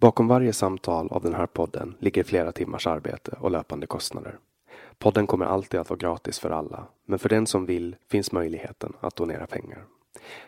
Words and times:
Bakom 0.00 0.28
varje 0.28 0.52
samtal 0.52 1.08
av 1.08 1.22
den 1.22 1.34
här 1.34 1.46
podden 1.46 1.94
ligger 1.98 2.24
flera 2.24 2.52
timmars 2.52 2.86
arbete 2.86 3.36
och 3.40 3.50
löpande 3.50 3.86
kostnader. 3.86 4.38
Podden 4.98 5.26
kommer 5.26 5.46
alltid 5.46 5.80
att 5.80 5.90
vara 5.90 5.98
gratis 5.98 6.38
för 6.38 6.50
alla, 6.50 6.86
men 7.04 7.18
för 7.18 7.28
den 7.28 7.46
som 7.46 7.66
vill 7.66 7.96
finns 8.08 8.32
möjligheten 8.32 8.92
att 9.00 9.16
donera 9.16 9.46
pengar. 9.46 9.84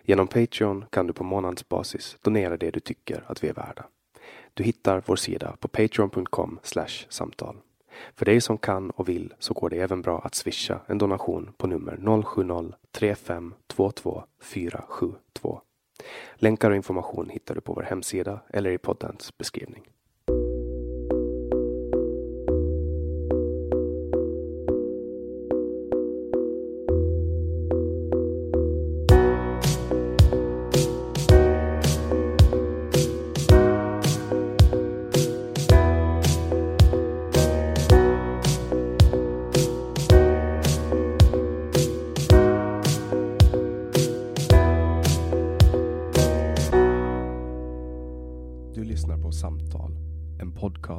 Genom 0.03 0.27
Patreon 0.27 0.85
kan 0.91 1.07
du 1.07 1.13
på 1.13 1.25
månadsbasis 1.25 2.17
donera 2.23 2.57
det 2.57 2.71
du 2.71 2.81
tycker 2.81 3.25
att 3.27 3.45
vi 3.45 3.49
är 3.49 3.55
värda. 3.55 3.85
Du 4.55 4.65
hittar 4.65 5.03
vår 5.07 5.17
sida 5.17 5.57
på 5.61 5.69
patreon.com 5.69 6.59
samtal. 7.09 7.57
För 8.15 8.25
dig 8.25 8.41
som 8.41 8.59
kan 8.59 8.91
och 8.91 9.09
vill 9.09 9.35
så 9.39 9.55
går 9.55 9.71
det 9.71 9.77
även 9.77 10.03
bra 10.03 10.21
att 10.21 10.35
swisha 10.35 10.81
en 10.87 10.99
donation 10.99 11.53
på 11.57 11.67
nummer 11.67 11.97
070-3522 11.97 14.23
472. 14.41 15.61
Länkar 16.35 16.71
och 16.71 16.77
information 16.77 17.29
hittar 17.29 17.55
du 17.55 17.61
på 17.61 17.73
vår 17.73 17.83
hemsida 17.83 18.41
eller 18.51 18.71
i 18.71 18.79
poddens 18.79 19.39
beskrivning. 19.39 19.83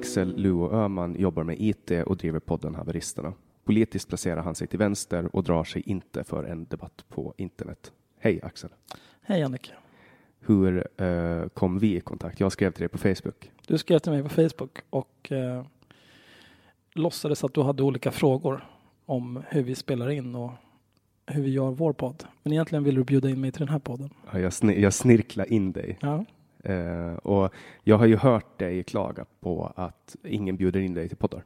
Axel 0.00 0.36
Luo 0.36 0.72
Öhman 0.72 1.16
jobbar 1.18 1.44
med 1.44 1.56
IT 1.60 1.90
och 2.06 2.16
driver 2.16 2.40
podden 2.40 2.74
Haveristerna. 2.74 3.32
Politiskt 3.64 4.08
placerar 4.08 4.42
han 4.42 4.54
sig 4.54 4.66
till 4.66 4.78
vänster 4.78 5.36
och 5.36 5.44
drar 5.44 5.64
sig 5.64 5.82
inte 5.86 6.24
för 6.24 6.44
en 6.44 6.64
debatt 6.64 7.04
på 7.08 7.34
internet. 7.36 7.92
Hej 8.18 8.40
Axel! 8.42 8.70
Hej 9.22 9.42
Annika! 9.42 9.72
Hur 10.40 10.88
eh, 10.96 11.48
kom 11.48 11.78
vi 11.78 11.96
i 11.96 12.00
kontakt? 12.00 12.40
Jag 12.40 12.52
skrev 12.52 12.70
till 12.70 12.80
dig 12.80 12.88
på 12.88 12.98
Facebook. 12.98 13.50
Du 13.66 13.78
skrev 13.78 13.98
till 13.98 14.12
mig 14.12 14.22
på 14.22 14.28
Facebook 14.28 14.78
och 14.90 15.32
eh, 15.32 15.64
låtsades 16.92 17.44
att 17.44 17.54
du 17.54 17.62
hade 17.62 17.82
olika 17.82 18.10
frågor 18.10 18.64
om 19.06 19.42
hur 19.48 19.62
vi 19.62 19.74
spelar 19.74 20.10
in 20.10 20.34
och 20.34 20.50
hur 21.26 21.42
vi 21.42 21.50
gör 21.50 21.70
vår 21.70 21.92
podd. 21.92 22.24
Men 22.42 22.52
egentligen 22.52 22.84
vill 22.84 22.94
du 22.94 23.04
bjuda 23.04 23.30
in 23.30 23.40
mig 23.40 23.52
till 23.52 23.60
den 23.60 23.72
här 23.72 23.78
podden. 23.78 24.10
Ja, 24.32 24.38
jag, 24.38 24.52
sn 24.52 24.70
jag 24.70 24.94
snirklar 24.94 25.52
in 25.52 25.72
dig. 25.72 25.98
Ja. 26.00 26.24
Eh, 26.64 27.14
och 27.14 27.54
jag 27.84 27.98
har 27.98 28.06
ju 28.06 28.16
hört 28.16 28.58
dig 28.58 28.82
klaga 28.84 29.24
på 29.40 29.72
att 29.76 30.16
ingen 30.24 30.56
bjuder 30.56 30.80
in 30.80 30.94
dig 30.94 31.08
till 31.08 31.16
poddar. 31.16 31.44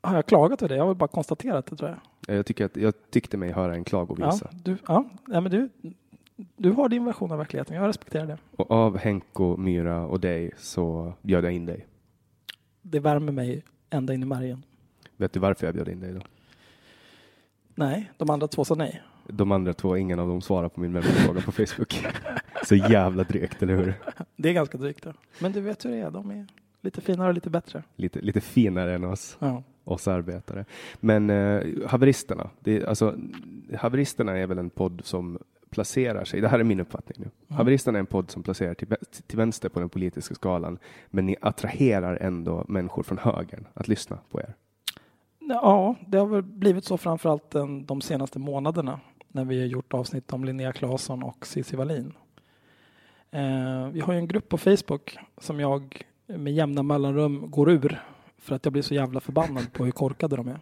Har 0.00 0.14
jag 0.14 0.26
klagat 0.26 0.58
på 0.60 0.68
det? 0.68 0.74
Jag 0.74 0.82
har 0.82 0.88
väl 0.88 0.96
bara 0.96 1.08
konstaterat 1.08 1.66
det 1.66 1.76
tror 1.76 1.90
jag. 1.90 1.98
Eh, 2.28 2.36
Jag, 2.36 2.46
tycker 2.46 2.64
att, 2.64 2.76
jag 2.76 2.94
tyckte 3.10 3.36
mig 3.36 3.52
höra 3.52 3.74
en 3.74 3.84
klagovisa. 3.84 4.48
Ja, 4.52 4.58
du, 4.64 4.76
ja, 4.88 5.04
ja, 5.28 5.40
men 5.40 5.50
du, 5.52 5.68
du 6.56 6.70
har 6.70 6.88
din 6.88 7.04
version 7.04 7.32
av 7.32 7.38
verkligheten. 7.38 7.76
Jag 7.76 7.88
respekterar 7.88 8.26
det. 8.26 8.38
Och 8.56 8.70
av 8.70 8.98
Henko, 8.98 9.56
Myra 9.56 10.06
och 10.06 10.20
dig 10.20 10.50
så 10.56 11.12
bjöd 11.22 11.44
jag 11.44 11.52
in 11.52 11.66
dig. 11.66 11.86
Det 12.82 13.00
värmer 13.00 13.32
mig 13.32 13.62
ända 13.90 14.14
in 14.14 14.22
i 14.22 14.26
märgen. 14.26 14.64
Vet 15.16 15.32
du 15.32 15.40
varför 15.40 15.66
jag 15.66 15.74
bjöd 15.74 15.88
in 15.88 16.00
dig 16.00 16.12
då? 16.12 16.20
Nej, 17.74 18.10
de 18.16 18.30
andra 18.30 18.48
två 18.48 18.64
sa 18.64 18.74
nej. 18.74 19.02
De 19.32 19.52
andra 19.52 19.72
två, 19.74 19.96
ingen 19.96 20.18
av 20.18 20.28
dem 20.28 20.40
svarar 20.40 20.68
på 20.68 20.80
min 20.80 20.92
vänfråga 20.92 21.40
på 21.40 21.52
Facebook. 21.52 22.06
Så 22.64 22.74
jävla 22.74 23.24
drygt, 23.24 23.62
eller 23.62 23.76
hur? 23.76 23.94
Det 24.36 24.48
är 24.48 24.52
ganska 24.52 24.78
drygt. 24.78 25.04
Ja. 25.04 25.12
Men 25.38 25.52
du 25.52 25.60
vet 25.60 25.84
hur 25.84 25.90
det 25.90 25.96
är. 25.96 26.10
De 26.10 26.30
är 26.30 26.46
lite 26.80 27.00
finare 27.00 27.28
och 27.28 27.34
lite 27.34 27.50
bättre. 27.50 27.82
Lite, 27.96 28.20
lite 28.20 28.40
finare 28.40 28.94
än 28.94 29.04
oss, 29.04 29.36
Ja. 29.38 29.62
oss 29.84 30.08
arbetare. 30.08 30.64
Men 31.00 31.30
eh, 31.30 31.62
haveristerna, 31.86 32.50
det, 32.60 32.86
alltså, 32.86 33.14
haveristerna 33.78 34.38
är 34.38 34.46
väl 34.46 34.58
en 34.58 34.70
podd 34.70 35.00
som 35.04 35.38
placerar 35.70 36.24
sig, 36.24 36.40
det 36.40 36.48
här 36.48 36.58
är 36.58 36.64
min 36.64 36.80
uppfattning 36.80 37.16
nu. 37.18 37.24
Mm. 37.24 37.56
Haveristerna 37.58 37.98
är 37.98 38.00
en 38.00 38.06
podd 38.06 38.30
som 38.30 38.42
placerar 38.42 38.74
till, 38.74 38.88
till 39.26 39.38
vänster 39.38 39.68
på 39.68 39.80
den 39.80 39.88
politiska 39.88 40.34
skalan, 40.34 40.78
men 41.10 41.26
ni 41.26 41.36
attraherar 41.40 42.16
ändå 42.20 42.64
människor 42.68 43.02
från 43.02 43.18
högern 43.18 43.66
att 43.74 43.88
lyssna 43.88 44.18
på 44.30 44.40
er. 44.40 44.54
Ja, 45.48 45.94
det 46.06 46.18
har 46.18 46.26
väl 46.26 46.42
blivit 46.42 46.84
så 46.84 46.96
framförallt 46.98 47.50
den, 47.50 47.86
de 47.86 48.00
senaste 48.00 48.38
månaderna 48.38 49.00
när 49.32 49.44
vi 49.44 49.60
har 49.60 49.66
gjort 49.66 49.94
avsnitt 49.94 50.32
om 50.32 50.44
Linnea 50.44 50.72
Claesson 50.72 51.22
och 51.22 51.46
Cissi 51.46 51.76
Wallin. 51.76 52.12
Eh, 53.30 53.88
vi 53.88 54.00
har 54.00 54.12
ju 54.12 54.18
en 54.18 54.28
grupp 54.28 54.48
på 54.48 54.58
Facebook 54.58 55.16
som 55.38 55.60
jag 55.60 56.06
med 56.26 56.52
jämna 56.52 56.82
mellanrum 56.82 57.50
går 57.50 57.70
ur 57.70 58.02
för 58.38 58.54
att 58.54 58.64
jag 58.66 58.72
blir 58.72 58.82
så 58.82 58.94
jävla 58.94 59.20
förbannad 59.20 59.72
på 59.72 59.84
hur 59.84 59.92
korkade 59.92 60.36
de 60.36 60.48
är. 60.48 60.60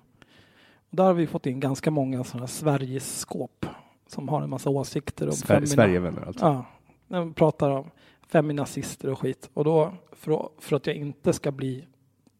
Och 0.90 0.96
där 0.96 1.05
har 1.05 1.14
vi 1.14 1.26
fått 1.26 1.46
in 1.46 1.61
ganska 1.61 1.90
många 1.90 2.25
sådana 2.25 2.46
Sveriges-skåp 2.46 3.67
som 4.06 4.28
har 4.28 4.43
en 4.43 4.50
massa 4.50 4.70
åsikter 4.70 5.26
om 5.26 5.32
Sver- 5.32 5.66
Sverigevänner 5.66 6.23
alltså. 6.26 6.44
Ja, 6.44 6.64
när 7.08 7.19
man 7.19 7.34
pratar 7.34 7.70
om 7.70 7.90
feminazister 8.26 9.08
och 9.11 9.19
skit. 9.19 9.50
Och 9.55 9.64
då, 9.64 9.93
för, 10.12 10.49
för 10.58 10.76
att 10.76 10.87
jag 10.87 10.96
inte 10.96 11.32
ska 11.32 11.50
bli 11.52 11.87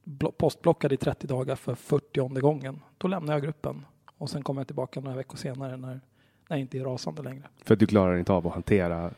blo- 0.05 0.33
postblockad 0.33 0.93
i 0.93 0.97
30 0.97 1.27
dagar 1.27 1.57
för 1.57 1.75
40 1.75 2.41
gången, 2.41 2.81
då 2.99 3.09
lämnar 3.09 3.33
jag 3.33 3.43
gruppen. 3.43 3.87
Och 4.19 4.31
sen 4.31 4.43
kommer 4.43 4.61
jag 4.61 4.67
tillbaka 4.67 5.01
några 5.01 5.17
veckor 5.17 5.37
senare 5.37 5.77
när, 5.77 6.01
när 6.51 6.57
jag 6.57 6.61
inte 6.61 6.79
är 6.79 6.85
rasande 6.85 7.23
längre. 7.23 7.43
För 7.65 7.75
att 7.75 7.81
du 7.81 7.87
klarar 7.87 8.17
inte 8.17 8.33
av 8.33 8.47
att 8.47 8.55
hantera 8.55 9.11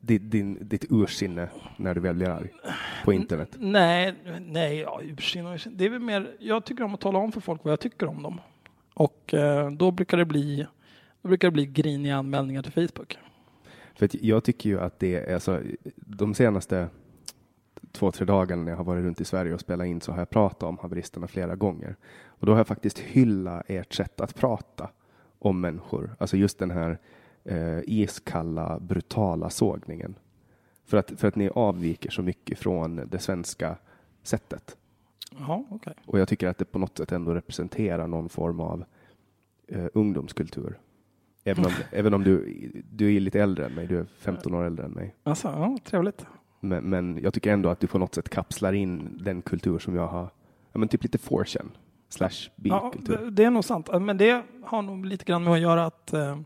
ditt, 0.00 0.30
din, 0.30 0.58
ditt 0.68 0.84
ursinne 0.90 1.48
när 1.76 1.94
du 1.94 2.00
väl 2.00 2.14
blir 2.14 2.28
arg 2.28 2.48
på 3.04 3.12
internet. 3.12 3.56
Nej, 3.58 4.14
nej, 4.40 4.78
ja, 4.78 5.00
ursinne 5.02 5.48
och 5.48 5.54
ursinne. 5.54 5.76
Det 5.76 5.84
är 5.84 5.90
väl 5.90 6.00
mer, 6.00 6.36
jag 6.38 6.64
tycker 6.64 6.84
om 6.84 6.94
att 6.94 7.00
tala 7.00 7.18
om 7.18 7.32
för 7.32 7.40
folk 7.40 7.64
vad 7.64 7.72
jag 7.72 7.80
tycker 7.80 8.06
om 8.06 8.22
dem. 8.22 8.40
Och 8.94 9.34
eh, 9.34 9.70
då 9.70 9.90
brukar 9.90 10.16
det 10.16 10.24
bli 10.24 10.66
då 11.22 11.28
brukar 11.28 11.48
det 11.48 11.52
bli 11.52 11.66
griniga 11.66 12.16
anmälningar 12.16 12.62
till 12.62 12.72
Facebook. 12.72 13.18
För 13.94 14.08
jag 14.12 14.44
tycker 14.44 14.70
ju 14.70 14.80
att 14.80 14.98
det 14.98 15.16
är 15.16 15.38
så, 15.38 15.60
de 15.96 16.34
senaste 16.34 16.88
två, 17.92 18.12
tre 18.12 18.26
dagarna 18.26 18.62
när 18.62 18.70
jag 18.72 18.76
har 18.76 18.84
varit 18.84 19.04
runt 19.04 19.20
i 19.20 19.24
Sverige 19.24 19.54
och 19.54 19.60
spelat 19.60 19.86
in 19.86 20.00
så 20.00 20.12
har 20.12 20.18
jag 20.18 20.30
pratat 20.30 20.62
om 20.62 20.78
haveristerna 20.78 21.28
flera 21.28 21.56
gånger. 21.56 21.96
Och 22.24 22.46
då 22.46 22.52
har 22.52 22.58
jag 22.58 22.66
faktiskt 22.66 22.98
hyllat 22.98 23.64
ert 23.68 23.94
sätt 23.94 24.20
att 24.20 24.34
prata 24.34 24.90
om 25.42 25.60
människor. 25.60 26.16
Alltså 26.18 26.36
just 26.36 26.58
den 26.58 26.70
här 26.70 26.98
eh, 27.44 27.78
iskalla, 27.86 28.78
brutala 28.80 29.50
sågningen. 29.50 30.14
För 30.84 30.96
att, 30.96 31.12
för 31.16 31.28
att 31.28 31.36
ni 31.36 31.50
avviker 31.54 32.10
så 32.10 32.22
mycket 32.22 32.58
från 32.58 32.96
det 32.96 33.18
svenska 33.18 33.76
sättet. 34.22 34.76
Jaha, 35.38 35.64
okej. 35.70 35.94
Och 36.06 36.18
jag 36.18 36.28
tycker 36.28 36.48
att 36.48 36.58
det 36.58 36.64
på 36.64 36.78
något 36.78 36.98
sätt 36.98 37.12
ändå 37.12 37.34
representerar 37.34 38.06
någon 38.06 38.28
form 38.28 38.60
av 38.60 38.84
eh, 39.68 39.86
ungdomskultur. 39.94 40.78
Även 41.44 41.66
om, 41.66 41.72
även 41.90 42.14
om 42.14 42.24
du, 42.24 42.46
du 42.90 43.14
är 43.14 43.20
lite 43.20 43.40
äldre 43.40 43.66
än 43.66 43.74
mig, 43.74 43.86
du 43.86 43.98
är 43.98 44.06
15 44.18 44.54
år 44.54 44.64
äldre 44.64 44.84
än 44.84 44.92
mig. 44.92 45.14
Alltså, 45.22 45.48
ja, 45.48 45.78
trevligt. 45.84 46.26
Men, 46.60 46.84
men 46.84 47.18
jag 47.22 47.34
tycker 47.34 47.52
ändå 47.52 47.68
att 47.68 47.80
du 47.80 47.86
på 47.86 47.98
något 47.98 48.14
sätt 48.14 48.28
kapslar 48.28 48.72
in 48.72 49.18
den 49.24 49.42
kultur 49.42 49.78
som 49.78 49.94
jag 49.94 50.06
har, 50.06 50.30
ja 50.72 50.78
men 50.78 50.88
typ 50.88 51.02
lite 51.02 51.18
4chan 51.18 51.68
slash 52.12 52.50
Ja, 52.56 52.90
bilkultur. 52.92 53.16
det, 53.16 53.30
det 53.30 53.44
är 53.44 53.50
nog 53.50 53.64
sant. 53.64 53.88
Men 54.00 54.18
det 54.18 54.42
har 54.64 54.82
nog 54.82 55.06
lite 55.06 55.24
grann 55.24 55.44
med 55.44 55.52
att 55.52 55.60
göra 55.60 55.86
att 55.86 56.12
eh, 56.12 56.38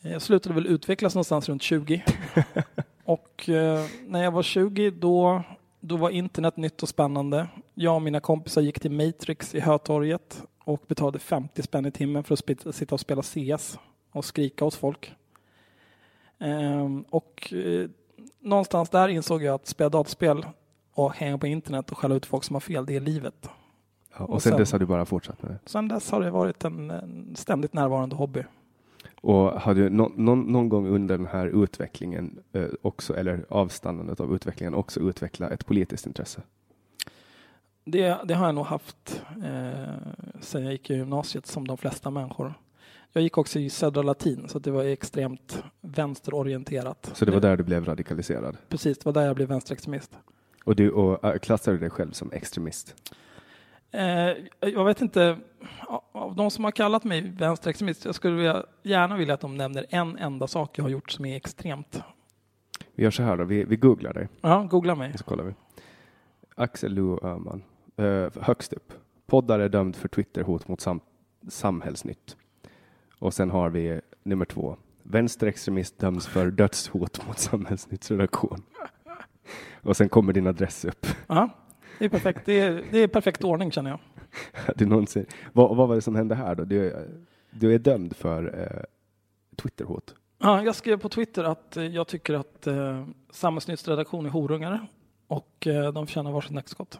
jag 0.00 0.22
slutade 0.22 0.54
väl 0.54 0.66
utvecklas 0.66 1.14
någonstans 1.14 1.48
runt 1.48 1.62
20. 1.62 2.04
och 3.04 3.48
eh, 3.48 3.84
när 4.06 4.22
jag 4.24 4.30
var 4.30 4.42
20 4.42 4.90
då, 4.90 5.42
då 5.80 5.96
var 5.96 6.10
internet 6.10 6.56
nytt 6.56 6.82
och 6.82 6.88
spännande. 6.88 7.46
Jag 7.74 7.94
och 7.94 8.02
mina 8.02 8.20
kompisar 8.20 8.62
gick 8.62 8.80
till 8.80 8.90
Matrix 8.90 9.54
i 9.54 9.60
Hötorget 9.60 10.42
och 10.64 10.82
betalade 10.88 11.18
50 11.18 11.62
spänn 11.62 11.86
i 11.86 11.90
timmen 11.90 12.24
för 12.24 12.34
att 12.34 12.74
sitta 12.74 12.94
och 12.94 13.00
spela 13.00 13.22
CS 13.22 13.78
och 14.12 14.24
skrika 14.24 14.64
åt 14.64 14.74
folk. 14.74 15.12
Ehm, 16.38 17.02
och 17.02 17.52
eh, 17.52 17.88
någonstans 18.40 18.90
där 18.90 19.08
insåg 19.08 19.42
jag 19.42 19.54
att 19.54 19.66
spela 19.66 19.90
dataspel 19.90 20.46
och 20.94 21.14
hänga 21.14 21.38
på 21.38 21.46
internet 21.46 21.90
och 21.90 21.98
skälla 21.98 22.14
ut 22.14 22.26
folk 22.26 22.44
som 22.44 22.54
har 22.54 22.60
fel, 22.60 22.86
det 22.86 22.96
är 22.96 23.00
livet. 23.00 23.48
Och 24.16 24.30
och 24.30 24.42
sen, 24.42 24.50
sen- 24.50 24.58
dess 24.58 24.72
har 24.72 24.78
du 24.78 24.86
bara 24.86 25.04
fortsatt 25.04 25.42
med 25.42 25.50
det. 25.52 25.58
Sen 25.64 25.88
dess 25.88 26.10
har 26.10 26.20
det 26.20 26.30
varit 26.30 26.64
en, 26.64 26.90
en 26.90 27.36
ständigt 27.36 27.72
närvarande 27.72 28.16
hobby. 28.16 28.42
Och 29.20 29.36
har 29.60 29.74
du 29.74 29.90
nå- 29.90 30.12
någon, 30.16 30.40
någon 30.52 30.68
gång 30.68 30.86
under 30.88 31.18
den 31.18 31.26
här 31.26 31.46
utvecklingen 31.46 32.38
eh, 32.52 32.64
också, 32.82 33.16
eller 33.16 33.44
avstannandet 33.48 34.20
av 34.20 34.34
utvecklingen, 34.34 34.74
också 34.74 35.00
utveckla 35.00 35.50
ett 35.50 35.66
politiskt 35.66 36.06
intresse? 36.06 36.42
Det, 37.84 38.18
det 38.24 38.34
har 38.34 38.46
jag 38.46 38.54
nog 38.54 38.66
haft 38.66 39.22
eh, 39.44 39.94
sen 40.40 40.62
jag 40.64 40.72
gick 40.72 40.90
i 40.90 40.94
gymnasiet 40.94 41.46
som 41.46 41.66
de 41.66 41.76
flesta 41.76 42.10
människor. 42.10 42.54
Jag 43.12 43.22
gick 43.22 43.38
också 43.38 43.58
i 43.58 43.70
Södra 43.70 44.02
Latin 44.02 44.48
så 44.48 44.58
det 44.58 44.70
var 44.70 44.84
extremt 44.84 45.62
vänsterorienterat. 45.80 47.10
Så 47.14 47.24
det 47.24 47.32
var 47.32 47.40
där 47.40 47.56
du 47.56 47.64
blev 47.64 47.84
radikaliserad? 47.84 48.56
Precis, 48.68 48.98
det 48.98 49.04
var 49.06 49.12
där 49.12 49.26
jag 49.26 49.36
blev 49.36 49.48
vänsterextremist. 49.48 50.18
Och 50.64 50.76
du 50.76 50.90
och, 50.90 51.24
äh, 51.24 51.38
klassar 51.38 51.72
du 51.72 51.78
dig 51.78 51.90
själv 51.90 52.10
som 52.12 52.32
extremist? 52.32 52.94
Eh, 53.94 54.36
jag 54.60 54.84
vet 54.84 55.00
inte, 55.00 55.38
av 56.12 56.34
de 56.36 56.50
som 56.50 56.64
har 56.64 56.70
kallat 56.70 57.04
mig 57.04 57.20
vänsterextremist, 57.38 58.04
jag 58.04 58.14
skulle 58.14 58.62
gärna 58.82 59.16
vilja 59.16 59.34
att 59.34 59.40
de 59.40 59.56
nämner 59.56 59.86
en 59.88 60.18
enda 60.18 60.46
sak 60.46 60.78
jag 60.78 60.84
har 60.84 60.90
gjort 60.90 61.10
som 61.10 61.24
är 61.24 61.36
extremt. 61.36 62.02
Vi 62.94 63.02
gör 63.04 63.10
så 63.10 63.22
här 63.22 63.36
då, 63.36 63.44
vi, 63.44 63.64
vi 63.64 63.76
googlar 63.76 64.12
dig 64.12 64.28
Ja, 64.40 64.62
googla 64.70 64.94
mig. 64.94 65.18
så 65.18 65.24
kollar 65.24 65.44
vi. 65.44 65.54
Axel 66.54 66.92
Luo 66.94 67.26
Öhman, 67.26 67.62
eh, 67.96 68.42
högst 68.42 68.72
upp. 68.72 68.92
Poddare 69.26 69.68
dömd 69.68 69.96
för 69.96 70.08
Twitterhot 70.08 70.68
mot 70.68 70.80
sam 70.80 71.00
samhällsnytt. 71.48 72.36
Och 73.18 73.34
sen 73.34 73.50
har 73.50 73.70
vi 73.70 74.00
nummer 74.22 74.44
två. 74.44 74.76
Vänsterextremist 75.02 75.98
döms 75.98 76.26
för 76.26 76.50
dödshot 76.50 77.26
mot 77.26 77.38
Samhällsnytts 77.38 78.10
redaktion. 78.10 78.62
Och 79.82 79.96
sen 79.96 80.08
kommer 80.08 80.32
din 80.32 80.46
adress 80.46 80.84
upp. 80.84 81.06
Ja, 81.26 81.48
det 81.98 82.04
är 82.04 82.08
perfekt. 82.08 82.40
Det 82.44 82.60
är, 82.60 82.84
det 82.90 82.98
är 82.98 83.08
perfekt 83.08 83.44
ordning 83.44 83.70
känner 83.70 83.90
jag. 83.90 84.00
Du 84.76 84.86
någonsin, 84.86 85.26
vad, 85.52 85.76
vad 85.76 85.88
var 85.88 85.94
det 85.94 86.02
som 86.02 86.14
hände 86.14 86.34
här 86.34 86.54
då? 86.54 86.64
Du, 86.64 87.08
du 87.50 87.74
är 87.74 87.78
dömd 87.78 88.16
för 88.16 88.60
eh, 88.60 88.84
Twitterhot. 89.56 90.14
Ja, 90.38 90.62
jag 90.62 90.74
skrev 90.74 90.98
på 90.98 91.08
Twitter 91.08 91.44
att 91.44 91.76
eh, 91.76 91.84
jag 91.84 92.06
tycker 92.06 92.34
att 92.34 92.66
eh, 92.66 93.06
Samhällsnytts 93.30 93.88
redaktion 93.88 94.26
är 94.26 94.30
horungar 94.30 94.86
och 95.26 95.66
eh, 95.66 95.92
de 95.92 96.06
förtjänar 96.06 96.32
varsitt 96.32 96.52
nackskott. 96.52 96.98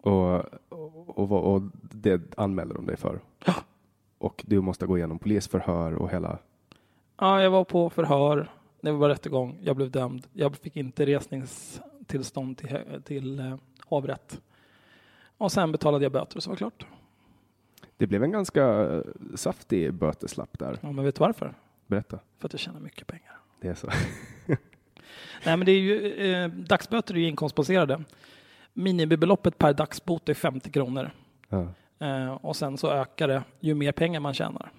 Och, 0.00 0.44
och, 0.68 1.32
och, 1.32 1.54
och 1.54 1.62
det 1.82 2.38
anmäler 2.38 2.74
de 2.74 2.86
dig 2.86 2.96
för. 2.96 3.20
Ja. 3.44 3.54
Och 4.18 4.44
du 4.46 4.60
måste 4.60 4.86
gå 4.86 4.98
igenom 4.98 5.18
polisförhör 5.18 5.94
och 5.94 6.10
hela... 6.10 6.38
Ja, 7.20 7.42
jag 7.42 7.50
var 7.50 7.64
på 7.64 7.90
förhör, 7.90 8.50
det 8.80 8.92
var 8.92 9.08
rättegång, 9.08 9.58
jag 9.62 9.76
blev 9.76 9.90
dömd. 9.90 10.26
Jag 10.32 10.56
fick 10.56 10.76
inte 10.76 11.06
resningstillstånd 12.08 12.58
till, 12.58 13.02
till 13.04 13.38
eh, 13.38 13.56
hovrätt. 13.86 14.40
Och 15.38 15.52
sen 15.52 15.72
betalade 15.72 16.04
jag 16.04 16.12
böter 16.12 16.40
så 16.40 16.50
var 16.50 16.56
det 16.56 16.58
klart. 16.58 16.86
Det 17.96 18.06
blev 18.06 18.22
en 18.22 18.30
ganska 18.30 18.64
eh, 18.64 19.02
saftig 19.34 19.94
böteslapp 19.94 20.58
där. 20.58 20.78
Ja, 20.80 20.92
men 20.92 21.04
vet 21.04 21.14
du 21.14 21.20
varför? 21.20 21.54
Berätta. 21.86 22.18
För 22.38 22.48
att 22.48 22.52
jag 22.52 22.60
tjänar 22.60 22.80
mycket 22.80 23.06
pengar. 23.06 23.38
Det 23.60 23.68
är 23.68 23.74
så. 23.74 23.86
Nej, 25.44 25.56
men 25.56 25.60
det 25.60 25.72
är 25.72 25.80
ju, 25.80 26.14
eh, 26.14 26.48
dagsböter 26.48 27.14
är 27.14 27.18
ju 27.18 27.28
inkomstbaserade. 27.28 28.04
Minimibeloppet 28.72 29.58
per 29.58 29.72
dagsbot 29.72 30.28
är 30.28 30.34
50 30.34 30.70
kronor. 30.70 31.10
Ja. 31.48 31.68
Eh, 31.98 32.32
och 32.32 32.56
sen 32.56 32.78
så 32.78 32.90
ökar 32.90 33.28
det 33.28 33.42
ju 33.60 33.74
mer 33.74 33.92
pengar 33.92 34.20
man 34.20 34.34
tjänar. 34.34 34.72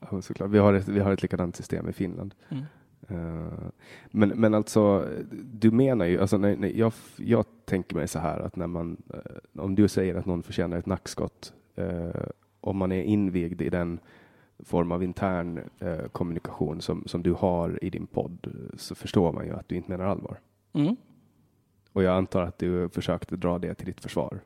Ja, 0.00 0.22
såklart. 0.22 0.50
Vi, 0.50 0.58
har 0.58 0.74
ett, 0.74 0.88
vi 0.88 1.00
har 1.00 1.12
ett 1.12 1.22
likadant 1.22 1.56
system 1.56 1.88
i 1.88 1.92
Finland. 1.92 2.34
Mm. 2.48 2.64
Eh, 3.08 3.68
men, 4.10 4.28
men 4.28 4.54
alltså, 4.54 5.08
du 5.52 5.70
menar 5.70 6.04
ju, 6.04 6.20
alltså, 6.20 6.38
när, 6.38 6.56
när 6.56 6.68
jag, 6.68 6.92
jag 7.16 7.44
tänker 7.64 7.96
mig 7.96 8.08
så 8.08 8.18
här 8.18 8.40
att 8.40 8.56
när 8.56 8.66
man, 8.66 8.96
eh, 9.14 9.62
om 9.62 9.74
du 9.74 9.88
säger 9.88 10.14
att 10.14 10.26
någon 10.26 10.42
förtjänar 10.42 10.78
ett 10.78 10.86
nackskott, 10.86 11.52
eh, 11.74 12.22
om 12.60 12.76
man 12.76 12.92
är 12.92 13.02
invigd 13.02 13.62
i 13.62 13.68
den 13.68 14.00
form 14.58 14.92
av 14.92 15.02
intern 15.02 15.60
kommunikation 16.12 16.80
som, 16.80 17.02
som 17.06 17.22
du 17.22 17.32
har 17.32 17.84
i 17.84 17.90
din 17.90 18.06
podd, 18.06 18.54
så 18.76 18.94
förstår 18.94 19.32
man 19.32 19.46
ju 19.46 19.52
att 19.52 19.68
du 19.68 19.76
inte 19.76 19.90
menar 19.90 20.04
allvar. 20.04 20.40
Mm. 20.72 20.96
Och 21.92 22.02
jag 22.02 22.16
antar 22.16 22.42
att 22.42 22.58
du 22.58 22.88
försökte 22.88 23.36
dra 23.36 23.58
det 23.58 23.74
till 23.74 23.86
ditt 23.86 24.00
försvar. 24.00 24.40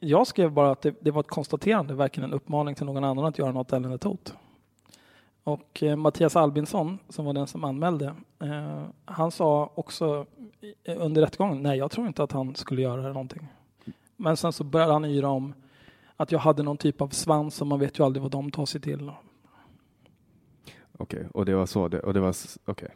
Jag 0.00 0.26
skrev 0.26 0.52
bara 0.52 0.70
att 0.70 0.82
det, 0.82 0.94
det 1.00 1.10
var 1.10 1.20
ett 1.20 1.28
konstaterande, 1.28 1.94
varken 1.94 2.24
en 2.24 2.32
uppmaning 2.32 2.74
till 2.74 2.86
någon 2.86 3.04
annan 3.04 3.24
att 3.24 3.38
göra 3.38 3.52
något 3.52 3.72
eller 3.72 3.94
ett 3.94 4.04
hot. 4.04 4.34
Och 5.46 5.82
eh, 5.82 5.96
Mattias 5.96 6.36
Albinsson, 6.36 6.98
som 7.08 7.24
var 7.24 7.32
den 7.32 7.46
som 7.46 7.64
anmälde, 7.64 8.14
eh, 8.42 8.84
han 9.04 9.30
sa 9.30 9.72
också 9.74 10.26
i- 10.84 10.92
under 10.94 11.22
rättegången, 11.22 11.62
nej 11.62 11.78
jag 11.78 11.90
tror 11.90 12.06
inte 12.06 12.22
att 12.22 12.32
han 12.32 12.54
skulle 12.54 12.82
göra 12.82 13.02
någonting. 13.02 13.46
Men 14.16 14.36
sen 14.36 14.52
så 14.52 14.64
började 14.64 14.92
han 14.92 15.04
yra 15.04 15.28
om 15.28 15.54
att 16.16 16.32
jag 16.32 16.38
hade 16.38 16.62
någon 16.62 16.76
typ 16.76 17.00
av 17.00 17.08
svans 17.08 17.60
och 17.60 17.66
man 17.66 17.78
vet 17.80 17.98
ju 17.98 18.04
aldrig 18.04 18.22
vad 18.22 18.30
de 18.32 18.50
tar 18.50 18.66
sig 18.66 18.80
till. 18.80 19.10
Okej, 20.98 21.26
och 21.34 21.44
det 21.46 21.54
var 21.54 21.66
så 21.66 21.88
det, 21.88 22.00
och 22.00 22.14
det 22.14 22.20
var, 22.20 22.34
okej. 22.64 22.88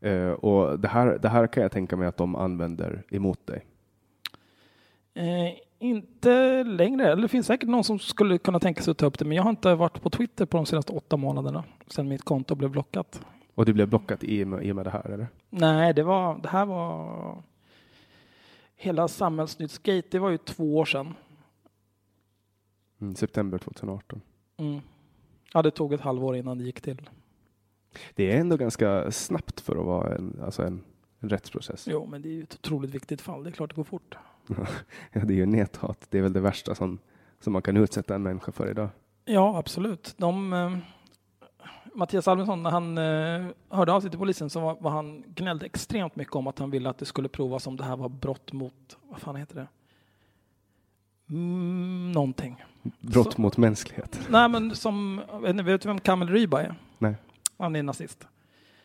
Eh, 0.00 0.30
och 0.30 0.78
det 0.80 0.88
här, 0.88 1.18
det 1.22 1.28
här 1.28 1.46
kan 1.46 1.62
jag 1.62 1.72
tänka 1.72 1.96
mig 1.96 2.08
att 2.08 2.16
de 2.16 2.36
använder 2.36 3.02
emot 3.10 3.46
dig. 3.46 3.64
Inte 5.82 6.64
längre. 6.64 7.12
Eller 7.12 7.22
det 7.22 7.28
finns 7.28 7.46
säkert 7.46 7.68
någon 7.68 7.84
som 7.84 7.98
skulle 7.98 8.38
kunna 8.38 8.60
tänka 8.60 8.82
sig 8.82 8.90
att 8.90 8.98
ta 8.98 9.06
upp 9.06 9.18
det. 9.18 9.24
Men 9.24 9.36
jag 9.36 9.42
har 9.42 9.50
inte 9.50 9.74
varit 9.74 10.02
på 10.02 10.10
Twitter 10.10 10.46
på 10.46 10.56
de 10.56 10.66
senaste 10.66 10.92
åtta 10.92 11.16
månaderna. 11.16 11.64
Sedan 11.86 12.08
mitt 12.08 12.24
konto 12.24 12.54
blev 12.54 12.70
blockat. 12.70 13.20
Och 13.54 13.64
du 13.64 13.72
blev 13.72 13.88
blockat 13.88 14.24
i 14.24 14.44
och 14.44 14.48
med, 14.48 14.64
i 14.64 14.72
och 14.72 14.76
med 14.76 14.86
det 14.86 14.90
här 14.90 15.10
eller? 15.10 15.26
Nej, 15.50 15.94
det, 15.94 16.02
var, 16.02 16.38
det 16.38 16.48
här 16.48 16.66
var... 16.66 17.42
Hela 18.76 19.08
Samhällsnyttsgate, 19.08 20.08
det 20.10 20.18
var 20.18 20.30
ju 20.30 20.38
två 20.38 20.78
år 20.78 20.84
sedan. 20.84 21.14
Mm, 23.00 23.14
september 23.14 23.58
2018. 23.58 24.20
Mm. 24.56 24.80
Ja, 25.52 25.62
det 25.62 25.70
tog 25.70 25.92
ett 25.92 26.00
halvår 26.00 26.36
innan 26.36 26.58
det 26.58 26.64
gick 26.64 26.80
till. 26.80 27.10
Det 28.14 28.32
är 28.32 28.40
ändå 28.40 28.56
ganska 28.56 29.10
snabbt 29.10 29.60
för 29.60 29.76
att 29.76 29.86
vara 29.86 30.14
en, 30.14 30.40
alltså 30.44 30.62
en, 30.62 30.84
en 31.20 31.28
rättsprocess. 31.28 31.88
Jo, 31.90 32.06
men 32.06 32.22
det 32.22 32.28
är 32.28 32.32
ju 32.32 32.42
ett 32.42 32.54
otroligt 32.54 32.94
viktigt 32.94 33.20
fall. 33.20 33.44
Det 33.44 33.50
är 33.50 33.52
klart 33.52 33.70
det 33.70 33.76
går 33.76 33.84
fort. 33.84 34.16
Ja, 35.12 35.20
det 35.24 35.34
är 35.34 35.36
ju 35.36 35.46
näthat. 35.46 36.06
Det 36.10 36.18
är 36.18 36.22
väl 36.22 36.32
det 36.32 36.40
värsta 36.40 36.74
som, 36.74 36.98
som 37.40 37.52
man 37.52 37.62
kan 37.62 37.76
utsätta 37.76 38.14
en 38.14 38.22
människa 38.22 38.52
för 38.52 38.70
idag. 38.70 38.88
Ja, 39.24 39.58
absolut. 39.58 40.14
De, 40.16 40.52
eh, 40.52 40.76
Mattias 41.94 42.28
Albinsson, 42.28 42.62
när 42.62 42.70
han 42.70 42.98
eh, 42.98 43.46
hörde 43.68 43.92
av 43.92 44.00
sig 44.00 44.10
till 44.10 44.18
polisen 44.18 44.50
så 44.50 44.60
var, 44.60 44.76
var 44.80 44.90
han 44.90 45.24
gnällde 45.26 45.66
extremt 45.66 46.16
mycket 46.16 46.34
om 46.34 46.46
att 46.46 46.58
han 46.58 46.70
ville 46.70 46.90
att 46.90 46.98
det 46.98 47.04
skulle 47.04 47.28
provas 47.28 47.66
om 47.66 47.76
det 47.76 47.84
här 47.84 47.96
var 47.96 48.08
brott 48.08 48.52
mot, 48.52 48.98
vad 49.08 49.20
fan 49.20 49.36
heter 49.36 49.54
det? 49.54 49.66
Mm, 51.30 52.12
någonting. 52.12 52.64
Brott 53.00 53.32
Så- 53.32 53.40
mot 53.40 53.56
mänsklighet. 53.56 54.20
Nej, 54.30 54.48
men 54.48 54.74
som, 54.76 55.20
vet 55.42 55.82
du 55.82 55.88
vem 55.88 56.00
Kamel 56.00 56.28
Ryba 56.28 56.62
är? 56.62 56.74
Nej. 56.98 57.14
Han 57.58 57.76
är 57.76 57.82
nazist. 57.82 58.26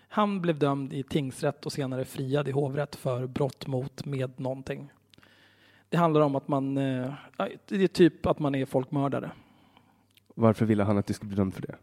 Han 0.10 0.42
blev 0.42 0.60
dömd 0.60 0.94
i 0.94 1.04
tingsrätt 1.04 1.66
och 1.66 1.72
senare 1.72 2.06
friad 2.06 2.48
i 2.48 2.52
hovrätt 2.52 2.96
för 2.96 3.28
brott 3.28 3.68
mot 3.68 4.06
med 4.06 4.40
någonting. 4.40 4.90
Det 5.90 5.98
handlar 5.98 6.22
om 6.22 6.36
att 6.36 6.48
man, 6.48 6.78
eh, 6.78 7.14
det 7.68 7.84
är 7.84 7.88
typ 7.88 8.26
att 8.26 8.40
man 8.40 8.56
är 8.56 8.66
folkmördare. 8.66 9.32
Varför 10.36 10.66
ville 10.66 10.84
han 10.84 10.98
att 10.98 11.06
du 11.06 11.14
skulle 11.14 11.30
bli 11.30 11.38
dömd 11.38 11.54
för 11.54 11.62
det? 11.62 11.76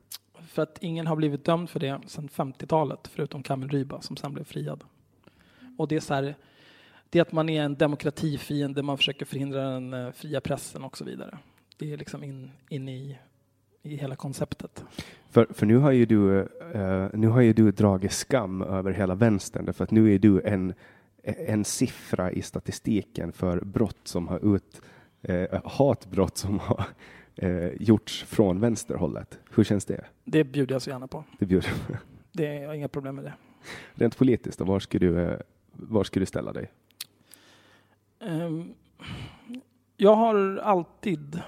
För 0.46 0.62
att 0.62 0.78
ingen 0.80 1.06
har 1.06 1.16
blivit 1.16 1.44
dömd 1.44 1.70
för 1.70 1.80
det 1.80 2.00
sedan 2.06 2.28
50-talet, 2.28 3.08
förutom 3.12 3.42
Kamel 3.42 3.68
Ryba 3.68 4.00
som 4.00 4.16
sen 4.16 4.32
blev 4.32 4.44
friad. 4.44 4.84
Och 5.78 5.88
det 5.88 5.96
är 5.96 6.00
så 6.00 6.14
här, 6.14 6.36
det 7.10 7.18
är 7.18 7.22
att 7.22 7.32
man 7.32 7.48
är 7.48 7.62
en 7.62 7.74
demokratifiende, 7.74 8.82
man 8.82 8.96
försöker 8.96 9.26
förhindra 9.26 9.70
den 9.70 9.94
eh, 9.94 10.12
fria 10.12 10.40
pressen 10.40 10.84
och 10.84 10.96
så 10.96 11.04
vidare. 11.04 11.38
Det 11.76 11.92
är 11.92 11.96
liksom 11.96 12.24
in, 12.24 12.50
in 12.68 12.88
i, 12.88 13.18
i 13.82 13.96
hela 13.96 14.16
konceptet. 14.16 14.84
För, 15.30 15.46
för 15.50 15.66
nu 15.66 15.76
har 15.76 15.90
ju 15.90 16.06
du, 16.06 16.40
eh, 16.74 17.08
nu 17.12 17.28
har 17.28 17.40
ju 17.40 17.52
du 17.52 17.72
dragit 17.72 18.12
skam 18.12 18.62
över 18.62 18.92
hela 18.92 19.14
vänstern, 19.14 19.74
för 19.74 19.84
att 19.84 19.90
nu 19.90 20.14
är 20.14 20.18
du 20.18 20.40
en, 20.40 20.74
en 21.24 21.64
siffra 21.64 22.32
i 22.32 22.42
statistiken 22.42 23.32
för 23.32 23.60
brott 23.60 24.00
som 24.04 24.28
har 24.28 24.54
ut, 24.54 24.82
eh, 25.22 25.60
hatbrott 25.64 26.36
som 26.36 26.58
har 26.58 26.84
eh, 27.36 27.68
gjorts 27.82 28.24
från 28.24 28.60
vänsterhållet. 28.60 29.38
Hur 29.50 29.64
känns 29.64 29.84
det? 29.84 30.04
Det 30.24 30.44
bjuder 30.44 30.74
jag 30.74 30.82
så 30.82 30.90
gärna 30.90 31.06
på. 31.06 31.24
det 31.38 31.46
bjuder. 31.46 31.70
Det 32.32 32.46
är, 32.46 32.60
jag 32.60 32.68
har 32.68 32.74
inga 32.74 32.88
problem 32.88 33.14
med 33.14 33.24
det. 33.24 33.32
Rent 33.94 34.16
politiskt, 34.18 34.58
då, 34.58 34.64
var, 34.64 34.80
skulle 34.80 35.06
du, 35.06 35.20
eh, 35.22 35.38
var 35.72 36.04
skulle 36.04 36.22
du 36.22 36.26
ställa 36.26 36.52
dig? 36.52 36.70
Ehm, 38.20 38.74
Jag 39.96 40.14
har 40.14 40.56
alltid 40.56 41.40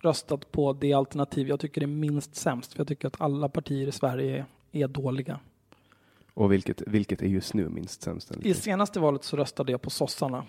röstat 0.00 0.52
på 0.52 0.72
det 0.72 0.92
alternativ 0.92 1.48
jag 1.48 1.60
tycker 1.60 1.82
är 1.82 1.86
minst 1.86 2.36
sämst. 2.36 2.72
För 2.72 2.80
jag 2.80 2.88
tycker 2.88 3.08
att 3.08 3.20
alla 3.20 3.48
partier 3.48 3.88
i 3.88 3.92
Sverige 3.92 4.46
är 4.72 4.88
dåliga. 4.88 5.40
Och 6.34 6.52
vilket, 6.52 6.82
vilket 6.86 7.22
är 7.22 7.26
just 7.26 7.54
nu 7.54 7.68
minst 7.68 8.02
sämst? 8.02 8.32
I 8.42 8.54
senaste 8.54 9.00
valet 9.00 9.24
så 9.24 9.36
röstade 9.36 9.72
jag 9.72 9.82
på 9.82 9.90
sossarna. 9.90 10.44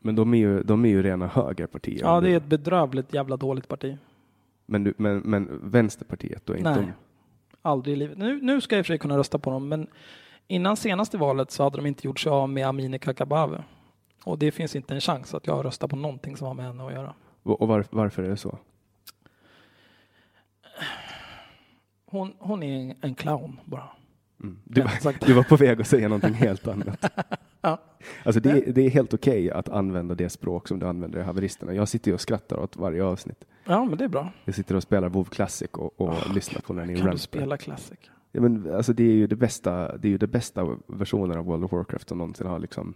Men 0.00 0.14
de 0.16 0.34
är 0.34 0.38
ju, 0.38 0.62
de 0.62 0.84
är 0.84 0.88
ju 0.88 1.02
rena 1.02 1.26
högerpartier. 1.26 2.00
Ja, 2.00 2.20
det 2.20 2.30
är 2.30 2.36
ett 2.36 2.46
bedrövligt 2.46 3.14
jävla 3.14 3.36
dåligt 3.36 3.68
parti. 3.68 3.96
men, 4.66 4.84
du, 4.84 4.94
men, 4.96 5.18
men 5.18 5.70
Vänsterpartiet 5.70 6.46
då? 6.46 6.52
är 6.52 6.56
Inte 6.56 6.70
Nej. 6.70 6.80
de, 6.80 6.92
Aldrig 7.62 7.92
i 7.92 7.98
livet. 7.98 8.18
Nu, 8.18 8.42
nu 8.42 8.60
ska 8.60 8.76
jag 8.76 8.80
i 8.80 8.82
och 8.82 8.86
för 8.86 8.92
sig 8.92 8.98
kunna 8.98 9.18
rösta 9.18 9.38
på 9.38 9.50
dem, 9.50 9.68
men 9.68 9.86
innan 10.46 10.76
senaste 10.76 11.18
valet 11.18 11.50
så 11.50 11.62
hade 11.62 11.76
de 11.76 11.86
inte 11.86 12.06
gjort 12.06 12.20
sig 12.20 12.30
av 12.30 12.48
med 12.48 12.66
Amineh 12.66 12.98
Kakabaveh. 12.98 13.60
Och 14.24 14.38
det 14.38 14.50
finns 14.50 14.76
inte 14.76 14.94
en 14.94 15.00
chans 15.00 15.34
att 15.34 15.46
jag 15.46 15.64
röstar 15.64 15.88
på 15.88 15.96
någonting 15.96 16.36
som 16.36 16.46
har 16.46 16.54
med 16.54 16.64
henne 16.64 16.86
att 16.86 16.92
göra. 16.92 17.14
och 17.42 17.60
och 17.62 17.68
var, 17.68 17.84
varför 17.90 18.22
är 18.22 18.28
det 18.28 18.36
så? 18.36 18.58
Hon, 22.06 22.32
hon 22.38 22.62
är 22.62 22.94
en 23.00 23.14
clown 23.14 23.60
bara. 23.64 23.88
Mm. 24.42 24.58
Du, 24.64 24.84
sagt. 25.00 25.26
du 25.26 25.32
var 25.32 25.42
på 25.42 25.56
väg 25.56 25.80
att 25.80 25.86
säga 25.86 26.08
någonting 26.08 26.34
helt 26.34 26.68
annat. 26.68 27.04
Ja. 27.60 27.78
Alltså 28.24 28.40
det, 28.40 28.50
är- 28.50 28.72
det 28.72 28.80
är 28.82 28.90
helt 28.90 29.14
okej 29.14 29.50
att 29.50 29.68
använda 29.68 30.14
det 30.14 30.28
språk 30.28 30.68
som 30.68 30.78
du 30.78 30.86
använder 30.86 31.20
i 31.20 31.22
haveristerna. 31.22 31.74
Jag 31.74 31.88
sitter 31.88 32.14
och 32.14 32.20
skrattar 32.20 32.56
åt 32.56 32.76
varje 32.76 33.04
avsnitt. 33.04 33.44
Ja, 33.64 33.84
men 33.84 33.98
det 33.98 34.04
är 34.04 34.08
bra. 34.08 34.32
Jag 34.44 34.54
sitter 34.54 34.74
och 34.74 34.82
spelar 34.82 35.08
WoW 35.08 35.24
Classic 35.24 35.70
och, 35.72 36.00
och 36.00 36.34
lyssnar 36.34 36.60
på 36.60 36.72
när 36.72 36.86
ni 36.86 36.96
Kan 37.00 37.10
du 37.10 37.18
spela 37.18 37.56
Classic? 37.56 37.98
Ja, 38.32 38.40
men, 38.40 38.74
alltså 38.74 38.92
det 38.92 39.02
är 39.02 39.12
ju 39.12 39.26
det 39.26 39.36
bästa, 39.36 39.96
det 39.96 40.08
är 40.08 40.10
ju 40.10 40.18
det 40.18 40.26
bästa 40.26 40.76
versionen 40.86 41.38
av 41.38 41.44
World 41.44 41.64
of 41.64 41.72
Warcraft 41.72 42.08
som 42.08 42.18
någonsin 42.18 42.46
har 42.46 42.58
liksom 42.58 42.94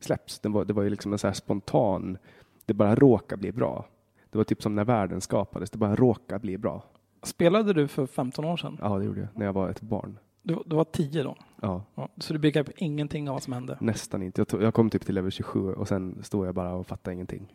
släppts. 0.00 0.38
Det 0.40 0.48
var, 0.48 0.64
det 0.64 0.72
var 0.72 0.82
ju 0.82 0.90
liksom 0.90 1.12
en 1.12 1.18
så 1.18 1.26
här 1.26 1.34
spontan, 1.34 2.18
det 2.66 2.74
bara 2.74 2.94
råkade 2.94 3.40
bli 3.40 3.52
bra. 3.52 3.86
Det 4.30 4.38
var 4.38 4.44
typ 4.44 4.62
som 4.62 4.74
när 4.74 4.84
världen 4.84 5.20
skapades, 5.20 5.70
det 5.70 5.78
bara 5.78 5.94
råkade 5.96 6.40
bli 6.40 6.58
bra. 6.58 6.84
Spelade 7.22 7.72
du 7.72 7.88
för 7.88 8.06
15 8.06 8.44
år 8.44 8.56
sedan? 8.56 8.78
Ja, 8.82 8.98
det 8.98 9.04
gjorde 9.04 9.20
jag 9.20 9.28
när 9.34 9.46
jag 9.46 9.52
var 9.52 9.68
ett 9.68 9.80
barn. 9.80 10.18
Du, 10.46 10.62
du 10.66 10.76
var 10.76 10.84
10 10.84 11.22
då? 11.22 11.36
Ja, 11.62 11.84
Ja, 11.94 12.08
så 12.18 12.32
du 12.32 12.38
begrep 12.38 12.68
ingenting 12.76 13.28
av 13.28 13.34
vad 13.34 13.42
som 13.42 13.52
hände? 13.52 13.78
nästan 13.80 14.22
inte. 14.22 14.40
Jag, 14.40 14.48
tog, 14.48 14.62
jag 14.62 14.74
kom 14.74 14.90
typ 14.90 15.06
till 15.06 15.14
level 15.14 15.30
27 15.30 15.72
och 15.72 15.88
sen 15.88 16.18
stod 16.22 16.46
jag 16.46 16.54
bara 16.54 16.74
och 16.74 16.86
fattade 16.86 17.14
ingenting. 17.14 17.52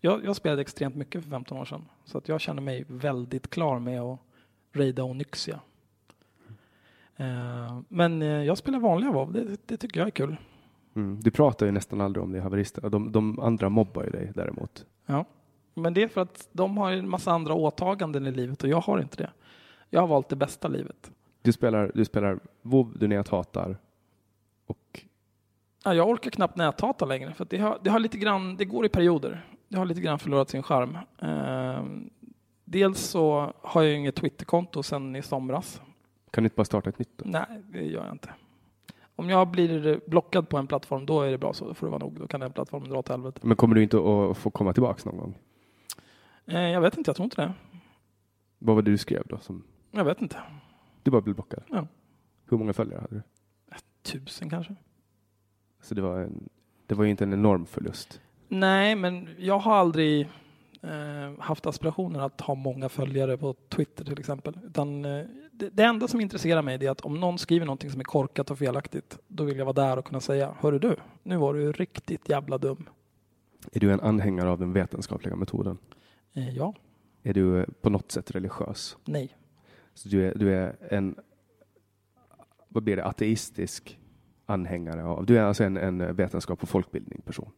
Jag, 0.00 0.24
jag 0.24 0.36
spelade 0.36 0.62
extremt 0.62 0.94
mycket 0.94 1.22
för 1.22 1.30
15 1.30 1.58
år 1.58 1.64
sedan. 1.64 1.84
Så 2.04 2.18
att 2.18 2.28
jag 2.28 2.40
känner 2.40 2.62
mig 2.62 2.84
väldigt 2.88 3.50
klar 3.50 3.78
med 3.78 4.00
att 4.00 4.20
raida 4.72 5.02
Onyxia. 5.02 5.60
Eh, 7.16 7.80
men 7.88 8.22
eh, 8.22 8.28
jag 8.28 8.58
spelar 8.58 8.80
vanliga 8.80 9.12
WoW, 9.12 9.32
det, 9.32 9.60
det 9.66 9.76
tycker 9.76 10.00
jag 10.00 10.06
är 10.06 10.10
kul. 10.10 10.36
Mm. 10.96 11.20
Du 11.22 11.30
pratar 11.30 11.66
ju 11.66 11.72
nästan 11.72 12.00
aldrig 12.00 12.24
om 12.24 12.32
det 12.32 12.38
i 12.38 12.40
haveristerna. 12.40 12.88
De, 12.88 13.12
de 13.12 13.40
andra 13.40 13.68
mobbar 13.68 14.04
ju 14.04 14.10
dig 14.10 14.32
däremot. 14.34 14.86
Ja. 15.06 15.24
Men 15.74 15.94
det 15.94 16.02
är 16.02 16.08
för 16.08 16.20
att 16.20 16.48
de 16.52 16.76
har 16.76 16.92
en 16.92 17.08
massa 17.08 17.32
andra 17.32 17.54
åtaganden 17.54 18.26
i 18.26 18.32
livet 18.32 18.62
och 18.62 18.68
jag 18.68 18.80
har 18.80 19.00
inte 19.00 19.16
det. 19.16 19.30
Jag 19.90 20.00
har 20.00 20.06
valt 20.08 20.28
det 20.28 20.36
bästa 20.36 20.68
livet. 20.68 21.10
Du 21.46 21.52
spelar, 21.52 21.92
du 21.94 22.04
spelar 22.04 22.40
WoW, 22.62 22.98
du 22.98 23.08
näthatar 23.08 23.76
och 24.66 25.04
Ja, 25.84 25.94
jag 25.94 26.08
orkar 26.08 26.30
knappt 26.30 26.56
näthata 26.56 27.04
längre 27.04 27.34
för 27.34 27.44
det, 27.44 27.58
har, 27.58 27.78
det 27.82 27.90
har 27.90 27.98
lite 27.98 28.18
grann, 28.18 28.56
det 28.56 28.64
går 28.64 28.86
i 28.86 28.88
perioder. 28.88 29.46
Det 29.68 29.76
har 29.78 29.84
lite 29.84 30.00
grann 30.00 30.18
förlorat 30.18 30.50
sin 30.50 30.62
charm. 30.62 30.98
Eh, 31.18 31.84
dels 32.64 33.00
så 33.00 33.52
har 33.62 33.82
jag 33.82 33.94
inget 33.96 34.14
Twitterkonto 34.14 34.82
sedan 34.82 35.16
i 35.16 35.22
somras. 35.22 35.80
kan 36.30 36.44
du 36.44 36.46
inte 36.46 36.56
bara 36.56 36.64
starta 36.64 36.90
ett 36.90 36.98
nytt 36.98 37.18
då? 37.18 37.24
Nej, 37.28 37.62
det 37.72 37.82
gör 37.84 38.04
jag 38.04 38.14
inte. 38.14 38.30
Om 39.16 39.30
jag 39.30 39.48
blir 39.48 40.00
blockad 40.06 40.48
på 40.48 40.56
en 40.56 40.66
plattform, 40.66 41.06
då 41.06 41.22
är 41.22 41.30
det 41.30 41.38
bra 41.38 41.52
så. 41.52 41.68
Då 41.68 41.74
får 41.74 41.86
det 41.86 41.90
vara 41.90 42.02
nog. 42.04 42.18
Då 42.20 42.26
kan 42.26 42.40
den 42.40 42.52
plattformen 42.52 42.88
dra 42.88 42.98
åt 42.98 43.08
helvete. 43.08 43.40
Men 43.42 43.56
kommer 43.56 43.74
du 43.74 43.82
inte 43.82 43.96
att 43.96 44.36
få 44.36 44.50
komma 44.50 44.72
tillbaks 44.72 45.04
någon 45.04 45.16
gång? 45.16 45.38
Eh, 46.46 46.60
jag 46.60 46.80
vet 46.80 46.96
inte, 46.96 47.08
jag 47.08 47.16
tror 47.16 47.24
inte 47.24 47.42
det. 47.42 47.52
Vad 48.58 48.74
var 48.76 48.82
det 48.82 48.90
du 48.90 48.98
skrev 48.98 49.22
då? 49.26 49.38
Som, 49.38 49.62
Jag 49.90 50.04
vet 50.04 50.22
inte. 50.22 50.36
Du 51.06 51.10
bara 51.10 51.20
blev 51.20 51.34
blockad? 51.34 51.62
Ja. 51.70 51.86
Hur 52.48 52.58
många 52.58 52.72
följare 52.72 53.00
hade 53.00 53.14
du? 53.14 53.22
Tusen 54.02 54.50
kanske? 54.50 54.74
Så 55.82 55.94
det 55.94 56.02
var, 56.02 56.20
en, 56.20 56.48
det 56.86 56.94
var 56.94 57.04
ju 57.04 57.10
inte 57.10 57.24
en 57.24 57.32
enorm 57.32 57.66
förlust. 57.66 58.20
Nej, 58.48 58.94
men 58.96 59.28
jag 59.38 59.58
har 59.58 59.74
aldrig 59.76 60.28
eh, 60.82 61.38
haft 61.40 61.66
aspirationer 61.66 62.20
att 62.20 62.40
ha 62.40 62.54
många 62.54 62.88
följare 62.88 63.36
på 63.36 63.54
Twitter 63.68 64.04
till 64.04 64.18
exempel. 64.18 64.58
Utan, 64.64 65.04
eh, 65.04 65.24
det, 65.52 65.68
det 65.70 65.82
enda 65.82 66.08
som 66.08 66.20
intresserar 66.20 66.62
mig 66.62 66.84
är 66.86 66.90
att 66.90 67.00
om 67.00 67.20
någon 67.20 67.38
skriver 67.38 67.66
någonting 67.66 67.90
som 67.90 68.00
är 68.00 68.04
korkat 68.04 68.50
och 68.50 68.58
felaktigt, 68.58 69.18
då 69.28 69.44
vill 69.44 69.58
jag 69.58 69.64
vara 69.64 69.72
där 69.86 69.96
och 69.96 70.04
kunna 70.04 70.20
säga, 70.20 70.54
hörru 70.60 70.78
du, 70.78 70.96
nu 71.22 71.36
var 71.36 71.54
du 71.54 71.72
riktigt 71.72 72.28
jävla 72.28 72.58
dum. 72.58 72.88
Är 73.72 73.80
du 73.80 73.92
en 73.92 74.00
anhängare 74.00 74.50
av 74.50 74.58
den 74.58 74.72
vetenskapliga 74.72 75.36
metoden? 75.36 75.78
Eh, 76.34 76.56
ja, 76.56 76.74
Är 77.22 77.34
du 77.34 77.60
eh, 77.60 77.66
på 77.80 77.90
något 77.90 78.12
sätt 78.12 78.30
religiös? 78.30 78.96
nej. 79.04 79.36
Så 79.96 80.08
du 80.08 80.26
är, 80.26 80.34
du 80.34 80.54
är 80.54 80.76
en, 80.90 81.16
vad 82.68 82.82
blir 82.82 82.96
det, 82.96 83.04
ateistisk 83.04 83.98
anhängare 84.46 85.04
av, 85.04 85.26
du 85.26 85.38
är 85.38 85.42
alltså 85.42 85.64
en, 85.64 85.76
en 85.76 86.16
vetenskap 86.16 86.62
och 86.62 86.68
folkbildning 86.68 87.20
person? 87.20 87.50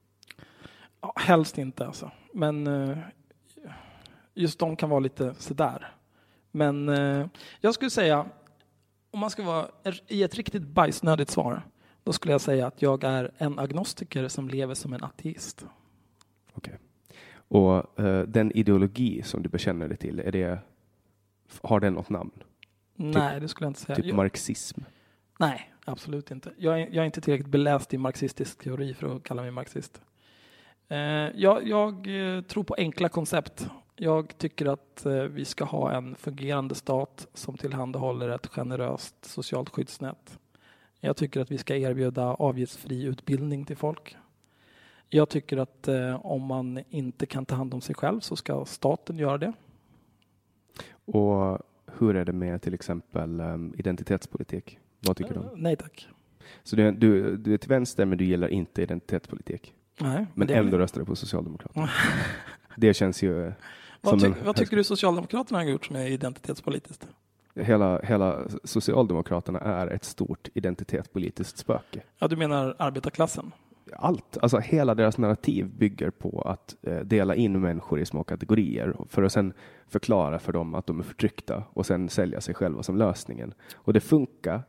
Ja, 1.01 1.13
helst 1.17 1.59
inte 1.59 1.87
alltså. 1.87 2.11
Men 2.35 2.67
eh, 2.67 2.99
just 4.35 4.59
de 4.59 4.77
kan 4.77 4.91
vara 4.91 5.01
lite 5.01 5.35
sådär. 5.35 5.93
Men 6.51 6.89
eh, 6.89 7.27
jag 7.61 7.75
skulle 7.75 7.91
säga, 7.91 8.27
om 9.11 9.21
man 9.21 9.31
ska 9.31 9.43
vara 9.43 9.69
i 10.07 10.23
ett 10.23 10.35
riktigt 10.35 10.63
bajsnödigt 10.63 11.31
svar, 11.31 11.63
då 12.03 12.13
skulle 12.13 12.33
jag 12.33 12.41
säga 12.41 12.67
att 12.67 12.83
jag 12.83 13.05
är 13.05 13.31
en 13.39 13.59
agnostiker 13.59 14.29
som 14.29 14.49
lever 14.49 14.75
som 14.75 14.93
en 14.93 15.05
ateist. 15.05 15.67
Och 17.49 18.01
eh, 18.01 18.23
den 18.23 18.53
ideologi 18.53 19.23
som 19.23 19.43
du 19.43 19.49
bekänner 19.49 19.89
dig 19.89 19.97
till, 19.97 20.21
är 20.21 20.33
det, 20.33 20.59
har 21.63 21.81
den 21.81 21.95
något 21.95 22.11
namn? 22.11 22.31
Nej, 22.95 23.41
det 23.41 23.49
skulle 23.49 23.65
jag 23.65 23.71
inte 23.71 23.81
säga. 23.81 23.97
Typ 23.97 24.07
jag, 24.07 24.17
marxism? 24.17 24.81
nej, 25.39 25.73
absolut 25.85 26.31
inte. 26.31 26.53
Jag 26.57 26.81
är, 26.81 26.87
jag 26.87 26.97
är 26.97 27.05
inte 27.05 27.21
tillräckligt 27.21 27.51
beläst 27.51 27.95
i 27.95 27.99
marxistisk 27.99 28.59
teori 28.59 28.95
för 28.95 29.17
att 29.17 29.23
kalla 29.23 29.43
mig 29.43 29.51
marxist. 29.51 30.01
Eh, 30.89 30.99
jag, 31.35 31.69
jag 31.69 31.95
eh, 32.37 32.43
tror 32.43 32.65
på 32.65 32.75
enkla 32.79 33.09
koncept. 33.09 33.69
Jag 33.97 34.39
tycker 34.39 34.67
att 34.67 35.07
eh, 35.07 35.13
vi 35.13 35.45
ska 35.45 35.65
ha 35.65 35.93
en 35.93 36.15
fungerande 36.15 36.75
stat 36.75 37.27
som 37.35 37.57
tillhandahåller 37.57 38.29
ett 38.29 38.47
generöst 38.47 39.25
socialt 39.25 39.69
skyddsnät. 39.69 40.39
Jag 41.01 41.17
tycker 41.17 41.41
att 41.41 41.51
vi 41.51 41.59
ska 41.59 41.77
erbjuda 41.77 42.25
avgiftsfri 42.25 43.03
utbildning 43.03 43.65
till 43.65 43.77
folk. 43.77 44.17
Jag 45.09 45.29
tycker 45.29 45.57
att 45.57 45.89
eh, 45.89 46.27
om 46.27 46.43
man 46.43 46.81
inte 46.91 47.27
kan 47.27 47.47
ta 47.47 47.55
hand 47.55 47.75
om 47.75 47.81
sig 47.81 47.95
själv 47.95 48.21
så 48.21 48.37
ska 48.37 48.65
staten 48.65 49.19
göra 49.19 49.39
det. 49.39 49.53
Och 51.09 51.59
hur 51.99 52.17
är 52.17 52.25
det 52.25 52.33
med 52.33 52.63
till 52.63 52.75
exempel 52.75 53.41
um, 53.41 53.75
identitetspolitik? 53.79 54.79
Vad 55.01 55.17
tycker 55.17 55.35
du? 55.35 55.41
Nej 55.57 55.77
tack. 55.77 56.09
Så 56.63 56.77
du, 56.77 56.91
du, 56.93 57.37
du 57.37 57.55
är 57.55 57.59
till 57.59 57.69
vänster 57.69 58.05
men 58.07 58.19
du 58.19 58.25
gillar 58.25 58.49
inte 58.49 58.83
identitetspolitik? 58.83 59.75
Nej, 60.01 60.27
men 60.35 60.47
det 60.47 60.55
ändå 60.55 60.79
röstar 60.79 61.01
du 61.01 61.07
på 61.07 61.17
Socialdemokraterna? 61.17 61.91
det 62.77 62.95
känns 62.95 63.23
ju... 63.23 63.47
eh, 63.47 63.53
Vad, 64.01 64.21
ty, 64.21 64.27
en- 64.27 64.35
vad 64.45 64.57
tycker 64.57 64.77
du 64.77 64.85
Socialdemokraterna 64.85 65.59
har 65.59 65.65
gjort 65.65 65.87
som 65.87 65.97
är 65.97 66.07
identitetspolitiskt? 66.07 67.09
Hela, 67.55 68.01
hela 68.01 68.43
Socialdemokraterna 68.65 69.59
är 69.61 69.87
ett 69.87 70.05
stort 70.05 70.49
identitetspolitiskt 70.55 71.59
spöke. 71.59 72.03
Ja, 72.19 72.29
du 72.29 72.37
menar 72.37 72.75
arbetarklassen? 72.79 73.53
Allt, 73.97 74.39
alltså 74.43 74.59
hela 74.59 74.95
deras 74.95 75.19
narrativ 75.19 75.67
bygger 75.79 76.11
på 76.11 76.41
att 76.43 76.77
eh, 76.83 76.99
dela 77.01 77.35
in 77.35 77.61
människor 77.61 78.01
i 78.01 78.07
små 78.07 78.25
kategorier 78.25 78.97
för 79.09 79.23
att 79.23 79.33
sen 79.33 79.53
förklara 79.89 80.39
för 80.39 80.53
dem 80.53 80.75
att 80.75 80.87
de 80.87 80.99
är 81.01 81.05
förtryckta 81.05 81.63
och 81.73 81.87
sen 81.87 82.09
sälja 82.09 82.41
sig 82.41 82.55
själva 82.55 82.83
som 82.83 82.97
lösningen. 82.97 83.55
Och 83.75 83.93
det 83.93 84.01
funkar 84.01 84.63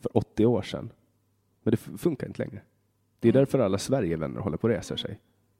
för 0.00 0.16
80 0.16 0.46
år 0.46 0.62
sedan, 0.62 0.90
men 1.62 1.70
det 1.70 1.76
funkar 1.76 2.26
inte 2.26 2.42
längre. 2.42 2.60
Det 3.20 3.28
är 3.28 3.32
Mm. 3.32 3.40
därför 3.40 3.58
alla 3.58 3.78
Sverigevänner 3.78 4.40
håller 4.40 4.56
på 4.56 4.66
att 4.66 4.72
resa 4.72 4.96
sig. 4.96 5.18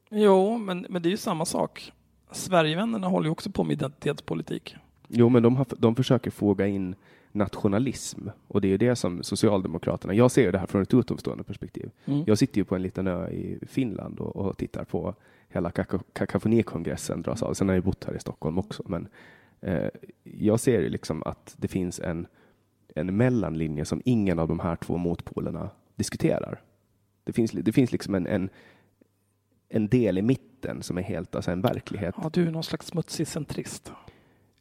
Jo, 0.09 0.57
men, 0.57 0.85
men 0.89 1.01
det 1.01 1.09
är 1.09 1.11
ju 1.11 1.17
samma 1.17 1.45
sak. 1.45 1.91
Sverigevännerna 2.31 3.07
håller 3.07 3.25
ju 3.27 3.31
också 3.31 3.51
på 3.51 3.63
med 3.63 3.73
identitetspolitik. 3.73 4.75
Jo, 5.07 5.29
men 5.29 5.43
de, 5.43 5.55
har, 5.55 5.65
de 5.77 5.95
försöker 5.95 6.31
foga 6.31 6.67
in 6.67 6.95
nationalism 7.33 8.27
och 8.47 8.61
det 8.61 8.67
är 8.73 8.77
det 8.77 8.95
som 8.95 9.23
Socialdemokraterna, 9.23 10.13
jag 10.13 10.31
ser 10.31 10.41
ju 10.41 10.51
det 10.51 10.57
här 10.57 10.67
från 10.67 10.81
ett 10.81 10.93
utomstående 10.93 11.43
perspektiv. 11.43 11.91
Mm. 12.05 12.23
Jag 12.27 12.37
sitter 12.37 12.57
ju 12.57 12.65
på 12.65 12.75
en 12.75 12.81
liten 12.81 13.07
ö 13.07 13.29
i 13.29 13.59
Finland 13.67 14.19
och, 14.19 14.35
och 14.35 14.57
tittar 14.57 14.83
på 14.83 15.15
hela 15.49 15.69
kaka- 15.69 16.03
kakafonikongressen 16.13 17.21
dras 17.21 17.43
av. 17.43 17.53
Sen 17.53 17.67
har 17.67 17.75
jag 17.75 17.83
bott 17.83 18.03
här 18.03 18.15
i 18.15 18.19
Stockholm 18.19 18.57
också, 18.57 18.83
men 18.85 19.07
eh, 19.61 19.89
jag 20.23 20.59
ser 20.59 20.81
ju 20.81 20.89
liksom 20.89 21.23
att 21.23 21.55
det 21.57 21.67
finns 21.67 21.99
en, 21.99 22.27
en 22.95 23.17
mellanlinje 23.17 23.85
som 23.85 24.01
ingen 24.05 24.39
av 24.39 24.47
de 24.47 24.59
här 24.59 24.75
två 24.75 24.97
motpolerna 24.97 25.69
diskuterar. 25.95 26.61
Det 27.23 27.33
finns, 27.33 27.51
det 27.51 27.71
finns 27.71 27.91
liksom 27.91 28.15
en, 28.15 28.27
en, 28.27 28.49
en 29.69 29.87
del 29.87 30.17
i 30.17 30.21
mitten 30.21 30.83
som 30.83 30.97
är 30.97 31.01
helt 31.01 31.35
alltså 31.35 31.51
en 31.51 31.61
verklighet. 31.61 32.15
Ja, 32.23 32.29
du 32.33 32.47
är 32.47 32.51
någon 32.51 32.63
slags 32.63 32.87
smutsig 32.87 33.27
centrist. 33.27 33.91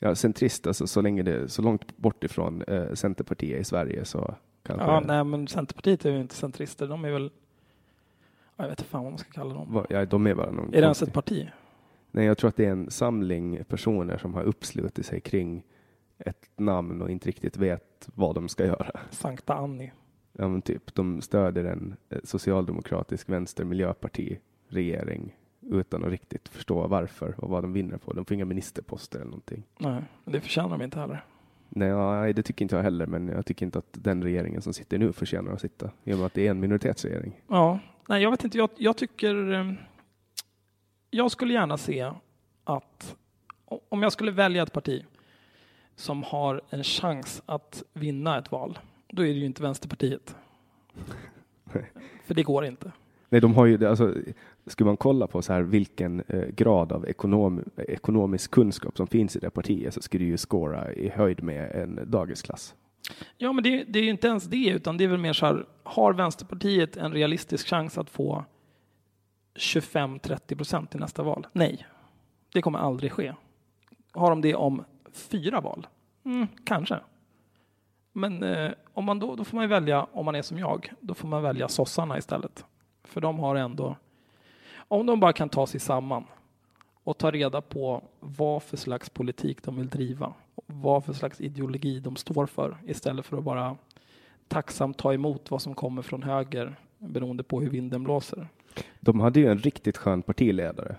Ja, 0.04 0.14
centrist, 0.14 0.66
alltså 0.66 0.86
så 0.86 1.00
länge 1.00 1.22
det 1.22 1.32
är 1.32 1.46
så 1.46 1.62
långt 1.62 1.96
bort 1.96 2.24
ifrån 2.24 2.62
eh, 2.62 2.94
Centerpartiet 2.94 3.60
i 3.60 3.64
Sverige 3.64 4.04
så 4.04 4.34
kanske... 4.62 4.86
Ja, 4.86 5.00
nej, 5.00 5.24
men 5.24 5.48
Centerpartiet 5.48 6.04
är 6.04 6.10
ju 6.10 6.20
inte 6.20 6.34
centrister. 6.34 6.86
De 6.86 7.04
är 7.04 7.10
väl... 7.10 7.30
Jag 8.56 8.68
vet 8.68 8.80
inte 8.80 8.90
fan 8.90 9.02
vad 9.02 9.12
man 9.12 9.18
ska 9.18 9.30
kalla 9.30 9.54
dem. 9.54 9.72
Va- 9.72 9.86
ja, 9.88 10.04
de 10.04 10.26
är 10.26 10.34
bara 10.34 10.50
någon 10.50 10.68
Är 10.68 10.72
det 10.72 10.78
ens 10.78 11.02
ett 11.02 11.12
parti? 11.12 11.48
Nej, 12.10 12.26
jag 12.26 12.38
tror 12.38 12.48
att 12.48 12.56
det 12.56 12.64
är 12.64 12.70
en 12.70 12.90
samling 12.90 13.64
personer 13.64 14.18
som 14.18 14.34
har 14.34 14.42
uppslutit 14.42 15.06
sig 15.06 15.20
kring 15.20 15.62
ett 16.18 16.50
namn 16.56 17.02
och 17.02 17.10
inte 17.10 17.28
riktigt 17.28 17.56
vet 17.56 18.08
vad 18.14 18.34
de 18.34 18.48
ska 18.48 18.66
göra. 18.66 19.00
Sankta 19.10 19.54
Anni. 19.54 19.92
Ja, 20.32 20.48
men 20.48 20.62
typ, 20.62 20.94
de 20.94 21.20
stöder 21.20 21.64
en 21.64 21.96
eh, 22.10 22.18
socialdemokratisk 22.24 23.28
vänster 23.28 23.64
miljöparti 23.64 24.38
regering 24.68 25.36
utan 25.70 26.04
att 26.04 26.10
riktigt 26.10 26.48
förstå 26.48 26.86
varför 26.86 27.34
och 27.38 27.50
vad 27.50 27.64
de 27.64 27.72
vinner 27.72 27.96
på. 27.96 28.12
De 28.12 28.24
får 28.24 28.34
inga 28.34 28.44
ministerposter 28.44 29.18
eller 29.18 29.30
någonting. 29.30 29.62
Nej, 29.78 30.02
det 30.24 30.40
förtjänar 30.40 30.68
de 30.68 30.82
inte 30.82 31.00
heller. 31.00 31.24
Nej, 31.68 32.32
det 32.32 32.42
tycker 32.42 32.64
inte 32.64 32.76
jag 32.76 32.82
heller, 32.82 33.06
men 33.06 33.28
jag 33.28 33.46
tycker 33.46 33.66
inte 33.66 33.78
att 33.78 33.86
den 33.92 34.22
regeringen 34.22 34.62
som 34.62 34.72
sitter 34.74 34.98
nu 34.98 35.12
förtjänar 35.12 35.52
att 35.52 35.60
sitta 35.60 35.90
i 36.04 36.12
och 36.12 36.16
med 36.18 36.26
att 36.26 36.34
det 36.34 36.46
är 36.46 36.50
en 36.50 36.60
minoritetsregering. 36.60 37.40
Ja, 37.48 37.78
nej, 38.08 38.22
jag 38.22 38.30
vet 38.30 38.44
inte. 38.44 38.58
Jag, 38.58 38.70
jag 38.76 38.96
tycker... 38.96 39.52
eh, 39.52 39.72
Jag 41.10 41.30
skulle 41.30 41.52
gärna 41.54 41.78
se 41.78 42.10
att 42.64 43.16
om 43.88 44.02
jag 44.02 44.12
skulle 44.12 44.30
välja 44.30 44.62
ett 44.62 44.72
parti 44.72 45.04
som 45.96 46.22
har 46.22 46.60
en 46.70 46.84
chans 46.84 47.42
att 47.46 47.82
vinna 47.92 48.38
ett 48.38 48.52
val, 48.52 48.78
då 49.08 49.22
är 49.22 49.26
det 49.26 49.32
ju 49.32 49.44
inte 49.46 49.62
Vänsterpartiet. 49.62 50.36
För 52.24 52.34
det 52.34 52.42
går 52.42 52.64
inte. 52.64 52.92
Nej, 53.28 53.40
de 53.40 53.54
har 53.54 53.66
ju, 53.66 53.86
alltså, 53.86 54.14
skulle 54.66 54.86
man 54.86 54.96
kolla 54.96 55.26
på 55.26 55.42
så 55.42 55.52
här 55.52 55.62
vilken 55.62 56.22
eh, 56.28 56.48
grad 56.48 56.92
av 56.92 57.08
ekonom, 57.08 57.64
ekonomisk 57.76 58.50
kunskap 58.50 58.96
som 58.96 59.06
finns 59.06 59.36
i 59.36 59.38
det 59.38 59.50
partiet 59.50 59.94
så 59.94 60.02
skulle 60.02 60.24
det 60.24 60.28
ju 60.28 60.36
scora 60.36 60.92
i 60.92 61.08
höjd 61.08 61.42
med 61.42 61.72
en 61.72 62.00
dagisklass. 62.10 62.74
Ja, 63.36 63.52
men 63.52 63.64
det, 63.64 63.84
det 63.88 63.98
är 63.98 64.02
ju 64.02 64.10
inte 64.10 64.28
ens 64.28 64.44
det, 64.44 64.68
utan 64.68 64.96
det 64.96 65.04
är 65.04 65.08
väl 65.08 65.18
mer 65.18 65.32
så 65.32 65.46
här, 65.46 65.66
har 65.82 66.12
Vänsterpartiet 66.12 66.96
en 66.96 67.12
realistisk 67.12 67.68
chans 67.68 67.98
att 67.98 68.10
få 68.10 68.44
25-30 69.54 70.56
procent 70.56 70.94
i 70.94 70.98
nästa 70.98 71.22
val? 71.22 71.46
Nej, 71.52 71.86
det 72.52 72.62
kommer 72.62 72.78
aldrig 72.78 73.12
ske. 73.12 73.34
Har 74.12 74.30
de 74.30 74.40
det 74.40 74.54
om 74.54 74.84
fyra 75.12 75.60
val? 75.60 75.86
Mm, 76.24 76.46
kanske. 76.64 77.00
Men 78.12 78.42
eh, 78.42 78.70
om 78.94 79.04
man 79.04 79.18
då, 79.18 79.36
då 79.36 79.44
får 79.44 79.56
man 79.56 79.64
ju 79.64 79.68
välja, 79.68 80.06
om 80.12 80.24
man 80.24 80.34
är 80.34 80.42
som 80.42 80.58
jag, 80.58 80.92
då 81.00 81.14
får 81.14 81.28
man 81.28 81.42
välja 81.42 81.68
sossarna 81.68 82.18
istället. 82.18 82.64
För 83.04 83.20
de 83.20 83.38
har 83.38 83.56
ändå, 83.56 83.96
om 84.92 85.06
de 85.06 85.20
bara 85.20 85.32
kan 85.32 85.48
ta 85.48 85.66
sig 85.66 85.80
samman 85.80 86.24
och 87.04 87.18
ta 87.18 87.30
reda 87.30 87.60
på 87.60 88.02
vad 88.20 88.62
för 88.62 88.76
slags 88.76 89.10
politik 89.10 89.62
de 89.62 89.76
vill 89.76 89.88
driva, 89.88 90.32
vad 90.66 91.04
för 91.04 91.12
slags 91.12 91.40
ideologi 91.40 92.00
de 92.00 92.16
står 92.16 92.46
för 92.46 92.76
istället 92.86 93.26
för 93.26 93.36
att 93.38 93.44
bara 93.44 93.76
tacksamt 94.48 94.98
ta 94.98 95.12
emot 95.14 95.50
vad 95.50 95.62
som 95.62 95.74
kommer 95.74 96.02
från 96.02 96.22
höger 96.22 96.76
beroende 96.98 97.42
på 97.42 97.60
hur 97.60 97.70
vinden 97.70 98.04
blåser. 98.04 98.48
De 99.00 99.20
hade 99.20 99.40
ju 99.40 99.46
en 99.46 99.58
riktigt 99.58 99.96
skön 99.96 100.22
partiledare, 100.22 100.96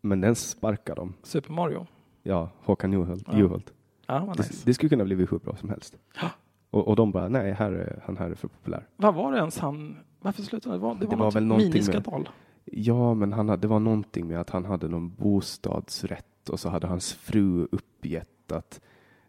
men 0.00 0.20
den 0.20 0.34
sparkade 0.36 1.00
de. 1.00 1.14
Super 1.22 1.52
Mario. 1.52 1.86
Ja, 2.22 2.50
Håkan 2.64 2.92
Juholt. 2.92 3.24
Ja. 3.32 3.38
Juholt. 3.38 3.72
Ja, 4.06 4.24
vad 4.26 4.36
Det, 4.36 4.42
nice. 4.42 4.62
det 4.66 4.74
skulle 4.74 4.88
kunna 4.90 5.04
bli 5.04 5.14
hur 5.14 5.26
bra 5.38 5.56
som 5.56 5.68
helst. 5.70 5.96
Ja. 6.20 6.28
Och, 6.70 6.88
och 6.88 6.96
de 6.96 7.12
bara, 7.12 7.28
nej, 7.28 7.52
här 7.52 7.72
är, 7.72 8.02
han 8.06 8.16
här 8.16 8.30
är 8.30 8.34
för 8.34 8.48
populär. 8.48 8.86
Vad 8.96 9.14
var 9.14 9.32
det 9.32 9.38
ens 9.38 9.58
han... 9.58 9.96
Varför 10.20 10.42
slutade 10.42 10.74
det? 10.74 10.78
Var, 10.78 10.94
det 10.94 11.04
var, 11.04 11.10
Det 11.10 11.16
var 11.16 11.24
något 11.24 11.34
väl 11.36 11.44
någonting 11.44 11.68
med- 11.68 11.74
miniskandal. 11.74 12.28
Ja, 12.72 13.14
men 13.14 13.32
han 13.32 13.48
hade, 13.48 13.60
det 13.60 13.68
var 13.68 13.80
någonting 13.80 14.26
med 14.26 14.40
att 14.40 14.50
han 14.50 14.64
hade 14.64 14.88
någon 14.88 15.14
bostadsrätt 15.14 16.48
och 16.48 16.60
så 16.60 16.68
hade 16.68 16.86
hans 16.86 17.14
fru 17.14 17.68
uppgett 17.72 18.52
att 18.52 18.80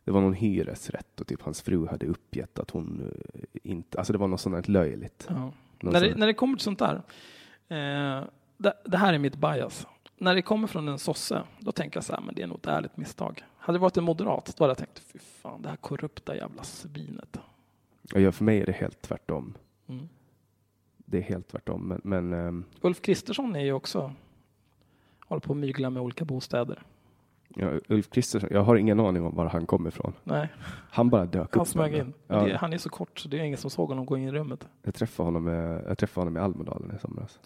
det 0.04 0.12
var 0.12 0.22
någon 0.22 0.34
hyresrätt 0.34 1.22
och 1.22 1.28
typ 1.28 1.42
hans 1.42 1.62
fru 1.62 1.88
hade 1.88 2.06
uppgett 2.06 2.60
att 2.60 2.70
hon 2.72 3.12
eh, 3.34 3.42
inte, 3.64 3.98
alltså 3.98 4.14
det 4.14 4.20
var 4.20 4.28
något 4.28 4.42
sånt 4.42 4.68
löjligt. 4.68 5.28
Ja. 5.30 5.52
När, 5.80 6.02
det, 6.02 6.16
när 6.16 6.28
det 6.28 6.34
kommer 6.34 6.58
till 6.58 6.64
sånt 6.64 6.80
där, 6.80 6.96
eh, 7.68 8.24
det, 8.58 8.74
det 8.86 8.98
här 8.98 9.14
är 9.14 9.18
mitt 9.18 9.36
bias. 9.36 9.88
När 10.18 10.36
det 10.36 10.42
kommer 10.42 10.68
från 10.68 10.88
en 10.88 11.00
sosse, 11.00 11.44
då 11.60 11.72
tänker 11.72 11.98
jag 11.98 12.04
så 12.04 12.14
här, 12.14 12.22
men 12.22 12.36
det 12.36 12.42
är 12.42 12.48
nog 12.48 12.58
ett 12.58 12.68
ärligt 12.68 12.98
misstag. 12.98 13.44
Hade 13.58 13.78
det 13.78 13.82
varit 13.82 13.98
en 13.98 14.04
moderat, 14.04 14.54
då 14.58 14.64
hade 14.64 14.72
jag 14.72 14.78
tänkt, 14.78 15.00
fy 15.00 15.20
fan, 15.20 15.62
det 15.62 15.70
här 15.70 15.76
korrupta 15.76 16.36
jävla 16.36 16.64
svinet. 16.64 17.38
Ja, 18.14 18.32
för 18.32 18.44
mig 18.44 18.62
är 18.62 18.66
det 18.66 18.72
helt 18.72 19.02
tvärtom. 19.02 19.54
Mm. 19.88 20.10
Det 21.10 21.18
är 21.18 21.22
helt 21.22 21.48
tvärtom. 21.48 21.88
Men, 21.88 22.02
men 22.04 22.34
ehm, 22.48 22.64
Ulf 22.82 23.02
Kristersson 23.02 23.56
är 23.56 23.64
ju 23.64 23.74
också, 23.74 24.14
håller 25.28 25.40
på 25.40 25.54
att 25.54 25.58
mygla 25.60 25.90
med 25.90 26.02
olika 26.04 26.26
bostäder. 26.26 26.82
ja, 27.56 27.72
Ulf 27.88 28.10
Kristersson, 28.10 28.50
jag 28.52 28.62
har 28.64 28.76
ingen 28.76 29.00
aning 29.00 29.26
om 29.26 29.36
var 29.36 29.46
han 29.46 29.66
kommer 29.66 29.90
ifrån. 29.90 30.14
Nej, 30.24 30.48
Han 30.90 31.10
bara 31.10 31.26
dök 31.26 31.54
han 31.56 31.62
upp. 31.62 31.68
smög 31.68 31.94
in. 31.96 32.14
Ja, 32.28 32.44
Det, 32.44 32.58
han 32.58 32.74
är 32.74 32.78
så 32.78 32.90
kort 32.90 33.20
så 33.20 33.30
det 33.30 33.40
är 33.40 33.44
ingen 33.44 33.58
som 33.58 33.70
såg 33.70 33.90
honom 33.90 34.06
gå 34.06 34.18
in 34.18 34.24
i 34.24 34.32
rummet. 34.32 34.68
jag, 34.84 34.94
träffade 34.96 35.28
honom, 35.28 35.48
eh, 35.48 35.54
jag 35.88 35.98
träffade 35.98 36.22
honom 36.22 36.38
i 36.38 36.40
Almedalen 36.40 36.96
i 36.96 37.00
somras. 37.00 37.40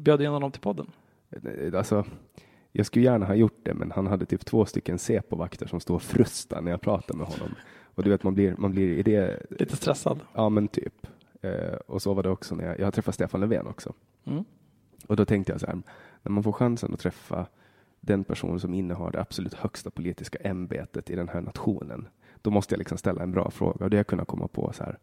Bjöd 0.00 0.22
in 0.22 0.30
honom 0.30 0.50
till 0.52 0.60
podden. 0.62 0.90
Eh, 1.30 1.74
Alltså, 1.78 2.04
jag 2.72 2.86
skulle 2.86 3.04
gärna 3.04 3.26
ha 3.26 3.34
gjort 3.34 3.58
det, 3.62 3.74
men 3.74 3.90
han 3.90 4.06
hade 4.06 4.26
typ 4.26 4.44
två 4.44 4.66
stycken 4.66 4.98
C-på-vakter 4.98 5.66
som 5.66 5.80
stod 5.80 5.96
och 5.96 6.02
frustade 6.02 6.60
när 6.62 6.70
jag 6.70 6.80
pratade 6.80 7.18
med 7.18 7.26
honom. 7.26 7.54
Och 7.96 8.02
du 8.02 8.10
vet, 8.10 8.22
man 8.22 8.34
blir, 8.34 8.54
man 8.58 8.70
blir 8.70 8.88
i 8.98 9.02
det, 9.02 9.42
Lite 9.50 9.76
stressad. 9.76 10.20
ja 10.32 10.48
men 10.48 10.68
typ. 10.68 11.06
Eh, 11.44 11.74
och 11.86 12.02
så 12.02 12.14
var 12.14 12.22
det 12.22 12.30
också 12.30 12.54
när 12.54 12.64
jag, 12.66 12.78
jag 12.80 12.94
träffade 12.94 13.14
Stefan 13.14 13.40
Löfven 13.40 13.66
också. 13.66 13.92
Mm. 14.24 14.44
Och 15.06 15.16
då 15.16 15.24
tänkte 15.24 15.52
jag 15.52 15.60
så 15.60 15.66
här, 15.66 15.82
när 16.22 16.32
man 16.32 16.42
får 16.42 16.52
chansen 16.52 16.94
att 16.94 17.00
träffa 17.00 17.46
den 18.00 18.24
person 18.24 18.60
som 18.60 18.74
innehar 18.74 19.10
det 19.10 19.20
absolut 19.20 19.54
högsta 19.54 19.90
politiska 19.90 20.38
ämbetet 20.38 21.10
i 21.10 21.16
den 21.16 21.28
här 21.28 21.40
nationen, 21.40 22.08
då 22.42 22.50
måste 22.50 22.74
jag 22.74 22.78
liksom 22.78 22.98
ställa 22.98 23.22
en 23.22 23.32
bra 23.32 23.50
fråga. 23.50 23.84
Och 23.84 23.90
det 23.90 23.96
jag 23.96 24.06
kunde 24.06 24.24
komma 24.24 24.48
på 24.48 24.72
så 24.72 24.84
här, 24.84 24.98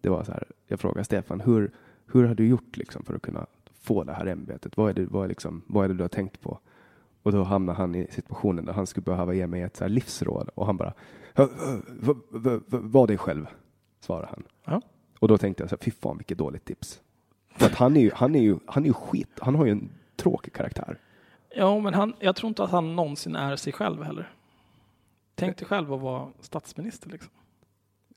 det 0.00 0.08
var 0.08 0.24
så 0.24 0.32
här, 0.32 0.44
jag 0.66 0.80
frågade 0.80 1.04
Stefan, 1.04 1.40
hur, 1.40 1.70
hur 2.06 2.24
har 2.24 2.34
du 2.34 2.48
gjort 2.48 2.76
liksom 2.76 3.02
för 3.04 3.14
att 3.14 3.22
kunna 3.22 3.46
få 3.80 4.04
det 4.04 4.12
här 4.12 4.26
ämbetet? 4.26 4.76
Vad 4.76 4.90
är 4.90 4.94
det, 4.94 5.06
vad 5.06 5.24
är 5.24 5.28
liksom, 5.28 5.62
vad 5.66 5.84
är 5.84 5.88
det 5.88 5.94
du 5.94 6.04
har 6.04 6.08
tänkt 6.08 6.40
på? 6.40 6.58
Och 7.22 7.32
då 7.32 7.42
hamnade 7.42 7.78
han 7.78 7.94
i 7.94 8.06
situationen 8.10 8.64
där 8.64 8.72
han 8.72 8.86
skulle 8.86 9.04
behöva 9.04 9.34
ge 9.34 9.46
mig 9.46 9.62
ett 9.62 9.76
så 9.76 9.88
livsråd 9.88 10.48
och 10.54 10.66
han 10.66 10.76
bara, 10.76 10.94
"Hö, 11.34 11.46
hö, 11.58 11.76
v- 12.00 12.20
v- 12.30 12.60
v- 12.66 12.78
var 12.82 13.06
dig 13.06 13.18
själv, 13.18 13.46
svarade 14.00 14.26
han. 14.26 14.42
Ja. 14.64 14.82
Och 15.22 15.28
då 15.28 15.38
tänkte 15.38 15.62
jag 15.62 15.70
så 15.70 15.76
här, 15.76 15.82
fy 15.82 15.90
fan 15.90 16.18
vilket 16.18 16.38
dåligt 16.38 16.64
tips. 16.64 17.00
För 17.56 17.66
att 17.66 17.74
han 17.74 17.96
är 17.96 18.00
ju, 18.00 18.10
han 18.14 18.34
är 18.34 18.40
ju, 18.40 18.58
han 18.66 18.82
är 18.82 18.86
ju 18.86 18.92
skit, 18.92 19.38
han 19.40 19.54
har 19.54 19.64
ju 19.64 19.70
en 19.72 19.90
tråkig 20.16 20.52
karaktär. 20.52 20.98
Ja, 21.56 21.78
men 21.78 21.94
han, 21.94 22.14
jag 22.18 22.36
tror 22.36 22.48
inte 22.48 22.64
att 22.64 22.70
han 22.70 22.96
någonsin 22.96 23.36
är 23.36 23.56
sig 23.56 23.72
själv 23.72 24.02
heller. 24.02 24.32
Tänk 25.34 25.56
dig 25.56 25.66
själv 25.66 25.92
att 25.92 26.00
vara 26.00 26.28
statsminister 26.40 27.10
liksom. 27.10 27.30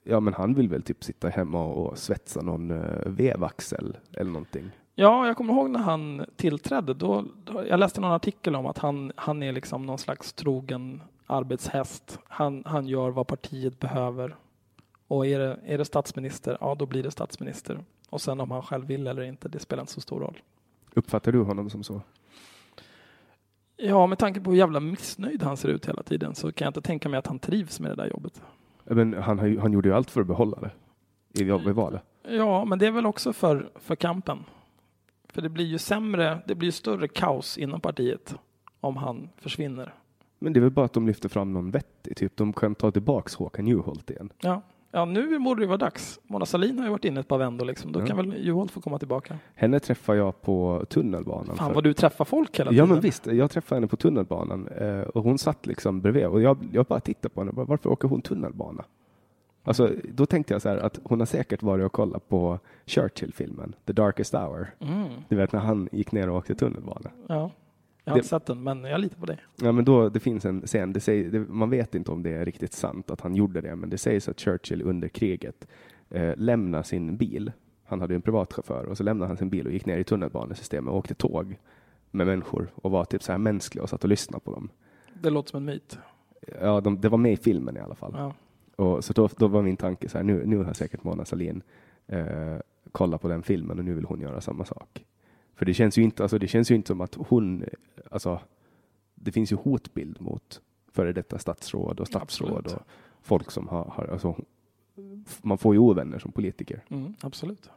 Ja, 0.04 0.20
men 0.20 0.34
han 0.34 0.54
vill 0.54 0.70
väl 0.70 0.82
typ 0.82 1.04
sitta 1.04 1.30
hemma 1.30 1.64
och 1.64 1.98
svetsa 1.98 2.42
någon 2.42 2.72
uh, 2.72 3.08
vevaxel 3.08 3.98
eller 4.14 4.32
någonting. 4.32 4.72
Ja, 4.96 5.28
jag 5.28 5.38
kommer 5.38 5.54
ihåg 5.54 5.70
när 5.70 5.80
han 5.80 6.26
tillträdde. 6.36 6.94
Då, 6.94 7.26
då, 7.44 7.68
jag 7.68 7.80
läste 7.80 8.02
någon 8.02 8.12
artikel 8.12 8.56
om 8.56 8.66
att 8.66 8.78
han, 8.78 9.12
han 9.16 9.44
är 9.44 9.52
liksom 9.52 9.86
någon 9.86 9.98
slags 9.98 10.34
trogen 10.34 11.02
arbetshäst. 11.26 12.20
Han, 12.28 12.64
han 12.66 12.88
gör 12.88 13.10
vad 13.10 13.28
partiet 13.28 13.80
behöver. 13.80 14.36
Och 15.08 15.26
är 15.26 15.40
det, 15.40 15.60
är 15.66 15.78
det 15.78 15.86
statsminister, 15.86 16.58
ja 16.62 16.76
då 16.76 16.86
blir 16.86 17.04
det 17.04 17.12
statsminister. 17.12 17.80
Och 18.10 18.22
sen 18.22 18.40
om 18.40 18.52
han 18.52 18.62
själv 18.62 18.88
vill 18.88 19.08
eller 19.08 19.22
inte, 19.22 19.50
det 19.50 19.60
spelar 19.60 19.84
inte 19.84 19.94
så 19.94 20.02
stor 20.02 20.20
roll. 20.20 20.40
Uppfattar 20.94 21.32
du 21.32 21.42
honom 21.42 21.70
som 21.70 21.84
så? 21.84 22.02
Ja, 23.78 24.08
med 24.08 24.18
tanke 24.18 24.40
på 24.40 24.50
hur 24.52 24.58
jävla 24.58 24.80
missnöjd 24.80 25.44
han 25.44 25.58
ser 25.58 25.70
ut 25.70 25.88
hela 25.88 26.04
tiden 26.04 26.36
så 26.36 26.52
kan 26.52 26.66
jag 26.66 26.70
inte 26.70 26.82
tänka 26.82 27.10
mig 27.10 27.18
att 27.18 27.28
han 27.28 27.40
trivs 27.40 27.80
med 27.80 27.92
det 27.92 27.96
där 27.96 28.10
jobbet. 28.10 28.42
Men 28.84 29.14
han, 29.14 29.40
han 29.40 29.74
gjorde 29.74 29.90
ju 29.90 29.96
allt 29.96 30.12
för 30.12 30.22
att 30.22 30.28
behålla 30.28 30.60
det 30.60 30.72
i, 31.44 31.48
i 31.70 31.74
valet. 31.74 32.02
Ja, 32.30 32.66
men 32.66 32.80
det 32.80 32.88
är 32.88 32.92
väl 32.92 33.06
också 33.06 33.34
för, 33.34 33.70
för 33.76 33.96
kampen. 33.96 34.44
För 35.30 35.42
det 35.42 35.50
blir 35.50 35.66
ju 35.66 35.78
sämre, 35.78 36.40
det 36.48 36.56
blir 36.56 36.68
ju 36.68 36.72
större 36.72 37.08
kaos 37.08 37.58
inom 37.58 37.82
partiet 37.82 38.36
om 38.80 38.98
han 38.98 39.30
försvinner. 39.38 39.94
Men 40.40 40.54
det 40.54 40.60
är 40.60 40.62
väl 40.62 40.72
bara 40.72 40.86
att 40.86 40.94
de 40.94 41.08
lyfter 41.08 41.30
fram 41.30 41.54
någon 41.54 41.72
vettig, 41.72 42.18
typ 42.18 42.38
de 42.38 42.54
kan 42.54 42.76
ta 42.76 42.92
tillbaks 42.92 43.36
Håkan 43.36 43.68
Juholt 43.68 44.10
igen. 44.10 44.30
Ja, 44.40 44.62
ja 44.96 45.06
nu 45.06 45.40
borde 45.40 45.62
det 45.62 45.68
vara 45.68 45.78
dags. 45.78 46.20
Mona 46.28 46.46
Sahlin 46.46 46.78
har 46.80 46.86
ju 46.86 46.92
varit 46.92 47.06
inne 47.06 47.20
ett 47.20 47.28
par 47.28 47.38
vändor 47.38 47.66
liksom. 47.66 47.92
Då 47.92 48.00
ja. 48.00 48.06
kan 48.06 48.18
väl 48.18 48.34
Juholt 48.38 48.72
få 48.72 48.82
komma 48.82 49.00
tillbaka. 49.00 49.38
Henne 49.56 49.80
träffar 49.80 50.16
jag 50.16 50.42
på 50.42 50.86
tunnelbanan. 50.90 51.56
Fan 51.56 51.68
för... 51.68 51.76
vad 51.76 51.84
du 51.84 51.94
träffar 51.94 52.26
folk 52.26 52.60
hela 52.60 52.72
tiden. 52.72 52.88
Ja 52.88 52.94
men 52.94 53.02
visst, 53.02 53.28
jag 53.28 53.52
träffade 53.52 53.78
henne 53.78 53.88
på 53.88 53.98
tunnelbanan 53.98 54.68
eh, 54.68 55.02
och 55.02 55.24
hon 55.24 55.38
satt 55.38 55.66
liksom 55.66 56.02
bredvid 56.02 56.26
och 56.26 56.42
jag, 56.42 56.58
jag 56.72 56.86
bara 56.86 57.00
tittade 57.00 57.34
på 57.34 57.42
henne. 57.42 57.52
Varför 57.56 57.90
åker 57.90 58.08
hon 58.08 58.22
tunnelbana? 58.22 58.86
Alltså, 59.64 59.92
då 60.14 60.26
tänkte 60.26 60.54
jag 60.54 60.62
så 60.62 60.70
här 60.70 60.78
att 60.78 61.00
hon 61.04 61.20
har 61.20 61.26
säkert 61.26 61.64
varit 61.64 61.86
och 61.86 61.92
kollat 61.92 62.30
på 62.30 62.60
Churchill-filmen, 62.86 63.76
The 63.86 63.94
Darkest 63.94 64.34
Hour. 64.34 64.68
Mm. 64.80 65.10
Du 65.30 65.36
vet 65.36 65.52
när 65.52 65.60
han 65.60 65.90
gick 65.92 66.12
ner 66.12 66.30
och 66.30 66.38
åkte 66.38 66.56
tunnelbana. 66.56 67.10
Ja, 67.28 67.52
jag 68.06 68.14
har 68.14 68.18
inte 68.18 68.30
sett 68.30 68.46
den, 68.46 68.64
men 68.64 68.84
jag 68.84 69.02
litar 69.02 69.18
på 69.18 69.26
dig. 69.26 69.38
Ja, 69.56 69.72
men 69.72 69.86
då, 69.86 70.10
det 70.10 70.20
finns 70.20 70.46
en 70.46 70.62
scen, 70.62 70.94
det 70.94 71.00
säger, 71.00 71.32
det, 71.32 71.40
man 71.40 71.70
vet 71.70 71.96
inte 71.96 72.12
om 72.12 72.24
det 72.24 72.30
är 72.30 72.46
riktigt 72.46 72.74
sant 72.74 73.12
att 73.12 73.22
han 73.22 73.36
gjorde 73.36 73.62
det, 73.62 73.76
men 73.76 73.90
det 73.90 73.98
sägs 73.98 74.30
att 74.30 74.40
Churchill 74.40 74.82
under 74.82 75.08
kriget 75.08 75.68
eh, 76.10 76.34
lämnade 76.38 76.84
sin 76.84 77.18
bil. 77.18 77.52
Han 77.86 78.02
hade 78.02 78.16
en 78.16 78.22
privatchaufför 78.22 78.86
och 78.86 78.98
så 78.98 79.04
lämnade 79.04 79.28
han 79.28 79.38
sin 79.38 79.50
bil 79.50 79.68
och 79.68 79.74
gick 79.74 79.86
ner 79.86 79.98
i 79.98 80.04
tunnelbanesystemet 80.04 80.92
och 80.92 80.98
åkte 80.98 81.14
tåg 81.14 81.58
med 82.12 82.28
människor 82.28 82.72
och 82.76 82.92
var 82.92 83.06
typ 83.06 83.24
så 83.24 83.32
här 83.32 83.40
mänsklig 83.40 83.84
och 83.84 83.90
satt 83.90 84.04
och 84.04 84.10
lyssnade 84.10 84.44
på 84.44 84.52
dem. 84.52 84.70
Det 85.14 85.30
låter 85.30 85.50
som 85.50 85.58
en 85.58 85.66
myt. 85.66 86.00
Ja, 86.62 86.82
de, 86.82 87.02
det 87.02 87.10
var 87.10 87.18
med 87.18 87.34
i 87.34 87.38
filmen 87.38 87.78
i 87.78 87.80
alla 87.80 87.96
fall. 87.96 88.14
Ja. 88.18 88.34
Och 88.76 89.04
så 89.04 89.14
då, 89.14 89.30
då 89.38 89.48
var 89.48 89.62
min 89.62 89.78
tanke 89.78 90.10
så 90.10 90.18
här, 90.18 90.24
nu, 90.24 90.46
nu 90.46 90.64
har 90.64 90.74
säkert 90.74 91.04
Mona 91.04 91.26
Sahlin 91.26 91.62
eh, 92.08 92.58
kollat 92.92 93.22
på 93.22 93.28
den 93.28 93.44
filmen 93.44 93.80
och 93.80 93.86
nu 93.86 93.94
vill 93.94 94.06
hon 94.06 94.22
göra 94.22 94.42
samma 94.42 94.66
sak. 94.66 95.06
För 95.56 95.66
det 95.66 95.74
känns 95.74 95.98
ju 95.98 96.04
inte, 96.04 96.24
alltså 96.24 96.38
det 96.38 96.48
känns 96.48 96.72
ju 96.72 96.76
inte 96.76 96.88
som 96.88 97.02
att 97.02 97.16
hon, 97.16 97.66
alltså 98.12 98.40
det 99.16 99.32
finns 99.32 99.52
ju 99.52 99.56
hotbild 99.56 100.22
mot 100.22 100.62
före 100.92 101.14
detta 101.14 101.40
statsråd 101.40 102.00
och 102.00 102.08
statsråd 102.08 102.58
absolut. 102.58 102.74
och 102.74 102.88
folk 103.22 103.52
som 103.52 103.68
har, 103.68 103.86
har 103.86 104.08
alltså, 104.08 104.36
man 105.42 105.58
får 105.58 105.76
ju 105.76 105.80
ovänner 105.80 106.20
som 106.20 106.32
politiker. 106.32 106.84
Mm, 106.88 107.14
absolut. 107.22 107.70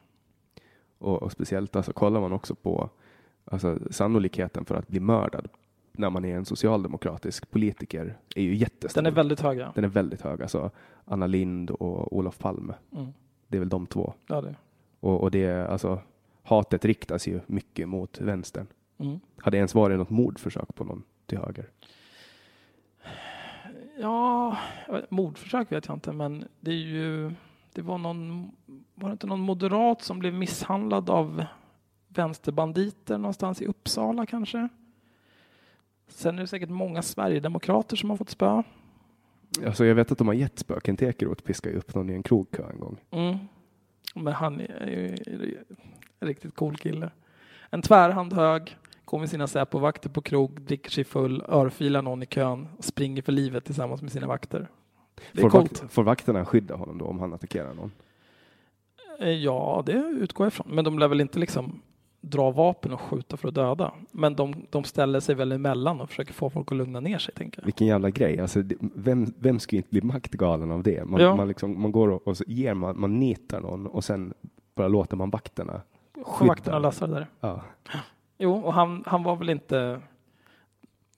Och, 0.98 1.22
och, 1.22 1.32
speciellt 1.32 1.76
alltså 1.76 1.92
kollar 1.92 2.20
man 2.20 2.32
också 2.32 2.54
på 2.54 2.90
alltså, 3.44 3.78
sannolikheten 3.90 4.64
för 4.64 4.74
att 4.74 4.88
bli 4.88 5.00
mördad 5.00 5.48
när 5.92 6.10
man 6.10 6.24
är 6.24 6.36
en 6.36 6.44
socialdemokratisk 6.44 7.50
politiker 7.50 8.18
är 8.36 8.42
ju 8.42 8.54
jättestor. 8.54 9.02
Den 9.02 9.12
är 9.12 9.16
väldigt 9.16 9.40
hög. 9.40 9.58
Ja. 9.58 9.72
Den 9.74 9.84
är 9.84 9.88
väldigt 9.88 10.20
hög. 10.20 10.42
Alltså 10.42 10.70
Anna 11.04 11.26
Lind 11.26 11.70
och 11.70 12.16
Olof 12.16 12.38
Palme. 12.38 12.74
Mm. 12.92 13.06
Det 13.48 13.56
är 13.56 13.58
väl 13.58 13.68
de 13.68 13.86
två. 13.86 14.14
Ja, 14.26 14.40
det. 14.40 14.56
Och, 15.00 15.20
och 15.20 15.30
det 15.30 15.68
alltså 15.68 16.00
hatet 16.48 16.84
riktas 16.84 17.28
ju 17.28 17.40
mycket 17.46 17.88
mot 17.88 18.20
vänstern. 18.20 18.66
Mm. 18.98 19.20
Hade 19.36 19.54
det 19.54 19.58
ens 19.58 19.74
varit 19.74 19.98
något 19.98 20.10
mordförsök 20.10 20.74
på 20.74 20.84
någon 20.84 21.02
till 21.26 21.38
höger? 21.38 21.70
Ja, 24.00 24.56
mordförsök 25.08 25.72
vet 25.72 25.86
jag 25.86 25.96
inte, 25.96 26.12
men 26.12 26.44
det 26.60 26.70
är 26.70 26.74
ju. 26.74 27.32
Det 27.72 27.82
var 27.82 27.98
någon. 27.98 28.50
Var 28.94 29.08
det 29.08 29.12
inte 29.12 29.26
någon 29.26 29.40
moderat 29.40 30.02
som 30.02 30.18
blev 30.18 30.34
misshandlad 30.34 31.10
av 31.10 31.44
vänsterbanditer 32.08 33.18
någonstans 33.18 33.62
i 33.62 33.66
Uppsala 33.66 34.26
kanske? 34.26 34.68
Sen 36.08 36.38
är 36.38 36.40
det 36.40 36.46
säkert 36.46 36.68
många 36.68 37.02
sverigedemokrater 37.02 37.96
som 37.96 38.10
har 38.10 38.16
fått 38.16 38.30
spö. 38.30 38.62
Alltså 39.66 39.84
jag 39.84 39.94
vet 39.94 40.12
att 40.12 40.18
de 40.18 40.26
har 40.26 40.34
gett 40.34 40.58
spö. 40.58 40.80
Kent 40.84 41.02
Ekeroth 41.02 41.42
piskade 41.42 41.76
upp 41.76 41.94
någon 41.94 42.10
i 42.10 42.14
en 42.14 42.22
krogkö 42.22 42.70
en 42.72 42.80
gång. 42.80 42.96
Mm. 43.10 43.38
Men 44.14 44.32
han 44.32 44.60
är 44.60 44.86
ju 44.86 45.64
en 46.20 46.28
riktigt 46.28 46.54
cool 46.54 46.76
kille. 46.76 47.10
En 47.70 47.82
tvärhand 47.82 48.32
hög, 48.32 48.76
går 49.04 49.18
med 49.18 49.30
sina 49.30 49.46
Säpo-vakter 49.46 50.10
på 50.10 50.22
krog, 50.22 50.60
dricker 50.60 50.90
sig 50.90 51.04
full, 51.04 51.44
örfilar 51.48 52.02
någon 52.02 52.22
i 52.22 52.26
kön, 52.26 52.68
springer 52.80 53.22
för 53.22 53.32
livet 53.32 53.64
tillsammans 53.64 54.02
med 54.02 54.12
sina 54.12 54.26
vakter. 54.26 54.68
Det 55.32 55.42
är 55.42 55.50
får. 55.50 55.60
Vakt, 55.60 55.84
får 55.88 56.02
vakterna 56.02 56.44
skydda 56.44 56.74
honom 56.74 56.98
då 56.98 57.04
om 57.04 57.18
han 57.18 57.34
attackerar 57.34 57.74
någon? 57.74 57.92
Eh, 59.18 59.28
ja, 59.28 59.82
det 59.86 59.92
utgår 59.92 60.44
jag 60.44 60.52
ifrån. 60.52 60.66
Men 60.70 60.84
de 60.84 60.98
lär 60.98 61.08
väl 61.08 61.20
inte 61.20 61.38
liksom 61.38 61.80
dra 62.20 62.50
vapen 62.50 62.92
och 62.92 63.00
skjuta 63.00 63.36
för 63.36 63.48
att 63.48 63.54
döda. 63.54 63.92
Men 64.10 64.34
de, 64.36 64.54
de 64.70 64.84
ställer 64.84 65.20
sig 65.20 65.34
väl 65.34 65.52
emellan 65.52 66.00
och 66.00 66.08
försöker 66.08 66.32
få 66.32 66.50
folk 66.50 66.72
att 66.72 66.78
lugna 66.78 67.00
ner 67.00 67.18
sig. 67.18 67.34
Tänker 67.34 67.60
jag. 67.60 67.64
Vilken 67.64 67.86
jävla 67.86 68.10
grej. 68.10 68.40
Alltså, 68.40 68.62
vem, 68.80 69.34
vem 69.38 69.58
skulle 69.58 69.76
inte 69.76 69.90
bli 69.90 70.02
maktgalen 70.02 70.70
av 70.70 70.82
det? 70.82 71.04
Man, 71.04 71.20
ja. 71.20 71.36
man, 71.36 71.48
liksom, 71.48 71.82
man 71.82 71.92
går 71.92 72.08
och, 72.08 72.28
och 72.28 72.36
ger 72.46 72.74
man, 72.74 73.00
man 73.00 73.18
nitar 73.18 73.60
någon 73.60 73.86
och 73.86 74.04
sen 74.04 74.34
bara 74.74 74.88
låter 74.88 75.16
man 75.16 75.30
vakterna. 75.30 75.82
Vakterna 76.40 76.78
lösa 76.78 77.06
det 77.06 77.14
där. 77.14 77.26
Ja. 77.40 77.64
Jo, 78.38 78.54
och 78.54 78.74
han, 78.74 79.04
han 79.06 79.22
var 79.22 79.36
väl 79.36 79.50
inte 79.50 80.00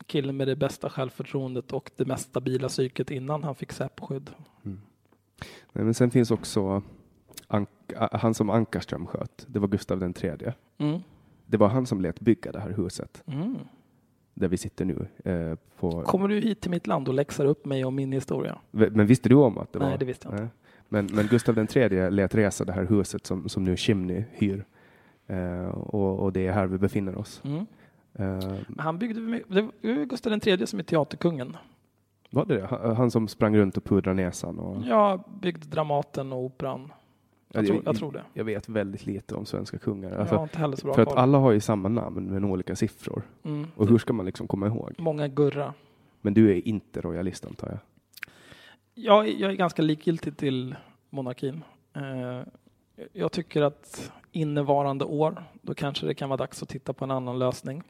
killen 0.07 0.37
med 0.37 0.49
det 0.49 0.57
bästa 0.57 0.91
självförtroendet 0.91 1.73
och 1.73 1.91
det 1.97 2.05
mest 2.05 2.29
stabila 2.29 2.69
psyket 2.69 3.11
innan 3.11 3.45
han 3.45 3.55
fick 3.55 3.73
Säpo-skydd. 3.73 4.31
Mm. 4.65 4.81
men 5.73 5.95
sen 5.95 6.11
finns 6.11 6.31
också 6.31 6.83
Ank 7.47 7.69
han 7.97 8.35
som 8.35 8.51
Ankarström 8.51 9.07
sköt, 9.07 9.47
det 9.49 9.59
var 9.59 9.69
Gustav 9.69 10.01
den 10.01 10.13
tredje. 10.13 10.55
Mm. 10.79 11.01
Det 11.47 11.57
var 11.57 11.69
han 11.69 11.87
som 11.87 12.01
lät 12.01 12.21
bygga 12.21 12.53
det 12.53 12.61
här 12.61 12.71
huset. 12.71 13.23
Mm. 13.27 13.59
Där 14.35 14.49
vi 14.49 14.57
sitter 14.57 14.85
nu. 14.85 15.07
Eh, 15.25 15.59
på... 15.79 16.03
Kommer 16.03 16.29
du 16.29 16.41
hit 16.41 16.61
till 16.61 16.71
mitt 16.71 16.87
land 16.87 17.09
och 17.09 17.15
läxar 17.15 17.45
upp 17.45 17.65
mig 17.65 17.85
om 17.85 17.95
min 17.95 18.13
historia? 18.13 18.59
Men 18.71 19.07
visste 19.07 19.29
du 19.29 19.35
om 19.35 19.59
att 19.59 19.73
det 19.73 19.79
Nej, 19.79 19.85
var? 19.85 19.91
Nej, 19.91 19.99
det 19.99 20.05
visste 20.05 20.29
jag 20.29 20.35
inte. 20.35 20.49
Men, 20.89 21.09
men 21.13 21.27
Gustav 21.27 21.55
den 21.55 21.67
tredje 21.67 22.11
lät 22.11 22.35
resa 22.35 22.65
det 22.65 22.73
här 22.73 22.85
huset 22.85 23.27
som, 23.27 23.49
som 23.49 23.65
nu 23.65 23.77
Chimney 23.77 24.25
hyr. 24.33 24.65
Eh, 25.31 25.69
och, 25.69 26.19
och, 26.19 26.33
det 26.33 26.47
är 26.47 26.53
här 26.53 26.67
vi 26.67 26.79
befinner 26.79 27.19
oss. 27.19 27.43
Mm. 27.45 27.67
Eh, 28.15 28.55
han 28.79 28.99
byggde, 28.99 29.43
det 29.49 29.63
var 29.63 30.05
Gustav 30.05 30.31
den 30.31 30.41
tredje 30.41 30.67
som 30.67 30.79
är 30.79 30.83
teaterkungen. 30.83 31.57
Var 32.31 32.45
det 32.45 32.55
det? 32.55 32.67
Han 32.95 33.11
som 33.11 33.29
sprang 33.29 33.57
runt 33.57 33.77
och 33.77 33.85
pudrade 33.85 34.23
näsan? 34.23 34.59
Och... 34.59 34.83
Ja, 34.87 35.25
byggde 35.43 35.67
Dramaten 35.67 36.33
och 36.33 36.39
Operan. 36.39 36.93
Jag, 37.53 37.67
tror, 37.67 37.83
jag, 37.85 37.97
tror, 37.97 38.13
det. 38.13 38.23
Jag 38.33 38.45
vet 38.45 38.69
väldigt 38.69 39.07
lite 39.07 39.35
om 39.35 39.47
svenska 39.47 39.79
kungar. 39.79 40.13
Alltså, 40.13 40.49
för 40.77 41.03
att 41.03 41.17
alla 41.17 41.39
har 41.39 41.53
ju 41.53 41.61
samma 41.61 41.89
namn 41.89 42.27
men 42.27 42.45
olika 42.45 42.77
siffror. 42.77 43.23
Mm. 43.43 43.67
Och 43.77 43.89
hur 43.89 43.99
ska 43.99 44.13
man 44.13 44.27
liksom 44.27 44.49
komma 44.49 44.67
ihåg? 44.67 44.95
Många 44.99 45.29
Gurra. 45.29 45.75
Men 46.21 46.35
du 46.35 46.51
är 46.51 46.69
inte 46.69 47.01
royalist 47.01 47.47
antar 47.47 47.69
jag? 47.69 47.79
Jag, 48.95 49.29
jag 49.29 49.51
är 49.51 49.57
ganska 49.57 49.83
likgiltig 49.83 50.37
till 50.37 50.77
monarkin. 51.11 51.65
Eh, 51.93 52.43
jag 53.13 53.33
tycker 53.33 53.63
att 53.63 54.13
innevarande 54.33 55.05
år, 55.05 55.45
då 55.63 55.75
kanske 55.75 56.07
det 56.07 56.15
kan 56.15 56.29
vara 56.29 56.37
dags 56.37 56.63
att 56.63 56.69
titta 56.69 56.93
på 56.93 57.05
en 57.05 57.11
annan 57.11 57.39
lösning. 57.39 57.83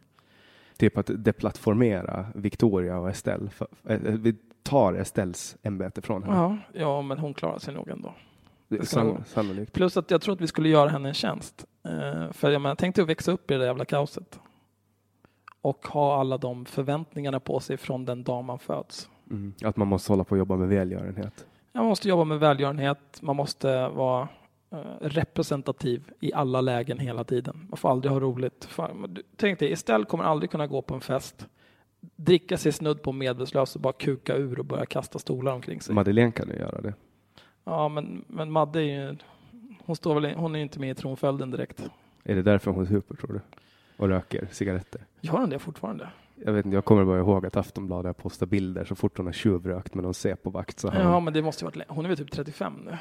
Typ 0.76 0.98
att 0.98 1.10
deplattformera 1.14 2.26
Victoria 2.34 2.98
och 2.98 3.10
Estelle. 3.10 3.50
Eh, 3.88 3.98
vi 4.00 4.36
tar 4.62 4.94
Estelles 4.94 5.56
ämbete 5.62 6.02
från 6.02 6.22
henne. 6.22 6.36
Ja, 6.36 6.80
ja, 6.80 7.02
men 7.02 7.18
hon 7.18 7.34
klarar 7.34 7.58
sig 7.58 7.74
nog 7.74 7.88
ändå. 7.88 8.14
Sann, 8.82 9.24
sannolikt. 9.26 9.72
Plus 9.72 9.96
att 9.96 10.10
jag 10.10 10.20
tror 10.20 10.34
att 10.34 10.40
vi 10.40 10.46
skulle 10.46 10.68
göra 10.68 10.88
henne 10.88 11.08
en 11.08 11.14
tjänst. 11.14 11.66
Uh, 11.88 12.32
för 12.32 12.50
jag 12.50 12.62
menar, 12.62 12.74
tänk 12.74 12.96
dig 12.96 13.02
att 13.02 13.08
växa 13.08 13.32
upp 13.32 13.50
i 13.50 13.54
det 13.54 13.64
jävla 13.64 13.84
kaoset. 13.84 14.40
Och 15.60 15.86
ha 15.86 16.20
alla 16.20 16.38
de 16.38 16.64
förväntningarna 16.64 17.40
på 17.40 17.60
sig 17.60 17.76
från 17.76 18.04
den 18.04 18.22
dag 18.22 18.44
man 18.44 18.58
föds. 18.58 19.08
Mm. 19.30 19.54
Att 19.64 19.76
man 19.76 19.88
måste 19.88 20.12
hålla 20.12 20.24
på 20.24 20.32
och 20.32 20.38
jobba 20.38 20.56
med 20.56 20.68
välgörenhet. 20.68 21.46
man 21.72 21.86
måste 21.86 22.08
jobba 22.08 22.24
med 22.24 22.38
välgörenhet. 22.40 23.18
Man 23.22 23.36
måste 23.36 23.88
vara 23.88 24.28
representativ 25.00 26.10
i 26.20 26.32
alla 26.32 26.60
lägen 26.60 26.98
hela 26.98 27.24
tiden. 27.24 27.66
Man 27.70 27.76
får 27.76 27.90
aldrig 27.90 28.12
ha 28.12 28.20
roligt. 28.20 28.68
Tänk 29.36 29.58
dig, 29.58 29.72
Estelle 29.72 30.04
kommer 30.04 30.24
aldrig 30.24 30.50
kunna 30.50 30.66
gå 30.66 30.82
på 30.82 30.94
en 30.94 31.00
fest 31.00 31.46
dricka 32.16 32.56
sig 32.56 32.72
snudd 32.72 33.02
på 33.02 33.12
medvetslös 33.12 33.74
och 33.74 33.80
bara 33.82 33.92
kuka 33.92 34.36
ur 34.36 34.58
och 34.58 34.64
börja 34.64 34.86
kasta 34.86 35.18
stolar 35.18 35.52
omkring 35.52 35.80
sig. 35.80 35.94
Madeleine 35.94 36.32
kan 36.32 36.48
ju 36.48 36.56
göra 36.56 36.80
det. 36.80 36.94
Ja, 37.64 37.88
men, 37.88 38.24
men 38.26 38.52
Madde 38.52 38.80
är 38.80 38.84
ju, 38.84 39.16
hon, 39.84 39.96
står 39.96 40.20
väl, 40.20 40.34
hon 40.34 40.56
är 40.56 40.60
inte 40.60 40.80
med 40.80 40.90
i 40.90 40.94
tronföljden 40.94 41.50
direkt. 41.50 41.90
Är 42.24 42.34
det 42.34 42.42
därför 42.42 42.70
hon 42.70 42.86
super 42.86 43.14
tror 43.14 43.32
du? 43.32 43.40
och 44.00 44.08
röker 44.08 44.48
cigaretter. 44.50 45.00
Gör 45.20 45.32
hon 45.32 45.50
det 45.50 45.58
fortfarande? 45.58 46.08
Jag, 46.34 46.52
vet 46.52 46.64
inte, 46.64 46.74
jag 46.74 46.84
kommer 46.84 47.04
bara 47.04 47.18
ihåg 47.18 47.46
att 47.46 47.56
Aftonbladet 47.56 48.06
har 48.08 48.22
postat 48.22 48.48
bilder 48.48 48.84
så 48.84 48.94
fort 48.94 49.16
hon 49.16 49.26
har 49.26 49.32
tjuvrökt 49.32 49.94
med 49.94 50.04
någon 50.04 50.14
Säpo-vakt. 50.14 50.80
Så 50.80 50.88
har 50.88 51.00
Ja, 51.00 51.20
men 51.20 51.32
det 51.32 51.42
måste 51.42 51.64
ju 51.64 51.70
varit 51.70 51.88
Hon 51.88 52.04
är 52.04 52.08
väl 52.08 52.18
typ 52.18 52.32
35 52.32 52.72
nu? 52.84 52.98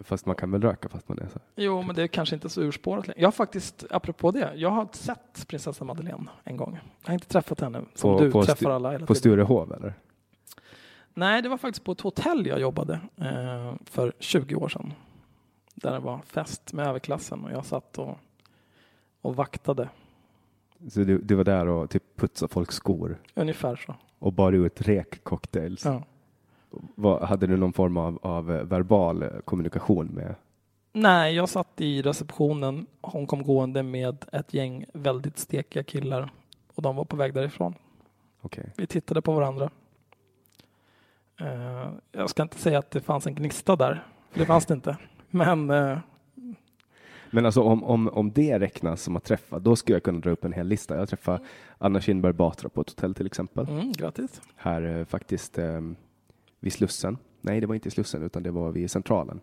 Fast 0.00 0.26
man 0.26 0.36
kan 0.36 0.50
väl 0.50 0.62
röka 0.62 0.88
fast 0.88 1.08
man 1.08 1.18
är 1.18 1.28
så. 1.28 1.38
Jo, 1.56 1.82
men 1.82 1.96
det 1.96 2.02
är 2.02 2.06
kanske 2.06 2.34
inte 2.36 2.48
så 2.48 2.62
urspårat 2.62 3.06
längre. 3.06 3.20
Jag 3.20 3.26
har 3.26 3.32
faktiskt, 3.32 3.84
apropå 3.90 4.30
det, 4.30 4.52
jag 4.56 4.70
har 4.70 4.88
sett 4.92 5.48
prinsessa 5.48 5.84
Madeleine 5.84 6.28
en 6.44 6.56
gång. 6.56 6.78
Jag 7.02 7.08
har 7.08 7.14
inte 7.14 7.26
träffat 7.28 7.60
henne 7.60 7.80
som 7.94 8.16
På- 8.18 8.24
du 8.24 8.30
på 8.30 8.42
träffar 8.44 8.70
alla 8.70 8.90
hela 8.92 9.06
På. 9.06 9.14
Sturehov 9.14 9.72
eller? 9.72 9.94
Nej, 11.14 11.42
det 11.42 11.48
var 11.48 11.58
faktiskt 11.58 11.84
på 11.84 11.92
ett 11.92 12.00
hotell 12.00 12.46
jag 12.46 12.60
jobbade 12.60 13.00
eh, 13.16 13.74
för 13.84 14.12
20 14.18 14.54
år 14.54 14.68
sedan. 14.68 14.92
Där 15.74 15.92
det 15.92 15.98
var 15.98 16.18
fest 16.26 16.72
med 16.72 16.86
överklassen 16.86 17.44
och 17.44 17.52
jag 17.52 17.64
satt 17.64 17.98
och, 17.98 18.18
och 19.20 19.36
vaktade. 19.36 19.88
Så 20.90 21.00
du, 21.00 21.18
du 21.18 21.34
var 21.34 21.44
där 21.44 21.66
och 21.66 21.90
typ 21.90 22.02
putsade 22.16 22.52
folks 22.52 22.74
skor 22.74 23.18
Ungefär 23.34 23.76
så. 23.76 23.94
och 24.18 24.32
bar 24.32 24.52
ut 24.52 24.80
räkcocktails. 24.80 25.84
Ja. 25.84 26.02
Vad- 26.94 27.22
Hade 27.22 27.46
du 27.46 27.56
någon 27.56 27.72
form 27.72 27.96
av, 27.96 28.18
av 28.22 28.52
eh, 28.52 28.62
verbal 28.64 29.22
eh, 29.22 29.28
kommunikation 29.44 30.06
med? 30.06 30.34
Nej, 30.92 31.34
jag 31.34 31.48
satt 31.48 31.80
i 31.80 32.02
receptionen. 32.02 32.86
Hon 33.00 33.26
kom 33.26 33.42
gående 33.42 33.82
med 33.82 34.24
ett 34.32 34.54
gäng 34.54 34.84
väldigt 34.94 35.38
stekiga 35.38 35.82
killar 35.82 36.30
och 36.74 36.82
de 36.82 36.96
var 36.96 37.04
på 37.04 37.16
väg 37.16 37.34
därifrån. 37.34 37.74
Okej. 38.40 38.72
Vi 38.76 38.86
tittade 38.86 39.22
på 39.22 39.32
varandra. 39.32 39.70
Eh, 41.40 41.90
jag 42.12 42.30
ska 42.30 42.42
inte 42.42 42.58
säga 42.58 42.78
att 42.78 42.90
det 42.90 43.00
fanns 43.00 43.26
en 43.26 43.34
gnista 43.34 43.76
där, 43.76 44.06
för 44.30 44.38
det 44.40 44.46
fanns 44.46 44.66
det 44.66 44.74
inte. 44.74 44.96
Men 45.30 45.70
eh, 45.70 45.98
Men 47.30 47.46
alltså 47.46 47.62
om, 47.62 47.84
om, 47.84 48.08
om 48.08 48.32
det 48.32 48.58
räknas 48.58 49.02
som 49.02 49.16
att 49.16 49.24
träffa, 49.24 49.58
då 49.58 49.76
skulle 49.76 49.96
jag 49.96 50.02
kunna 50.02 50.18
dra 50.18 50.30
upp 50.30 50.44
en 50.44 50.52
hel 50.52 50.66
lista. 50.66 50.96
Jag 50.96 51.08
träffade 51.08 51.40
Anna 51.78 52.00
Kinberg 52.00 52.32
Batra 52.32 52.68
på 52.68 52.80
ett 52.80 52.90
hotell 52.90 53.14
till 53.14 53.26
exempel. 53.26 53.68
mm, 53.68 53.92
grattis. 53.92 54.40
Här 54.56 54.82
eh, 54.98 55.04
faktiskt 55.04 55.58
eh, 55.58 55.80
vid 56.60 56.72
Slussen. 56.72 57.16
Nej, 57.40 57.60
det 57.60 57.66
var 57.66 57.74
inte 57.74 57.88
i 57.88 57.90
Slussen 57.90 58.22
utan 58.22 58.42
det 58.42 58.50
var 58.50 58.72
vid 58.72 58.90
Centralen. 58.90 59.40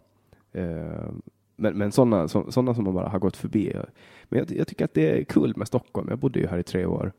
Eh, 0.52 1.10
men 1.56 1.78
men 1.78 1.92
sådana 1.92 2.28
så, 2.28 2.52
såna 2.52 2.74
som 2.76 2.84
man 2.84 2.94
bara 2.94 3.08
har 3.10 3.20
gått 3.20 3.38
förbi. 3.38 3.74
Men 4.24 4.40
jag, 4.40 4.52
jag 4.52 4.68
tycker 4.68 4.86
att 4.86 4.94
det 4.94 5.20
är 5.20 5.24
kul 5.24 5.54
med 5.58 5.68
Stockholm. 5.68 6.08
Jag 6.10 6.20
bodde 6.20 6.40
ju 6.40 6.48
här 6.48 6.58
i 6.58 6.64
tre 6.64 6.86
år. 6.86 7.12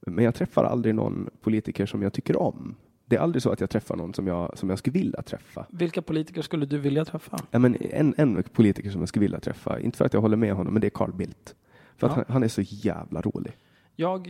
Men 0.00 0.24
jag 0.24 0.34
träffar 0.34 0.64
aldrig 0.64 0.94
någon 0.94 1.30
politiker 1.40 1.86
som 1.86 2.02
jag 2.02 2.12
tycker 2.12 2.36
om. 2.36 2.74
Det 3.04 3.16
är 3.16 3.20
aldrig 3.20 3.42
så 3.42 3.50
att 3.50 3.60
jag 3.60 3.70
träffar 3.70 3.96
någon 3.96 4.14
som 4.14 4.26
jag, 4.26 4.58
som 4.58 4.70
jag 4.70 4.78
skulle 4.78 4.92
vilja 4.98 5.22
träffa. 5.22 5.66
Vilka 5.70 6.02
politiker 6.02 6.42
skulle 6.42 6.66
du 6.66 6.78
vilja 6.78 7.04
träffa? 7.04 7.38
Ja, 7.50 7.58
men 7.58 7.76
en, 7.80 8.14
en 8.16 8.42
politiker 8.42 8.90
som 8.90 9.00
jag 9.00 9.08
skulle 9.08 9.20
vilja 9.24 9.40
träffa, 9.40 9.80
inte 9.80 9.98
för 9.98 10.04
att 10.04 10.14
jag 10.14 10.20
håller 10.20 10.36
med 10.36 10.54
honom, 10.54 10.72
men 10.72 10.80
det 10.80 10.86
är 10.86 10.90
Carl 10.90 11.12
Bildt. 11.12 11.54
För 11.96 12.06
att 12.06 12.12
Ja. 12.16 12.16
han, 12.16 12.24
han 12.28 12.42
är 12.42 12.48
så 12.48 12.62
jävla 12.64 13.20
rolig. 13.20 13.52
Jag 13.96 14.28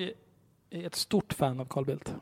är 0.71 0.87
ett 0.87 0.95
stort 0.95 1.33
fan 1.33 1.61
av 1.61 1.65
Carl 1.65 1.85
Bildt. 1.85 2.15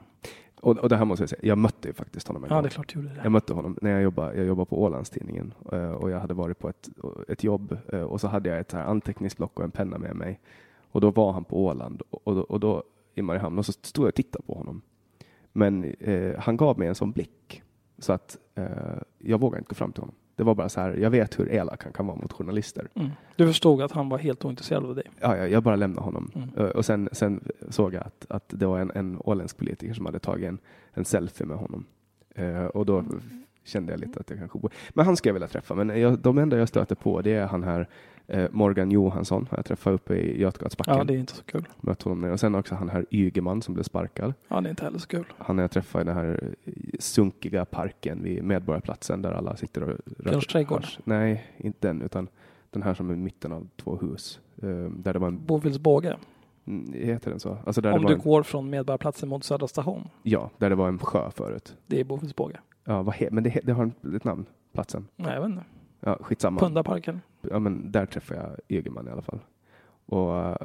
Och, 0.65 0.79
och 0.79 0.89
det 0.89 0.97
här 0.97 1.05
måste 1.05 1.23
jag 1.23 1.29
säga, 1.31 1.41
jag 1.43 1.59
mötte 1.59 1.89
ju 1.89 1.95
faktiskt 1.95 2.29
honom 2.29 2.45
en 2.45 2.51
Ja, 2.51 2.55
gång. 2.57 2.63
det 2.63 2.69
är 2.69 2.71
klart 2.71 2.89
du 2.95 2.99
gjorde 3.01 3.15
det. 3.15 3.21
Jag 3.23 3.33
mötte 3.33 3.53
honom 3.55 3.79
när 3.83 3.91
jag 3.91 4.03
jobbade, 4.03 4.37
jag 4.37 4.47
jobbade 4.47 4.67
på 4.67 4.83
Ålandstidningen 4.83 5.55
eh, 5.73 5.91
och 5.91 6.11
jag 6.11 6.21
hade 6.21 6.35
varit 6.35 6.59
på 6.59 6.69
ett, 6.69 6.89
ett 7.29 7.45
jobb 7.45 7.79
eh, 7.93 8.01
och 8.01 8.21
så 8.21 8.29
hade 8.29 8.49
jag 8.49 8.59
ett 8.59 8.73
här 8.73 8.85
anteckningsblock 8.85 9.59
och 9.59 9.65
en 9.65 9.71
penna 9.71 9.99
med 9.99 10.17
mig. 10.17 10.41
Och 10.93 11.01
då 11.01 11.11
var 11.11 11.33
han 11.33 11.45
på 11.45 11.65
Åland 11.65 12.03
och, 12.11 12.35
då- 12.35 12.41
och 12.43 12.61
då 12.61 12.83
i 13.15 13.23
Mariehamn 13.23 13.59
och 13.59 13.67
så 13.67 13.73
stod 13.73 14.03
jag 14.05 14.09
och 14.09 14.15
tittade 14.15 14.45
på 14.47 14.55
honom. 14.55 14.83
Men 15.53 15.85
eh, 15.85 16.39
han 16.39 16.57
gav 16.57 16.79
mig 16.79 16.89
en 16.89 16.95
sån 16.95 17.13
blick 17.13 17.63
så 17.99 18.13
att 18.13 18.39
eh, 18.55 18.65
jag 19.19 19.41
vågade 19.41 19.59
inte 19.59 19.69
gå 19.69 19.75
fram 19.75 19.93
till 19.93 20.01
honom. 20.03 20.15
Det 20.37 20.43
var 20.43 20.55
bara 20.55 20.69
så 20.69 20.81
här, 20.81 20.97
jag 20.97 21.11
vet 21.11 21.39
hur 21.39 21.53
elak 21.53 21.85
han 21.85 21.93
kan 21.93 22.07
vara 22.07 22.17
mot 22.17 22.33
journalister. 22.33 22.89
Mm. 22.95 23.11
Du 23.37 23.47
förstod 23.47 23.83
att 23.83 23.93
han 23.93 24.09
var 24.09 24.19
helt 24.19 24.45
ointresserad 24.45 24.85
av 24.85 24.95
dig. 24.95 25.05
Ja, 25.21 25.37
ja, 25.37 25.47
jag 25.47 25.63
bara 25.63 25.77
lämnade 25.77 26.05
honom. 26.05 26.31
Mm. 26.35 26.49
Eh, 26.57 26.65
Och 26.65 26.85
sen, 26.85 27.09
sen 27.13 27.45
såg 27.69 27.95
jag 27.95 28.03
att, 28.07 28.27
att 28.29 28.45
det 28.49 28.67
var 28.67 28.79
en, 28.79 28.91
en 28.95 29.19
åländsk 29.25 29.57
politiker 29.59 29.95
som 29.95 30.07
hade 30.07 30.19
tagit 30.19 30.49
en, 30.49 30.59
en 30.93 31.05
selfie 31.05 31.47
med 31.47 31.57
honom. 31.57 31.87
Eh, 32.35 32.65
och 32.65 32.87
då 32.87 33.05
kände 33.65 33.93
jag 33.93 34.01
lite 34.01 34.21
att 34.21 34.31
jag 34.31 34.39
kanske 34.39 34.59
borde... 34.59 34.75
Men 34.91 35.07
han 35.07 35.17
ska 35.17 35.29
jag 35.29 35.35
vilja 35.35 35.49
träffa. 35.49 35.75
Men 35.75 36.01
jag, 36.01 36.19
de 36.19 36.39
enda 36.39 36.59
jag 36.59 36.69
stöter 36.69 36.95
på 36.95 37.21
det 37.21 37.33
är 37.33 37.47
han 37.47 37.63
här 37.65 37.89
Morgan 38.51 38.91
Johansson. 38.91 39.47
har 39.51 39.59
Jag 39.59 39.65
träffade 39.65 39.95
uppe 39.97 40.15
i 40.15 40.41
Götgatsbacken. 40.41 40.97
Ja, 40.99 41.05
det 41.05 41.15
är 41.15 41.19
inte 41.19 41.35
så 41.35 41.45
kul. 41.45 41.69
Mött 41.81 42.03
honom 42.03 42.21
där. 42.21 42.31
Och 42.33 42.41
sen 42.41 42.55
också 42.55 42.75
han 42.75 42.89
här 42.89 43.07
Ygeman 43.11 43.63
som 43.63 43.75
blev 43.75 43.85
sparkad. 43.85 44.35
Ja, 44.49 44.61
det 44.61 44.69
är 44.69 44.71
inte 44.71 44.85
heller 44.85 44.99
så 44.99 45.09
kul. 45.09 45.25
Han 45.39 45.59
har 45.59 45.63
jag 45.63 45.71
träffat 45.71 46.03
i 46.03 46.05
den 46.05 46.17
här 46.17 46.55
sunkiga 46.99 47.65
parken 47.65 48.23
vid 48.23 48.45
Medborgarplatsen 48.45 49.23
där 49.23 49.33
alla 49.33 49.57
sitter 49.57 49.83
och 49.83 49.99
Björns 50.25 50.47
trädgård. 50.47 50.87
Nej, 51.05 51.45
inte 51.57 51.89
den 51.89 52.03
utan 52.03 52.29
den 52.71 52.83
här 52.83 52.95
som 52.95 53.11
är 53.11 53.15
i 53.15 53.17
mitten 53.17 53.53
av 53.53 53.69
två 53.77 53.97
hus. 53.97 54.41
Eh, 54.63 54.69
där 54.91 55.13
det 55.13 55.19
var 55.19 55.29
en 55.29 55.45
Bovills 55.47 55.79
båge. 55.79 56.17
Mm, 56.67 56.93
Heter 56.93 57.31
den 57.31 57.41
så? 57.41 57.59
Alltså 57.67 57.91
Om 57.91 58.05
du 58.05 58.13
en, 58.13 58.19
går 58.19 58.43
från 58.43 58.71
Medborgarplatsen 58.71 59.29
mot 59.29 59.45
Södra 59.45 59.69
station. 59.69 60.09
Ja, 60.23 60.51
där 60.59 60.71
det 60.71 60.77
var 60.77 60.89
en 60.89 60.99
sjö 60.99 61.31
förut. 61.31 61.77
Det 61.87 62.01
är 62.01 62.05
Bovills 62.05 62.37
båge. 62.37 62.61
Ja, 62.85 63.03
vad 63.03 63.15
he, 63.15 63.29
men 63.31 63.45
det, 63.45 63.51
he- 63.51 63.61
det 63.65 63.73
har 63.73 63.83
en- 63.83 64.17
ett 64.17 64.25
namn, 64.25 64.47
platsen. 64.73 65.07
Nej, 65.17 65.35
jag 65.35 65.41
vet 65.41 65.51
inte. 65.51 65.65
Ja, 66.05 66.19
skitsamma. 66.21 66.61
Pundaparken. 66.61 67.21
Ja, 67.51 67.59
men 67.59 67.93
där 67.93 68.07
träffade 68.07 68.41
jag 68.41 68.79
Ygeman 68.79 69.09
i 69.09 69.11
alla 69.11 69.23
fall. 69.23 69.39
Och, 70.07 70.39
eh, 70.39 70.57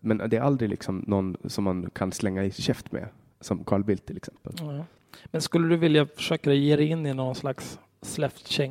men 0.00 0.18
det 0.18 0.36
är 0.36 0.40
aldrig 0.40 0.70
liksom 0.70 1.04
någon 1.06 1.36
som 1.44 1.64
man 1.64 1.90
kan 1.90 2.12
slänga 2.12 2.44
i 2.44 2.50
käft 2.50 2.92
med, 2.92 3.08
som 3.40 3.64
Carl 3.64 3.84
Bildt 3.84 4.06
till 4.06 4.16
exempel. 4.16 4.52
Ja. 4.58 4.84
Men 5.26 5.42
skulle 5.42 5.68
du 5.68 5.76
vilja 5.76 6.06
försöka 6.06 6.52
ge 6.52 6.76
dig 6.76 6.86
in 6.86 7.06
i 7.06 7.14
någon 7.14 7.34
slags 7.34 7.78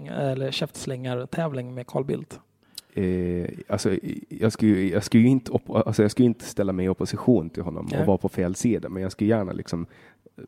eller 0.10 0.52
käftslängare-tävling 0.52 1.74
med 1.74 1.88
Carl 1.88 2.06
Bildt? 2.06 2.40
Eh, 2.94 3.50
alltså, 3.68 3.98
jag 4.30 4.54
skulle, 4.54 4.82
jag, 4.82 5.04
skulle 5.04 5.28
inte 5.28 5.52
alltså, 5.68 6.02
jag 6.02 6.12
skulle 6.12 6.26
inte 6.26 6.46
ställa 6.46 6.74
mig 6.74 6.86
i 6.86 6.90
opposition 6.90 7.50
till 7.50 7.64
honom 7.64 7.88
Nej. 7.92 8.00
och 8.00 8.06
vara 8.06 8.18
på 8.18 8.30
fel 8.30 8.56
sida, 8.56 8.90
men 8.90 9.04
jag 9.04 9.12
skulle 9.12 9.30
gärna 9.30 9.52
liksom 9.52 9.86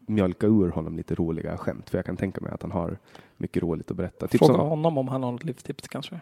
mjölka 0.01 0.47
ur 0.47 0.69
honom 0.69 0.97
lite 0.97 1.15
roliga 1.15 1.57
skämt, 1.57 1.89
för 1.89 1.97
jag 1.97 2.05
kan 2.05 2.17
tänka 2.17 2.41
mig 2.41 2.51
att 2.51 2.61
han 2.61 2.71
har 2.71 2.97
mycket 3.37 3.63
roligt 3.63 3.91
att 3.91 3.97
berätta. 3.97 4.27
Typ 4.27 4.39
Fråga 4.39 4.53
som- 4.53 4.69
honom 4.69 4.97
om 4.97 5.07
han 5.07 5.23
har 5.23 5.31
något 5.31 5.43
livstips 5.43 5.87
kanske. 5.87 6.19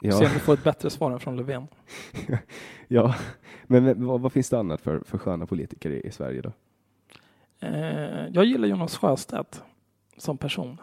ja. 0.00 0.12
Se 0.12 0.26
om 0.26 0.32
du 0.34 0.38
får 0.38 0.54
ett 0.54 0.64
bättre 0.64 0.90
svar 0.90 1.10
än 1.10 1.20
från 1.20 1.36
Löfven. 1.36 1.66
Ja, 2.88 3.14
men 3.66 3.84
men 3.84 4.06
vad, 4.06 4.20
vad 4.20 4.32
finns 4.32 4.50
det 4.50 4.58
annat 4.58 4.80
för, 4.80 5.00
för 5.06 5.18
sköna 5.18 5.46
politiker 5.46 5.90
i, 5.90 6.00
i 6.06 6.10
Sverige 6.10 6.40
då? 6.42 6.52
Eh, 7.60 8.26
jag 8.32 8.44
gillar 8.44 8.68
Jonas 8.68 8.96
Sjöstedt 8.96 9.62
som 10.16 10.38
person. 10.38 10.80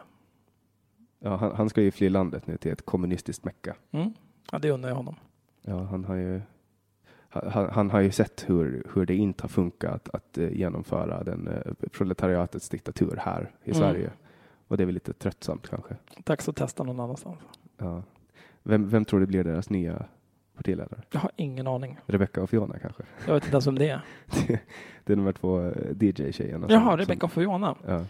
Ja, 1.19 1.35
han, 1.35 1.55
han 1.55 1.69
ska 1.69 1.81
ju 1.81 1.91
fly 1.91 2.09
landet 2.09 2.47
nu 2.47 2.57
till 2.57 2.71
ett 2.71 2.85
kommunistiskt 2.85 3.45
mecka. 3.45 3.75
Mm. 3.91 4.13
Ja, 4.51 4.59
det 4.59 4.71
undrar 4.71 4.89
jag 4.89 4.95
honom. 4.95 5.15
Ja, 5.61 5.83
han 5.83 6.05
har 6.05 6.15
ju 6.15 6.41
han, 7.43 7.69
han 7.69 7.89
har 7.89 7.99
ju 7.99 8.11
sett 8.11 8.45
hur, 8.49 8.83
hur 8.93 9.05
det 9.05 9.15
inte 9.15 9.43
har 9.43 9.49
funkat 9.49 10.09
att 10.13 10.37
eh, 10.37 10.49
genomföra 10.53 11.23
den 11.23 11.47
eh, 11.47 11.87
proletariatets 11.91 12.69
diktatur 12.69 13.17
här 13.21 13.51
i 13.63 13.71
Mm. 13.71 13.79
Sverige. 13.81 14.09
Och 14.67 14.77
det 14.77 14.83
är 14.83 14.85
väl 14.85 14.93
lite 14.93 15.13
tröttsamt 15.13 15.67
kanske. 15.69 15.95
Dags 16.17 16.49
att 16.49 16.55
testa 16.55 16.83
någon 16.83 16.99
annanstans. 16.99 17.39
Ja. 17.77 18.03
Vem, 18.63 18.89
vem 18.89 19.05
tror 19.05 19.19
du 19.19 19.25
blir 19.25 19.43
deras 19.43 19.69
nya 19.69 20.05
partiledare? 20.55 21.01
Jag 21.11 21.19
har 21.19 21.31
ingen 21.35 21.67
aning. 21.67 21.97
Rebecca 22.05 22.41
och 22.43 22.49
Fiona 22.49 22.79
kanske? 22.79 23.03
Jag 23.27 23.33
vet 23.33 23.43
inte 23.43 23.55
ens 23.55 23.67
vem 23.67 23.77
det 23.79 23.89
är. 23.89 24.01
det 25.03 25.13
är 25.13 25.15
de 25.15 25.25
här 25.25 25.31
två 25.31 25.61
eh, 25.61 25.71
DJ-tjejerna. 25.99 26.67
Jaha, 26.69 26.97
Rebecca 26.97 27.25
och 27.25 27.31
Fiona. 27.31 27.75
Ja. 27.87 28.05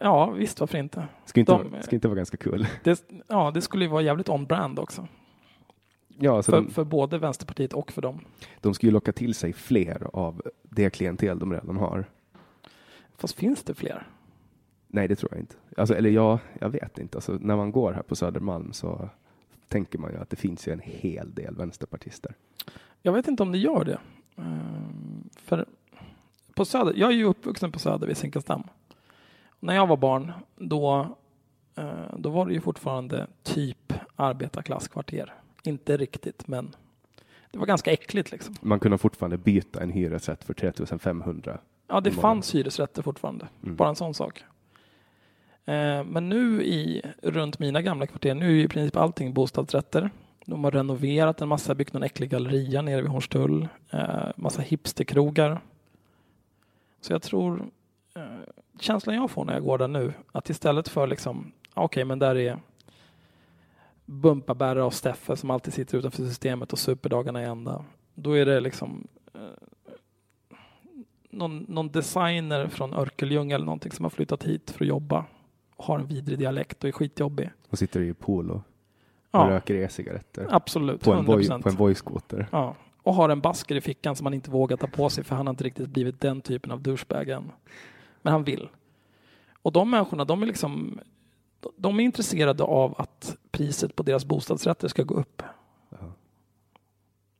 Ja, 0.00 0.30
visst 0.30 0.60
varför 0.60 0.78
inte. 0.78 1.06
Ska 1.24 1.40
inte, 1.40 1.52
De- 1.52 1.70
vara, 1.70 1.82
ska 1.82 1.96
inte 1.96 2.08
vara 2.08 2.16
ganska 2.16 2.36
kul? 2.36 2.66
Det, 2.84 3.04
ja, 3.28 3.50
det 3.54 3.60
skulle 3.60 3.84
ju 3.84 3.90
vara 3.90 4.02
jävligt 4.02 4.28
on-brand 4.28 4.78
också. 4.78 5.08
Ja, 6.18 6.42
För, 6.42 6.52
de, 6.52 6.70
för 6.70 6.84
både 6.84 7.18
Vänsterpartiet 7.18 7.72
och 7.72 7.92
för 7.92 8.02
dem. 8.02 8.20
de 8.60 8.74
ska 8.74 8.86
ju 8.86 8.92
locka 8.92 9.12
till 9.12 9.34
sig 9.34 9.52
fler 9.52 10.06
av 10.12 10.42
det 10.62 10.90
klientel 10.90 11.38
de 11.38 11.52
redan 11.52 11.76
har. 11.76 12.04
Fast 13.16 13.34
finns 13.34 13.62
det 13.62 13.74
fler? 13.74 14.06
Nej, 14.88 15.08
det 15.08 15.16
tror 15.16 15.32
jag 15.32 15.40
inte. 15.40 15.54
Alltså, 15.76 15.94
eller 15.96 16.10
ja, 16.10 16.38
jag 16.60 16.68
vet 16.68 16.98
inte. 16.98 17.18
Alltså, 17.18 17.38
när 17.40 17.56
man 17.56 17.72
går 17.72 17.92
här 17.92 18.02
på 18.02 18.16
Södermalm 18.16 18.72
så 18.72 19.08
tänker 19.68 19.98
man 19.98 20.12
ju 20.12 20.18
att 20.18 20.30
det 20.30 20.36
finns 20.36 20.68
ju 20.68 20.72
en 20.72 20.80
hel 20.84 21.34
del 21.34 21.56
vänsterpartister. 21.56 22.34
Jag 23.02 23.12
vet 23.12 23.28
inte 23.28 23.42
om 23.42 23.52
det 23.52 23.58
gör 23.58 23.84
det. 23.84 23.98
Ehm, 24.36 25.28
för 25.36 25.66
på 26.54 26.64
Söder, 26.64 26.94
jag 26.96 27.10
är 27.10 27.14
ju 27.14 27.24
uppvuxen 27.24 27.72
på 27.72 27.78
Söder 27.78 28.06
vid 28.06 28.16
Zinkensdamm. 28.16 28.62
När 29.60 29.74
jag 29.74 29.86
var 29.86 29.96
barn, 29.96 30.32
då, 30.56 31.16
eh, 31.76 32.16
då 32.18 32.30
var 32.30 32.46
det 32.46 32.52
ju 32.52 32.60
fortfarande 32.60 33.26
typ 33.42 33.92
arbetarklasskvarter. 34.16 35.34
Inte 35.64 35.96
riktigt, 35.96 36.48
men 36.48 36.76
det 37.50 37.58
var 37.58 37.66
ganska 37.66 37.92
äckligt 37.92 38.32
liksom. 38.32 38.54
Man 38.60 38.80
kunde 38.80 38.98
fortfarande 38.98 39.36
byta 39.38 39.80
en 39.82 39.90
hyresrätt 39.90 40.44
för 40.44 40.54
3500. 40.54 41.58
Ja, 41.88 42.00
det 42.00 42.10
fanns 42.10 42.54
hyresrätter 42.54 43.02
fortfarande. 43.02 43.48
Mm. 43.62 43.76
Bara 43.76 43.88
en 43.88 43.96
sån 43.96 44.14
sak. 44.14 44.44
Eh, 45.64 46.04
Men 46.04 46.28
nu 46.28 46.62
i, 46.62 47.02
runt 47.22 47.58
mina 47.58 47.82
gamla 47.82 48.06
kvarter, 48.06 48.34
nu 48.34 48.46
är 48.46 48.50
ju 48.50 48.62
i 48.62 48.68
princip 48.68 48.96
allting 48.96 49.34
bostadsrätter. 49.34 50.10
De 50.46 50.64
har 50.64 50.70
renoverat 50.70 51.40
en 51.40 51.48
massa, 51.48 51.74
byggt 51.74 51.92
någon 51.92 52.02
äcklig 52.02 52.30
galleria 52.30 52.82
nere 52.82 53.02
vid 53.02 53.10
Hornstull. 53.10 53.68
Eh, 53.90 54.28
massa 54.36 54.62
hipsterkrogar. 54.62 55.60
Så 57.00 57.12
jag 57.12 57.22
tror, 57.22 57.66
eh, 58.16 58.22
känslan 58.80 59.16
jag 59.16 59.30
får 59.30 59.44
när 59.44 59.52
jag 59.52 59.62
går 59.62 59.78
där 59.78 59.88
nu, 59.88 60.12
att 60.32 60.50
istället 60.50 60.88
för 60.88 61.06
liksom, 61.06 61.52
okej 61.74 62.04
men 62.04 62.18
där 62.18 62.36
är 62.36 62.58
Bumpabärre 64.06 64.82
och 64.82 64.94
Steffe 64.94 65.36
som 65.36 65.50
alltid 65.50 65.74
sitter 65.74 65.98
utanför 65.98 66.22
systemet 66.22 66.72
och 66.72 66.78
super 66.78 67.08
dagarna 67.08 67.42
i 67.42 67.44
ända. 67.44 67.84
Då 68.14 68.32
är 68.32 68.46
det 68.46 68.60
liksom 68.60 69.06
någon, 71.30 71.58
någon 71.68 71.88
designer 71.88 72.66
från 72.68 72.94
Örkelljunga 72.94 73.54
eller 73.54 73.64
någonting 73.66 73.92
som 73.92 74.04
har 74.04 74.10
flyttat 74.10 74.44
hit 74.44 74.70
för 74.70 74.84
att 74.84 74.88
jobba 74.88 75.24
och 75.76 75.84
har 75.84 75.98
en 75.98 76.06
vidrig 76.06 76.38
dialekt 76.38 76.84
och 76.84 76.88
är 76.88 76.92
skitjobbig. 76.92 77.50
Och 77.70 77.78
sitter 77.78 78.00
i 78.00 78.14
polo 78.14 78.54
och 78.54 78.62
Ja, 79.30 79.50
röker 79.50 79.74
e-cigaretter. 79.74 80.46
absolut. 80.50 81.04
På 81.04 81.12
en, 81.12 81.18
100 81.18 81.36
voi, 81.36 81.62
på 81.62 81.68
en 81.68 81.74
voice-skoter. 81.76 82.46
Ja, 82.52 82.76
och 83.02 83.14
har 83.14 83.28
en 83.28 83.40
basker 83.40 83.74
i 83.74 83.80
fickan 83.80 84.16
som 84.16 84.26
han 84.26 84.34
inte 84.34 84.50
vågar 84.50 84.76
ta 84.76 84.86
på 84.86 85.10
sig 85.10 85.24
för 85.24 85.36
han 85.36 85.46
har 85.46 85.52
inte 85.52 85.64
riktigt 85.64 85.88
blivit 85.88 86.20
den 86.20 86.40
typen 86.40 86.72
av 86.72 86.82
douchebag 86.82 87.28
än. 87.28 87.52
Men 88.22 88.32
han 88.32 88.44
vill. 88.44 88.68
Och 89.62 89.72
de 89.72 89.90
människorna, 89.90 90.24
de 90.24 90.42
är 90.42 90.46
liksom 90.46 91.00
de 91.76 92.00
är 92.00 92.04
intresserade 92.04 92.64
av 92.64 92.94
att 92.98 93.36
priset 93.50 93.96
på 93.96 94.02
deras 94.02 94.24
bostadsrätter 94.24 94.88
ska 94.88 95.02
gå 95.02 95.14
upp. 95.14 95.42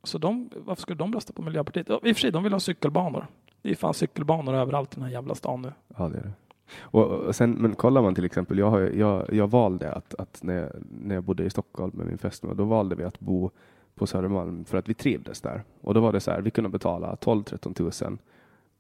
Så 0.05 0.19
de, 0.19 0.51
varför 0.57 0.83
skulle 0.83 0.99
de 0.99 1.13
rösta 1.13 1.33
på 1.33 1.43
Miljöpartiet? 1.43 1.89
Ja, 1.89 2.01
I 2.03 2.13
och 2.13 2.17
för 2.17 2.21
sig, 2.21 2.31
de 2.31 2.43
vill 2.43 2.53
ha 2.53 2.61
cykelbanor. 2.61 3.27
Det 3.63 3.71
är 3.71 3.75
fan 3.75 3.95
cykelbanor 3.95 4.55
överallt 4.55 4.93
i 4.93 4.95
den 4.95 5.05
här 5.05 5.13
jävla 5.13 5.35
stan 5.35 5.63
nu. 5.63 5.73
Ja, 5.97 6.09
det 6.09 6.19
är 6.19 6.23
det. 6.23 6.33
Och, 6.81 7.11
och 7.11 7.37
sen, 7.37 7.51
men 7.51 7.75
kollar 7.75 8.03
man 8.03 8.15
till 8.15 8.25
exempel, 8.25 8.59
jag, 8.59 8.71
har, 8.71 8.81
jag, 8.81 9.33
jag 9.33 9.51
valde 9.51 9.93
att, 9.93 10.15
att 10.15 10.43
när, 10.43 10.55
jag, 10.55 10.71
när 10.91 11.15
jag 11.15 11.25
bodde 11.25 11.45
i 11.45 11.51
Stockholm 11.51 11.93
med 11.95 12.07
min 12.07 12.19
fästmö, 12.19 12.55
då 12.55 12.65
valde 12.65 12.97
vi 12.97 13.05
att 13.05 13.21
bo 13.21 13.51
på 13.95 14.07
Södermalm 14.07 14.65
för 14.65 14.79
att 14.79 14.89
vi 14.89 14.95
trivdes 14.95 15.41
där. 15.41 15.63
Och 15.81 15.95
då 15.95 16.01
var 16.01 16.13
det 16.13 16.21
så 16.21 16.31
här, 16.31 16.41
vi 16.41 16.51
kunde 16.51 16.71
betala 16.71 17.15
12-13 17.15 17.75
tusen 17.75 18.19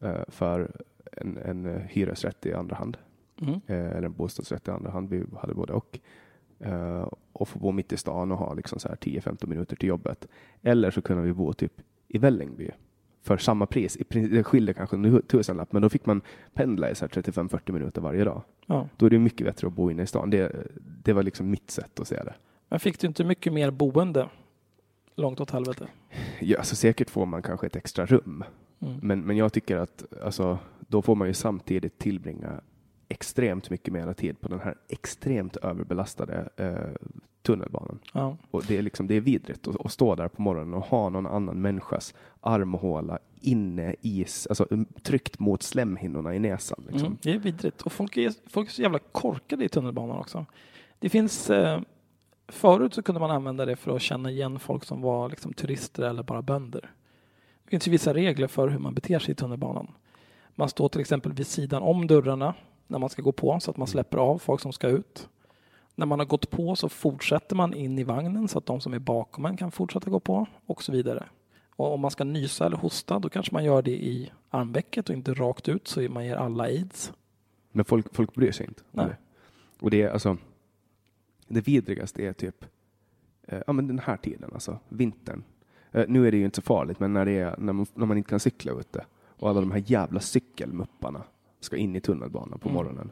eh, 0.00 0.20
för 0.28 0.70
en, 1.12 1.38
en 1.38 1.66
eh, 1.66 1.82
hyresrätt 1.88 2.46
i 2.46 2.54
andra 2.54 2.76
hand, 2.76 2.96
Mm. 3.40 3.60
eh, 3.66 3.96
eller 3.96 4.02
en 4.02 4.12
bostadsrätt 4.12 4.68
i 4.68 4.70
andra 4.70 4.90
hand. 4.90 5.10
Vi 5.10 5.24
hade 5.40 5.54
både 5.54 5.72
och. 5.72 5.98
Eh, 6.58 7.08
och 7.32 7.48
få 7.48 7.58
bo 7.58 7.72
mitt 7.72 7.92
i 7.92 7.96
stan 7.96 8.32
och 8.32 8.38
ha 8.38 8.54
liksom 8.54 8.78
så 8.78 8.88
här 8.88 8.96
10-15 8.96 9.46
minuter 9.46 9.76
till 9.76 9.88
jobbet. 9.88 10.28
Eller 10.62 10.90
så 10.90 11.02
kunde 11.02 11.22
vi 11.22 11.32
bo 11.32 11.52
typ 11.52 11.72
i 12.08 12.18
Vällingby 12.18 12.70
för 13.22 13.36
samma 13.36 13.66
pris. 13.66 13.98
Det 14.08 14.44
skilde 14.44 14.74
kanske 14.74 14.96
en 14.96 15.22
tusenlapp, 15.22 15.72
men 15.72 15.82
då 15.82 15.88
fick 15.88 16.06
man 16.06 16.22
pendla 16.54 16.90
i 16.90 16.94
så 16.94 17.04
här 17.04 17.22
35-40 17.22 17.72
minuter 17.72 18.00
varje 18.00 18.24
dag. 18.24 18.42
Ja. 18.66 18.88
Då 18.96 19.06
är 19.06 19.10
det 19.10 19.18
mycket 19.18 19.46
bättre 19.46 19.66
att 19.66 19.72
bo 19.72 19.90
inne 19.90 20.02
i 20.02 20.06
stan. 20.06 20.30
Det, 20.30 20.66
det 21.04 21.12
var 21.12 21.22
liksom 21.22 21.50
mitt 21.50 21.70
sätt 21.70 22.00
att 22.00 22.08
se 22.08 22.16
det. 22.16 22.34
Men 22.68 22.80
fick 22.80 23.00
du 23.00 23.06
inte 23.06 23.24
mycket 23.24 23.52
mer 23.52 23.70
boende 23.70 24.28
långt 25.16 25.40
åt 25.40 25.50
helvete? 25.50 25.86
Ja, 26.40 26.62
så 26.62 26.76
säkert 26.76 27.10
får 27.10 27.26
man 27.26 27.42
kanske 27.42 27.66
ett 27.66 27.76
extra 27.76 28.06
rum. 28.06 28.44
Mm. 28.80 28.98
Men, 29.02 29.20
men 29.20 29.36
jag 29.36 29.52
tycker 29.52 29.76
att 29.76 30.04
alltså, 30.22 30.58
då 30.78 31.02
får 31.02 31.14
man 31.14 31.28
ju 31.28 31.34
samtidigt 31.34 31.98
tillbringa 31.98 32.60
extremt 33.08 33.70
mycket 33.70 33.92
mer 33.92 34.12
tid 34.12 34.40
på 34.40 34.48
den 34.48 34.60
här 34.60 34.74
extremt 34.88 35.56
överbelastade 35.56 36.48
eh, 36.56 37.08
tunnelbanan. 37.42 37.98
Ja. 38.12 38.36
Och 38.50 38.64
det 38.68 38.78
är 38.78 38.82
liksom, 38.82 39.06
det 39.06 39.14
är 39.14 39.20
vidrigt 39.20 39.68
att, 39.68 39.86
att 39.86 39.92
stå 39.92 40.14
där 40.14 40.28
på 40.28 40.42
morgonen 40.42 40.74
och 40.74 40.84
ha 40.84 41.08
någon 41.08 41.26
annan 41.26 41.60
människas 41.60 42.14
armhåla 42.40 43.18
inne 43.40 43.94
i, 44.00 44.26
alltså 44.48 44.66
tryckt 45.02 45.38
mot 45.38 45.62
slemhinnorna 45.62 46.34
i 46.34 46.38
näsan. 46.38 46.84
Liksom. 46.88 47.06
Mm, 47.06 47.18
det 47.22 47.32
är 47.32 47.38
vidrigt. 47.38 47.82
Och 47.82 47.92
folk 47.92 48.16
är, 48.16 48.32
folk 48.50 48.68
är 48.68 48.72
så 48.72 48.82
jävla 48.82 48.98
korkade 48.98 49.64
i 49.64 49.68
tunnelbanan 49.68 50.18
också. 50.18 50.46
Det 50.98 51.08
finns... 51.08 51.50
Eh, 51.50 51.80
förut 52.48 52.94
så 52.94 53.02
kunde 53.02 53.20
man 53.20 53.30
använda 53.30 53.64
det 53.64 53.76
för 53.76 53.96
att 53.96 54.02
känna 54.02 54.30
igen 54.30 54.58
folk 54.58 54.84
som 54.84 55.00
var 55.00 55.28
liksom, 55.28 55.52
turister 55.52 56.02
eller 56.02 56.22
bara 56.22 56.42
bönder. 56.42 56.90
Det 57.64 57.70
finns 57.70 57.86
ju 57.86 57.90
vissa 57.90 58.14
regler 58.14 58.46
för 58.46 58.68
hur 58.68 58.78
man 58.78 58.94
beter 58.94 59.18
sig 59.18 59.32
i 59.32 59.34
tunnelbanan. 59.34 59.90
Man 60.54 60.68
står 60.68 60.88
till 60.88 61.00
exempel 61.00 61.32
vid 61.32 61.46
sidan 61.46 61.82
om 61.82 62.06
dörrarna 62.06 62.54
när 62.86 62.98
man 62.98 63.08
ska 63.08 63.22
gå 63.22 63.32
på 63.32 63.60
så 63.60 63.70
att 63.70 63.76
man 63.76 63.86
släpper 63.86 64.18
av 64.18 64.38
folk 64.38 64.60
som 64.60 64.72
ska 64.72 64.88
ut. 64.88 65.28
När 65.94 66.06
man 66.06 66.18
har 66.18 66.26
gått 66.26 66.50
på 66.50 66.76
så 66.76 66.88
fortsätter 66.88 67.56
man 67.56 67.74
in 67.74 67.98
i 67.98 68.04
vagnen 68.04 68.48
så 68.48 68.58
att 68.58 68.66
de 68.66 68.80
som 68.80 68.94
är 68.94 68.98
bakom 68.98 69.46
en 69.46 69.56
kan 69.56 69.70
fortsätta 69.70 70.10
gå 70.10 70.20
på 70.20 70.46
och 70.66 70.82
så 70.82 70.92
vidare. 70.92 71.28
Och 71.76 71.94
om 71.94 72.00
man 72.00 72.10
ska 72.10 72.24
nysa 72.24 72.66
eller 72.66 72.76
hosta 72.76 73.18
då 73.18 73.28
kanske 73.28 73.52
man 73.54 73.64
gör 73.64 73.82
det 73.82 74.04
i 74.04 74.32
armvecket 74.50 75.08
och 75.08 75.14
inte 75.14 75.34
rakt 75.34 75.68
ut 75.68 75.88
så 75.88 76.00
man 76.00 76.26
ger 76.26 76.36
alla 76.36 76.64
aids. 76.64 77.12
Men 77.72 77.84
folk, 77.84 78.14
folk 78.14 78.34
bryr 78.34 78.52
sig 78.52 78.66
inte 78.66 78.82
Nej. 78.90 79.06
det. 79.06 79.16
Och 79.80 79.90
det 79.90 80.02
är 80.02 80.10
alltså, 80.10 80.36
det 81.48 81.60
vidrigaste 81.60 82.22
är 82.22 82.32
typ, 82.32 82.64
eh, 83.42 83.60
ja 83.66 83.72
men 83.72 83.86
den 83.86 83.98
här 83.98 84.16
tiden 84.16 84.50
alltså, 84.54 84.78
vintern. 84.88 85.44
Eh, 85.92 86.04
nu 86.08 86.26
är 86.26 86.30
det 86.30 86.36
ju 86.36 86.44
inte 86.44 86.56
så 86.56 86.62
farligt, 86.62 87.00
men 87.00 87.12
när, 87.12 87.24
det 87.24 87.38
är, 87.38 87.56
när, 87.58 87.72
man, 87.72 87.86
när 87.94 88.06
man 88.06 88.16
inte 88.16 88.30
kan 88.30 88.40
cykla 88.40 88.72
ute 88.72 89.04
och 89.38 89.48
alla 89.48 89.60
de 89.60 89.70
här 89.70 89.82
jävla 89.86 90.20
cykelmupparna 90.20 91.22
ska 91.64 91.76
in 91.76 91.96
i 91.96 92.00
tunnelbanan 92.00 92.58
på 92.58 92.68
Mm. 92.68 92.74
morgonen. 92.76 93.10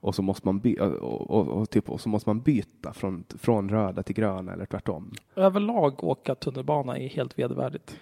Och 0.00 0.14
så 0.14 0.22
måste 0.22 0.48
man, 0.48 0.58
by, 0.60 0.76
och, 0.76 1.30
och, 1.30 1.48
och, 1.48 1.70
typ, 1.70 1.90
och 1.90 2.00
så 2.00 2.08
måste 2.08 2.28
man 2.28 2.40
byta 2.40 2.92
från, 2.92 3.24
från 3.38 3.68
röda 3.68 4.02
till 4.02 4.14
gröna 4.14 4.52
eller 4.52 4.66
tvärtom. 4.66 5.10
Överlag 5.36 6.04
åka 6.04 6.34
tunnelbana 6.34 6.98
är 6.98 7.08
helt 7.08 7.38
vedervärdigt. 7.38 8.00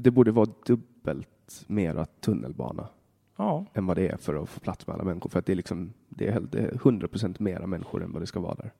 Det 0.00 0.10
borde 0.10 0.30
vara 0.32 0.48
dubbelt 0.66 1.64
mera 1.66 2.04
tunnelbana 2.04 2.88
Ja, 3.36 3.64
än 3.74 3.86
vad 3.86 3.96
det 3.96 4.08
är 4.08 4.16
för 4.16 4.34
att 4.42 4.48
få 4.48 4.60
plats 4.60 4.86
med 4.86 4.94
alla 4.94 5.04
människor. 5.04 5.30
För 5.30 5.38
att 5.38 5.46
det 5.46 5.52
är, 5.52 5.56
liksom, 5.56 5.92
det 6.08 6.26
är, 6.28 6.40
det 6.40 6.58
är 6.58 6.70
100% 6.70 7.36
mera 7.42 7.66
människor 7.66 8.02
än 8.04 8.12
vad 8.12 8.22
det 8.22 8.26
ska 8.26 8.40
vara 8.40 8.54
där. 8.54 8.72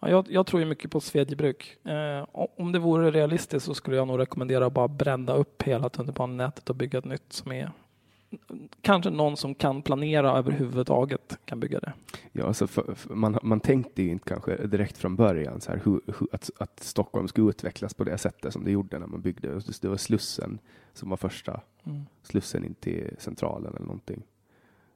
ja 0.00 0.10
jag, 0.10 0.26
jag 0.30 0.46
tror 0.46 0.60
ju 0.62 0.68
mycket 0.68 0.90
på 0.90 1.00
svedjebruk. 1.00 1.76
Eh, 1.86 2.26
om 2.32 2.72
det 2.72 2.78
vore 2.78 3.10
realistiskt 3.10 3.66
så 3.66 3.74
skulle 3.74 3.96
jag 3.96 4.08
nog 4.08 4.18
rekommendera 4.18 4.66
att 4.66 4.72
bara 4.72 4.88
bränna 4.88 5.32
upp 5.32 5.62
hela 5.62 5.88
tunnelbanenätet 5.88 6.70
och 6.70 6.76
bygga 6.76 6.98
ett 6.98 7.04
nytt 7.04 7.32
som 7.32 7.52
är 7.52 7.70
kanske 8.80 9.10
någon 9.10 9.36
som 9.36 9.54
kan 9.54 9.82
planera 9.82 10.38
överhuvudtaget 10.38 11.38
kan 11.44 11.60
bygga 11.60 11.80
det. 11.80 11.92
Ja, 12.32 12.46
alltså 12.46 12.66
för, 12.66 12.94
för 12.94 13.14
man, 13.14 13.38
man 13.42 13.60
tänkte 13.60 14.02
ju 14.02 14.10
inte 14.10 14.28
kanske 14.28 14.66
direkt 14.66 14.98
från 14.98 15.16
början 15.16 15.60
så 15.60 15.70
här, 15.72 15.80
hur, 15.84 16.00
hur, 16.06 16.28
att, 16.32 16.50
att 16.58 16.80
Stockholm 16.80 17.28
skulle 17.28 17.48
utvecklas 17.48 17.94
på 17.94 18.04
det 18.04 18.18
sättet 18.18 18.52
som 18.52 18.64
det 18.64 18.70
gjorde 18.70 18.98
när 18.98 19.06
man 19.06 19.20
byggde. 19.20 19.60
Det 19.80 19.88
var 19.88 19.96
Slussen 19.96 20.58
som 20.92 21.10
var 21.10 21.16
första 21.16 21.60
Mm. 21.86 22.02
Slussen 22.22 22.64
in 22.64 22.74
till 22.74 23.16
Centralen 23.18 23.74
eller 23.74 23.86
någonting. 23.86 24.22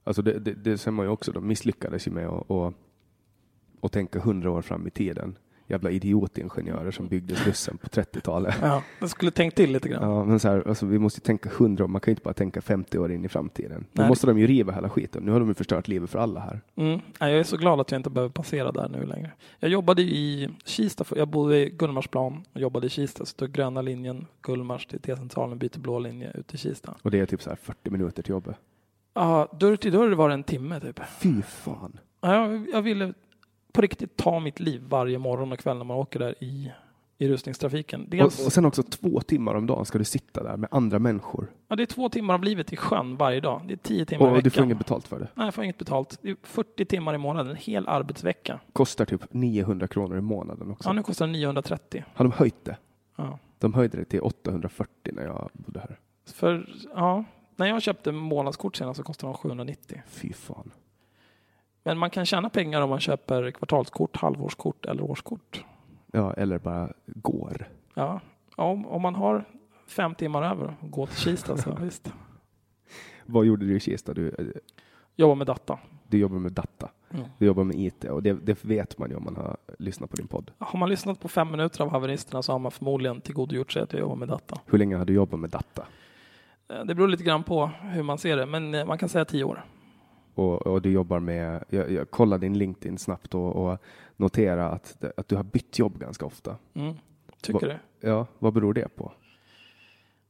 Alltså 0.04 0.22
det, 0.22 0.38
det, 0.38 0.54
det 0.54 0.78
ser 0.78 0.90
man 0.90 1.06
ju 1.06 1.10
också, 1.10 1.32
de 1.32 1.46
misslyckades 1.46 2.06
ju 2.06 2.10
med 2.10 2.28
att, 2.28 2.50
att, 2.50 2.74
att 3.80 3.92
tänka 3.92 4.20
hundra 4.20 4.50
år 4.50 4.62
fram 4.62 4.86
i 4.86 4.90
tiden. 4.90 5.38
Jävla 5.70 5.90
idiotingenjörer 5.90 6.90
som 6.90 7.08
byggde 7.08 7.36
Slussen 7.36 7.78
på 7.78 7.86
30-talet. 7.86 8.54
Ja, 8.62 8.82
jag 9.00 9.10
skulle 9.10 9.30
tänkt 9.30 9.56
till 9.56 9.72
lite 9.72 9.88
grann. 9.88 10.10
Ja, 10.10 10.24
men 10.24 10.40
så 10.40 10.48
här, 10.48 10.68
alltså, 10.68 10.86
vi 10.86 10.98
måste 10.98 11.18
ju 11.18 11.22
tänka 11.22 11.50
hundra 11.58 11.84
år, 11.84 11.88
man 11.88 12.00
kan 12.00 12.10
ju 12.10 12.12
inte 12.12 12.22
bara 12.22 12.34
tänka 12.34 12.60
50 12.60 12.98
år 12.98 13.12
in 13.12 13.24
i 13.24 13.28
framtiden. 13.28 13.86
Då 13.92 14.02
Nej. 14.02 14.08
måste 14.08 14.26
de 14.26 14.38
ju 14.38 14.46
riva 14.46 14.72
hela 14.72 14.90
skiten. 14.90 15.22
Nu 15.22 15.32
har 15.32 15.40
de 15.40 15.48
ju 15.48 15.54
förstört 15.54 15.88
livet 15.88 16.10
för 16.10 16.18
alla 16.18 16.40
här. 16.40 16.60
Mm. 16.76 17.00
Ja, 17.18 17.28
Jag 17.28 17.38
är 17.38 17.44
så 17.44 17.56
glad 17.56 17.80
att 17.80 17.90
jag 17.90 17.98
inte 17.98 18.10
behöver 18.10 18.32
passera 18.32 18.72
där 18.72 18.88
nu 18.88 19.06
längre. 19.06 19.30
Jag 19.58 19.70
jobbade 19.70 20.02
i 20.02 20.48
Kista, 20.64 21.04
för, 21.04 21.16
jag 21.16 21.28
bodde 21.28 21.58
i 21.58 21.70
Gullmarsplan 21.70 22.44
och 22.52 22.60
jobbade 22.60 22.86
i 22.86 22.90
Kista. 22.90 23.24
Så 23.24 23.36
tog 23.36 23.52
gröna 23.52 23.82
linjen, 23.82 24.26
Gullmars 24.42 24.86
till 24.86 25.00
T-centralen, 25.00 25.58
byter 25.58 25.78
blå 25.78 25.98
linje 25.98 26.32
ut 26.34 26.46
till 26.46 26.58
Kista. 26.58 26.94
Och 27.02 27.10
det 27.10 27.20
är 27.20 27.26
typ 27.26 27.42
så 27.42 27.50
här 27.50 27.56
40 27.62 27.90
minuter 27.90 28.22
till 28.22 28.30
jobbet. 28.30 28.56
Ja, 29.14 29.48
dörr 29.60 29.76
till 29.76 29.92
dörr 29.92 30.10
var 30.10 30.28
det 30.28 30.34
en 30.34 30.42
timme 30.42 30.80
typ. 30.80 31.00
Fy 31.20 31.42
fan. 31.42 31.98
Ja, 32.20 32.34
jag, 32.34 32.68
jag 32.72 32.82
ville 32.82 33.14
på 33.72 33.80
riktigt 33.80 34.16
ta 34.16 34.40
mitt 34.40 34.60
liv 34.60 34.82
varje 34.88 35.18
morgon 35.18 35.52
och 35.52 35.58
kväll 35.58 35.76
när 35.78 35.84
man 35.84 35.96
åker 35.96 36.18
där 36.18 36.34
i, 36.44 36.72
i 37.18 37.28
rusningstrafiken. 37.28 38.02
Och, 38.02 38.08
Dels, 38.08 38.46
och 38.46 38.52
sen 38.52 38.64
också 38.64 38.82
två 38.82 39.20
timmar 39.20 39.54
om 39.54 39.66
dagen 39.66 39.84
ska 39.84 39.98
du 39.98 40.04
sitta 40.04 40.42
där 40.42 40.56
med 40.56 40.68
andra 40.72 40.98
människor. 40.98 41.50
ja, 41.68 41.76
det 41.76 41.82
är 41.82 41.86
två 41.86 42.08
timmar 42.08 42.34
av 42.34 42.44
livet 42.44 42.72
i 42.72 42.76
sjön 42.76 43.16
varje 43.16 43.40
dag. 43.40 43.62
Det 43.66 43.72
är 43.74 43.76
tio 43.76 44.04
timmar 44.06 44.26
i 44.26 44.30
Och 44.30 44.32
veckan. 44.36 44.42
du 44.44 44.50
får 44.50 44.64
inget 44.64 44.78
betalt 44.78 45.08
för 45.08 45.18
det. 45.20 45.28
Nej, 45.34 45.46
jag 45.46 45.54
får 45.54 45.64
inget 45.64 45.78
betalt. 45.78 46.18
Det 46.22 46.30
är 46.30 46.36
40 46.42 46.84
timmar 46.84 47.14
i 47.14 47.18
månaden, 47.18 47.50
en 47.50 47.56
hel 47.56 47.88
arbetsvecka. 47.88 48.60
Kostar 48.72 49.04
typ 49.04 49.32
900 49.32 49.88
kronor 49.88 50.18
i 50.18 50.20
månaden 50.20 50.70
också. 50.70 50.88
Ja, 50.88 50.92
nu 50.92 51.02
kostar 51.02 51.26
det 51.26 51.32
930. 51.32 52.04
Har 52.14 52.24
de 52.24 52.32
höjt 52.32 52.64
det? 52.64 52.76
Ja. 53.16 53.38
De 53.58 53.74
höjde 53.74 53.96
det 53.98 54.04
till 54.04 54.20
840 54.20 54.90
när 55.12 55.22
jag 55.24 55.50
bodde 55.52 55.80
här. 55.80 55.98
För, 56.26 56.68
ja, 56.94 57.24
när 57.56 57.66
jag 57.66 57.82
köpte 57.82 58.12
månadskort 58.12 58.76
senast 58.76 58.96
så 58.96 59.02
kostade 59.02 59.32
de 59.32 59.36
790. 59.36 60.02
Fy 60.06 60.32
fan. 60.32 60.70
Men 61.88 61.98
man 61.98 62.10
kan 62.10 62.26
tjäna 62.26 62.48
pengar 62.50 62.80
om 62.80 62.90
man 62.90 63.00
köper 63.00 63.50
kvartalskort, 63.50 64.16
halvårskort 64.16 64.86
eller 64.86 65.02
årskort. 65.02 65.64
Ja, 66.12 66.32
eller 66.32 66.58
bara 66.58 66.92
går. 67.06 67.68
Ja, 67.94 68.20
om, 68.56 68.86
om 68.86 69.02
man 69.02 69.14
har 69.14 69.44
fem 69.86 70.14
timmar 70.14 70.42
över 70.42 70.76
gå 70.80 71.06
till 71.06 71.16
Kista 71.18 71.56
så 71.56 71.74
visst. 71.80 72.12
Vad 73.26 73.46
gjorde 73.46 73.66
du 73.66 73.76
i 73.76 73.80
Kista? 73.80 74.14
Du, 74.14 74.28
eh, 74.28 74.46
Jobba 75.16 75.34
med 75.34 75.46
data. 75.46 75.78
du 76.08 76.18
jobbar 76.18 76.38
med 76.38 76.52
data. 76.52 76.88
Mm. 77.10 77.24
Du 77.38 77.46
jobbar 77.46 77.64
med 77.64 77.76
IT 77.76 78.04
och 78.04 78.22
det, 78.22 78.32
det 78.32 78.64
vet 78.64 78.98
man 78.98 79.10
ju 79.10 79.16
om 79.16 79.24
man 79.24 79.36
har 79.36 79.56
lyssnat 79.78 80.10
på 80.10 80.16
din 80.16 80.26
podd. 80.28 80.50
Har 80.58 80.78
man 80.78 80.88
lyssnat 80.88 81.20
på 81.20 81.28
fem 81.28 81.50
minuter 81.50 81.82
av 81.84 81.90
haveristerna 81.90 82.42
så 82.42 82.52
har 82.52 82.58
man 82.58 82.72
förmodligen 82.72 83.20
tillgodogjort 83.20 83.72
sig 83.72 83.82
att 83.82 83.92
jag 83.92 84.00
jobbar 84.00 84.16
med 84.16 84.28
data. 84.28 84.58
Hur 84.66 84.78
länge 84.78 84.96
har 84.96 85.04
du 85.04 85.12
jobbat 85.12 85.40
med 85.40 85.50
data? 85.50 85.86
Eh, 86.68 86.84
Det 86.84 86.94
beror 86.94 87.08
lite 87.08 87.24
grann 87.24 87.42
på 87.42 87.70
hur 87.82 88.02
man 88.02 88.18
ser 88.18 88.36
det, 88.36 88.46
men 88.46 88.74
eh, 88.74 88.84
man 88.86 88.98
kan 88.98 89.08
säga 89.08 89.24
tio 89.24 89.44
år. 89.44 89.64
Och, 90.38 90.66
och 90.66 90.82
du 90.82 90.90
jobbar 90.90 91.20
med, 91.20 91.64
jag, 91.68 91.90
jag 91.92 92.10
kollade 92.10 92.46
din 92.46 92.58
LinkedIn 92.58 92.98
snabbt 92.98 93.34
och, 93.34 93.56
och 93.56 93.78
notera 94.16 94.68
att, 94.70 95.04
att 95.16 95.28
du 95.28 95.36
har 95.36 95.42
bytt 95.44 95.78
jobb 95.78 95.98
ganska 95.98 96.26
ofta. 96.26 96.56
Mm. 96.74 96.94
Tycker 97.42 97.66
Va- 97.68 97.78
du? 98.00 98.08
Ja, 98.08 98.26
vad 98.38 98.52
beror 98.52 98.74
det 98.74 98.96
på? 98.96 99.12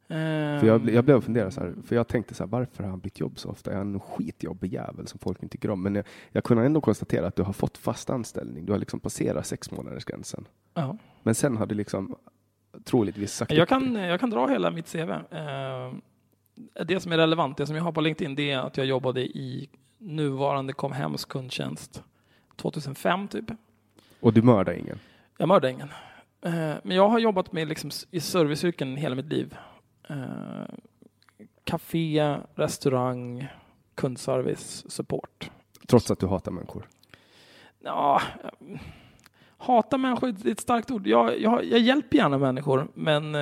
Ehm, 0.09 0.61
För 0.61 0.67
jag, 0.67 0.91
jag 0.91 1.05
blev 1.05 1.17
och 1.17 1.25
funderade 1.25 1.51
så 1.51 1.61
här, 1.61 1.75
för 1.87 1.97
jag 1.97 2.09
tänkte 2.09 2.35
så 2.35 2.43
här, 2.45 2.49
varför 2.49 2.83
har 2.83 2.91
han 2.91 2.99
bytt 3.01 3.21
jobb 3.21 3.39
så 3.39 3.49
ofta? 3.51 3.73
Är 3.73 3.77
han 3.77 3.95
en 3.95 4.01
skitjobbig 4.01 4.73
jävel 4.73 5.07
som 5.07 5.19
folk 5.19 5.43
inte 5.43 5.53
tycker 5.53 5.71
om? 5.71 5.83
Men 5.83 5.95
jag, 5.95 6.05
jag 6.33 6.45
kunde 6.45 6.65
ändå 6.67 6.81
konstatera 6.81 7.27
att 7.27 7.37
du 7.37 7.43
har 7.43 7.53
fått 7.53 7.79
fast 7.79 8.11
anställning. 8.11 8.67
Du 8.67 8.73
har 8.73 8.79
liksom 8.79 9.01
passerat 9.01 9.47
sex 9.47 9.71
månaders 9.71 10.05
gränsen. 10.05 10.45
ja. 10.75 10.97
Men 11.23 11.35
sen 11.35 11.57
har 11.57 11.67
du 11.67 11.75
liksom 11.75 12.17
troligtvis 12.85 13.33
sagt 13.33 13.53
jag, 13.53 13.63
upp 13.63 13.69
kan, 13.69 13.95
jag 13.95 14.21
kan 14.21 14.31
dra 14.31 14.47
hela 14.47 14.71
mitt 14.71 14.93
CV. 14.93 15.11
Ehm, 15.31 16.01
det 16.87 17.01
som 17.01 17.13
är 17.13 17.17
relevant, 17.17 17.57
det 17.57 17.67
som 17.67 17.77
jag 17.77 17.83
har 17.83 17.93
på 17.93 18.01
LinkedIn, 18.01 18.35
det 18.35 18.51
är 18.51 18.59
att 18.59 18.77
jag 18.77 18.87
jobbade 18.87 19.21
i 19.21 19.69
nuvarande 19.99 20.73
Comhems 20.73 21.25
kundtjänst 21.25 22.03
2005 22.57 23.29
typ. 23.29 23.45
Och 24.21 24.33
du 24.33 24.43
mördar 24.43 24.73
ingen? 24.73 24.99
Jag 25.37 25.49
mördar 25.49 25.69
ingen. 25.69 25.89
Eh, 26.43 26.75
Men 26.83 26.97
jag 26.97 27.09
har 27.09 27.19
jobbat 27.19 27.53
med 27.53 27.69
liksom 27.69 27.91
i 28.11 28.21
serviceyrken 28.21 28.97
hela 28.97 29.15
mitt 29.15 29.27
liv. 29.33 29.57
Eh, 30.09 30.17
Café, 31.65 32.37
restaurang, 32.55 33.49
kundservice, 33.95 34.91
support. 34.91 35.51
Trots 35.87 36.11
att 36.11 36.19
du 36.19 36.27
hatar 36.27 36.53
människor? 36.53 36.89
Ja, 37.81 38.23
eh, 38.45 38.81
hata 39.59 39.99
människor 39.99 40.33
det 40.33 40.49
är 40.49 40.53
ett 40.53 40.61
starkt 40.61 40.91
ord. 40.91 41.07
Jag, 41.07 41.41
jag, 41.41 41.65
jag 41.65 41.81
hjälper 41.81 42.17
gärna 42.17 42.39
människor, 42.39 42.89
men 42.95 43.35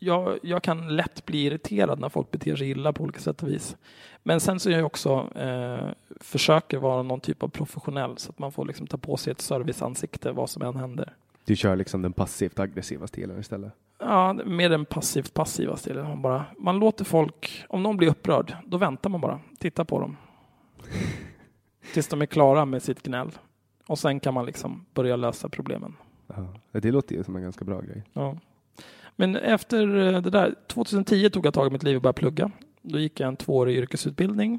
jag, 0.00 0.38
jag 0.42 0.62
kan 0.62 0.96
lätt 0.96 1.26
bli 1.26 1.44
irriterad 1.44 2.00
när 2.00 2.08
folk 2.08 2.30
beter 2.30 2.56
sig 2.56 2.70
illa 2.70 2.92
på 2.92 3.02
olika 3.04 3.20
sätt 3.20 3.42
och 3.42 3.48
vis. 3.48 3.76
Men 4.22 4.40
sen 4.40 4.60
så 4.60 4.70
är 4.70 4.74
jag 4.74 4.86
också 4.86 5.28
eh, 5.36 5.88
försöker 6.20 6.78
vara 6.78 7.02
någon 7.02 7.20
typ 7.20 7.42
av 7.42 7.48
professionell 7.48 8.18
så 8.18 8.30
att 8.30 8.38
man 8.38 8.52
får 8.52 8.64
liksom 8.64 8.86
ta 8.86 8.96
på 8.98 9.16
sig 9.16 9.30
ett 9.30 9.40
serviceansikte 9.40 10.32
vad 10.32 10.50
som 10.50 10.62
än 10.62 10.76
händer. 10.76 11.14
Du 11.44 11.56
kör 11.56 11.76
liksom 11.76 12.02
den 12.02 12.12
passivt 12.12 12.58
aggressiva 12.58 13.06
stilen 13.06 13.40
istället? 13.40 13.72
Ja, 13.98 14.32
mer 14.32 14.68
den 14.68 14.84
passivt 14.84 15.34
passiva 15.34 15.76
stilen. 15.76 16.08
Man, 16.08 16.22
bara, 16.22 16.44
man 16.58 16.78
låter 16.78 17.04
folk, 17.04 17.64
om 17.68 17.82
någon 17.82 17.96
blir 17.96 18.08
upprörd, 18.08 18.56
då 18.66 18.76
väntar 18.76 19.10
man 19.10 19.20
bara. 19.20 19.40
Tittar 19.58 19.84
på 19.84 20.00
dem. 20.00 20.16
Tills 21.92 22.08
de 22.08 22.22
är 22.22 22.26
klara 22.26 22.64
med 22.64 22.82
sitt 22.82 23.02
gnäll. 23.02 23.30
Och 23.86 23.98
sen 23.98 24.20
kan 24.20 24.34
man 24.34 24.46
liksom 24.46 24.86
börja 24.94 25.16
lösa 25.16 25.48
problemen. 25.48 25.96
Aha. 26.28 26.48
Det 26.72 26.90
låter 26.90 27.14
ju 27.14 27.24
som 27.24 27.36
en 27.36 27.42
ganska 27.42 27.64
bra 27.64 27.80
grej. 27.80 28.02
Ja. 28.12 28.36
Men 29.20 29.36
efter 29.36 29.96
eh, 30.14 30.20
det 30.22 30.30
där, 30.30 30.54
2010 30.66 31.30
tog 31.30 31.46
jag 31.46 31.54
tag 31.54 31.66
i 31.66 31.70
mitt 31.70 31.82
liv 31.82 31.96
och 31.96 32.02
började 32.02 32.18
plugga. 32.18 32.50
Då 32.82 32.98
gick 32.98 33.20
jag 33.20 33.28
en 33.28 33.36
tvåårig 33.36 33.76
yrkesutbildning. 33.76 34.58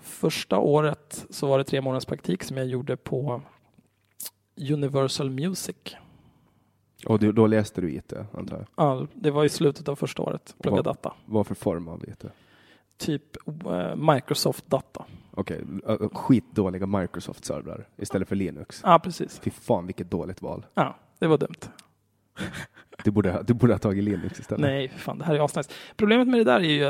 Första 0.00 0.58
året 0.58 1.26
så 1.30 1.46
var 1.46 1.58
det 1.58 1.64
tre 1.64 1.80
månaders 1.80 2.04
praktik 2.04 2.42
som 2.42 2.56
jag 2.56 2.66
gjorde 2.66 2.96
på 2.96 3.42
Universal 4.72 5.30
Music. 5.30 5.76
Och 7.06 7.34
då 7.34 7.46
läste 7.46 7.80
du 7.80 7.92
IT, 7.92 8.12
antar 8.32 8.56
jag? 8.56 8.66
Ja, 8.76 9.06
det 9.14 9.30
var 9.30 9.44
i 9.44 9.48
slutet 9.48 9.88
av 9.88 9.96
första 9.96 10.22
året. 10.22 10.54
Plugga 10.62 10.82
data. 10.82 11.14
Vad 11.26 11.46
för 11.46 11.54
form 11.54 11.88
av 11.88 12.04
IT? 12.08 12.24
Typ 12.96 13.36
eh, 13.66 13.96
Microsoft 13.96 14.66
Data. 14.66 15.04
Okej, 15.30 15.64
ö- 15.86 16.08
skitdåliga 16.12 16.86
Microsoft-servrar 16.86 17.88
istället 17.96 18.28
för 18.28 18.36
Linux. 18.36 18.80
Ja, 18.84 18.98
precis. 18.98 19.38
Fy 19.38 19.50
fan 19.50 19.86
vilket 19.86 20.10
dåligt 20.10 20.42
val. 20.42 20.66
Ja, 20.74 20.96
det 21.18 21.26
var 21.26 21.38
dumt. 21.38 21.60
Du 23.04 23.10
borde, 23.10 23.32
ha- 23.32 23.42
du 23.42 23.54
borde 23.54 23.72
ha 23.72 23.78
tagit 23.78 24.04
Linux 24.04 24.40
istället. 24.40 24.60
Nej, 24.60 24.88
fan, 24.88 25.18
det 25.18 25.24
här 25.24 25.34
är 25.34 25.44
asnice. 25.44 25.70
Problemet 25.96 26.28
med 26.28 26.40
det 26.40 26.44
där 26.44 26.60
är 26.60 26.62
ju 26.64 26.84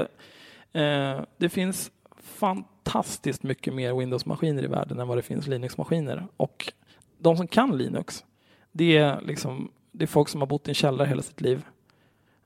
eh, 0.82 1.20
det 1.36 1.48
finns 1.48 1.90
fantastiskt 2.20 3.42
mycket 3.42 3.74
mer 3.74 3.94
Windows-maskiner 3.94 4.62
i 4.64 4.66
världen 4.66 5.00
än 5.00 5.08
vad 5.08 5.18
det 5.18 5.22
finns 5.22 5.46
Linux-maskiner. 5.46 6.26
Och 6.36 6.72
de 7.18 7.36
som 7.36 7.46
kan 7.48 7.78
Linux, 7.78 8.24
det 8.72 8.96
är, 8.96 9.20
liksom, 9.20 9.70
det 9.92 10.04
är 10.04 10.06
folk 10.06 10.28
som 10.28 10.40
har 10.40 10.46
bott 10.48 10.68
i 10.68 10.70
en 10.70 10.74
källare 10.74 11.08
hela 11.08 11.22
sitt 11.22 11.40
liv, 11.40 11.64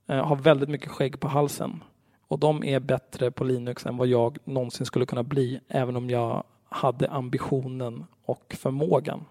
eh, 0.06 0.26
har 0.26 0.36
väldigt 0.36 0.68
mycket 0.68 0.90
skägg 0.90 1.20
på 1.20 1.28
halsen. 1.28 1.82
Och 2.28 2.38
de 2.38 2.64
är 2.64 2.80
bättre 2.80 3.30
på 3.30 3.44
Linux 3.44 3.86
än 3.86 3.96
vad 3.96 4.06
jag 4.08 4.38
någonsin 4.44 4.86
skulle 4.86 5.06
kunna 5.06 5.22
bli, 5.22 5.60
även 5.68 5.96
om 5.96 6.10
jag 6.10 6.44
hade 6.68 7.10
ambitionen 7.10 8.04
och 8.24 8.56
förmågan. 8.58 9.24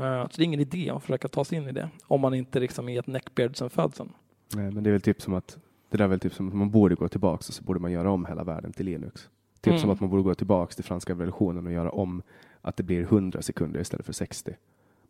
Eh, 0.00 0.22
Så 0.28 0.36
det 0.36 0.42
är 0.42 0.44
ingen 0.44 0.60
idé 0.60 0.90
att 0.90 1.02
försöka 1.02 1.28
ta 1.28 1.44
sig 1.44 1.58
in 1.58 1.68
i 1.68 1.72
det, 1.72 1.88
om 2.06 2.20
man 2.20 2.34
inte 2.34 2.60
liksom 2.60 2.88
är 2.88 2.98
ett 2.98 3.06
neckbeard 3.06 3.56
sen 3.56 3.70
födseln. 3.70 4.12
Nej, 4.54 4.70
men 4.70 4.84
det 4.84 4.90
är 4.90 4.92
väl 4.92 5.00
typ 5.00 5.22
som 5.22 5.34
att 5.34 5.58
det 5.90 5.96
där 5.96 6.04
är 6.04 6.08
väl 6.08 6.20
typ 6.20 6.34
som 6.34 6.48
att 6.48 6.54
man 6.54 6.70
borde 6.70 6.94
gå 6.94 7.08
tillbaks 7.08 7.48
och 7.48 7.54
så 7.54 7.62
borde 7.64 7.80
man 7.80 7.92
göra 7.92 8.10
om 8.10 8.26
hela 8.26 8.44
världen 8.44 8.72
till 8.72 8.86
Linux. 8.86 9.28
Typ 9.60 9.70
Mm. 9.70 9.80
som 9.80 9.90
att 9.90 10.00
man 10.00 10.10
borde 10.10 10.22
gå 10.22 10.34
tillbaks 10.34 10.76
till 10.76 10.84
franska 10.84 11.12
revolutionen 11.12 11.66
och 11.66 11.72
göra 11.72 11.90
om 11.90 12.22
att 12.62 12.76
det 12.76 12.82
blir 12.82 13.02
100 13.02 13.42
sekunder 13.42 13.80
istället 13.80 14.06
för 14.06 14.12
60. 14.12 14.54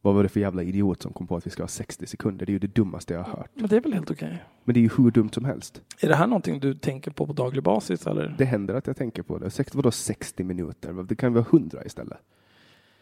Vad 0.03 0.14
var 0.14 0.22
det 0.22 0.28
för 0.28 0.41
jävla 0.41 0.62
idiot 0.62 1.03
som 1.03 1.12
kom 1.12 1.26
på 1.26 1.36
att 1.36 1.47
vi 1.47 1.51
ska 1.51 1.62
ha 1.62 1.68
60 1.68 2.07
sekunder? 2.07 2.47
Det 2.47 2.51
är 2.51 2.53
ju 2.53 2.59
det 2.59 2.74
dummaste 2.74 3.14
jag 3.14 3.22
har 3.22 3.32
hört. 3.38 3.51
Men 3.55 3.68
det 3.68 3.76
är 3.76 3.80
väl 3.80 3.93
helt 3.93 4.11
okej? 4.11 4.45
Men 4.64 4.74
det 4.74 4.80
är 4.80 4.82
ju 4.82 4.91
hur 4.97 5.11
dumt 5.11 5.30
som 5.32 5.45
helst. 5.45 5.82
Är 6.01 6.09
det 6.09 6.14
här 6.14 6.26
någonting 6.26 6.61
du 6.61 6.74
tänker 6.74 7.11
på 7.11 7.26
på 7.26 7.32
daglig 7.32 7.62
basis 7.62 8.07
eller? 8.07 8.34
Det 8.38 8.45
händer 8.45 8.74
att 8.74 8.86
jag 8.86 8.97
tänker 8.97 9.22
på 9.22 9.38
det. 9.38 9.51
60, 9.51 9.76
vadå 9.76 9.91
60 9.91 10.45
minuter? 10.45 10.93
Det 10.93 11.16
kan 11.16 11.32
vara 11.32 11.45
100 11.51 11.84
istället. 11.84 12.18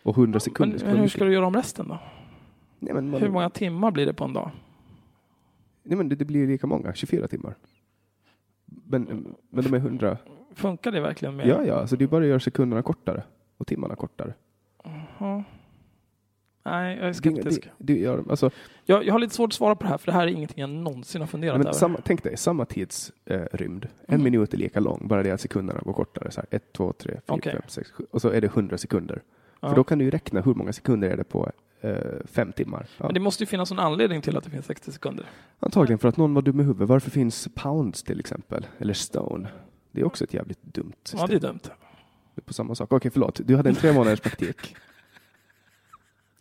Och 0.03 0.16
100 0.18 0.40
sekunder. 0.40 0.70
Men, 0.72 0.78
skulle 0.78 0.92
men 0.92 1.01
hur 1.01 1.09
ska 1.09 1.24
du 1.24 1.32
göra 1.32 1.46
om 1.46 1.55
resten 1.55 1.88
då? 1.88 1.99
Nej, 2.78 2.94
men, 2.94 3.11
man, 3.11 3.20
Hur 3.20 3.28
många 3.30 3.51
timmar 3.51 3.90
blir 3.90 4.07
det 4.07 4.12
på 4.14 4.24
en 4.24 4.32
dag? 4.32 4.51
nej, 5.82 5.96
men 5.96 6.09
det, 6.09 6.16
det 6.16 6.24
blir 6.24 6.46
lika 6.46 6.66
många, 6.66 6.94
24 6.94 7.28
timmar. 7.28 7.55
Men, 8.64 9.34
men 9.51 9.64
de 9.64 9.74
är 9.74 9.78
100. 9.78 10.16
Funkar 10.55 10.92
det 10.92 11.01
verkligen 11.01 11.36
med? 11.36 11.46
Ja, 11.46 11.64
ja, 11.64 11.86
så 11.86 11.96
det 11.96 12.05
är 12.05 12.09
bara 12.09 12.22
att 12.24 12.28
göra 12.28 12.40
sekunderna 12.40 12.82
kortare 12.82 13.22
och 13.57 13.66
timmarna 13.66 13.96
kortare. 13.96 14.34
Ja. 15.18 15.44
Nej, 16.62 16.96
jag 16.96 17.03
är 17.05 17.09
Det, 17.09 17.14
skeptisk. 17.14 17.62
det, 17.78 17.92
det 17.94 17.99
gör 18.01 18.16
de. 18.16 18.30
Alltså, 18.30 18.51
Jag, 18.84 19.05
jag 19.05 19.12
har 19.14 19.18
lite 19.18 19.34
svårt 19.34 19.49
att 19.51 19.53
svara 19.55 19.76
på 19.76 19.82
det 19.84 19.88
här, 19.90 19.99
för 19.99 20.07
det 20.07 20.12
här 20.12 20.22
är 20.26 20.30
ingenting 20.30 20.61
jag 20.61 20.70
någonsin 20.70 21.20
har 21.20 21.26
funderat 21.26 21.59
men 21.59 21.66
över. 21.66 21.78
samma, 21.78 21.99
tänk 22.05 22.22
dig, 22.22 22.36
samma 22.36 22.64
tidsrymd. 22.64 23.84
Eh, 23.84 23.90
en 24.07 24.14
Mm. 24.14 24.24
minut 24.24 24.55
är 24.55 24.59
lika 24.59 24.80
lång, 24.80 25.09
bara 25.09 25.22
det 25.22 25.30
att 25.30 25.40
sekunderna 25.40 25.80
går 25.84 25.92
kortare. 25.92 26.30
Så 26.30 26.40
här, 26.40 26.46
ett, 26.57 26.72
två, 26.72 26.92
tre, 26.92 27.12
fyra, 27.12 27.20
Okej. 27.36 27.53
fem, 27.53 27.62
sex, 27.68 27.90
sju. 27.90 28.05
Och 28.11 28.20
så 28.22 28.28
är 28.30 28.40
det 28.40 28.46
100 28.46 28.78
sekunder. 28.78 29.22
För 29.61 29.75
då 29.75 29.85
kan 29.85 29.99
du 29.99 30.05
ju 30.05 30.11
räkna 30.11 30.41
hur 30.41 30.55
många 30.55 30.73
sekunder 30.73 31.11
är 31.11 31.17
det 31.17 31.25
på 31.25 31.51
eh, 31.81 31.97
fem 32.25 32.53
timmar. 32.53 32.87
Men 32.99 33.15
det 33.15 33.21
måste 33.21 33.43
ju 33.43 33.47
finnas 33.47 33.71
en 33.71 33.79
anledning 33.79 34.23
till 34.23 34.37
att 34.37 34.45
det 34.45 34.51
finns 34.51 34.67
60 34.67 34.93
sekunder. 34.93 35.27
Antagligen 35.61 35.99
för 35.99 36.09
att 36.09 36.17
någon 36.17 36.35
var 36.35 36.43
dum 36.43 36.61
i 36.61 36.63
huvudet. 36.63 36.89
Varför 36.89 37.11
finns 37.11 37.49
pounds 37.55 38.03
till 38.03 38.21
exempel? 38.21 38.67
Eller 38.79 38.95
stone? 38.95 39.49
Det 39.91 40.01
är 40.01 40.05
också 40.05 40.25
ett 40.25 40.35
jävligt 40.35 40.63
dumt 40.63 40.93
system. 41.03 41.21
Ja, 41.21 41.27
det 41.27 41.35
är 41.35 41.41
dumt. 41.49 41.61
På 42.45 42.53
samma 42.53 42.75
sak. 42.75 42.93
Okej, 42.93 43.11
förlåt. 43.11 43.41
Du 43.45 43.57
hade 43.57 43.69
en 43.69 43.75
tre 43.75 43.93
månaders 43.93 44.21
praktik. 44.21 44.77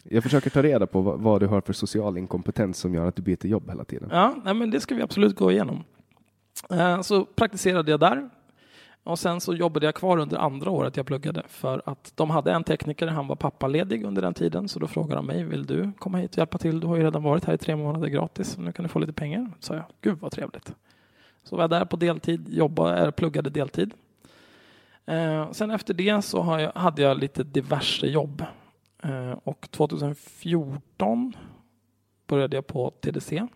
Jag 0.04 0.24
försöker 0.24 0.50
ta 0.50 0.62
reda 0.64 0.88
på 0.88 1.02
vad, 1.02 1.20
vad 1.20 1.40
du 1.42 1.48
har 1.48 1.62
för 1.62 1.74
social 1.74 2.18
inkompetens 2.18 2.78
som 2.78 2.94
gör 2.94 3.06
att 3.08 3.16
du 3.16 3.22
byter 3.22 3.46
jobb 3.46 3.70
hela 3.70 3.84
tiden. 3.84 4.10
Ja, 4.12 4.36
nej, 4.44 4.54
men 4.54 4.70
det 4.72 4.80
ska 4.80 4.96
vi 4.96 5.02
absolut 5.02 5.36
gå 5.36 5.52
igenom. 5.52 5.84
Eh, 6.70 7.02
Så 7.02 7.26
praktiserade 7.26 7.92
jag 7.92 8.00
där. 8.00 8.30
Och 9.08 9.20
sen 9.20 9.42
så 9.42 9.54
jobbade 9.54 9.86
jag 9.86 9.96
kvar 9.96 10.18
under 10.18 10.38
andra 10.38 10.72
året 10.72 10.98
jag 10.98 11.06
pluggade 11.06 11.44
för 11.48 11.82
att 11.86 12.12
de 12.16 12.30
hade 12.30 12.52
en 12.52 12.64
tekniker, 12.64 13.08
han 13.08 13.28
var 13.28 13.36
pappaledig 13.36 14.04
under 14.04 14.22
den 14.22 14.34
tiden, 14.34 14.68
så 14.70 14.80
då 14.80 14.88
frågade 14.88 15.16
de 15.16 15.26
mig, 15.26 15.44
vill 15.44 15.66
du 15.66 15.92
komma 16.00 16.18
hit 16.18 16.32
och 16.32 16.38
hjälpa 16.38 16.58
till? 16.58 16.80
Du 16.80 16.88
har 16.88 16.96
ju 16.96 17.04
redan 17.04 17.24
varit 17.24 17.46
här 17.46 17.54
i 17.54 17.58
tre 17.58 17.76
månader 17.76 18.08
gratis, 18.08 18.50
så 18.50 18.62
nu 18.62 18.72
kan 18.72 18.84
du 18.84 18.90
få 18.90 19.00
lite 19.00 19.14
pengar. 19.14 19.52
Så 19.60 19.68
sa 19.68 19.76
jag, 19.76 19.86
gud 20.02 20.20
vad 20.20 20.32
trevligt. 20.32 20.74
Så 21.44 21.56
var 21.56 21.64
jag 21.64 21.70
där 21.70 21.86
på 21.86 21.96
deltid, 21.96 22.50
jobbade, 22.50 23.12
pluggade 23.12 23.50
deltid. 23.50 23.94
Eh, 25.06 25.52
sen 25.52 25.72
efter 25.72 25.94
det 25.94 26.22
så 26.22 26.42
har 26.42 26.60
jag, 26.60 26.72
hade 26.76 27.02
jag 27.02 27.18
lite 27.18 27.44
diverse 27.44 28.08
jobb. 28.08 28.44
Eh, 29.04 29.32
och 29.44 29.72
2014 29.72 31.34
började 32.28 32.58
jag 32.58 32.68
på 32.68 32.92
TDC. 32.92 33.48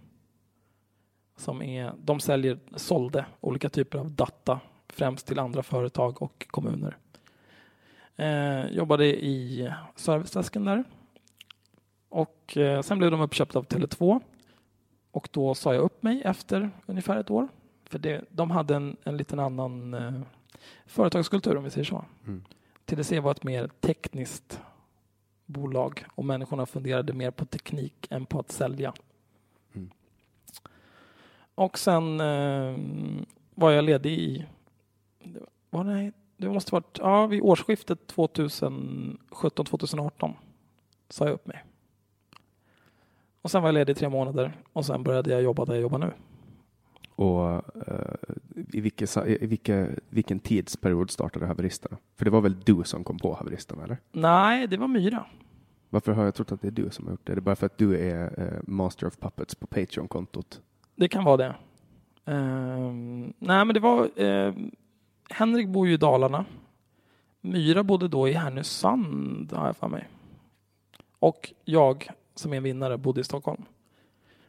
Som 1.37 1.61
är, 1.61 1.93
de 1.97 2.19
säljer, 2.19 2.59
sålde 2.75 3.25
olika 3.41 3.69
typer 3.69 3.99
av 3.99 4.11
data, 4.11 4.59
främst 4.91 5.27
till 5.27 5.39
andra 5.39 5.63
företag 5.63 6.21
och 6.21 6.47
kommuner. 6.51 6.97
Eh, 8.15 8.71
jobbade 8.71 9.05
i 9.25 9.71
servicedesken 9.95 10.65
där. 10.65 10.83
Och 12.09 12.57
eh, 12.57 12.81
sen 12.81 12.97
blev 12.97 13.11
de 13.11 13.21
uppköpta 13.21 13.59
av 13.59 13.65
Tele2. 13.65 14.21
Och 15.11 15.29
då 15.31 15.55
sa 15.55 15.73
jag 15.73 15.83
upp 15.83 16.03
mig 16.03 16.21
efter 16.25 16.71
ungefär 16.85 17.17
ett 17.17 17.29
år. 17.29 17.47
För 17.85 17.99
det, 17.99 18.25
de 18.29 18.51
hade 18.51 18.75
en, 18.75 18.97
en 19.03 19.17
liten 19.17 19.39
annan 19.39 19.93
eh, 19.93 20.21
företagskultur 20.85 21.57
om 21.57 21.63
vi 21.63 21.69
säger 21.69 21.85
så. 21.85 22.05
Mm. 22.27 22.43
TDC 22.85 23.19
var 23.19 23.31
ett 23.31 23.43
mer 23.43 23.69
tekniskt 23.79 24.61
bolag 25.45 26.05
och 26.15 26.25
människorna 26.25 26.65
funderade 26.65 27.13
mer 27.13 27.31
på 27.31 27.45
teknik 27.45 28.07
än 28.09 28.25
på 28.25 28.39
att 28.39 28.51
sälja. 28.51 28.93
Mm. 29.73 29.89
Och 31.55 31.79
sen 31.79 32.19
eh, 32.19 32.77
var 33.55 33.71
jag 33.71 33.83
ledig 33.83 34.11
i, 34.11 34.45
det 35.24 35.39
var, 35.69 35.84
nej, 35.84 36.11
det 36.38 36.49
måste 36.49 36.72
varit, 36.72 36.97
ja 37.01 37.28
vid 37.28 37.41
årsskiftet 37.41 38.13
2017-2018 38.15 40.34
sa 41.09 41.26
jag 41.26 41.34
upp 41.34 41.47
mig. 41.47 41.63
Och 43.41 43.51
sen 43.51 43.61
var 43.61 43.67
jag 43.69 43.74
ledig 43.74 43.93
i 43.93 43.95
tre 43.95 44.09
månader 44.09 44.57
och 44.74 44.86
sen 44.86 45.03
började 45.03 45.32
jag 45.32 45.41
jobba 45.41 45.65
där 45.65 45.74
jag 45.74 45.82
jobbar 45.82 45.99
nu. 45.99 46.11
Och 47.15 47.49
eh, 47.88 48.15
i, 48.74 48.82
vilka, 48.82 49.28
i 49.28 49.47
vilka, 49.47 49.88
vilken 50.09 50.39
tidsperiod 50.39 51.11
startade 51.11 51.45
haveristerna? 51.45 51.97
För 52.15 52.26
det 52.26 52.32
var 52.32 52.41
väl 52.41 52.59
du 52.59 52.84
som 52.84 53.03
kom 53.03 53.19
på 53.19 53.34
haveristerna, 53.34 53.84
eller? 53.84 53.97
Nej, 54.11 54.67
det 54.67 54.78
var 54.78 54.88
Myra. 54.88 55.26
Varför 55.89 56.11
har 56.11 56.24
jag 56.24 56.36
trott 56.36 56.51
att 56.51 56.61
det 56.61 56.67
är 56.67 56.72
du 56.72 56.89
som 56.89 57.05
har 57.05 57.11
gjort 57.13 57.26
det? 57.28 57.32
Är 57.32 57.36
det 57.36 57.41
bara 57.41 57.55
för 57.55 57.65
att 57.65 57.78
du 57.78 57.97
är 57.97 58.34
eh, 58.38 58.59
Master 58.67 59.07
of 59.07 59.17
Puppets 59.17 59.55
på 59.55 59.67
Patreon-kontot? 59.67 60.61
Det 60.95 61.07
kan 61.07 61.24
vara 61.24 61.38
det. 61.38 61.55
Ehm, 62.26 63.34
nej, 63.39 63.65
men 63.65 63.74
det 63.74 63.80
var... 63.80 64.09
ehm, 64.15 64.72
Henrik 65.32 65.67
bor 65.67 65.88
ju 65.88 65.93
i 65.93 65.97
Dalarna. 65.97 66.45
Myra 67.41 67.84
bodde 67.84 68.07
då 68.07 68.27
i 68.27 68.34
Härnösand, 68.34 69.53
har 69.53 69.65
jag 69.65 69.77
för 69.77 69.88
mig. 69.88 70.07
Och 71.19 71.53
jag, 71.65 72.07
som 72.36 72.53
är 72.53 72.57
en 72.57 72.63
vinnare, 72.63 72.97
bodde 72.97 73.21
i 73.21 73.23
Stockholm. 73.23 73.63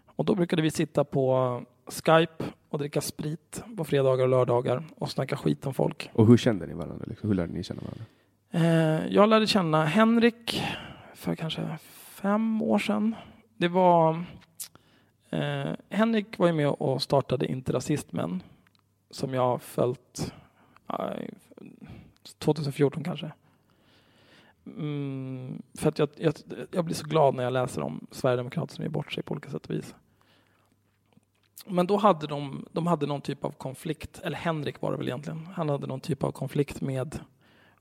Och 0.06 0.24
då 0.24 0.34
brukade 0.34 0.62
vi 0.62 0.70
sitta 0.70 1.04
på 1.04 1.60
Skype 1.86 2.44
och 2.68 2.78
dricka 2.78 3.00
sprit 3.00 3.64
på 3.76 3.84
fredagar 3.84 4.24
och 4.24 4.30
lördagar 4.30 4.84
och 4.96 5.10
snacka 5.10 5.36
skit 5.36 5.66
om 5.66 5.74
folk. 5.74 6.10
Och 6.12 6.26
hur 6.26 6.36
kände 6.36 6.66
ni 6.66 6.74
varandra? 6.74 7.04
Liksom? 7.08 7.28
Hur 7.28 7.36
lärde 7.36 7.52
ni 7.52 7.62
känna 7.62 7.80
varandra? 7.80 8.04
Eh, 8.50 9.14
jag 9.14 9.28
lärde 9.28 9.46
känna 9.46 9.84
Henrik 9.84 10.62
för 11.14 11.34
kanske 11.34 11.78
fem 12.22 12.62
år 12.62 12.78
sedan. 12.78 13.14
Det 13.56 13.68
var 13.68 14.24
eh, 15.30 15.72
Henrik 15.88 16.38
var 16.38 16.46
ju 16.46 16.52
med 16.52 16.68
och 16.68 17.02
startade 17.02 17.46
Inte 17.46 17.72
Rasistmän 17.72 18.42
som 19.10 19.34
jag 19.34 19.42
har 19.42 19.58
följt 19.58 20.32
2014 22.38 23.04
kanske. 23.04 23.32
Mm, 24.66 25.62
för 25.74 25.88
att 25.88 25.98
jag, 25.98 26.08
jag, 26.16 26.34
jag, 26.70 26.84
blir 26.84 26.94
så 26.94 27.06
glad 27.06 27.34
när 27.34 27.44
jag 27.44 27.52
läser 27.52 27.82
om 27.82 28.06
Sverigedemokrater 28.10 28.74
som 28.74 28.84
ger 28.84 28.90
bort 28.90 29.12
sig 29.12 29.22
på 29.22 29.32
olika 29.32 29.50
sätt 29.50 29.66
och 29.66 29.74
vis. 29.74 29.94
Men 31.66 31.86
då 31.86 31.96
hade 31.96 32.26
de, 32.26 32.66
de 32.72 32.86
hade 32.86 33.06
någon 33.06 33.20
typ 33.20 33.44
av 33.44 33.50
konflikt, 33.50 34.20
eller 34.24 34.36
Henrik 34.36 34.80
var 34.80 34.90
det 34.90 34.98
väl 34.98 35.08
egentligen, 35.08 35.46
han 35.54 35.68
hade 35.68 35.86
någon 35.86 36.00
typ 36.00 36.22
av 36.22 36.32
konflikt 36.32 36.80
med 36.80 37.18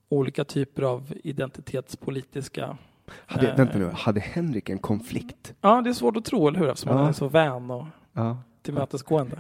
olika 0.10 0.44
typer 0.44 0.84
av 0.84 1.14
identitetspolitiska 1.24 2.78
hade, 3.26 3.48
eh, 3.48 3.58
vänta 3.58 3.78
nu, 3.78 3.90
hade 3.94 4.20
Henrik 4.20 4.70
en 4.70 4.80
konflikt? 4.80 5.54
Ja, 5.62 5.82
det 5.82 5.90
är 5.90 5.94
svårt 5.94 6.18
att 6.18 6.26
tro, 6.26 6.48
eller 6.48 6.60
hur? 6.60 6.70
Eftersom 6.70 6.92
ja. 6.92 6.98
han 6.98 7.08
är 7.08 7.14
så 7.14 7.28
vän 7.28 7.72
och 7.72 7.86
ja. 8.14 8.38
tillmötesgående. 8.62 9.38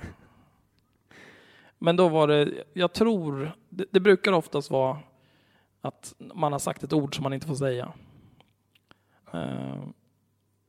Men 1.83 1.95
då 1.95 2.09
var 2.09 2.27
det, 2.27 2.63
jag 2.73 2.93
tror, 2.93 3.51
det, 3.69 3.85
det, 3.91 3.99
brukar 3.99 4.31
oftast 4.31 4.71
vara 4.71 4.97
att 5.81 6.15
man 6.17 6.51
har 6.51 6.59
sagt 6.59 6.83
ett 6.83 6.93
ord 6.93 7.15
som 7.15 7.23
man 7.23 7.33
inte 7.33 7.47
får 7.47 7.55
säga. 7.55 7.93
Uh, 9.33 9.83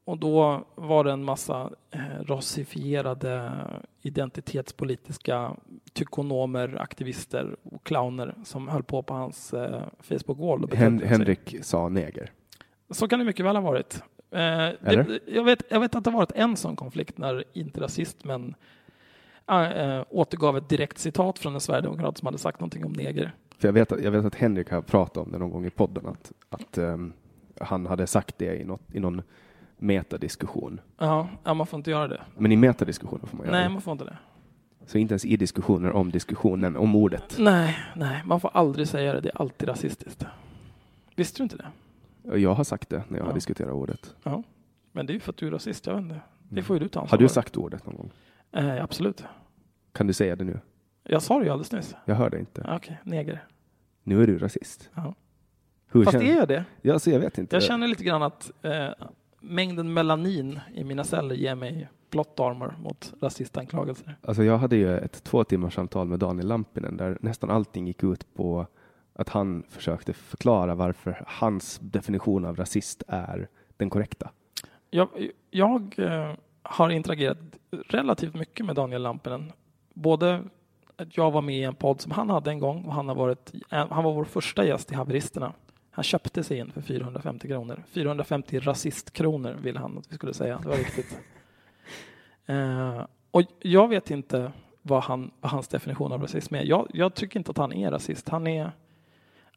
och 0.04 0.18
då 0.18 0.64
var 0.74 1.04
det 1.04 1.12
en 1.12 1.24
massa 1.24 1.70
eh, 1.90 2.24
rasifierade 2.26 3.52
identitetspolitiska 4.02 5.56
tykonomer, 5.92 6.76
aktivister 6.80 7.56
och 7.62 7.84
clowner 7.84 8.34
som 8.44 8.68
höll 8.68 8.82
på 8.82 9.02
på 9.02 9.14
hans 9.14 9.52
eh, 9.54 9.82
Facebook-wall. 10.02 10.74
Hen 10.74 11.02
Henrik 11.02 11.56
sa 11.62 11.88
neger. 11.88 12.32
Så 12.90 13.08
kan 13.08 13.18
det 13.18 13.24
mycket 13.24 13.46
väl 13.46 13.56
ha 13.56 13.62
varit. 13.62 14.02
Eh, 14.30 14.38
det, 14.38 15.20
jag, 15.26 15.44
vet, 15.44 15.62
jag 15.68 15.80
vet 15.80 15.94
att 15.94 16.04
det 16.04 16.10
har 16.10 16.18
varit 16.18 16.32
en 16.32 16.56
sån 16.56 16.76
konflikt 16.76 17.18
när 17.18 17.44
inte 17.52 17.80
rasist 17.80 18.24
men 18.24 18.54
äh, 19.60 20.04
återgav 20.10 20.56
ett 20.56 20.68
direkt 20.68 20.98
citat 20.98 21.38
från 21.38 21.54
en 21.54 21.60
sverigedemokrat 21.60 22.18
som 22.18 22.26
hade 22.26 22.38
sagt 22.38 22.60
någonting 22.60 22.84
om 22.84 22.92
neger. 22.92 23.34
För 23.58 23.68
jag, 23.68 23.72
vet, 23.72 23.90
jag 23.90 24.10
vet 24.10 24.24
att 24.24 24.34
Henrik 24.34 24.70
har 24.70 24.82
pratat 24.82 25.16
om 25.26 25.32
det 25.32 25.38
någon 25.38 25.50
gång 25.50 25.66
i 25.66 25.70
podden, 25.70 26.06
att, 26.06 26.32
att 26.48 26.78
um, 26.78 27.12
han 27.60 27.86
hade 27.86 28.06
sagt 28.06 28.38
det 28.38 28.60
i, 28.60 28.64
något, 28.64 28.82
i 28.92 29.00
någon 29.00 29.22
metadiskussion. 29.78 30.80
Ja, 30.98 31.28
ja, 31.44 31.54
man 31.54 31.66
får 31.66 31.76
inte 31.76 31.90
göra 31.90 32.08
det. 32.08 32.20
Men 32.36 32.52
i 32.52 32.56
metadiskussioner 32.56 33.26
får 33.26 33.36
man 33.36 33.46
göra 33.46 33.56
nej, 33.56 33.62
det? 33.62 33.68
Nej, 33.68 33.72
man 33.72 33.82
får 33.82 33.92
inte 33.92 34.04
det. 34.04 34.18
Så 34.86 34.98
inte 34.98 35.12
ens 35.12 35.24
i 35.24 35.36
diskussioner 35.36 35.92
om 35.92 36.10
diskussionen, 36.10 36.76
om 36.76 36.96
ordet? 36.96 37.36
Nej, 37.38 37.78
nej, 37.96 38.22
man 38.24 38.40
får 38.40 38.50
aldrig 38.54 38.88
säga 38.88 39.12
det. 39.12 39.20
Det 39.20 39.28
är 39.28 39.40
alltid 39.40 39.68
rasistiskt. 39.68 40.26
Visste 41.16 41.38
du 41.38 41.42
inte 41.42 41.56
det? 41.56 42.38
Jag 42.38 42.54
har 42.54 42.64
sagt 42.64 42.88
det 42.88 43.02
när 43.08 43.18
jag 43.18 43.24
ja. 43.24 43.28
har 43.28 43.34
diskuterat 43.34 43.72
ordet. 43.72 44.14
Ja, 44.22 44.42
men 44.92 45.06
det 45.06 45.12
är 45.12 45.14
ju 45.14 45.20
för 45.20 45.32
att 45.32 45.36
du 45.36 45.46
är 45.46 45.50
rasist. 45.50 45.86
Jag 45.86 45.94
vet 45.94 46.02
inte. 46.02 46.20
Det 46.48 46.62
får 46.62 46.76
ju 46.76 46.80
du 46.80 46.88
ta 46.88 47.00
ansvar 47.00 47.18
Har 47.18 47.22
du 47.22 47.28
sagt 47.28 47.56
ordet 47.56 47.86
någon 47.86 47.96
gång? 47.96 48.10
Eh, 48.52 48.84
absolut. 48.84 49.24
Kan 49.92 50.06
du 50.06 50.12
säga 50.12 50.36
det 50.36 50.44
nu? 50.44 50.60
Jag 51.04 51.22
sa 51.22 51.38
det 51.38 51.44
ju 51.44 51.50
alldeles 51.50 51.72
nyss. 51.72 51.94
Jag 52.04 52.14
hörde 52.14 52.38
inte. 52.38 52.66
Okej, 52.76 52.98
neger. 53.04 53.44
Nu 54.02 54.22
är 54.22 54.26
du 54.26 54.38
rasist. 54.38 54.90
Ja. 54.94 55.14
Hur 55.86 56.04
Fast 56.04 56.16
är 56.16 56.36
jag 56.36 56.48
det? 56.48 56.64
Ja, 56.82 56.98
så 56.98 57.10
jag 57.10 57.20
vet 57.20 57.38
inte. 57.38 57.56
Jag 57.56 57.62
känner 57.62 57.86
lite 57.88 58.04
grann 58.04 58.22
att 58.22 58.50
eh, 58.62 58.88
mängden 59.40 59.92
melanin 59.92 60.60
i 60.74 60.84
mina 60.84 61.04
celler 61.04 61.34
ger 61.34 61.54
mig 61.54 61.88
blått 62.10 62.40
armor 62.40 62.74
mot 62.78 63.14
rasistanklagelser. 63.20 64.16
Alltså 64.22 64.42
jag 64.42 64.58
hade 64.58 64.76
ju 64.76 64.98
ett 64.98 65.24
två 65.24 65.44
timmars 65.44 65.74
samtal 65.74 66.08
med 66.08 66.18
Daniel 66.18 66.48
Lampinen 66.48 66.96
där 66.96 67.18
nästan 67.20 67.50
allting 67.50 67.86
gick 67.86 68.02
ut 68.02 68.34
på 68.34 68.66
att 69.14 69.28
han 69.28 69.62
försökte 69.68 70.12
förklara 70.12 70.74
varför 70.74 71.24
hans 71.26 71.78
definition 71.78 72.44
av 72.44 72.56
rasist 72.56 73.02
är 73.08 73.48
den 73.76 73.90
korrekta. 73.90 74.30
Jag, 74.90 75.08
jag 75.50 75.94
eh, 75.98 76.34
har 76.62 76.90
interagerat 76.90 77.38
relativt 77.88 78.34
mycket 78.34 78.66
med 78.66 78.76
Daniel 78.76 79.02
Lampinen. 79.02 79.52
Både 79.94 80.44
att 80.96 81.16
jag 81.16 81.30
var 81.30 81.42
med 81.42 81.56
i 81.56 81.62
en 81.62 81.74
podd 81.74 82.00
som 82.00 82.12
han 82.12 82.30
hade 82.30 82.50
en 82.50 82.58
gång 82.58 82.84
och 82.84 82.94
han, 82.94 83.08
har 83.08 83.14
varit, 83.14 83.52
han 83.68 84.04
var 84.04 84.12
vår 84.12 84.24
första 84.24 84.66
gäst 84.66 84.92
i 84.92 84.94
Haveristerna. 84.94 85.52
Han 85.90 86.04
köpte 86.04 86.44
sig 86.44 86.58
in 86.58 86.72
för 86.72 86.80
450 86.80 87.48
kronor. 87.48 87.84
450 87.90 88.60
rasistkronor 88.60 89.56
ville 89.62 89.78
han 89.78 89.98
att 89.98 90.12
vi 90.12 90.14
skulle 90.14 90.34
säga. 90.34 90.58
Det 90.62 90.68
var 90.68 90.76
viktigt. 90.76 91.18
uh, 92.50 93.06
och 93.30 93.42
jag 93.60 93.88
vet 93.88 94.10
inte 94.10 94.52
vad, 94.82 95.02
han, 95.02 95.30
vad 95.40 95.52
hans 95.52 95.68
definition 95.68 96.12
av 96.12 96.22
rasism 96.22 96.54
är. 96.54 96.62
Jag, 96.62 96.90
jag, 96.92 97.14
tycker 97.14 97.40
inte 97.40 97.50
att 97.50 97.56
han 97.56 97.72
är 97.72 97.90
rasist. 97.90 98.28
Han 98.28 98.46
är, 98.46 98.72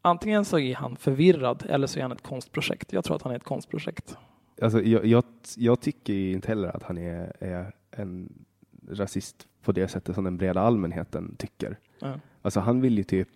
antingen 0.02 0.46
så 0.46 0.60
är 0.60 0.76
han 0.76 0.96
förvirrad 0.96 1.66
eller 1.70 1.88
så 1.88 2.00
är 2.00 2.04
han 2.04 2.12
ett 2.12 2.24
konstprojekt. 2.24 2.94
Jag 2.94 3.04
tror 3.04 3.16
att 3.16 3.22
han 3.22 3.32
är 3.32 3.36
ett 3.36 3.44
konstprojekt. 3.44 4.18
Alltså, 4.62 4.82
jag, 4.82 5.06
jag, 5.06 5.24
jag 5.58 5.82
tycker 5.82 6.14
inte 6.14 6.48
heller 6.48 6.76
att 6.76 6.84
han 6.84 6.98
är, 6.98 7.36
är, 7.40 7.76
en 7.92 8.46
rasist 8.90 9.48
på 9.66 9.72
det 9.72 9.88
sättet 9.88 10.16
som 10.16 10.24
den 10.24 10.38
breda 10.38 10.62
allmänheten 10.62 11.36
tycker. 11.38 11.80
Mm. 12.02 12.20
Alltså 12.42 12.60
han 12.60 12.82
vill 12.82 12.98
ju 12.98 13.04
typ 13.04 13.30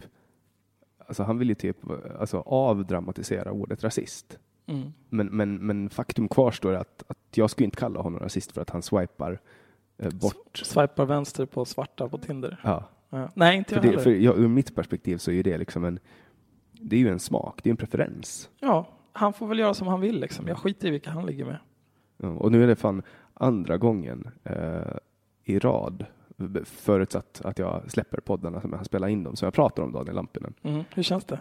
alltså 1.09 1.23
han 1.23 1.37
vill 1.37 1.49
ju 1.49 1.55
typ 1.55 1.77
alltså, 2.19 2.37
avdramatisera 2.39 3.51
ordet 3.51 3.83
rasist. 3.83 4.39
Mm. 4.65 4.93
Men, 5.09 5.27
men, 5.27 5.55
men 5.55 5.89
faktum 5.89 6.27
kvarstår 6.27 6.73
att, 6.73 7.03
att 7.07 7.37
jag 7.37 7.49
skulle 7.49 7.65
inte 7.65 7.77
kalla 7.77 8.01
honom 8.01 8.19
rasist 8.19 8.51
för 8.51 8.61
att 8.61 8.69
han 8.69 8.81
swipar 8.81 9.39
eh, 9.97 10.13
bort. 10.13 10.57
Swipar 10.57 11.05
vänster 11.05 11.45
på 11.45 11.65
svarta 11.65 12.09
på 12.09 12.17
Tinder? 12.17 12.61
Ja. 12.63 12.83
ja. 13.09 13.29
Nej, 13.33 13.57
inte 13.57 13.75
jag 13.75 13.83
för 13.83 13.91
det, 13.91 13.99
för 13.99 14.11
jag, 14.11 14.39
Ur 14.39 14.47
mitt 14.47 14.75
perspektiv 14.75 15.17
så 15.17 15.31
är 15.31 15.43
det 15.43 15.57
liksom 15.57 15.85
en, 15.85 15.99
det 16.71 16.95
är 16.95 16.99
ju 16.99 17.09
en 17.09 17.19
smak, 17.19 17.59
det 17.63 17.69
är 17.69 17.71
en 17.71 17.77
preferens. 17.77 18.49
Ja, 18.59 18.87
han 19.11 19.33
får 19.33 19.47
väl 19.47 19.59
göra 19.59 19.73
som 19.73 19.87
han 19.87 20.01
vill 20.01 20.19
liksom. 20.19 20.47
Jag 20.47 20.57
skiter 20.57 20.87
i 20.87 20.91
vilka 20.91 21.09
han 21.09 21.25
ligger 21.25 21.45
med. 21.45 21.57
Ja, 22.17 22.29
och 22.29 22.51
nu 22.51 22.63
är 22.63 22.67
det 22.67 22.75
fan 22.75 23.01
andra 23.33 23.77
gången 23.77 24.29
eh, 24.43 24.97
i 25.43 25.59
rad 25.59 26.05
förutsatt 26.65 27.41
att 27.43 27.59
jag 27.59 27.91
släpper 27.91 28.19
poddarna 28.19 28.61
som 28.61 28.71
jag 28.71 28.77
har 28.77 28.83
spelat 28.83 29.09
in 29.09 29.23
dem, 29.23 29.35
så 29.35 29.45
jag 29.45 29.53
pratar 29.53 29.83
om 29.83 29.91
Daniel 29.91 30.15
Lampinen. 30.15 30.53
Mm. 30.63 30.83
Hur 30.93 31.03
känns 31.03 31.25
det? 31.25 31.39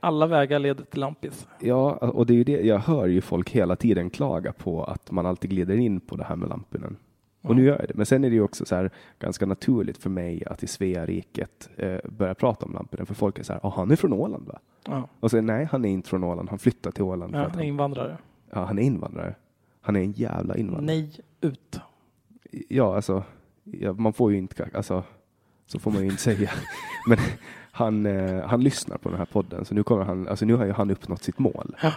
Alla 0.00 0.26
vägar 0.26 0.58
leder 0.58 0.84
till 0.84 1.00
Lampis. 1.00 1.48
Ja, 1.60 1.92
och 1.92 2.26
det 2.26 2.32
är 2.32 2.36
ju 2.36 2.44
det, 2.44 2.60
jag 2.66 2.78
hör 2.78 3.06
ju 3.06 3.20
folk 3.20 3.50
hela 3.50 3.76
tiden 3.76 4.10
klaga 4.10 4.52
på 4.52 4.84
att 4.84 5.10
man 5.10 5.26
alltid 5.26 5.50
glider 5.50 5.76
in 5.76 6.00
på 6.00 6.16
det 6.16 6.24
här 6.24 6.36
med 6.36 6.48
Lampinen. 6.48 6.96
Och 7.42 7.56
nu 7.56 7.64
gör 7.64 7.78
jag 7.78 7.88
det. 7.88 7.94
Men 7.94 8.06
sen 8.06 8.24
är 8.24 8.30
det 8.30 8.34
ju 8.34 8.42
också 8.42 8.64
så 8.64 8.74
här, 8.74 8.90
ganska 9.18 9.46
naturligt 9.46 9.98
för 9.98 10.10
mig 10.10 10.42
att 10.46 10.62
i 10.62 10.66
Svea 10.66 11.06
riket 11.06 11.68
eh, 11.76 11.98
börja 12.04 12.34
prata 12.34 12.66
om 12.66 12.72
Lampinen, 12.72 13.06
för 13.06 13.14
folk 13.14 13.38
är 13.38 13.42
så 13.42 13.52
här, 13.52 13.60
oh, 13.60 13.76
han 13.76 13.90
är 13.90 13.96
från 13.96 14.12
Åland 14.12 14.46
va? 14.46 14.58
Ja. 14.84 15.08
Och 15.20 15.30
så 15.30 15.40
nej, 15.40 15.68
han 15.70 15.84
är 15.84 15.88
inte 15.88 16.08
från 16.08 16.24
Åland, 16.24 16.48
han 16.48 16.58
flyttar 16.58 16.90
till 16.90 17.02
Åland. 17.02 17.34
Ja, 17.34 17.48
han 17.50 17.60
är 17.60 17.64
invandrare. 17.64 18.18
Ja, 18.50 18.64
han 18.64 18.78
är 18.78 18.82
invandrare. 18.82 19.34
Han 19.80 19.96
är 19.96 20.00
en 20.00 20.12
jävla 20.12 20.56
invandrare. 20.56 20.86
Nej, 20.86 21.20
ut. 21.40 21.80
Ja, 22.68 22.96
alltså 22.96 23.22
ja, 23.72 23.92
man 23.92 24.12
får 24.12 24.32
ju 24.32 24.38
inte, 24.38 24.68
alltså, 24.74 25.04
så 25.66 25.78
får 25.78 25.90
man 25.90 26.00
ju 26.00 26.06
inte 26.06 26.22
säga. 26.22 26.50
Men 27.08 27.18
han, 27.72 28.06
eh, 28.06 28.46
han 28.46 28.60
lyssnar 28.60 28.98
på 28.98 29.08
den 29.08 29.18
här 29.18 29.26
podden, 29.26 29.64
så 29.64 29.74
nu, 29.74 29.82
kommer 29.82 30.04
han, 30.04 30.28
alltså, 30.28 30.44
nu 30.44 30.54
har 30.54 30.64
ju 30.64 30.72
han 30.72 30.90
uppnått 30.90 31.22
sitt 31.22 31.38
mål. 31.38 31.76
Ja. 31.82 31.92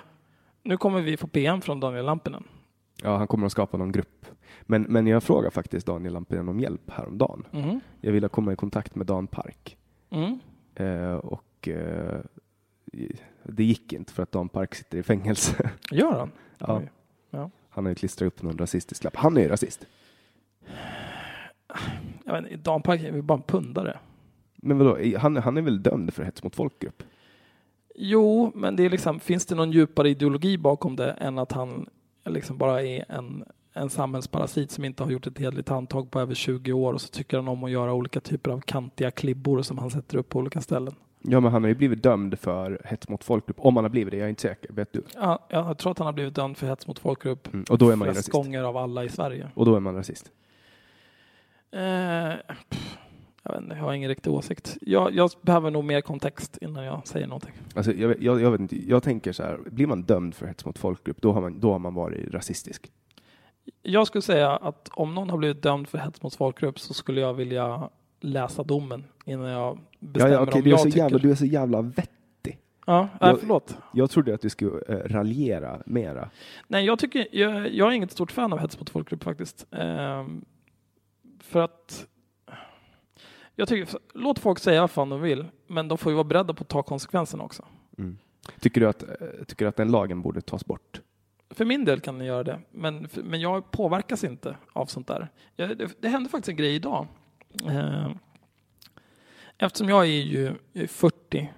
Nu 0.63 0.77
kommer 0.77 1.01
vi 1.01 1.17
få 1.17 1.27
PM 1.27 1.61
från 1.61 1.79
Daniel 1.79 2.05
Lampinen. 2.05 2.43
Ja, 3.03 3.17
han 3.17 3.27
kommer 3.27 3.45
att 3.45 3.51
skapa 3.51 3.77
någon 3.77 3.91
grupp. 3.91 4.25
Men, 4.61 4.81
men 4.81 5.07
jag 5.07 5.23
frågade 5.23 5.51
faktiskt 5.51 5.87
Daniel 5.87 6.13
Lampinen 6.13 6.49
om 6.49 6.59
hjälp 6.59 6.91
häromdagen. 6.91 7.47
Mm. 7.51 7.79
Jag 8.01 8.11
ville 8.11 8.27
komma 8.27 8.53
i 8.53 8.55
kontakt 8.55 8.95
med 8.95 9.05
Dan 9.05 9.27
Park. 9.27 9.77
Mm. 10.09 10.39
Eh, 10.75 11.13
och 11.13 11.67
eh, 11.67 12.19
det 13.43 13.63
gick 13.63 13.93
inte 13.93 14.13
för 14.13 14.23
att 14.23 14.31
Dan 14.31 14.49
Park 14.49 14.75
sitter 14.75 14.97
i 14.97 15.03
fängelse. 15.03 15.71
Gör 15.91 16.19
han? 16.19 16.31
Ja. 16.57 16.81
ja. 17.29 17.49
Han 17.69 17.85
har 17.85 17.89
ju 17.89 17.95
klistrat 17.95 18.27
upp 18.27 18.41
någon 18.41 18.57
rasistisk 18.57 19.03
lapp. 19.03 19.15
Han 19.15 19.37
är 19.37 19.41
ju 19.41 19.47
rasist 19.47 19.85
jag 22.25 22.41
vet, 22.41 22.63
Dan 22.63 22.81
Park 22.81 23.01
är 23.03 23.11
väl 23.11 23.23
bara 23.23 23.37
en 23.37 23.43
pundare. 23.43 23.99
Men 24.55 24.77
vadå, 24.77 24.97
han, 25.17 25.37
han 25.37 25.57
är 25.57 25.61
väl 25.61 25.83
dömd 25.83 26.13
för 26.13 26.23
hets 26.23 26.43
mot 26.43 26.55
folkgrupp? 26.55 27.03
Jo, 27.95 28.51
men 28.55 28.75
det 28.75 28.85
är 28.85 28.89
liksom, 28.89 29.19
finns 29.19 29.45
det 29.45 29.55
någon 29.55 29.71
djupare 29.71 30.09
ideologi 30.09 30.57
bakom 30.57 30.95
det 30.95 31.11
än 31.11 31.39
att 31.39 31.51
han 31.51 31.89
liksom 32.25 32.57
bara 32.57 32.83
är 32.83 33.05
en, 33.09 33.43
en 33.73 33.89
samhällsparasit 33.89 34.71
som 34.71 34.85
inte 34.85 35.03
har 35.03 35.11
gjort 35.11 35.27
ett 35.27 35.37
hederligt 35.37 35.69
handtag 35.69 36.11
på 36.11 36.19
över 36.19 36.33
20 36.33 36.73
år 36.73 36.93
och 36.93 37.01
så 37.01 37.07
tycker 37.07 37.37
han 37.37 37.47
om 37.47 37.63
att 37.63 37.71
göra 37.71 37.93
olika 37.93 38.19
typer 38.19 38.51
av 38.51 38.61
kantiga 38.61 39.11
klibbor 39.11 39.61
som 39.61 39.77
han 39.77 39.91
sätter 39.91 40.17
upp 40.17 40.29
på 40.29 40.39
olika 40.39 40.61
ställen. 40.61 40.95
Ja, 41.23 41.39
men 41.39 41.51
han 41.51 41.63
har 41.63 41.67
ju 41.67 41.75
blivit 41.75 42.03
dömd 42.03 42.39
för 42.39 42.81
hets 42.85 43.09
mot 43.09 43.23
folkgrupp. 43.23 43.57
Om 43.59 43.75
han 43.75 43.85
har 43.85 43.89
blivit 43.89 44.11
det, 44.11 44.17
jag 44.17 44.25
är 44.25 44.29
inte 44.29 44.41
säker. 44.41 44.73
Vet 44.73 44.93
du? 44.93 45.03
Ja, 45.15 45.47
jag 45.49 45.77
tror 45.77 45.91
att 45.91 45.97
han 45.97 46.05
har 46.05 46.13
blivit 46.13 46.35
dömd 46.35 46.57
för 46.57 46.67
hets 46.67 46.87
mot 46.87 46.99
folkgrupp. 46.99 47.53
Mm, 47.53 47.65
och 47.69 47.77
då 47.77 47.89
är 47.89 47.95
man 47.95 48.05
flest 48.05 48.17
rasist. 48.17 48.31
gånger 48.31 48.63
av 48.63 48.77
alla 48.77 49.03
i 49.03 49.09
Sverige. 49.09 49.49
Och 49.53 49.65
då 49.65 49.75
är 49.75 49.79
man 49.79 49.95
rasist? 49.95 50.31
Eh, 51.71 51.81
jag, 53.43 53.51
vet 53.53 53.61
inte, 53.61 53.75
jag 53.75 53.83
har 53.83 53.93
ingen 53.93 54.09
riktig 54.09 54.33
åsikt. 54.33 54.77
Jag, 54.81 55.15
jag, 55.15 55.31
behöver 55.41 55.71
nog 55.71 55.83
mer 55.83 56.01
kontext 56.01 56.57
innan 56.61 56.83
jag 56.83 57.07
säger 57.07 57.27
någonting. 57.27 57.53
Alltså, 57.75 57.93
jag, 57.93 58.23
jag, 58.23 58.41
jag, 58.41 58.51
vet 58.51 58.59
inte, 58.61 58.89
jag 58.89 59.03
tänker 59.03 59.31
så 59.31 59.43
här, 59.43 59.59
blir 59.65 59.87
man 59.87 60.01
dömd 60.03 60.35
för 60.35 60.45
hets 60.47 60.65
mot 60.65 60.77
folkgrupp, 60.77 61.21
då 61.21 61.31
har 61.31 61.41
man, 61.41 61.59
då 61.59 61.71
har 61.71 61.79
man 61.79 61.93
varit 61.93 62.33
rasistisk. 62.33 62.91
Jag 63.83 64.07
skulle 64.07 64.21
säga 64.21 64.49
att 64.51 64.89
om 64.93 65.15
någon 65.15 65.29
har 65.29 65.37
blivit 65.37 65.61
dömd 65.63 65.87
för 65.87 65.97
hets 65.97 66.21
mot 66.21 66.35
folkgrupp 66.35 66.79
så 66.79 66.93
skulle 66.93 67.21
jag 67.21 67.33
vilja 67.33 67.89
läsa 68.19 68.63
domen 68.63 69.03
innan 69.25 69.47
jag 69.49 69.61
Ja, 69.61 69.77
bestämmer 69.99 70.33
ja, 70.35 70.41
okej, 70.41 70.53
om 70.53 70.61
du, 70.63 70.69
är 70.69 70.73
jag 70.73 70.83
tycker. 70.83 70.97
jävla, 70.97 71.17
du 71.17 71.31
är 71.31 71.35
så 71.35 71.45
jävla 71.45 71.81
vettig. 71.81 72.57
Ja, 72.85 73.01
nej, 73.21 73.29
Jag- 73.29 73.39
förlåt. 73.39 73.77
Jag 73.93 74.09
trodde 74.09 74.33
att 74.33 74.41
du 74.41 74.49
skulle 74.49 74.71
eh, 74.87 74.95
raljera 74.95 75.81
mera. 75.85 76.29
Nej, 76.67 76.85
jag, 76.85 76.99
tycker, 76.99 77.27
jag, 77.31 77.73
jag 77.73 77.87
är 77.87 77.91
inget 77.91 78.11
stort 78.11 78.31
fan 78.31 78.53
av 78.53 78.59
hets 78.59 78.79
mot 78.79 78.89
folkgrupp 78.89 79.23
faktiskt. 79.23 79.65
Ehm, 79.71 80.45
för 81.51 81.59
att 81.61 82.07
jag 83.55 83.67
tycker, 83.67 83.99
låt 84.13 84.39
folk 84.39 84.59
säga 84.59 84.81
vad 84.81 84.91
fan 84.91 85.09
de 85.09 85.21
vill, 85.21 85.45
men 85.67 85.87
de 85.87 85.97
får 85.97 86.11
ju 86.11 86.15
vara 86.15 86.23
beredda 86.23 86.53
på 86.53 86.61
att 86.61 86.67
ta 86.67 86.83
konsekvenserna 86.83 87.43
också. 87.43 87.65
Mm. 87.97 88.17
Tycker, 88.59 88.81
du 88.81 88.87
att, 88.87 89.03
eh, 89.03 89.09
tycker 89.47 89.65
du 89.65 89.69
att 89.69 89.75
den 89.75 89.91
lagen 89.91 90.21
borde 90.21 90.41
tas 90.41 90.65
bort? 90.65 91.01
För 91.49 91.65
min 91.65 91.85
del 91.85 91.99
kan 91.99 92.17
den 92.17 92.27
göra 92.27 92.43
det, 92.43 92.59
men, 92.71 93.07
men 93.13 93.41
jag 93.41 93.71
påverkas 93.71 94.23
inte 94.23 94.55
av 94.73 94.85
sånt 94.85 95.07
där. 95.07 95.29
Jag, 95.55 95.77
det, 95.77 96.01
det 96.01 96.07
hände 96.07 96.29
faktiskt 96.29 96.49
en 96.49 96.55
grej 96.55 96.75
idag. 96.75 97.07
Eh, 97.67 98.11
eftersom 99.57 99.89
jag 99.89 100.01
är 100.01 100.21
ju 100.21 100.53
jag 100.73 100.83
är 100.83 100.87
40, 100.87 101.53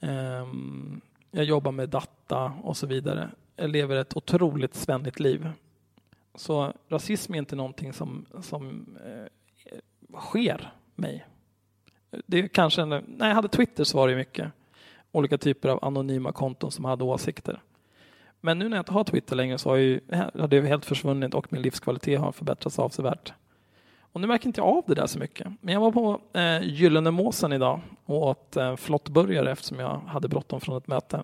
ehm, 0.00 1.00
jag 1.30 1.44
jobbar 1.44 1.72
med 1.72 1.88
data 1.88 2.52
och 2.62 2.76
så 2.76 2.86
vidare. 2.86 3.30
Jag 3.56 3.70
lever 3.70 3.96
ett 3.96 4.16
otroligt 4.16 4.74
svennigt 4.74 5.20
liv. 5.20 5.50
Så 6.34 6.72
rasism 6.88 7.34
är 7.34 7.38
inte 7.38 7.56
någonting 7.56 7.92
som, 7.92 8.26
som 8.40 8.86
eh, 9.06 10.18
sker 10.18 10.72
mig. 10.94 11.26
Det 12.26 12.38
är 12.38 12.48
kanske 12.48 12.82
en, 12.82 12.88
när 12.88 13.28
jag 13.28 13.34
hade 13.34 13.48
Twitter 13.48 13.84
så 13.84 13.96
var 13.96 14.08
det 14.08 14.16
mycket 14.16 14.52
olika 15.12 15.38
typer 15.38 15.68
av 15.68 15.84
anonyma 15.84 16.32
konton 16.32 16.70
som 16.70 16.84
hade 16.84 17.04
åsikter. 17.04 17.62
Men 18.40 18.58
nu 18.58 18.68
när 18.68 18.76
jag 18.76 18.82
inte 18.82 18.92
har 18.92 19.04
Twitter 19.04 19.36
längre 19.36 19.58
så 19.58 19.68
har, 19.68 19.76
ju, 19.76 20.00
har 20.12 20.48
det 20.48 20.60
helt 20.60 20.84
försvunnit 20.84 21.34
och 21.34 21.52
min 21.52 21.62
livskvalitet 21.62 22.20
har 22.20 22.32
förbättrats 22.32 22.78
avsevärt. 22.78 23.32
Och 24.00 24.20
nu 24.20 24.26
märker 24.26 24.46
inte 24.46 24.60
jag 24.60 24.68
av 24.68 24.84
det 24.86 24.94
där 24.94 25.06
så 25.06 25.18
mycket. 25.18 25.46
Men 25.60 25.74
jag 25.74 25.80
var 25.80 25.92
på 25.92 26.20
eh, 26.32 26.62
Gyllene 26.62 27.10
Måsen 27.10 27.52
idag 27.52 27.80
och 28.04 28.22
åt 28.22 28.56
eh, 28.56 28.76
flottburgare 28.76 29.50
eftersom 29.52 29.78
jag 29.78 29.98
hade 30.06 30.28
bråttom 30.28 30.60
från 30.60 30.76
ett 30.76 30.86
möte. 30.86 31.22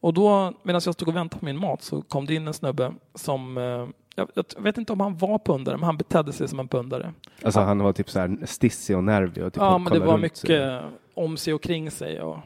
Och 0.00 0.14
då, 0.14 0.52
medan 0.62 0.80
jag 0.84 0.94
stod 0.94 1.08
och 1.08 1.16
väntade 1.16 1.40
på 1.40 1.44
min 1.44 1.58
mat 1.58 1.82
så 1.82 2.02
kom 2.02 2.26
det 2.26 2.34
in 2.34 2.46
en 2.46 2.54
snubbe 2.54 2.92
som, 3.14 3.58
eh, 3.58 3.88
jag, 4.14 4.28
jag 4.34 4.62
vet 4.62 4.78
inte 4.78 4.92
om 4.92 5.00
han 5.00 5.16
var 5.16 5.38
pundare, 5.38 5.76
men 5.76 5.84
han 5.84 5.96
betedde 5.96 6.32
sig 6.32 6.48
som 6.48 6.60
en 6.60 6.68
pundare. 6.68 7.12
Alltså 7.44 7.60
han 7.60 7.78
var 7.78 7.92
typ 7.92 8.10
så 8.10 8.18
här 8.18 8.38
stissig 8.44 8.96
och 8.96 9.04
nervig 9.04 9.44
och 9.44 9.52
typ 9.52 9.60
ja, 9.62 9.78
men 9.78 9.92
det 9.92 9.98
var 10.00 10.18
mycket 10.18 10.38
sig. 10.38 10.80
om 11.14 11.36
sig 11.36 11.54
och 11.54 11.62
kring 11.62 11.90
sig. 11.90 12.20
Och 12.22 12.38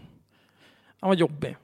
han 1.00 1.08
var 1.08 1.14
jobbig. 1.14 1.56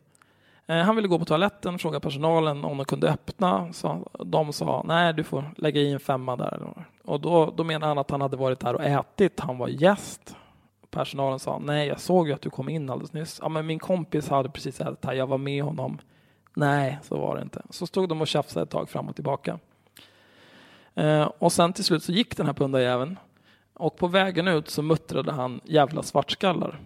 Eh, 0.66 0.76
Han 0.76 0.96
ville 0.96 1.08
gå 1.08 1.18
på 1.18 1.24
toaletten, 1.24 1.78
fråga 1.78 2.00
personalen 2.00 2.64
om 2.64 2.76
de 2.76 2.84
kunde 2.84 3.10
öppna. 3.10 3.72
Så 3.72 4.10
de 4.24 4.52
sa 4.52 4.82
nej, 4.86 5.14
du 5.14 5.24
får 5.24 5.44
lägga 5.56 5.80
i 5.80 5.92
en 5.92 6.00
femma 6.00 6.36
där. 6.36 6.84
Och 7.04 7.20
då, 7.20 7.54
då 7.56 7.64
menade 7.64 7.86
han 7.86 7.98
att 7.98 8.10
han 8.10 8.20
hade 8.20 8.36
varit 8.36 8.60
där 8.60 8.74
och 8.74 8.84
ätit. 8.84 9.40
Han 9.40 9.58
var 9.58 9.68
gäst. 9.68 10.36
Personalen 10.90 11.38
sa 11.38 11.58
nej, 11.64 11.88
jag 11.88 12.00
såg 12.00 12.28
ju 12.28 12.34
att 12.34 12.40
du 12.42 12.50
kom 12.50 12.68
in 12.68 12.90
alldeles 12.90 13.12
nyss. 13.12 13.38
Ja, 13.42 13.48
men 13.48 13.66
min 13.66 13.78
kompis 13.78 14.28
hade 14.28 14.48
precis 14.48 14.80
ätit 14.80 15.04
här. 15.04 15.12
Jag 15.12 15.26
var 15.26 15.38
med 15.38 15.62
honom. 15.64 15.98
Nej, 16.54 16.98
så 17.02 17.18
var 17.18 17.36
det 17.36 17.42
inte. 17.42 17.62
Så 17.70 17.86
stod 17.86 18.08
de 18.08 18.20
och 18.20 18.28
tjafsade 18.28 18.62
ett 18.64 18.70
tag 18.70 18.90
fram 18.90 19.08
och 19.08 19.14
tillbaka. 19.14 19.58
Eh, 20.94 21.30
och 21.38 21.52
sen 21.52 21.72
till 21.72 21.84
slut 21.84 22.02
så 22.02 22.12
gick 22.12 22.36
den 22.36 22.46
här 22.46 22.52
pundarjäveln. 22.52 23.18
Och 23.74 23.96
på 23.96 24.06
vägen 24.06 24.48
ut 24.48 24.70
så 24.70 24.82
muttrade 24.82 25.32
han 25.32 25.60
jävla 25.64 26.02
svartskallar. 26.02 26.80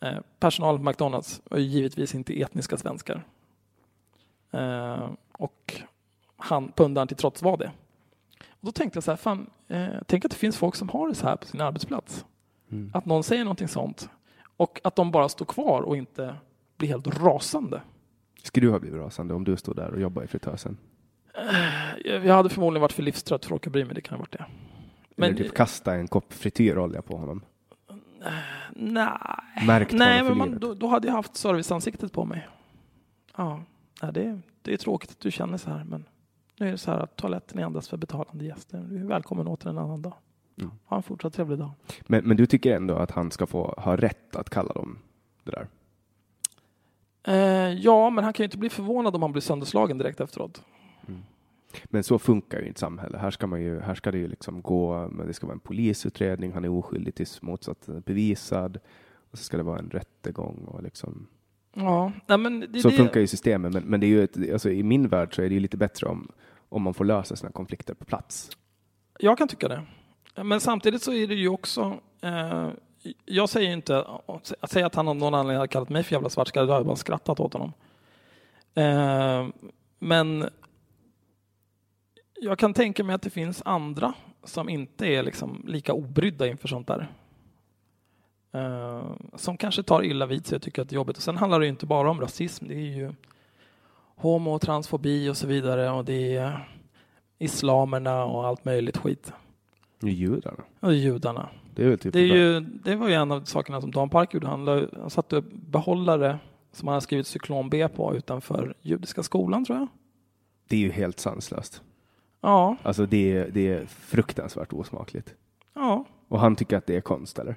Eh, 0.00 0.18
personalen 0.38 0.84
på 0.84 0.90
McDonalds 0.90 1.42
var 1.44 1.58
ju 1.58 1.64
givetvis 1.64 2.14
inte 2.14 2.40
etniska 2.40 2.76
svenskar. 2.76 3.24
Eh, 4.50 5.10
och 5.32 5.82
han, 6.36 6.72
pundaren 6.72 7.08
till 7.08 7.16
trots 7.16 7.42
var 7.42 7.56
det. 7.56 7.72
Och 8.48 8.66
då 8.66 8.72
tänkte 8.72 8.96
jag 8.96 9.04
så 9.04 9.10
här, 9.10 9.16
fan, 9.16 9.50
eh, 9.68 9.88
tänk 10.06 10.24
att 10.24 10.30
det 10.30 10.36
finns 10.36 10.56
folk 10.56 10.74
som 10.74 10.88
har 10.88 11.08
det 11.08 11.14
så 11.14 11.26
här 11.26 11.36
på 11.36 11.46
sin 11.46 11.60
arbetsplats. 11.60 12.24
Mm. 12.70 12.90
Att 12.94 13.06
någon 13.06 13.24
säger 13.24 13.44
någonting 13.44 13.68
sånt. 13.68 14.08
Och 14.56 14.80
att 14.84 14.96
de 14.96 15.10
bara 15.10 15.28
står 15.28 15.44
kvar 15.46 15.82
och 15.82 15.96
inte 15.96 16.34
blir 16.76 16.88
helt 16.88 17.06
rasande. 17.06 17.82
Skulle 18.42 18.66
du 18.66 18.70
ha 18.70 18.78
blivit 18.78 19.00
rasande 19.00 19.34
om 19.34 19.44
du 19.44 19.56
stod 19.56 19.76
där 19.76 19.90
och 19.90 20.00
jobbade 20.00 20.24
i 20.24 20.28
fritösen? 20.28 20.76
Jag 22.04 22.26
jag 22.26 22.34
hade 22.34 22.48
förmodligen 22.48 22.80
varit 22.80 22.92
för 22.92 23.02
livstrött 23.02 23.44
för 23.44 23.54
att 23.54 23.60
orka 23.60 23.70
bry 23.70 23.84
mig, 23.84 23.94
det 23.94 24.00
kan 24.00 24.14
ha 24.14 24.18
varit 24.18 24.32
det. 24.32 24.46
Eller 25.26 25.36
typ 25.36 25.54
kasta 25.54 25.94
en 25.94 26.08
kopp 26.08 26.32
frityrolja 26.32 27.02
på 27.02 27.16
honom? 27.16 27.42
nej, 28.70 29.08
Märkt 29.66 29.92
nej 29.92 30.22
men 30.22 30.38
man, 30.38 30.58
då, 30.58 30.74
då 30.74 30.86
hade 30.86 31.08
jag 31.08 31.14
haft 31.14 31.36
serviceansiktet 31.36 32.12
på 32.12 32.24
mig. 32.24 32.48
Ja, 33.36 33.62
det, 34.12 34.40
det 34.62 34.72
är 34.72 34.76
tråkigt 34.76 35.10
att 35.10 35.20
du 35.20 35.30
känner 35.30 35.58
så 35.58 35.70
här, 35.70 35.84
men 35.84 36.04
nu 36.58 36.68
är 36.68 36.72
det 36.72 36.78
så 36.78 36.90
här 36.90 36.98
att 36.98 37.16
toaletten 37.16 37.58
är 37.58 37.62
endast 37.62 37.88
för 37.88 37.96
betalande 37.96 38.44
gäster. 38.44 38.78
Du 38.78 39.00
är 39.00 39.04
välkommen 39.04 39.48
åter 39.48 39.70
en 39.70 39.78
annan 39.78 40.02
dag. 40.02 40.14
Mm. 40.58 40.70
Ha 40.84 40.96
en 40.96 41.02
fortsatt 41.02 41.34
trevlig 41.34 41.58
dag. 41.58 41.70
Men, 42.06 42.24
men 42.24 42.36
du 42.36 42.46
tycker 42.46 42.76
ändå 42.76 42.96
att 42.96 43.10
han 43.10 43.30
ska 43.30 43.46
få 43.46 43.74
ha 43.78 43.96
rätt 43.96 44.36
att 44.36 44.50
kalla 44.50 44.72
dem 44.72 44.98
det 45.44 45.50
där? 45.50 45.68
Eh, 47.22 47.74
ja, 47.74 48.10
men 48.10 48.24
han 48.24 48.32
kan 48.32 48.44
ju 48.44 48.46
inte 48.46 48.58
bli 48.58 48.70
förvånad 48.70 49.14
om 49.14 49.22
han 49.22 49.32
blir 49.32 49.42
sönderslagen 49.42 49.98
direkt 49.98 50.20
efteråt. 50.20 50.62
Men 51.84 52.04
så 52.04 52.18
funkar 52.18 52.60
ju 52.60 52.66
inte 52.66 52.80
samhälle. 52.80 53.18
Här 53.18 53.30
ska, 53.30 53.46
man 53.46 53.62
ju, 53.62 53.80
här 53.80 53.94
ska 53.94 54.10
det 54.10 54.18
ju 54.18 54.28
liksom 54.28 54.62
gå, 54.62 55.08
men 55.08 55.26
det 55.26 55.34
ska 55.34 55.46
vara 55.46 55.54
en 55.54 55.60
polisutredning, 55.60 56.52
han 56.52 56.64
är 56.64 56.68
oskyldig 56.68 57.14
tills 57.14 57.42
motsatsen 57.42 57.96
är 57.96 58.00
bevisad. 58.00 58.78
Och 59.30 59.38
så 59.38 59.44
ska 59.44 59.56
det 59.56 59.62
vara 59.62 59.78
en 59.78 59.90
rättegång 59.90 60.64
och 60.66 60.82
liksom. 60.82 61.26
Ja, 61.74 62.12
nej, 62.26 62.38
men 62.38 62.60
det, 62.60 62.80
Så 62.80 62.88
det, 62.88 62.96
funkar 62.96 63.20
ju 63.20 63.26
systemet, 63.26 63.72
men, 63.72 63.82
men 63.82 64.00
det 64.00 64.06
är 64.06 64.08
ju 64.08 64.24
ett, 64.24 64.52
alltså 64.52 64.70
i 64.70 64.82
min 64.82 65.08
värld 65.08 65.34
så 65.34 65.42
är 65.42 65.48
det 65.48 65.54
ju 65.54 65.60
lite 65.60 65.76
bättre 65.76 66.06
om, 66.06 66.32
om 66.68 66.82
man 66.82 66.94
får 66.94 67.04
lösa 67.04 67.36
sina 67.36 67.52
konflikter 67.52 67.94
på 67.94 68.04
plats. 68.04 68.50
Jag 69.18 69.38
kan 69.38 69.48
tycka 69.48 69.68
det. 69.68 69.82
Men 70.44 70.60
samtidigt 70.60 71.02
så 71.02 71.12
är 71.12 71.26
det 71.26 71.34
ju 71.34 71.48
också... 71.48 71.98
Eh, 72.22 72.68
jag 73.24 73.48
säger 73.48 73.66
ju 73.66 73.72
inte... 73.72 74.04
Att 74.60 74.70
säga 74.70 74.86
att 74.86 74.94
han 74.94 75.08
av 75.08 75.16
någon 75.16 75.34
anledning 75.34 75.56
hade 75.56 75.68
kallat 75.68 75.88
mig 75.88 76.02
för 76.02 76.12
jävla 76.12 76.28
svartskalle, 76.28 76.66
då 76.66 76.72
hade 76.72 76.80
jag 76.80 76.86
bara 76.86 76.96
skrattat 76.96 77.40
åt 77.40 77.52
honom. 77.52 77.72
Eh, 78.74 79.48
men 79.98 80.48
jag 82.40 82.58
kan 82.58 82.74
tänka 82.74 83.04
mig 83.04 83.14
att 83.14 83.22
det 83.22 83.30
finns 83.30 83.62
andra 83.64 84.14
som 84.44 84.68
inte 84.68 85.06
är 85.06 85.22
liksom 85.22 85.64
lika 85.68 85.92
obrydda 85.92 86.46
inför 86.46 86.68
sånt 86.68 86.86
där. 86.86 87.12
Eh, 88.52 89.04
som 89.34 89.56
kanske 89.56 89.82
tar 89.82 90.02
illa 90.02 90.26
vid 90.26 90.46
sig 90.46 90.56
och 90.56 90.62
tycker 90.62 90.82
att 90.82 90.88
det 90.88 90.92
är 90.92 90.96
jobbigt. 90.96 91.16
Och 91.16 91.22
sen 91.22 91.36
handlar 91.36 91.60
det 91.60 91.66
inte 91.66 91.86
bara 91.86 92.10
om 92.10 92.20
rasism. 92.20 92.68
Det 92.68 92.74
är 92.74 92.96
ju 92.96 93.12
homo 94.16 94.54
och 94.54 94.60
transfobi 94.60 95.28
och 95.28 95.36
så 95.36 95.46
vidare. 95.46 95.90
Och 95.90 96.04
det 96.04 96.36
är 96.36 96.68
islamerna 97.38 98.24
och 98.24 98.46
allt 98.46 98.64
möjligt 98.64 98.96
skit. 98.96 99.32
Är 100.02 100.08
judarna. 100.08 100.64
Och 100.80 100.94
judarna. 100.94 101.48
Det 101.74 101.84
är 101.84 101.96
typ 101.96 102.12
Det, 102.12 102.20
är 102.20 102.24
ju, 102.36 102.60
det 102.60 102.96
var 102.96 103.08
ju 103.08 103.14
en 103.14 103.32
av 103.32 103.44
sakerna 103.44 103.80
som 103.80 103.90
Dan 103.90 104.10
Park 104.10 104.34
gjorde. 104.34 104.46
Han, 104.46 104.64
la, 104.64 104.86
han 105.00 105.10
satte 105.10 105.36
upp 105.36 105.52
behållare 105.52 106.38
som 106.72 106.88
han 106.88 106.92
hade 106.92 107.00
skrivit 107.00 107.26
cyklon 107.26 107.70
B 107.70 107.88
på 107.88 108.16
utanför 108.16 108.74
judiska 108.82 109.22
skolan 109.22 109.64
tror 109.64 109.78
jag. 109.78 109.88
det 110.68 110.76
är 110.76 110.80
ju 110.80 110.90
helt 110.90 111.20
sanslöst. 111.20 111.82
Ja, 112.40 112.76
Alltså 112.82 113.06
det 113.06 113.32
är, 113.36 113.50
det 113.50 113.68
är 113.68 113.86
fruktansvärt 113.86 114.72
osmakligt. 114.72 115.34
ja, 115.74 116.04
Och 116.28 116.40
han 116.40 116.56
tycker 116.56 116.76
att 116.76 116.86
det 116.86 116.96
är 116.96 117.00
konst, 117.00 117.38
eller? 117.38 117.56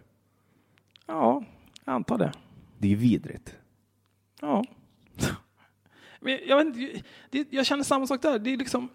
ja, 1.08 1.44
jag 1.86 1.94
antar 1.94 2.18
det. 2.18 2.32
Det 2.78 2.88
är 2.88 2.90
ju 2.90 2.96
vidrigt. 2.96 3.56
Ja. 4.42 4.64
Men 6.20 6.40
jag, 6.48 6.58
vet 6.58 6.66
inte, 6.78 7.02
det, 7.30 7.48
jag 7.50 7.66
känner 7.66 7.84
samma 7.84 8.08
sak 8.08 8.22
där. 8.22 8.40
Det 8.40 8.54
är 8.54 8.58
liksom, 8.58 8.90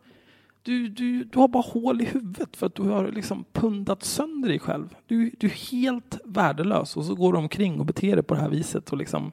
du, 0.63 0.89
du, 0.89 1.25
du 1.25 1.39
har 1.39 1.49
bara 1.49 1.63
hål 1.63 2.01
i 2.01 2.05
huvudet 2.05 2.57
för 2.57 2.67
att 2.67 2.75
du 2.75 2.83
har 2.83 3.09
liksom 3.09 3.45
pundat 3.53 4.03
sönder 4.03 4.49
dig 4.49 4.59
själv. 4.59 4.95
Du, 5.07 5.31
du 5.39 5.47
är 5.47 5.73
helt 5.73 6.19
värdelös 6.25 6.97
och 6.97 7.05
så 7.05 7.15
går 7.15 7.33
du 7.33 7.39
omkring 7.39 7.81
och 7.81 7.87
beter 7.87 8.17
dig 8.17 8.23
på 8.25 8.35
det 8.35 8.41
här 8.41 8.49
viset 8.49 8.91
och 8.93 8.99
liksom 8.99 9.33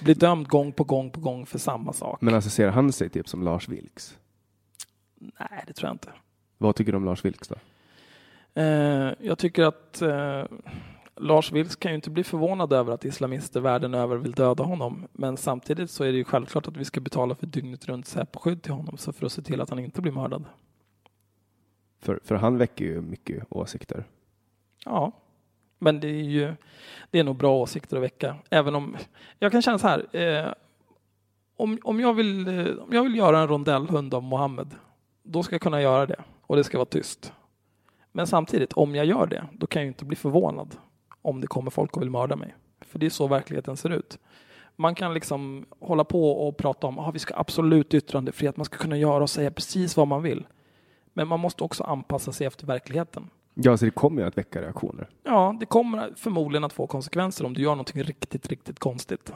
blir 0.00 0.14
dömd 0.14 0.48
gång 0.48 0.72
på 0.72 0.84
gång 0.84 1.10
på 1.10 1.20
gång 1.20 1.46
för 1.46 1.58
samma 1.58 1.92
sak. 1.92 2.20
Men 2.20 2.34
alltså 2.34 2.50
ser 2.50 2.68
han 2.68 2.92
sig 2.92 3.08
typ 3.08 3.28
som 3.28 3.42
Lars 3.42 3.68
Vilks? 3.68 4.18
Nej, 5.18 5.64
det 5.66 5.72
tror 5.72 5.88
jag 5.88 5.94
inte. 5.94 6.12
Vad 6.58 6.76
tycker 6.76 6.92
du 6.92 6.96
om 6.98 7.04
Lars 7.04 7.24
Vilks 7.24 7.48
då? 7.48 7.54
Eh, 8.54 9.12
jag 9.20 9.38
tycker 9.38 9.62
att 9.62 10.02
eh, 10.02 10.44
Lars 11.16 11.52
Vilks 11.52 11.76
kan 11.76 11.90
ju 11.90 11.94
inte 11.94 12.10
bli 12.10 12.24
förvånad 12.24 12.72
över 12.72 12.92
att 12.92 13.04
islamister 13.04 13.60
världen 13.60 13.94
över 13.94 14.16
vill 14.16 14.32
döda 14.32 14.64
honom. 14.64 15.08
Men 15.12 15.36
samtidigt 15.36 15.90
så 15.90 16.04
är 16.04 16.12
det 16.12 16.18
ju 16.18 16.24
självklart 16.24 16.68
att 16.68 16.76
vi 16.76 16.84
ska 16.84 17.00
betala 17.00 17.34
för 17.34 17.46
dygnet 17.46 17.86
runt 17.88 18.06
Säpo-skydd 18.06 18.62
till 18.62 18.72
honom 18.72 18.96
så 18.96 19.12
för 19.12 19.26
att 19.26 19.32
se 19.32 19.42
till 19.42 19.60
att 19.60 19.70
han 19.70 19.78
inte 19.78 20.02
blir 20.02 20.12
mördad. 20.12 20.44
För, 22.00 22.20
för 22.24 22.34
han 22.34 22.58
väcker 22.58 22.84
ju 22.84 23.00
mycket 23.00 23.44
åsikter. 23.48 24.04
Ja, 24.84 25.12
men 25.78 26.00
det 26.00 26.08
är 26.08 26.22
ju 26.22 26.54
det 27.10 27.18
är 27.18 27.24
nog 27.24 27.36
bra 27.36 27.56
åsikter 27.56 27.96
att 27.96 28.02
väcka. 28.02 28.36
Även 28.50 28.74
om 28.74 28.96
jag 29.38 29.52
kan 29.52 29.62
känna 29.62 29.78
så 29.78 29.88
här. 29.88 30.16
Eh, 30.16 30.52
om, 31.56 31.78
om, 31.82 32.00
jag 32.00 32.14
vill, 32.14 32.48
eh, 32.48 32.74
om 32.78 32.88
jag 32.92 33.02
vill 33.02 33.16
göra 33.16 33.38
en 33.38 33.48
rondellhund 33.48 34.14
av 34.14 34.22
Mohammed, 34.22 34.74
då 35.28 35.42
ska 35.42 35.54
jag 35.54 35.62
kunna 35.62 35.82
göra 35.82 36.06
det 36.06 36.20
och 36.46 36.56
det 36.56 36.64
ska 36.64 36.78
vara 36.78 36.86
tyst. 36.86 37.32
Men 38.12 38.26
samtidigt, 38.26 38.72
om 38.72 38.94
jag 38.94 39.06
gör 39.06 39.26
det, 39.26 39.46
då 39.52 39.66
kan 39.66 39.82
jag 39.82 39.84
ju 39.84 39.88
inte 39.88 40.04
bli 40.04 40.16
förvånad 40.16 40.76
om 41.22 41.40
det 41.40 41.46
kommer 41.46 41.70
folk 41.70 41.96
och 41.96 42.02
vill 42.02 42.10
mörda 42.10 42.36
mig. 42.36 42.54
För 42.80 42.98
det 42.98 43.06
är 43.06 43.10
så 43.10 43.26
verkligheten 43.26 43.76
ser 43.76 43.90
ut. 43.90 44.18
Man 44.76 44.94
kan 44.94 45.14
liksom 45.14 45.66
hålla 45.80 46.04
på 46.04 46.48
och 46.48 46.56
prata 46.56 46.86
om 46.86 46.98
att 46.98 47.08
ah, 47.08 47.10
vi 47.10 47.18
ska 47.18 47.34
absolut 47.36 47.94
yttrandefrihet, 47.94 48.56
man 48.56 48.64
ska 48.64 48.76
kunna 48.76 48.96
göra 48.96 49.22
och 49.22 49.30
säga 49.30 49.50
precis 49.50 49.96
vad 49.96 50.08
man 50.08 50.22
vill. 50.22 50.46
Men 51.12 51.28
man 51.28 51.40
måste 51.40 51.64
också 51.64 51.84
anpassa 51.84 52.32
sig 52.32 52.46
efter 52.46 52.66
verkligheten. 52.66 53.30
Ja, 53.54 53.76
så 53.76 53.84
det 53.84 53.90
kommer 53.90 54.22
ju 54.22 54.28
att 54.28 54.38
väcka 54.38 54.62
reaktioner. 54.62 55.08
Ja, 55.24 55.56
det 55.60 55.66
kommer 55.66 56.12
förmodligen 56.16 56.64
att 56.64 56.72
få 56.72 56.86
konsekvenser 56.86 57.44
om 57.44 57.54
du 57.54 57.62
gör 57.62 57.70
någonting 57.70 58.02
riktigt, 58.02 58.48
riktigt 58.48 58.78
konstigt. 58.78 59.32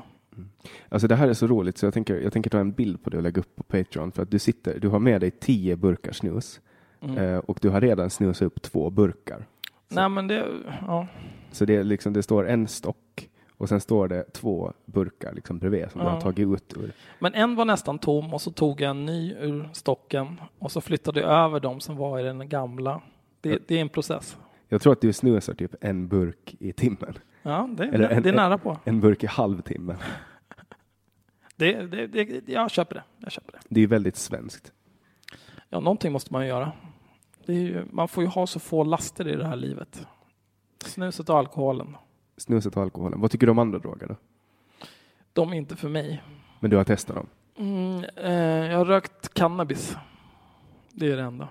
Alltså 0.89 1.09
det 1.09 1.17
här 1.17 1.29
är 1.29 1.33
så 1.35 1.47
roligt 1.47 1.79
så 1.79 1.87
jag 1.87 1.95
tänker, 1.95 2.21
jag 2.21 2.33
tänker 2.33 2.51
ta 2.51 2.59
en 2.59 2.73
bild 2.73 3.03
på 3.05 3.11
det 3.11 3.17
och 3.17 3.23
lägga 3.23 3.41
upp 3.41 3.57
på 3.57 3.63
Patreon 3.63 4.13
för 4.13 4.23
att 4.23 4.31
du 4.31 4.39
sitter, 4.39 4.79
du 4.81 4.89
har 4.89 4.99
med 4.99 5.21
dig 5.21 5.31
tio 5.31 5.77
burkar 5.77 6.13
snus 6.13 6.61
Mm. 7.05 7.19
eh, 7.19 7.39
och 7.39 7.59
du 7.63 7.69
har 7.69 7.81
redan 7.81 8.11
snusat 8.11 8.47
upp 8.47 8.63
två 8.63 8.91
burkar. 8.91 9.47
Nej, 9.89 10.09
men 10.09 10.27
det, 10.29 10.47
ja. 10.87 11.07
Så 11.53 11.65
det, 11.65 11.77
är 11.77 11.85
liksom, 11.85 12.13
det 12.13 12.23
står 12.23 12.49
en 12.49 12.69
stock 12.69 13.29
och 13.57 13.69
sen 13.69 13.81
står 13.81 14.09
det 14.09 14.33
två 14.33 14.73
burkar 14.87 15.33
liksom 15.33 15.59
bredvid 15.59 15.91
som 15.91 16.01
du 16.01 16.07
Ja. 16.07 16.11
har 16.11 16.21
tagit 16.21 16.49
ut 16.49 16.77
ur. 16.77 16.93
Men 17.19 17.35
en 17.35 17.55
var 17.57 17.65
nästan 17.65 17.99
tom 17.99 18.35
och 18.35 18.41
så 18.41 18.51
tog 18.51 18.81
jag 18.81 18.91
en 18.91 19.07
ny 19.07 19.33
ur 19.35 19.69
stocken 19.73 20.41
och 20.59 20.73
så 20.73 20.81
flyttade 20.81 21.21
jag 21.21 21.31
över 21.31 21.61
de 21.61 21.81
som 21.81 21.97
var 21.97 22.21
i 22.21 22.23
den 22.23 22.49
gamla. 22.49 23.03
Det, 23.41 23.59
det 23.69 23.77
är 23.77 23.81
en 23.81 23.89
process. 23.89 24.37
Jag 24.69 24.83
tror 24.83 24.93
att 24.93 25.01
du 25.01 25.13
snusar 25.13 25.55
typ 25.55 25.75
en 25.81 26.09
burk 26.09 26.55
i 26.59 26.73
timmen. 26.73 27.15
Ja, 27.43 27.69
det, 27.77 27.85
Eller 27.85 28.09
en- 28.09 28.23
det 28.23 28.29
är 28.29 28.33
nära 28.33 28.59
på. 28.59 28.79
En 28.85 29.01
burk 29.01 29.23
i 29.25 29.27
halvtimmen. 29.27 29.97
Det, 31.57 31.87
det, 31.87 32.07
det, 32.07 32.49
jag 32.53 32.71
köper 32.71 32.95
det. 32.95 33.03
Jag 33.19 33.33
köper 33.33 33.53
det. 33.53 33.59
Det 33.69 33.81
är 33.81 33.87
väldigt 33.87 34.17
svenskt. 34.17 34.73
Ja, 35.69 35.81
någonting 35.81 36.13
måste 36.13 36.33
man 36.33 36.43
ju 36.43 36.49
göra. 36.49 36.73
Ju, 37.47 37.85
man 37.91 38.09
får 38.09 38.23
ju 38.25 38.29
ha 38.29 38.47
så 38.47 38.61
få 38.61 38.85
laster 38.85 39.29
i 39.29 39.37
det 39.37 39.47
här 39.47 39.57
livet. 39.57 40.07
Snuset 40.85 41.29
och 41.29 41.39
alkoholen, 41.39 41.97
Snuset 42.37 42.77
och 42.77 42.83
alkoholen. 42.83 43.21
Vad 43.21 43.31
tycker 43.31 43.47
du 43.47 43.51
om 43.51 43.59
andra 43.59 43.79
droger 43.79 44.07
då? 44.07 44.17
de 45.33 45.53
är 45.53 45.57
inte 45.57 45.77
för 45.77 45.89
mig. 45.89 46.23
Men 46.61 46.71
du 46.71 46.77
har 46.77 46.85
testat 46.85 47.17
dem? 47.17 47.27
Mm, 47.57 48.05
eh, 48.17 48.71
jag 48.71 48.79
har 48.79 48.85
rökt 48.85 49.35
cannabis. 49.35 49.97
Det 50.93 51.13
är 51.13 51.17
det 51.17 51.23
enda. 51.23 51.49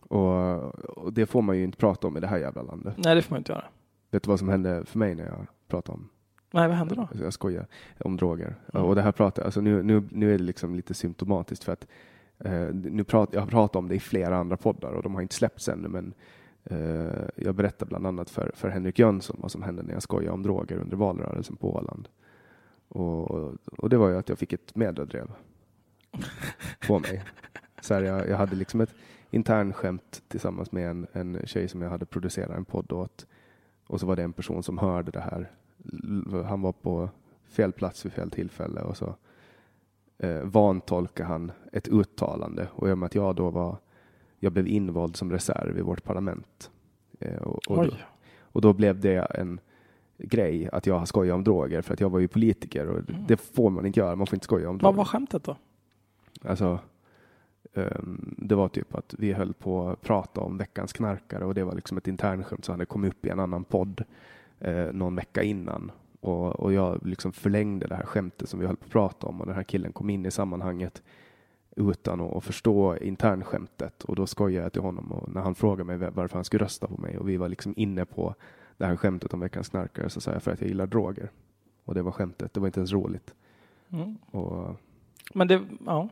Och, 0.00 0.64
och 0.98 1.12
det 1.12 1.26
får 1.26 1.42
man 1.42 1.56
ju 1.56 1.64
inte 1.64 1.78
prata 1.78 2.06
om 2.06 2.16
i 2.16 2.20
det 2.20 2.26
här 2.26 2.38
jävla 2.38 2.62
landet. 2.62 2.94
Nej, 2.96 3.14
det 3.14 3.22
får 3.22 3.30
man 3.34 3.38
inte 3.40 3.52
göra. 3.52 3.64
Vet 4.10 4.22
du 4.22 4.28
vad 4.28 4.38
som 4.38 4.48
hände 4.48 4.84
för 4.84 4.98
mig 4.98 5.14
när 5.14 5.24
jag 5.24 5.46
pratade 5.68 5.98
om 5.98 6.08
Nej, 6.50 6.68
vad 6.68 6.76
händer 6.76 6.96
då? 6.96 7.02
Alltså, 7.02 7.24
Jag 7.24 7.32
skojar 7.32 7.66
om 7.98 8.16
droger. 8.16 8.56
Mm. 8.74 8.86
Och 8.86 8.94
det 8.94 9.02
här 9.02 9.12
pratar, 9.12 9.42
alltså 9.42 9.60
nu, 9.60 9.82
nu, 9.82 10.08
nu 10.10 10.34
är 10.34 10.38
det 10.38 10.44
liksom 10.44 10.74
lite 10.74 10.94
symptomatiskt 10.94 11.64
för 11.64 11.72
att 11.72 11.86
eh, 12.38 12.68
nu 12.72 13.04
prat, 13.04 13.28
jag 13.32 13.40
har 13.40 13.46
pratat 13.46 13.76
om 13.76 13.88
det 13.88 13.94
i 13.94 14.00
flera 14.00 14.36
andra 14.36 14.56
poddar 14.56 14.92
och 14.92 15.02
de 15.02 15.14
har 15.14 15.22
inte 15.22 15.34
släppts 15.34 15.68
ännu 15.68 15.88
men 15.88 16.14
eh, 16.64 17.28
jag 17.36 17.54
berättar 17.54 17.86
bland 17.86 18.06
annat 18.06 18.30
för, 18.30 18.52
för 18.54 18.68
Henrik 18.68 18.98
Jönsson 18.98 19.36
vad 19.40 19.52
som 19.52 19.62
hände 19.62 19.82
när 19.82 19.92
jag 19.92 20.02
skojade 20.02 20.34
om 20.34 20.42
droger 20.42 20.76
under 20.76 20.96
valrörelsen 20.96 21.56
på 21.56 21.76
Åland. 21.76 22.08
Och, 22.88 23.30
och 23.78 23.88
det 23.88 23.96
var 23.96 24.08
ju 24.08 24.16
att 24.16 24.28
jag 24.28 24.38
fick 24.38 24.52
ett 24.52 24.74
mediedrev 24.74 25.30
på 26.86 26.98
mig. 26.98 27.24
Så 27.80 27.94
här, 27.94 28.02
jag, 28.02 28.28
jag 28.28 28.36
hade 28.36 28.56
liksom 28.56 28.80
ett 28.80 28.94
internskämt 29.30 30.22
tillsammans 30.28 30.72
med 30.72 30.90
en, 30.90 31.06
en 31.12 31.40
tjej 31.44 31.68
som 31.68 31.82
jag 31.82 31.90
hade 31.90 32.06
producerat 32.06 32.56
en 32.56 32.64
podd 32.64 32.92
åt. 32.92 33.26
Och 33.88 34.00
så 34.00 34.06
var 34.06 34.16
det 34.16 34.22
en 34.22 34.32
person 34.32 34.62
som 34.62 34.78
hörde 34.78 35.10
det 35.10 35.20
här. 35.20 35.50
Han 36.46 36.62
var 36.62 36.72
på 36.72 37.10
fel 37.44 37.72
plats 37.72 38.04
vid 38.04 38.12
fel 38.12 38.30
tillfälle 38.30 38.80
och 38.80 38.96
så 38.96 39.14
eh, 40.18 40.42
vantolkade 40.42 41.28
han 41.28 41.52
ett 41.72 41.88
uttalande. 41.88 42.68
Och 42.72 42.88
i 42.88 42.92
och 42.92 42.98
med 42.98 43.06
att 43.06 43.14
jag 43.14 43.36
då 43.36 43.50
var, 43.50 43.76
jag 44.38 44.52
blev 44.52 44.66
invald 44.66 45.16
som 45.16 45.32
reserv 45.32 45.78
i 45.78 45.82
vårt 45.82 46.04
parlament. 46.04 46.70
Eh, 47.20 47.42
och, 47.42 47.70
och, 47.70 47.84
då, 47.84 47.92
och 48.40 48.60
då 48.60 48.72
blev 48.72 49.00
det 49.00 49.16
en 49.16 49.60
grej 50.18 50.68
att 50.72 50.86
jag 50.86 51.08
skojade 51.08 51.34
om 51.34 51.44
droger 51.44 51.82
för 51.82 51.94
att 51.94 52.00
jag 52.00 52.10
var 52.10 52.18
ju 52.18 52.28
politiker 52.28 52.86
och 52.86 53.02
det 53.28 53.36
får 53.36 53.70
man 53.70 53.86
inte 53.86 54.00
göra. 54.00 54.16
Man 54.16 54.26
får 54.26 54.36
inte 54.36 54.44
skoja 54.44 54.70
om 54.70 54.78
droger. 54.78 54.88
Vad 54.88 54.96
var 54.96 55.04
skämtet 55.04 55.44
då? 55.44 55.56
Alltså, 56.44 56.78
ehm, 57.74 58.34
det 58.38 58.54
var 58.54 58.68
typ 58.68 58.94
att 58.94 59.14
vi 59.18 59.32
höll 59.32 59.54
på 59.54 59.88
att 59.88 60.00
prata 60.00 60.40
om 60.40 60.58
veckans 60.58 60.92
knarkare 60.92 61.44
och 61.44 61.54
det 61.54 61.64
var 61.64 61.74
liksom 61.74 61.98
ett 61.98 62.08
internskämt 62.08 62.64
som 62.64 62.72
hade 62.72 62.86
kommit 62.86 63.12
upp 63.12 63.26
i 63.26 63.28
en 63.28 63.40
annan 63.40 63.64
podd 63.64 64.04
eh, 64.60 64.92
någon 64.92 65.16
vecka 65.16 65.42
innan. 65.42 65.90
Och, 66.20 66.60
och 66.60 66.72
jag 66.72 67.06
liksom 67.06 67.32
förlängde 67.32 67.86
det 67.86 67.94
här 67.94 68.04
skämtet 68.04 68.48
som 68.48 68.60
vi 68.60 68.66
höll 68.66 68.76
på 68.76 68.84
att 68.84 68.92
prata 68.92 69.26
om 69.26 69.40
och 69.40 69.46
den 69.46 69.56
här 69.56 69.62
killen 69.62 69.92
kom 69.92 70.10
in 70.10 70.26
i 70.26 70.30
sammanhanget 70.30 71.02
utan 71.76 72.20
att, 72.20 72.36
att 72.36 72.44
förstå 72.44 72.96
internskämtet 72.96 74.04
och 74.04 74.16
då 74.16 74.26
skojade 74.26 74.64
jag 74.64 74.72
till 74.72 74.82
honom 74.82 75.12
och 75.12 75.28
när 75.28 75.40
han 75.40 75.54
frågade 75.54 75.84
mig 75.84 76.10
varför 76.14 76.34
han 76.34 76.44
skulle 76.44 76.64
rösta 76.64 76.86
på 76.86 77.00
mig 77.00 77.18
och 77.18 77.28
vi 77.28 77.36
var 77.36 77.48
liksom 77.48 77.74
inne 77.76 78.04
på 78.04 78.34
det 78.76 78.86
här 78.86 78.96
skämtet 78.96 79.34
om 79.34 79.40
veckans 79.40 79.68
knarkare 79.68 80.10
så 80.10 80.20
sa 80.20 80.32
jag 80.32 80.42
för 80.42 80.50
att 80.50 80.60
jag 80.60 80.68
gillar 80.68 80.86
droger. 80.86 81.30
Och 81.84 81.94
det 81.94 82.02
var 82.02 82.12
skämtet, 82.12 82.54
det 82.54 82.60
var 82.60 82.66
inte 82.66 82.80
ens 82.80 82.92
roligt. 82.92 83.34
Mm. 83.90 84.16
Och 84.30 84.76
Men 85.34 85.48
det, 85.48 85.62
ja, 85.86 86.08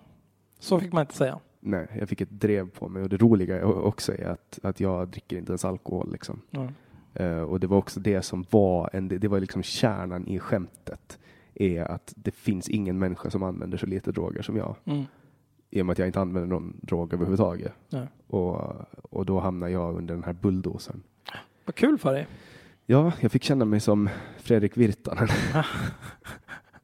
så 0.59 0.81
fick 0.81 0.93
man 0.93 1.01
inte 1.01 1.15
säga. 1.15 1.39
Nej, 1.61 1.89
jag 1.99 2.09
fick 2.09 2.21
ett 2.21 2.31
drev 2.31 2.71
på 2.71 2.89
mig 2.89 3.03
och 3.03 3.09
det 3.09 3.17
roliga 3.17 3.67
också 3.67 4.13
är 4.13 4.25
att, 4.25 4.59
att 4.63 4.81
jag 4.81 5.09
dricker 5.09 5.39
inte 5.39 5.51
ens 5.51 5.65
alkohol. 5.65 6.13
Liksom. 6.13 6.41
Ja. 6.51 6.69
Eh, 7.15 7.41
och 7.41 7.61
det 7.61 7.67
var 7.67 7.77
också 7.77 8.01
det 8.01 8.23
som 8.23 8.47
var, 8.51 8.91
en, 8.93 9.09
det 9.09 9.29
var 9.29 9.41
liksom 9.41 9.63
kärnan 9.63 10.27
i 10.27 10.39
skämtet. 10.39 11.19
Är 11.55 11.85
att 11.85 12.13
det 12.17 12.31
finns 12.31 12.69
ingen 12.69 12.99
människa 12.99 13.31
som 13.31 13.43
använder 13.43 13.79
så 13.79 13.87
lite 13.87 14.13
droger 14.13 14.43
som 14.43 14.57
jag. 14.57 14.77
Mm. 14.85 15.05
I 15.71 15.83
och 15.83 15.87
med 15.87 15.93
att 15.93 15.99
jag 15.99 16.09
inte 16.09 16.21
använder 16.21 16.49
någon 16.49 16.81
drog 16.83 17.13
överhuvudtaget. 17.13 17.73
Ja. 17.89 18.07
Och, 18.27 18.75
och 19.11 19.27
då 19.27 19.41
hamnar 19.41 19.69
jag 19.69 19.97
under 19.97 20.15
den 20.15 20.25
här 20.25 20.33
bulldozern. 20.33 21.03
Vad 21.65 21.75
kul 21.75 21.99
för 21.99 22.13
dig. 22.13 22.27
Ja, 22.87 23.13
jag 23.21 23.33
fick 23.33 23.43
känna 23.43 23.65
mig 23.65 23.81
som 23.81 24.09
Fredrik 24.39 24.77
Virtanen. 24.77 25.29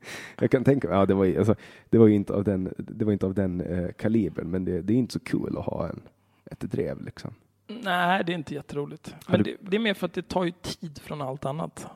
jag 0.39 0.51
kan 0.51 0.65
tänka 0.65 0.89
mig, 0.89 0.97
ja, 0.97 1.07
det 1.07 1.15
var, 1.15 1.39
alltså, 1.39 1.55
det 1.91 1.99
var 1.99 2.07
ju 2.07 2.15
inte 2.15 2.33
av 2.33 2.45
den, 2.45 2.75
det 2.79 3.05
var 3.05 3.13
inte 3.13 3.27
av 3.27 3.35
den 3.35 3.61
eh, 3.61 3.93
kalibern, 3.93 4.51
men 4.51 4.65
det, 4.65 4.83
det 4.83 4.93
är 4.93 4.97
inte 4.97 5.13
så 5.13 5.21
kul 5.21 5.59
att 5.59 5.65
ha 5.65 5.89
en, 5.89 6.03
ett 6.51 6.61
drev 6.61 7.03
liksom. 7.03 7.35
Nej, 7.83 8.25
det 8.25 8.33
är 8.33 8.35
inte 8.35 8.55
jätteroligt. 8.55 9.15
Men 9.29 9.43
du- 9.43 9.57
det, 9.61 9.71
det 9.71 9.77
är 9.77 9.81
mer 9.81 9.95
för 9.95 10.07
att 10.07 10.15
det 10.15 10.29
tar 10.29 10.45
ju 10.45 10.51
tid 10.51 10.99
från 10.99 11.23
allt 11.23 11.45
annat. 11.45 11.87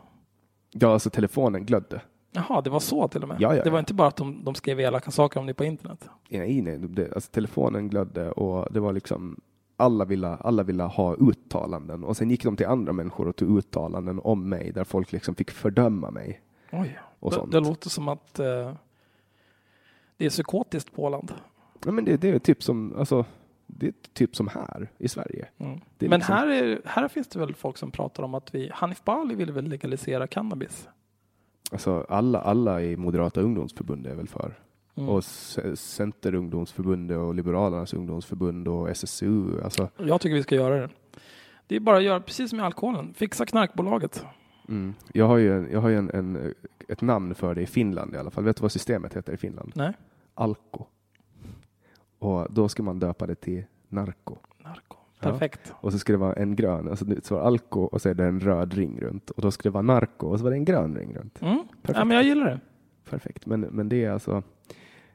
Ja, 0.72 0.92
alltså 0.92 1.10
telefonen 1.10 1.66
glödde. 1.66 2.00
Jaha, 2.32 2.60
det 2.60 2.70
var 2.70 2.80
så 2.80 3.08
till 3.08 3.22
och 3.22 3.28
med? 3.28 3.36
Ja, 3.40 3.56
ja, 3.56 3.64
det 3.64 3.70
var 3.70 3.78
ja. 3.78 3.80
inte 3.80 3.94
bara 3.94 4.08
att 4.08 4.16
de, 4.16 4.44
de 4.44 4.54
skrev 4.54 4.80
elaka 4.80 5.10
saker 5.10 5.40
om 5.40 5.46
dig 5.46 5.54
på 5.54 5.64
internet? 5.64 6.08
Nej, 6.28 6.62
nej, 6.62 6.78
det, 6.78 7.14
alltså 7.14 7.30
telefonen 7.30 7.88
glödde 7.88 8.30
och 8.30 8.72
det 8.72 8.80
var 8.80 8.92
liksom 8.92 9.40
alla 9.76 10.04
ville, 10.04 10.28
alla 10.28 10.62
ville 10.62 10.82
ha 10.82 11.14
uttalanden 11.14 12.04
och 12.04 12.16
sen 12.16 12.30
gick 12.30 12.44
de 12.44 12.56
till 12.56 12.66
andra 12.66 12.92
människor 12.92 13.28
och 13.28 13.36
tog 13.36 13.58
uttalanden 13.58 14.20
om 14.24 14.48
mig 14.48 14.72
där 14.72 14.84
folk 14.84 15.12
liksom 15.12 15.34
fick 15.34 15.50
fördöma 15.50 16.10
mig. 16.10 16.40
Oj, 16.72 16.98
Och 17.20 17.30
det, 17.30 17.36
sånt. 17.36 17.52
det 17.52 17.60
låter 17.60 17.90
som 17.90 18.08
att 18.08 18.38
eh, 18.38 18.72
det 20.16 20.26
är 20.26 20.30
psykotiskt 20.30 20.92
på 20.92 21.02
Åland. 21.04 21.32
Ja, 21.84 21.92
men 21.92 22.04
det, 22.04 22.16
det 22.16 22.28
är 22.28 22.38
typ 22.38 22.62
som, 22.62 22.94
alltså, 22.98 23.24
det 23.66 23.86
är 23.86 23.92
typ 24.12 24.36
som 24.36 24.48
här 24.48 24.88
i 24.98 25.08
Sverige. 25.08 25.48
Mm. 25.58 25.80
Men 25.98 26.10
liksom- 26.10 26.34
här, 26.34 26.46
är, 26.48 26.80
här 26.84 27.08
finns 27.08 27.28
det 27.28 27.38
väl 27.38 27.54
folk 27.54 27.76
som 27.76 27.90
pratar 27.90 28.22
om 28.22 28.34
att 28.34 28.54
vi, 28.54 28.70
Hanif 28.74 29.04
Bali 29.04 29.34
vill 29.34 29.52
väl 29.52 29.64
legalisera 29.64 30.26
cannabis? 30.26 30.88
Alltså 31.72 32.06
alla, 32.08 32.40
alla 32.40 32.82
i 32.82 32.96
Moderata 32.96 33.40
ungdomsförbundet 33.40 34.12
är 34.12 34.16
väl 34.16 34.28
för. 34.28 34.54
Mm. 34.94 35.08
Och 35.08 35.24
Centerungdomsförbundet 35.78 37.16
och 37.18 37.34
Liberalernas 37.34 37.94
ungdomsförbund 37.94 38.68
och 38.68 38.90
SSU. 38.90 39.62
Alltså, 39.64 39.88
Jag 39.96 40.20
tycker 40.20 40.34
vi 40.34 40.42
ska 40.42 40.54
göra 40.54 40.80
det. 40.80 40.88
Det 41.66 41.76
är 41.76 41.80
bara 41.80 41.96
att 41.96 42.02
göra 42.02 42.20
precis 42.20 42.50
som 42.50 42.56
med 42.56 42.66
alkoholen. 42.66 43.14
Fixa 43.14 43.46
knarkbolaget. 43.46 44.24
Mm. 44.68 44.94
Jag 45.12 45.28
har 45.28 45.36
ju, 45.36 45.52
en, 45.52 45.68
jag 45.72 45.80
har 45.80 45.88
ju 45.88 45.96
en, 45.96 46.10
en, 46.10 46.54
ett 46.88 47.02
namn 47.02 47.34
för 47.34 47.54
det 47.54 47.62
i 47.62 47.66
Finland 47.66 48.14
i 48.14 48.18
alla 48.18 48.30
fall. 48.30 48.44
Vet 48.44 48.56
du 48.56 48.62
vad 48.62 48.72
systemet 48.72 49.14
heter 49.14 49.32
i 49.32 49.36
Finland? 49.36 49.72
Nej, 49.74 49.92
Alko. 50.34 50.84
Och 52.18 52.46
då 52.50 52.68
ska 52.68 52.82
man 52.82 52.98
döpa 52.98 53.26
det 53.26 53.34
till 53.34 53.64
narko. 53.88 54.36
narko. 54.64 54.96
Ja. 55.20 55.30
Perfekt. 55.30 55.72
Och 55.80 55.92
så 55.92 55.98
ska 55.98 56.12
det 56.12 56.18
vara 56.18 56.32
en 56.32 56.56
grön, 56.56 56.88
alltså 56.88 57.04
det 57.04 57.30
var 57.30 57.40
alko 57.40 57.80
och 57.80 58.02
så 58.02 58.08
är 58.08 58.14
det 58.14 58.24
en 58.24 58.40
röd 58.40 58.74
ring 58.74 59.00
runt. 59.00 59.30
Och 59.30 59.42
då 59.42 59.50
ska 59.50 59.62
det 59.62 59.72
vara 59.72 59.82
narko 59.82 60.26
och 60.26 60.38
så 60.38 60.44
var 60.44 60.50
det 60.50 60.56
en 60.56 60.64
grön 60.64 60.96
ring 60.96 61.14
runt. 61.16 61.42
Mm. 61.42 61.58
Perfekt. 61.82 61.98
Ja, 61.98 62.04
men 62.04 62.16
jag 62.16 62.24
gillar 62.24 62.44
det. 62.44 62.60
Perfekt. 63.10 63.46
Men, 63.46 63.60
men 63.60 63.88
det 63.88 64.04
är 64.04 64.10
alltså, 64.10 64.42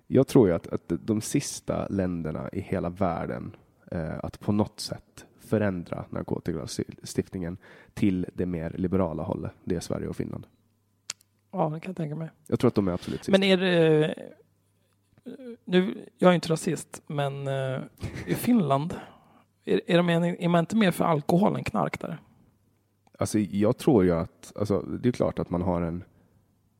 jag 0.07 0.27
tror 0.27 0.47
ju 0.47 0.53
att, 0.53 0.67
att 0.67 0.83
de 0.87 1.21
sista 1.21 1.87
länderna 1.87 2.49
i 2.49 2.59
hela 2.61 2.89
världen 2.89 3.55
eh, 3.91 4.19
att 4.23 4.39
på 4.39 4.51
något 4.51 4.79
sätt 4.79 5.25
förändra 5.51 6.05
narkotikalagstiftningen 6.09 7.57
till 7.93 8.25
det 8.33 8.45
mer 8.45 8.69
liberala 8.77 9.23
hållet, 9.23 9.51
det 9.63 9.75
är 9.75 9.79
Sverige 9.79 10.07
och 10.07 10.15
Finland. 10.15 10.47
Ja, 11.51 11.69
det 11.69 11.79
kan 11.79 11.89
jag 11.89 11.97
tänka 11.97 12.15
mig. 12.15 12.29
Jag 12.47 12.59
tror 12.59 12.67
att 12.67 12.75
de 12.75 12.87
är 12.87 12.91
absolut 12.91 13.19
sist. 13.19 13.31
Men 13.31 13.43
är 13.43 13.57
det... 13.57 14.15
Nu, 15.65 16.07
jag 16.17 16.31
är 16.31 16.35
inte 16.35 16.49
rasist, 16.49 17.01
men 17.07 17.47
eh, 17.47 17.79
i 18.27 18.35
Finland, 18.35 18.93
är, 19.65 19.81
är, 19.87 19.97
de, 19.97 20.09
är 20.09 20.47
man 20.47 20.59
inte 20.59 20.75
mer 20.75 20.91
för 20.91 21.05
alkohol 21.05 21.55
än 21.55 21.63
knark 21.63 21.99
där? 21.99 22.17
Alltså, 23.19 23.39
jag 23.39 23.77
tror 23.77 24.03
ju 24.03 24.11
att, 24.11 24.53
alltså, 24.55 24.81
det 24.81 25.09
är 25.09 25.13
klart 25.13 25.39
att 25.39 25.49
man 25.49 25.61
har 25.61 25.81
en, 25.81 26.03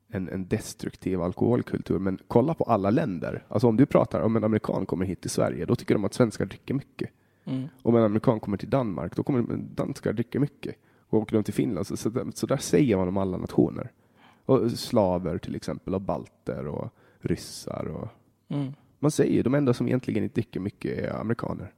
en, 0.07 0.29
en 0.29 0.47
destruktiv 0.47 1.21
alkoholkultur, 1.21 1.99
men 1.99 2.19
kolla 2.27 2.53
på 2.53 2.63
alla 2.63 2.89
länder. 2.89 3.43
Alltså 3.47 3.67
om 3.67 3.77
du 3.77 3.85
pratar 3.85 4.21
om 4.21 4.35
en 4.35 4.43
amerikan 4.43 4.85
kommer 4.85 5.05
hit 5.05 5.21
till 5.21 5.29
Sverige, 5.29 5.65
då 5.65 5.75
tycker 5.75 5.95
de 5.95 6.05
att 6.05 6.13
svenskar 6.13 6.45
dricker 6.45 6.73
mycket. 6.73 7.09
Mm. 7.45 7.67
Om 7.81 7.95
en 7.95 8.03
amerikan 8.03 8.39
kommer 8.39 8.57
till 8.57 8.69
Danmark, 8.69 9.15
då 9.15 9.23
kommer 9.23 9.57
danskar 9.57 10.13
dricka 10.13 10.39
mycket. 10.39 10.75
Och 11.09 11.19
åker 11.19 11.35
de 11.35 11.43
till 11.43 11.53
Finland, 11.53 11.87
så, 11.87 11.97
så, 11.97 12.09
där- 12.09 12.31
så 12.35 12.47
där 12.47 12.57
säger 12.57 12.97
man 12.97 13.07
om 13.07 13.17
alla 13.17 13.37
nationer. 13.37 13.91
Och 14.45 14.71
slaver 14.71 15.37
till 15.37 15.55
exempel, 15.55 15.95
och 15.95 16.01
balter 16.01 16.67
och 16.67 16.89
ryssar. 17.19 17.85
Och, 17.87 18.07
Mm. 18.47 18.73
man 18.99 19.11
säger 19.11 19.43
de 19.43 19.53
enda 19.55 19.73
som 19.73 19.87
egentligen 19.87 20.23
inte 20.23 20.33
dricker 20.33 20.59
mycket 20.59 20.97
är 20.99 21.19
amerikaner. 21.19 21.73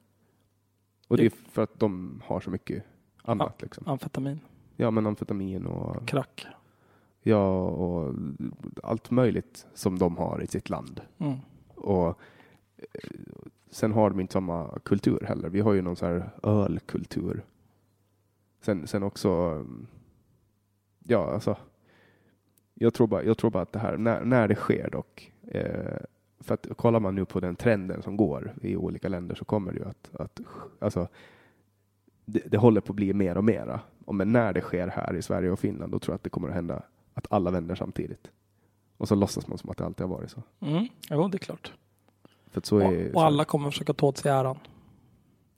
Och 1.08 1.18
det 1.18 1.26
är 1.26 1.30
för 1.30 1.62
att 1.64 1.80
de 1.80 2.22
har 2.26 2.40
så 2.40 2.50
mycket 2.50 2.84
annat. 3.24 3.62
Liksom. 3.62 3.88
Amfetamin, 3.88 4.40
Ja, 4.76 4.92
men 4.92 5.08
amfetamin 5.08 5.66
och, 5.66 6.08
crack. 6.08 6.46
ja, 7.22 7.60
och 7.62 8.14
allt 8.84 9.12
möjligt 9.12 9.66
som 9.74 10.00
de 10.00 10.18
har 10.18 10.42
i 10.44 10.48
sitt 10.48 10.70
land. 10.70 11.02
Mm. 11.18 11.38
Och 11.76 12.20
sen 13.74 13.92
har 13.92 14.10
de 14.10 14.20
inte 14.20 14.34
samma 14.34 14.80
kultur 14.84 15.26
heller. 15.28 15.50
Vi 15.50 15.60
har 15.60 15.74
ju 15.74 15.82
någon 15.82 15.96
så 15.96 16.06
här 16.06 16.30
ölkultur. 16.44 17.44
Sen, 18.62 18.88
sen 18.88 19.04
också, 19.04 19.30
mm, 19.30 19.88
ja 21.04 21.34
alltså, 21.34 21.58
jag 22.74 22.94
tror 22.94 23.08
bara, 23.08 23.24
jag 23.24 23.38
tror 23.38 23.52
bara 23.52 23.64
att 23.64 23.72
det 23.72 23.80
här, 23.80 23.98
när, 23.98 24.26
när 24.26 24.48
det 24.48 24.56
sker 24.56 24.90
dock, 24.90 25.32
eh, 25.48 25.98
för 26.40 26.54
att 26.54 26.68
kollar 26.76 27.00
man 27.00 27.16
nu 27.16 27.26
på 27.26 27.40
den 27.40 27.56
trenden 27.56 28.02
som 28.02 28.18
går 28.18 28.54
i 28.62 28.76
olika 28.76 29.10
länder 29.10 29.36
så 29.36 29.46
kommer 29.46 29.72
det 29.72 29.80
ju 29.80 29.86
att, 29.86 30.16
att 30.16 30.40
alltså, 30.80 31.08
det, 32.26 32.44
det 32.46 32.58
håller 32.58 32.82
på 32.82 32.92
att 32.92 32.96
bli 32.96 33.14
mer 33.14 33.38
och 33.38 33.44
mera. 33.44 33.80
Och 34.06 34.16
men 34.16 34.32
när 34.32 34.54
det 34.54 34.62
sker 34.62 34.88
här 34.88 35.16
i 35.16 35.22
Sverige 35.22 35.52
och 35.52 35.60
Finland, 35.60 35.92
då 35.92 36.00
tror 36.00 36.14
jag 36.14 36.16
att 36.16 36.24
det 36.24 36.30
kommer 36.30 36.48
att 36.48 36.56
hända 36.56 36.84
att 37.14 37.28
alla 37.30 37.52
vänder 37.52 37.76
samtidigt. 37.76 38.32
Och 38.98 39.08
så 39.08 39.16
låtsas 39.16 39.48
man 39.48 39.58
som 39.58 39.70
att 39.70 39.78
det 39.78 39.86
alltid 39.86 40.08
har 40.08 40.16
varit 40.16 40.32
så. 40.32 40.44
Mm. 40.60 40.88
Jo, 41.10 41.28
det 41.28 41.36
är 41.36 41.40
klart. 41.40 41.74
För 42.54 42.62
så 42.64 42.80
är, 42.80 43.10
Och, 43.10 43.16
och 43.16 43.24
alla 43.24 43.46
kommer 43.46 43.72
försöka 43.72 43.94
ta 43.94 44.08
åt 44.08 44.18
sig 44.18 44.32
äran. 44.32 44.58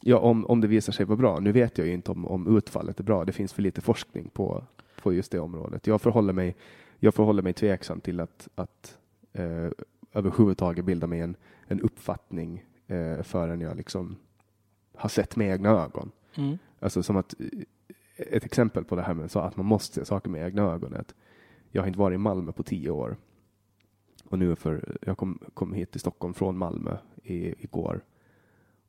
Ja, 0.01 0.17
om, 0.17 0.45
om 0.45 0.61
det 0.61 0.67
visar 0.67 0.93
sig 0.93 1.05
vara 1.05 1.17
bra. 1.17 1.39
Nu 1.39 1.51
vet 1.51 1.77
jag 1.77 1.87
ju 1.87 1.93
inte 1.93 2.11
om, 2.11 2.25
om 2.25 2.57
utfallet 2.57 2.99
är 2.99 3.03
bra. 3.03 3.25
Det 3.25 3.31
finns 3.31 3.53
för 3.53 3.61
lite 3.61 3.81
forskning 3.81 4.29
på, 4.33 4.63
på 5.01 5.13
just 5.13 5.31
det 5.31 5.39
området. 5.39 5.87
Jag 5.87 6.01
förhåller 6.01 6.33
mig, 6.33 6.55
jag 6.99 7.13
förhåller 7.13 7.43
mig 7.43 7.53
tveksam 7.53 8.01
till 8.01 8.19
att, 8.19 8.47
att 8.55 8.97
eh, 9.33 9.69
överhuvudtaget 10.13 10.85
bilda 10.85 11.07
mig 11.07 11.19
en, 11.19 11.35
en 11.67 11.81
uppfattning 11.81 12.65
eh, 12.87 13.21
förrän 13.21 13.61
jag 13.61 13.77
liksom 13.77 14.15
har 14.95 15.09
sett 15.09 15.35
med 15.35 15.51
egna 15.51 15.69
ögon. 15.69 16.11
Mm. 16.35 16.57
Alltså 16.79 17.03
som 17.03 17.17
att 17.17 17.35
eh, 17.39 17.47
ett 18.17 18.43
exempel 18.43 18.83
på 18.83 18.95
det 18.95 19.01
här 19.01 19.13
med 19.13 19.31
så 19.31 19.39
att 19.39 19.57
man 19.57 19.65
måste 19.65 19.93
se 19.99 20.05
saker 20.05 20.29
med 20.29 20.45
egna 20.45 20.61
ögon 20.61 20.93
att 20.93 21.13
jag 21.71 21.81
har 21.81 21.87
inte 21.87 21.99
varit 21.99 22.15
i 22.15 22.17
Malmö 22.17 22.51
på 22.51 22.63
tio 22.63 22.89
år. 22.89 23.17
Och 24.29 24.39
nu 24.39 24.55
för, 24.55 24.97
jag 25.01 25.17
kom, 25.17 25.39
kom 25.53 25.73
hit 25.73 25.91
till 25.91 25.99
Stockholm 25.99 26.33
från 26.33 26.57
Malmö 26.57 26.97
i, 27.23 27.63
igår. 27.63 28.03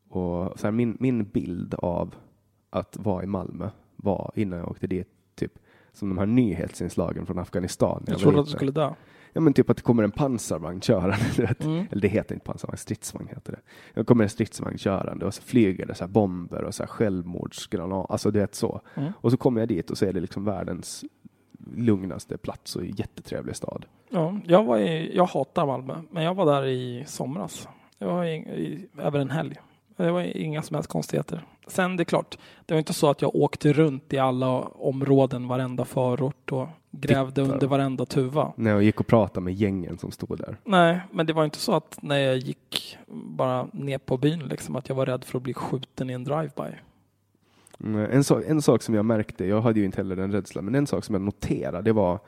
Och 0.09 0.59
så 0.59 0.67
här, 0.67 0.71
min, 0.71 0.97
min 1.01 1.25
bild 1.25 1.75
av 1.75 2.15
att 2.71 2.97
vara 2.97 3.25
i 3.25 3.27
Malmö 3.27 3.71
var 3.97 4.33
innan 4.35 4.59
jag 4.59 4.71
åkte 4.71 4.87
dit, 4.87 5.09
typ 5.35 5.59
som 5.93 6.09
de 6.09 6.19
här 6.19 6.27
nyhetsinslagen 6.27 7.27
från 7.27 7.39
Afghanistan. 7.39 8.05
Jag 8.07 8.15
var 8.15 8.21
trodde 8.21 8.41
att 8.41 8.47
du 8.47 8.53
skulle 8.53 8.73
dö. 8.73 8.95
Ja 9.33 9.41
men 9.41 9.53
typ 9.53 9.71
att 9.71 9.77
det 9.77 9.83
kommer 9.83 10.03
en 10.03 10.11
pansarvagn 10.11 10.81
körande. 10.81 11.17
Mm. 11.61 11.87
Eller 11.91 12.03
det 12.03 12.09
heter 12.09 12.35
inte 12.35 12.47
pansarvagn, 12.47 12.77
stridsvagn 12.77 13.29
heter 13.29 13.53
det. 13.53 13.61
Det 13.95 14.05
kommer 14.05 14.25
en 14.25 14.31
stridsvagn 14.31 14.79
körande 14.79 15.27
och 15.27 15.35
så 15.35 15.43
flyger 15.43 15.87
det 15.87 15.95
så 15.95 16.09
bomber 16.09 16.65
och 16.65 16.75
så 16.75 16.83
här 16.83 16.89
självmordsgranater. 16.89 18.13
Alltså 18.13 18.31
det 18.31 18.43
är 18.43 18.49
så. 18.53 18.81
Mm. 18.95 19.13
Och 19.17 19.31
så 19.31 19.37
kommer 19.37 19.61
jag 19.61 19.69
dit 19.69 19.91
och 19.91 19.99
så 19.99 20.07
är 20.07 20.13
det 20.13 20.21
liksom 20.21 20.45
världens 20.45 21.05
lugnaste 21.77 22.37
plats 22.37 22.77
och 22.77 22.85
jättetrevlig 22.85 23.57
stad. 23.57 23.85
Ja, 24.11 24.39
jag, 24.45 24.65
var 24.65 24.79
i, 24.79 25.17
jag 25.17 25.27
hatar 25.27 25.67
Malmö, 25.67 25.95
men 26.11 26.25
jag 26.25 26.35
var 26.35 26.47
där 26.47 26.67
i 26.67 27.05
somras. 27.07 27.69
Jag 27.99 28.07
var 28.07 28.25
i, 28.25 28.35
i, 28.37 28.89
över 28.99 29.19
en 29.21 29.31
helg. 29.31 29.57
Det 29.97 30.11
var 30.11 30.21
inga 30.21 30.63
som 30.63 30.75
helst 30.75 30.91
konstigheter. 30.91 31.45
Sen 31.67 31.97
det 31.97 32.03
är 32.03 32.05
klart, 32.05 32.39
det 32.67 32.75
var 32.75 32.79
inte 32.79 32.93
så 32.93 33.11
att 33.11 33.23
jag 33.23 33.35
åkte 33.37 33.73
runt 33.73 34.13
i 34.13 34.19
alla 34.19 34.61
områden, 34.61 35.49
varenda 35.49 35.85
förort 35.85 36.53
och 36.53 36.69
grävde 36.91 37.43
Titta. 37.43 37.55
under 37.55 37.67
varenda 37.67 38.07
tuva. 38.07 38.53
När 38.57 38.71
jag 38.71 38.83
gick 38.83 39.01
och 39.01 39.07
pratade 39.07 39.45
med 39.45 39.55
gängen 39.55 39.99
som 39.99 40.11
stod 40.11 40.39
där. 40.39 40.57
Nej, 40.65 41.01
men 41.11 41.27
det 41.27 41.33
var 41.33 41.45
inte 41.45 41.59
så 41.59 41.75
att 41.75 41.99
när 42.03 42.19
jag 42.19 42.37
gick 42.37 42.99
bara 43.09 43.69
ner 43.73 43.99
på 43.99 44.17
byn, 44.17 44.41
liksom, 44.41 44.77
att 44.77 44.89
jag 44.89 44.97
var 44.97 45.07
rädd 45.07 45.25
för 45.25 45.39
att 45.39 45.43
bli 45.43 45.55
skjuten 45.55 46.11
i 46.11 46.13
en 46.13 46.25
drive-by. 46.25 46.75
Mm, 47.81 48.11
En, 48.11 48.25
sak, 48.25 48.45
en 48.47 48.63
sak 48.63 48.83
som 48.83 48.95
jag 48.95 49.05
märkte, 49.05 49.47
jag 49.47 49.61
hade 49.61 49.81
ju 49.81 49.87
inte 49.87 49.97
heller 49.97 50.17
den 50.17 50.33
rädslan, 50.33 50.65
men 50.65 50.75
en 50.75 50.87
sak 50.87 51.05
som 51.05 51.15
jag 51.15 51.23
noterade 51.23 51.83
det 51.83 51.93
var 51.93 52.19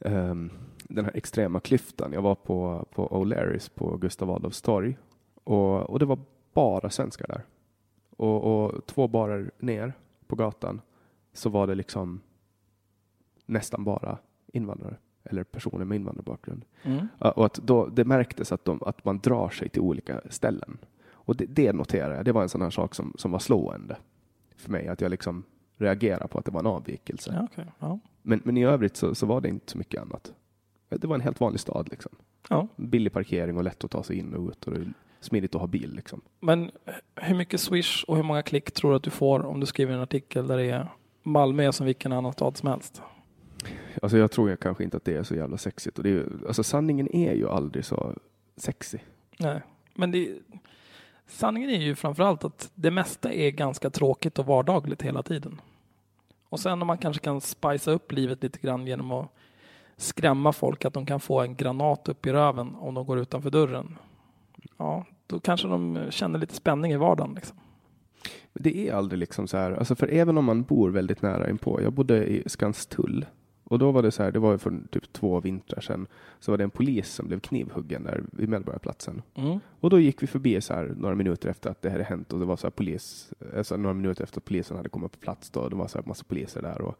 ehm, 0.00 0.50
den 0.88 1.04
här 1.04 1.16
extrema 1.16 1.60
klyftan. 1.60 2.12
Jag 2.12 2.22
var 2.22 2.34
på, 2.34 2.88
på 2.94 3.08
O'Larrys 3.08 3.70
på 3.74 3.96
Gustav 3.96 4.30
Adolfs 4.30 4.62
torg 4.62 4.96
och, 5.44 5.90
och 5.90 5.98
det 5.98 6.04
var 6.04 6.18
bara 6.52 6.90
svenskar 6.90 7.26
där. 7.26 7.44
Och, 8.16 8.64
och 8.64 8.86
två 8.86 9.08
barer 9.08 9.50
ner 9.58 9.92
på 10.26 10.36
gatan 10.36 10.80
så 11.32 11.50
var 11.50 11.66
det 11.66 11.74
liksom 11.74 12.20
nästan 13.46 13.84
bara 13.84 14.18
invandrare 14.52 14.96
eller 15.24 15.44
personer 15.44 15.84
med 15.84 15.96
invandrarbakgrund. 15.96 16.64
Mm. 16.82 17.08
Och 17.18 17.46
att 17.46 17.54
då, 17.54 17.86
det 17.86 18.04
märktes 18.04 18.52
att, 18.52 18.64
de, 18.64 18.82
att 18.82 19.04
man 19.04 19.18
drar 19.18 19.48
sig 19.48 19.68
till 19.68 19.82
olika 19.82 20.20
ställen. 20.30 20.78
Och 21.06 21.36
det, 21.36 21.46
det 21.46 21.72
noterade 21.72 22.14
jag. 22.14 22.24
Det 22.24 22.32
var 22.32 22.42
en 22.42 22.48
sån 22.48 22.62
här 22.62 22.70
sak 22.70 22.94
som, 22.94 23.12
som 23.16 23.30
var 23.30 23.38
slående 23.38 23.96
för 24.64 24.70
mig. 24.72 24.88
Att 24.88 25.00
jag 25.00 25.10
liksom 25.10 25.44
reagerade 25.76 26.28
på 26.28 26.38
att 26.38 26.44
det 26.44 26.50
var 26.50 26.60
en 26.60 26.66
avvikelse. 26.66 27.32
Ja, 27.36 27.48
okej. 27.52 27.66
ja. 27.78 27.98
Men, 28.22 28.40
men 28.44 28.56
i 28.56 28.64
övrigt 28.64 28.96
så, 28.96 29.14
så 29.14 29.26
var 29.26 29.40
det 29.40 29.48
inte 29.48 29.72
så 29.72 29.78
mycket 29.78 30.02
annat. 30.02 30.32
Det 30.88 31.06
var 31.06 31.14
en 31.14 31.20
helt 31.20 31.40
vanlig 31.40 31.60
stad. 31.60 31.88
Liksom. 31.90 32.12
Ja. 32.48 32.68
Billig 32.76 33.12
parkering 33.12 33.56
och 33.56 33.64
lätt 33.64 33.84
att 33.84 33.90
ta 33.90 34.02
sig 34.02 34.16
in 34.18 34.34
och 34.34 34.48
ut. 34.50 34.64
Och 34.66 34.72
det 34.74 34.80
är 34.80 34.92
smidigt 35.20 35.54
att 35.54 35.60
ha 35.60 35.68
bil. 35.68 35.94
Liksom. 35.94 36.20
Men 36.40 36.70
hur 37.16 37.36
mycket 37.36 37.60
swish 37.60 38.04
och 38.08 38.16
hur 38.16 38.22
många 38.22 38.42
klick 38.42 38.72
tror 38.72 38.90
du 38.90 38.96
att 38.96 39.02
du 39.02 39.10
får 39.10 39.46
om 39.46 39.60
du 39.60 39.66
skriver 39.66 39.94
en 39.94 40.00
artikel 40.00 40.46
där 40.46 40.56
det 40.56 40.70
är 40.70 40.88
Malmö 41.22 41.62
är 41.62 41.70
som 41.72 41.86
vilken 41.86 42.12
annan 42.12 42.32
stad 42.32 42.56
som 42.56 42.68
helst? 42.68 43.02
Alltså 44.02 44.18
jag 44.18 44.30
tror 44.30 44.50
jag 44.50 44.60
kanske 44.60 44.84
inte 44.84 44.96
att 44.96 45.04
det 45.04 45.16
är 45.16 45.22
så 45.22 45.34
jävla 45.34 45.58
sexigt. 45.58 45.98
Och 45.98 46.04
det 46.04 46.08
är, 46.10 46.12
ju- 46.12 46.46
alltså 46.46 46.62
sanningen 46.62 47.16
är 47.16 47.34
ju 47.34 47.48
aldrig 47.48 47.84
så 47.84 48.12
sexy. 48.56 48.98
Nej, 49.38 49.62
men 49.94 50.10
det, 50.10 50.28
sanningen 51.26 51.70
är 51.70 51.80
ju 51.80 51.94
framförallt 51.94 52.44
att 52.44 52.70
det 52.74 52.90
mesta 52.90 53.32
är 53.32 53.50
ganska 53.50 53.90
tråkigt 53.90 54.38
och 54.38 54.46
vardagligt 54.46 55.02
hela 55.02 55.22
tiden. 55.22 55.60
Och 56.48 56.60
sen 56.60 56.82
om 56.82 56.86
man 56.86 56.98
kanske 56.98 57.24
kan 57.24 57.40
spicea 57.40 57.94
upp 57.94 58.12
livet 58.12 58.42
lite 58.42 58.58
grann 58.58 58.86
genom 58.86 59.12
att 59.12 59.28
skrämma 59.96 60.52
folk 60.52 60.84
att 60.84 60.94
de 60.94 61.06
kan 61.06 61.20
få 61.20 61.40
en 61.40 61.56
granat 61.56 62.08
upp 62.08 62.26
i 62.26 62.32
röven 62.32 62.74
om 62.74 62.94
de 62.94 63.06
går 63.06 63.18
utanför 63.18 63.50
dörren. 63.50 63.98
Ja, 64.76 65.04
då 65.26 65.40
kanske 65.40 65.68
de 65.68 66.06
känner 66.10 66.38
lite 66.38 66.54
spänning 66.54 66.92
i 66.92 66.96
vardagen. 66.96 67.34
Liksom. 67.34 67.56
Det 68.52 68.88
är 68.88 68.94
aldrig 68.94 69.18
liksom 69.18 69.48
så 69.48 69.56
här, 69.56 69.72
alltså 69.72 69.94
för 69.94 70.08
även 70.08 70.38
om 70.38 70.44
man 70.44 70.62
bor 70.62 70.90
väldigt 70.90 71.22
nära 71.22 71.50
inpå. 71.50 71.82
Jag 71.82 71.92
bodde 71.92 72.26
i 72.26 72.42
Skanstull 72.46 73.26
och 73.64 73.78
då 73.78 73.92
var 73.92 74.02
det 74.02 74.10
så 74.10 74.22
här, 74.22 74.32
det 74.32 74.38
var 74.38 74.58
för 74.58 74.80
typ 74.90 75.12
två 75.12 75.40
vintrar 75.40 75.80
sedan, 75.80 76.06
så 76.40 76.50
var 76.50 76.58
det 76.58 76.64
en 76.64 76.70
polis 76.70 77.08
som 77.08 77.28
blev 77.28 77.40
knivhuggen 77.40 78.04
där 78.04 78.24
vid 78.32 78.48
Medborgarplatsen. 78.48 79.22
Mm. 79.34 79.58
Och 79.80 79.90
då 79.90 80.00
gick 80.00 80.22
vi 80.22 80.26
förbi 80.26 80.60
så 80.60 80.74
här 80.74 80.94
några 80.96 81.14
minuter 81.14 81.48
efter 81.48 81.70
att 81.70 81.82
det 81.82 81.90
hade 81.90 82.04
hänt 82.04 82.32
och 82.32 82.38
det 82.38 82.44
var 82.44 82.56
så 82.56 82.66
här 82.66 82.72
polis, 82.72 83.32
alltså 83.56 83.76
några 83.76 83.94
minuter 83.94 84.24
efter 84.24 84.40
att 84.40 84.44
polisen 84.44 84.76
hade 84.76 84.88
kommit 84.88 85.12
på 85.12 85.18
plats 85.18 85.50
då, 85.50 85.68
det 85.68 85.76
var 85.76 85.88
så 85.88 85.98
här 85.98 86.06
massa 86.06 86.24
poliser 86.24 86.62
där 86.62 86.80
och 86.80 86.98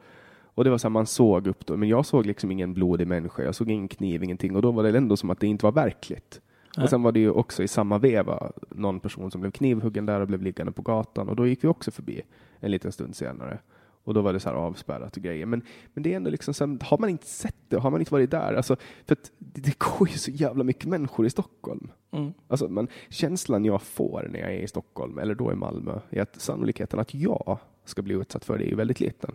och 0.56 0.64
det 0.64 0.70
var 0.70 0.78
så 0.78 0.88
här, 0.88 0.90
man 0.90 1.06
såg 1.06 1.46
upp 1.46 1.66
då, 1.66 1.76
men 1.76 1.88
jag 1.88 2.06
såg 2.06 2.26
liksom 2.26 2.50
ingen 2.50 2.74
blodig 2.74 3.06
människa, 3.06 3.42
jag 3.42 3.54
såg 3.54 3.70
ingen 3.70 3.88
kniv, 3.88 4.22
ingenting 4.24 4.56
och 4.56 4.62
då 4.62 4.70
var 4.70 4.82
det 4.82 4.98
ändå 4.98 5.16
som 5.16 5.30
att 5.30 5.40
det 5.40 5.46
inte 5.46 5.66
var 5.66 5.72
verkligt. 5.72 6.40
Nej. 6.76 6.84
Och 6.84 6.90
sen 6.90 7.02
var 7.02 7.12
det 7.12 7.20
ju 7.20 7.30
också 7.30 7.62
i 7.62 7.68
samma 7.68 7.98
veva 7.98 8.52
någon 8.68 9.00
person 9.00 9.30
som 9.30 9.40
blev 9.40 9.50
knivhuggen 9.50 10.06
där 10.06 10.20
och 10.20 10.26
blev 10.26 10.42
liggande 10.42 10.72
på 10.72 10.82
gatan 10.82 11.28
och 11.28 11.36
då 11.36 11.46
gick 11.46 11.64
vi 11.64 11.68
också 11.68 11.90
förbi 11.90 12.22
en 12.60 12.70
liten 12.70 12.92
stund 12.92 13.16
senare. 13.16 13.58
Och 14.04 14.14
då 14.14 14.22
var 14.22 14.32
det 14.32 14.40
så 14.40 14.48
här 14.48 14.56
avspärrat 14.56 15.16
och 15.16 15.22
grejer. 15.22 15.46
Men, 15.46 15.62
men 15.94 16.02
det 16.02 16.12
är 16.12 16.16
ändå 16.16 16.30
liksom, 16.30 16.54
så 16.54 16.66
här, 16.66 16.78
har 16.84 16.98
man 16.98 17.10
inte 17.10 17.26
sett 17.26 17.56
det, 17.68 17.76
har 17.76 17.90
man 17.90 18.00
inte 18.00 18.12
varit 18.12 18.30
där, 18.30 18.54
alltså, 18.54 18.76
för 19.06 19.12
att 19.12 19.32
det, 19.38 19.60
det 19.60 19.78
går 19.78 20.08
ju 20.08 20.18
så 20.18 20.30
jävla 20.30 20.64
mycket 20.64 20.84
människor 20.84 21.26
i 21.26 21.30
Stockholm. 21.30 21.90
Mm. 22.10 22.32
Alltså, 22.48 22.68
man, 22.68 22.88
känslan 23.08 23.64
jag 23.64 23.82
får 23.82 24.28
när 24.32 24.40
jag 24.40 24.54
är 24.54 24.58
i 24.58 24.68
Stockholm 24.68 25.18
eller 25.18 25.34
då 25.34 25.52
i 25.52 25.54
Malmö 25.54 26.00
är 26.10 26.22
att 26.22 26.40
sannolikheten 26.40 27.00
att 27.00 27.14
jag 27.14 27.58
ska 27.84 28.02
bli 28.02 28.14
utsatt 28.14 28.44
för 28.44 28.58
det 28.58 28.64
är 28.64 28.68
ju 28.68 28.76
väldigt 28.76 29.00
liten. 29.00 29.30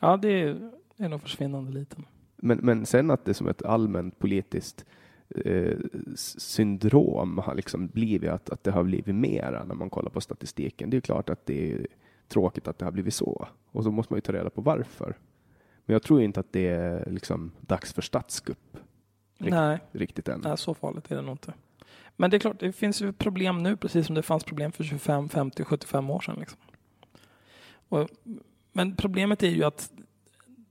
Ja, 0.00 0.16
det 0.16 0.56
är, 0.96 1.08
nog 1.08 1.22
försvinnande 1.22 1.72
liten. 1.72 2.04
Men, 2.36 2.58
men 2.58 2.86
sen 2.86 3.10
att 3.10 3.24
det 3.24 3.34
som 3.34 3.48
ett 3.48 3.62
allmänt 3.62 4.18
politiskt 4.18 4.84
eh, 5.44 5.78
syndrom 6.16 7.38
har 7.38 7.54
liksom 7.54 7.86
blivit 7.86 8.30
att, 8.30 8.50
att 8.50 8.64
det 8.64 8.70
har 8.70 8.84
blivit 8.84 9.14
mera 9.14 9.64
när 9.64 9.74
man 9.74 9.90
kollar 9.90 10.10
på 10.10 10.20
statistiken. 10.20 10.90
Det 10.90 10.96
är 10.96 11.00
klart 11.00 11.30
att 11.30 11.46
det 11.46 11.72
är 11.72 11.86
tråkigt 12.30 12.68
att 12.68 12.78
det 12.78 12.84
har 12.84 12.92
blivit 12.92 13.14
så. 13.14 13.48
Och 13.72 13.84
så 13.84 13.90
måste 13.90 14.12
man 14.12 14.16
ju 14.16 14.20
ta 14.20 14.32
reda 14.32 14.50
på 14.50 14.60
varför. 14.60 15.16
Men 15.86 15.92
jag 15.94 16.02
tror 16.02 16.22
inte 16.22 16.40
att 16.40 16.52
det 16.52 16.66
är 16.68 17.10
liksom 17.10 17.52
dags 17.60 17.92
för 17.92 18.02
statskupp 18.02 18.76
Rikt- 19.38 19.50
Nej, 19.54 19.78
riktigt 19.92 20.28
än. 20.28 20.40
nej, 20.44 20.58
så 20.58 20.74
farligt 20.74 21.10
är 21.12 21.16
det 21.16 21.22
nog 21.22 21.34
inte. 21.34 21.54
Men 22.16 22.30
det 22.30 22.36
är 22.36 22.38
klart, 22.38 22.60
det 22.60 22.72
finns 22.72 23.02
ju 23.02 23.12
problem 23.12 23.62
nu 23.62 23.76
precis 23.76 24.06
som 24.06 24.14
det 24.14 24.22
fanns 24.22 24.44
problem 24.44 24.72
för 24.72 24.84
25, 24.84 25.28
50, 25.28 25.64
75 25.64 26.10
år 26.10 26.20
sedan. 26.20 26.36
Liksom. 26.38 26.58
Och, 27.88 28.08
men 28.72 28.96
problemet 28.96 29.42
är 29.42 29.48
ju 29.48 29.64
att 29.64 29.92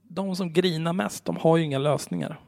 de 0.02 0.36
som 0.36 0.52
grinar 0.52 0.92
mest, 0.92 1.24
de 1.24 1.36
har 1.36 1.56
ju 1.56 1.64
inga 1.64 1.78
lösningar. 1.78 2.40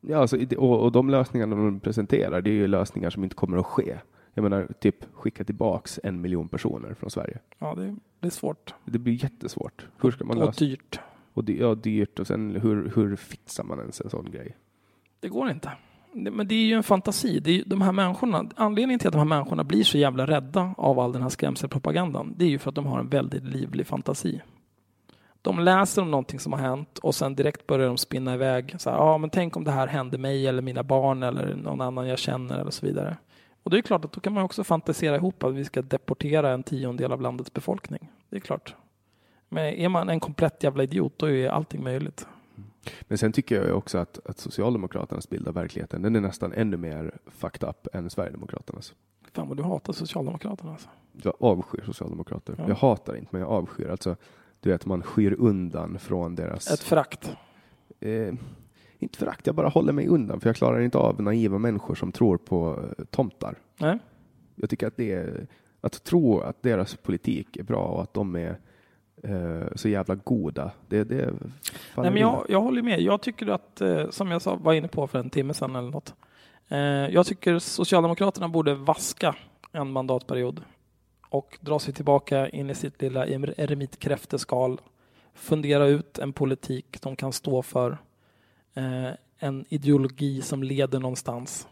Ja, 0.00 0.18
alltså, 0.18 0.56
och 0.56 0.92
de 0.92 1.10
lösningarna 1.10 1.56
de 1.56 1.80
presenterar, 1.80 2.40
det 2.40 2.50
är 2.50 2.54
ju 2.54 2.66
lösningar 2.66 3.10
som 3.10 3.24
inte 3.24 3.36
kommer 3.36 3.56
att 3.58 3.66
ske. 3.66 3.98
Jag 4.38 4.42
menar, 4.42 4.68
typ 4.80 5.14
skicka 5.14 5.44
tillbaks 5.44 6.00
en 6.02 6.20
miljon 6.20 6.48
personer 6.48 6.94
från 6.94 7.10
Sverige. 7.10 7.38
Ja, 7.58 7.74
det, 7.74 7.96
det 8.20 8.26
är 8.26 8.30
svårt. 8.30 8.74
Det 8.84 8.98
blir 8.98 9.22
jättesvårt. 9.24 9.86
Hur 10.02 10.10
ska 10.10 10.24
man 10.24 10.38
och 10.38 10.46
lösa 10.46 10.64
dyrt. 10.64 11.00
Och 11.32 11.44
dy- 11.44 11.60
ja, 11.60 11.74
dyrt 11.74 12.18
och 12.18 12.26
sen 12.26 12.56
hur, 12.62 12.92
hur 12.96 13.16
fixar 13.16 13.64
man 13.64 13.78
ens 13.80 14.00
en 14.00 14.10
sån 14.10 14.30
grej? 14.30 14.56
Det 15.20 15.28
går 15.28 15.50
inte. 15.50 15.72
det- 16.12 16.30
men 16.30 16.48
det 16.48 16.54
är 16.54 16.66
ju 16.66 16.74
en 16.74 16.82
fantasi. 16.82 17.40
Det 17.40 17.50
är 17.50 17.54
ju 17.54 17.62
de 17.66 17.80
här 17.80 17.92
människorna, 17.92 18.44
anledningen 18.56 18.98
till 18.98 19.08
att 19.08 19.12
de 19.12 19.18
här 19.18 19.24
människorna 19.24 19.64
blir 19.64 19.84
så 19.84 19.98
jävla 19.98 20.26
rädda 20.26 20.74
av 20.78 20.98
all 20.98 21.12
den 21.12 21.22
här 21.22 21.28
skrämselpropagandan, 21.28 22.34
det 22.36 22.44
är 22.44 22.48
ju 22.48 22.58
för 22.58 22.68
att 22.68 22.74
de 22.74 22.86
har 22.86 23.00
en 23.00 23.08
väldigt 23.08 23.44
livlig 23.44 23.86
fantasi. 23.86 24.40
De 25.42 25.58
läser 25.60 26.02
om 26.02 26.10
någonting 26.10 26.40
som 26.40 26.52
har 26.52 26.60
hänt 26.60 26.98
och 26.98 27.14
sen 27.14 27.34
direkt 27.34 27.66
börjar 27.66 27.86
de 27.88 27.96
spinna 27.96 28.34
iväg. 28.34 28.74
Så 28.78 28.90
här, 28.90 28.96
ja, 28.96 29.18
men 29.18 29.30
tänk 29.30 29.56
om 29.56 29.64
det 29.64 29.70
här 29.70 29.86
hände 29.86 30.18
mig 30.18 30.46
eller 30.46 30.62
mina 30.62 30.82
barn 30.82 31.22
eller 31.22 31.54
någon 31.54 31.80
annan 31.80 32.06
jag 32.08 32.18
känner 32.18 32.58
eller 32.58 32.70
så 32.70 32.86
vidare. 32.86 33.16
Och 33.66 33.70
det 33.70 33.78
är 33.78 33.82
klart 33.82 34.04
att 34.04 34.12
då 34.12 34.20
kan 34.20 34.32
man 34.32 34.44
också 34.44 34.64
fantisera 34.64 35.16
ihop 35.16 35.44
att 35.44 35.54
vi 35.54 35.64
ska 35.64 35.82
deportera 35.82 36.50
en 36.50 36.62
tiondel 36.62 37.12
av 37.12 37.20
landets 37.20 37.52
befolkning. 37.52 38.10
Det 38.30 38.36
är 38.36 38.40
klart. 38.40 38.74
Men 39.48 39.64
är 39.64 39.88
man 39.88 40.08
en 40.08 40.20
komplett 40.20 40.62
jävla 40.62 40.82
idiot, 40.82 41.12
då 41.16 41.30
är 41.30 41.48
allting 41.48 41.84
möjligt. 41.84 42.26
Men 43.02 43.18
sen 43.18 43.32
tycker 43.32 43.62
jag 43.62 43.76
också 43.76 43.98
att, 43.98 44.26
att 44.26 44.38
Socialdemokraternas 44.38 45.28
bild 45.28 45.48
av 45.48 45.54
verkligheten, 45.54 46.02
den 46.02 46.16
är 46.16 46.20
nästan 46.20 46.52
ännu 46.52 46.76
mer 46.76 47.18
fucked 47.26 47.68
up 47.68 47.88
än 47.92 48.10
Sverigedemokraternas. 48.10 48.94
Fan 49.32 49.48
vad 49.48 49.56
du 49.56 49.62
hatar 49.62 49.92
Socialdemokraterna 49.92 50.72
alltså. 50.72 50.88
Jag 51.22 51.34
avskyr 51.40 51.82
Socialdemokrater. 51.86 52.54
Ja. 52.58 52.64
Jag 52.68 52.74
hatar 52.74 53.16
inte, 53.16 53.28
men 53.30 53.40
jag 53.40 53.50
avskyr. 53.50 53.88
Alltså, 53.88 54.16
du 54.60 54.70
vet, 54.70 54.86
man 54.86 55.02
skyr 55.02 55.36
undan 55.38 55.98
från 55.98 56.34
deras... 56.34 56.70
Ett 56.70 56.80
förakt. 56.80 57.36
Eh, 58.00 58.34
inte 58.98 59.18
förakt, 59.18 59.46
jag 59.46 59.54
bara 59.56 59.68
håller 59.68 59.92
mig 59.92 60.08
undan, 60.08 60.40
för 60.40 60.48
jag 60.48 60.56
klarar 60.56 60.80
inte 60.80 60.98
av 60.98 61.22
naiva 61.22 61.58
människor 61.58 61.94
som 61.94 62.12
tror 62.12 62.36
på 62.36 62.84
eh, 62.98 63.04
tomtar. 63.04 63.54
Nej? 63.78 63.98
Jag 64.54 64.70
tycker 64.70 64.86
att 64.86 64.96
det 64.96 65.12
är, 65.12 65.46
att 65.80 66.04
tro 66.04 66.40
att 66.40 66.62
deras 66.62 66.96
politik 66.96 67.56
är 67.56 67.62
bra 67.62 67.84
och 67.84 68.02
att 68.02 68.14
de 68.14 68.36
är 68.36 68.58
eh, 69.22 69.66
så 69.74 69.88
jävla 69.88 70.14
goda, 70.14 70.70
det, 70.88 71.04
det 71.04 71.32
Nej, 71.96 72.10
men 72.10 72.16
jag, 72.16 72.46
jag 72.48 72.60
håller 72.60 72.82
med. 72.82 73.00
Jag 73.00 73.20
tycker 73.20 73.46
att, 73.46 73.80
eh, 73.80 74.10
som 74.10 74.30
jag 74.30 74.42
sa, 74.42 74.56
var 74.56 74.72
inne 74.72 74.88
på 74.88 75.06
för 75.06 75.18
en 75.18 75.30
timme 75.30 75.54
sedan 75.54 75.76
eller 75.76 75.90
något. 75.90 76.14
Eh, 76.68 76.78
jag 76.78 77.26
tycker 77.26 77.58
Socialdemokraterna 77.58 78.48
borde 78.48 78.74
vaska 78.74 79.36
en 79.72 79.92
mandatperiod 79.92 80.62
och 81.28 81.58
dra 81.60 81.78
sig 81.78 81.94
tillbaka 81.94 82.48
in 82.48 82.70
i 82.70 82.74
sitt 82.74 83.02
lilla 83.02 83.26
erem- 83.26 83.54
eremitkräfteskal. 83.56 84.80
Fundera 85.34 85.86
ut 85.86 86.18
en 86.18 86.32
politik 86.32 86.98
de 87.02 87.16
kan 87.16 87.32
stå 87.32 87.62
för. 87.62 87.98
Eh, 88.76 89.10
en 89.38 89.64
ideologi 89.68 90.42
som 90.42 90.62
leder 90.62 91.00
någonstans. 91.00 91.68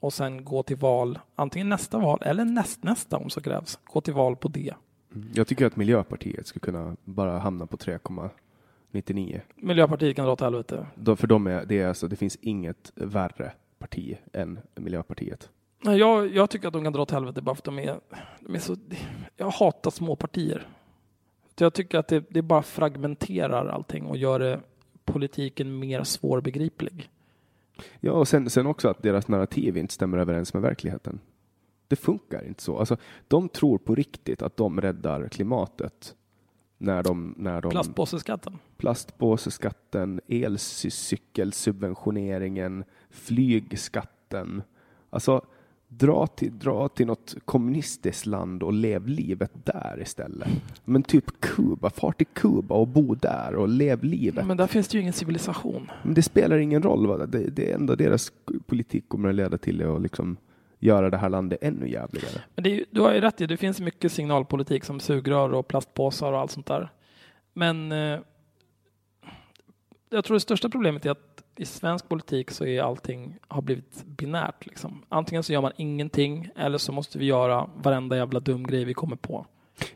Och 0.00 0.12
sen 0.12 0.44
gå 0.44 0.62
till 0.62 0.76
val, 0.76 1.18
antingen 1.34 1.68
nästa 1.68 1.98
val 1.98 2.22
eller 2.24 2.44
nästnästa 2.44 3.16
om 3.16 3.30
så 3.30 3.40
krävs. 3.40 3.78
Gå 3.84 4.00
till 4.00 4.14
val 4.14 4.36
på 4.36 4.48
det. 4.48 4.74
Mm. 5.14 5.28
Jag 5.34 5.46
tycker 5.46 5.66
att 5.66 5.76
Miljöpartiet 5.76 6.46
skulle 6.46 6.60
kunna 6.60 6.96
bara 7.04 7.38
hamna 7.38 7.66
på 7.66 7.76
3,99. 7.76 9.40
Miljöpartiet 9.56 10.16
kan 10.16 10.24
dra 10.24 10.32
åt 10.32 10.40
helvete. 10.40 10.86
Då- 10.94 11.16
För 11.16 11.26
de 11.26 11.46
är, 11.46 11.64
det, 11.64 11.80
är 11.80 11.88
alltså, 11.88 12.08
det 12.08 12.16
finns 12.16 12.36
inget 12.40 12.92
värre 12.94 13.52
parti 13.78 14.16
än 14.32 14.58
Miljöpartiet. 14.74 15.50
Nej, 15.82 15.98
jag, 15.98 16.34
jag 16.34 16.50
tycker 16.50 16.66
att 16.68 16.72
de 16.74 16.84
kan 16.84 16.92
dra 16.92 17.02
åt 17.02 17.10
helvete 17.10 17.42
bara 17.42 17.54
för 17.54 17.60
att 17.60 17.64
de 17.64 17.78
är, 17.78 18.00
de 18.40 18.54
är 18.54 18.58
så... 18.58 18.76
Jag 19.36 19.50
hatar 19.50 19.90
små 19.90 20.16
partier. 20.16 20.66
Jag 21.58 21.74
tycker 21.74 21.98
att 21.98 22.08
det, 22.08 22.24
det 22.30 22.42
bara 22.42 22.62
fragmenterar 22.62 23.66
allting 23.68 24.06
och 24.06 24.16
gör 24.16 24.38
det, 24.38 24.60
politiken 25.04 25.78
mer 25.78 26.04
svårbegriplig. 26.04 27.10
Ja, 28.00 28.12
och 28.12 28.28
sen, 28.28 28.50
sen 28.50 28.66
också 28.66 28.88
att 28.88 29.02
deras 29.02 29.28
narrativ 29.28 29.76
inte 29.76 29.94
stämmer 29.94 30.18
överens 30.18 30.54
med 30.54 30.62
verkligheten. 30.62 31.20
Det 31.88 31.96
funkar 31.96 32.46
inte 32.46 32.62
så. 32.62 32.78
Alltså, 32.78 32.96
de 33.28 33.48
tror 33.48 33.78
på 33.78 33.94
riktigt 33.94 34.42
att 34.42 34.56
de 34.56 34.80
räddar 34.80 35.28
klimatet 35.28 36.14
när 36.78 37.02
de... 37.02 37.34
När 37.38 37.60
de 37.60 37.70
Plastpåseskatten. 37.70 38.58
plastpåseskatten, 38.76 40.20
elcykelsubventioneringen, 40.28 42.84
flygskatten. 43.10 44.62
Alltså, 45.10 45.46
dra 45.98 46.26
till, 46.26 46.58
dra 46.58 46.88
till 46.88 47.06
något 47.06 47.34
kommunistiskt 47.44 48.26
land 48.26 48.62
och 48.62 48.72
lev 48.72 49.06
livet 49.08 49.50
där 49.64 49.98
istället. 50.02 50.48
Men 50.84 51.02
typ 51.02 51.40
Kuba, 51.40 51.90
far 51.90 52.12
till 52.12 52.26
Kuba 52.26 52.74
och 52.74 52.88
bo 52.88 53.14
där 53.14 53.54
och 53.54 53.68
lev 53.68 54.04
livet. 54.04 54.46
Men 54.46 54.56
där 54.56 54.66
finns 54.66 54.88
det 54.88 54.94
ju 54.96 55.00
ingen 55.00 55.12
civilisation. 55.12 55.90
Men 56.02 56.14
det 56.14 56.22
spelar 56.22 56.58
ingen 56.58 56.82
roll. 56.82 57.06
Va? 57.06 57.26
Det, 57.26 57.38
det 57.38 57.72
enda 57.72 57.96
deras 57.96 58.32
politik 58.66 59.08
kommer 59.08 59.28
att 59.28 59.34
leda 59.34 59.58
till 59.58 59.80
är 59.80 59.96
att 59.96 60.02
liksom 60.02 60.36
göra 60.78 61.10
det 61.10 61.16
här 61.16 61.28
landet 61.28 61.58
ännu 61.62 61.88
jävligare. 61.90 62.40
Men 62.54 62.66
är, 62.66 62.70
ju- 62.70 62.84
du 62.90 63.00
har 63.00 63.14
ju 63.14 63.20
rätt 63.20 63.40
i, 63.40 63.46
det 63.46 63.56
finns 63.56 63.80
mycket 63.80 64.12
signalpolitik 64.12 64.84
som 64.84 65.00
sugrör 65.00 65.52
och 65.54 65.68
plastpåsar 65.68 66.32
och 66.32 66.38
allt 66.38 66.50
sånt 66.50 66.66
där. 66.66 66.92
Men 67.52 67.92
eh, 67.92 68.18
jag 70.10 70.24
tror 70.24 70.34
det 70.34 70.40
största 70.40 70.68
problemet 70.68 71.06
är 71.06 71.10
att 71.10 71.33
i 71.56 71.64
svensk 71.64 72.08
politik 72.08 72.50
så 72.50 72.64
är 72.66 72.82
allting 72.82 73.38
har 73.48 73.62
blivit 73.62 74.04
binärt. 74.04 74.66
Liksom. 74.66 75.02
Antingen 75.08 75.42
så 75.42 75.52
gör 75.52 75.60
man 75.60 75.72
ingenting 75.76 76.48
eller 76.56 76.78
så 76.78 76.92
måste 76.92 77.18
vi 77.18 77.24
göra 77.24 77.70
varenda 77.76 78.16
jävla 78.16 78.40
dum 78.40 78.66
grej 78.66 78.84
vi 78.84 78.94
kommer 78.94 79.16
på. 79.16 79.46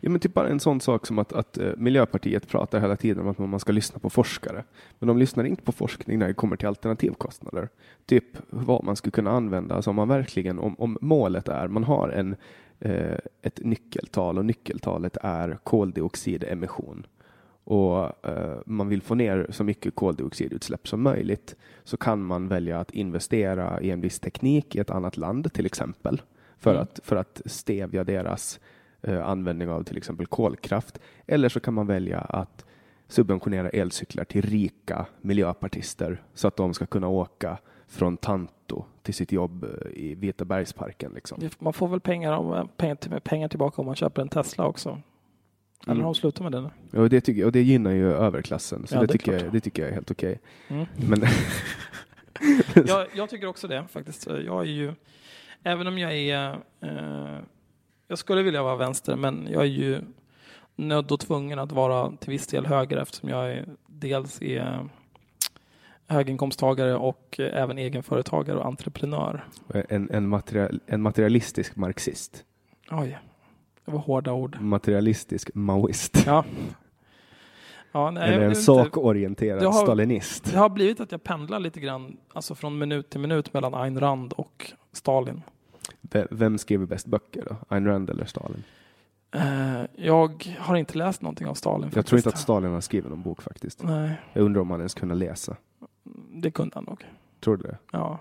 Ja, 0.00 0.10
men 0.10 0.20
typ 0.20 0.34
bara 0.34 0.48
en 0.48 0.60
sån 0.60 0.80
sak 0.80 1.06
som 1.06 1.18
att, 1.18 1.32
att 1.32 1.58
eh, 1.58 1.70
Miljöpartiet 1.76 2.48
pratar 2.48 2.80
hela 2.80 2.96
tiden 2.96 3.22
om 3.22 3.28
att 3.28 3.38
man 3.38 3.60
ska 3.60 3.72
lyssna 3.72 3.98
på 3.98 4.10
forskare. 4.10 4.64
Men 4.98 5.06
de 5.06 5.18
lyssnar 5.18 5.44
inte 5.44 5.62
på 5.62 5.72
forskning 5.72 6.18
när 6.18 6.26
det 6.26 6.34
kommer 6.34 6.56
till 6.56 6.68
alternativkostnader. 6.68 7.68
Typ 8.06 8.24
vad 8.50 8.84
man 8.84 8.96
skulle 8.96 9.10
kunna 9.10 9.30
använda. 9.30 9.74
Alltså 9.74 9.90
om 9.90 9.96
man 9.96 10.08
verkligen, 10.08 10.58
om, 10.58 10.76
om 10.78 10.98
målet 11.00 11.48
är, 11.48 11.68
man 11.68 11.84
har 11.84 12.08
en, 12.08 12.36
eh, 12.80 13.18
ett 13.42 13.60
nyckeltal 13.64 14.38
och 14.38 14.44
nyckeltalet 14.44 15.16
är 15.22 15.58
koldioxidemission 15.64 17.06
och 17.70 18.26
eh, 18.28 18.58
man 18.66 18.88
vill 18.88 19.02
få 19.02 19.14
ner 19.14 19.46
så 19.50 19.64
mycket 19.64 19.94
koldioxidutsläpp 19.94 20.88
som 20.88 21.02
möjligt 21.02 21.56
så 21.84 21.96
kan 21.96 22.22
man 22.22 22.48
välja 22.48 22.80
att 22.80 22.90
investera 22.90 23.80
i 23.80 23.90
en 23.90 24.00
viss 24.00 24.20
teknik 24.20 24.76
i 24.76 24.78
ett 24.78 24.90
annat 24.90 25.16
land 25.16 25.52
till 25.52 25.66
exempel 25.66 26.22
för, 26.58 26.70
Mm. 26.70 26.82
att, 26.82 27.00
för 27.04 27.16
att 27.16 27.42
stävja 27.44 28.04
deras 28.04 28.60
eh, 29.02 29.26
användning 29.28 29.68
av 29.68 29.82
till 29.82 29.96
exempel 29.96 30.26
kolkraft. 30.26 30.98
Eller 31.26 31.48
så 31.48 31.60
kan 31.60 31.74
man 31.74 31.86
välja 31.86 32.18
att 32.20 32.64
subventionera 33.08 33.68
elcyklar 33.70 34.24
till 34.24 34.42
rika 34.42 35.06
miljöpartister 35.20 36.22
så 36.34 36.48
att 36.48 36.56
de 36.56 36.74
ska 36.74 36.86
kunna 36.86 37.08
åka 37.08 37.58
från 37.86 38.16
Tanto 38.16 38.84
till 39.02 39.14
sitt 39.14 39.32
jobb 39.32 39.64
eh, 39.64 39.90
i 39.94 40.14
Vita 40.14 40.44
bergsparken. 40.44 41.12
Liksom. 41.14 41.48
Man 41.58 41.72
får 41.72 41.88
väl 41.88 42.00
pengar, 42.00 42.32
om, 42.32 42.68
pengar, 42.76 42.94
till- 42.94 43.20
pengar 43.20 43.48
tillbaka 43.48 43.82
om 43.82 43.86
man 43.86 43.96
köper 43.96 44.22
en 44.22 44.28
Tesla 44.28 44.66
också. 44.66 45.00
Eller 45.84 45.92
Mm. 45.92 46.04
har 46.04 46.14
de 46.14 46.14
slutat 46.14 46.52
med 46.52 46.70
nu? 46.92 47.00
Och, 47.00 47.08
det 47.10 47.20
tycker, 47.20 47.44
och 47.44 47.52
det 47.52 47.62
gynnar 47.62 47.90
ju 47.90 48.12
överklassen, 48.12 48.86
så 48.86 48.94
Ja, 48.94 49.00
det, 49.00 49.06
det 49.06 49.12
tycker 49.12 49.32
jag, 49.44 49.52
det 49.52 49.60
tycker 49.60 49.82
jag 49.82 49.88
är 49.90 49.94
helt 49.94 50.10
okej. 50.10 50.40
Mm. 50.68 50.86
Men 51.08 51.22
jag, 52.86 53.06
jag 53.14 53.30
tycker 53.30 53.46
också 53.46 53.68
det 53.68 53.84
faktiskt. 53.90 54.26
Jag 54.26 54.60
är 54.60 54.70
ju, 54.70 54.92
även 55.62 55.86
om 55.86 55.98
jag 55.98 56.12
är, 56.16 56.52
eh, 56.80 57.38
jag 58.08 58.18
skulle 58.18 58.42
vilja 58.42 58.62
vara 58.62 58.76
vänster, 58.76 59.16
men 59.16 59.48
jag 59.50 59.62
är 59.62 59.66
ju 59.66 60.00
nödd 60.76 61.12
och 61.12 61.20
tvungen 61.20 61.58
att 61.58 61.72
vara 61.72 62.12
till 62.16 62.30
viss 62.30 62.46
del 62.46 62.66
höger 62.66 62.96
eftersom 62.96 63.28
jag 63.28 63.52
är, 63.52 63.66
dels 63.86 64.42
är 64.42 64.88
höginkomsttagare 66.06 66.96
och 66.96 67.40
även 67.40 67.78
egenföretagare 67.78 68.56
och 68.58 68.66
entreprenör. 68.66 69.44
en, 69.88 70.10
en, 70.10 70.28
material, 70.28 70.80
en 70.86 71.02
materialistisk 71.02 71.76
marxist. 71.76 72.44
Oj, 72.90 73.18
det 73.88 73.92
var 73.96 74.00
hårda 74.02 74.32
ord. 74.32 74.56
Materialistisk 74.60 75.50
maoist. 75.54 76.22
Ja. 76.26 76.44
Ja, 77.92 78.10
nej, 78.10 78.34
Eller 78.34 78.44
en 78.46 78.56
sakorienterad 78.56 79.60
Det 79.62 79.66
har- 79.66 79.72
stalinist. 79.82 80.44
Det 80.52 80.58
har 80.58 80.68
blivit 80.68 81.00
att 81.00 81.12
jag 81.12 81.24
pendlar 81.24 81.60
lite 81.60 81.80
grann, 81.80 82.16
alltså 82.32 82.54
från 82.54 82.78
minut 82.78 83.10
till 83.10 83.20
minut 83.20 83.52
mellan 83.52 83.74
Ayn 83.74 84.00
Rand 84.00 84.32
och 84.32 84.72
Stalin. 84.92 85.42
Vem 86.30 86.58
skriver 86.58 86.86
bäst 86.86 87.06
böcker 87.06 87.44
då? 87.50 87.56
Ayn 87.68 87.86
Rand 87.86 88.10
eller 88.10 88.24
Stalin? 88.24 88.64
Eh, 89.34 89.82
jag 89.96 90.56
har 90.58 90.76
inte 90.76 90.98
läst 90.98 91.22
någonting 91.22 91.46
av 91.46 91.54
Stalin. 91.54 91.80
Jag 91.82 91.92
faktiskt. 91.92 92.08
tror 92.08 92.18
inte 92.18 92.28
att 92.28 92.38
Stalin 92.38 92.70
har 92.72 92.80
skrivit 92.80 93.10
någon 93.10 93.22
bok 93.22 93.42
faktiskt. 93.42 93.82
Nej, 93.82 94.10
Jag 94.32 94.44
undrar 94.44 94.60
om 94.60 94.70
han 94.70 94.80
ens 94.80 94.94
kunde 94.94 95.14
läsa. 95.14 95.56
det 96.34 96.50
kunde 96.50 96.74
han 96.74 96.84
nog. 96.84 97.04
Tror 97.40 97.56
du 97.56 97.62
det? 97.62 97.76
Ja. 97.92 98.18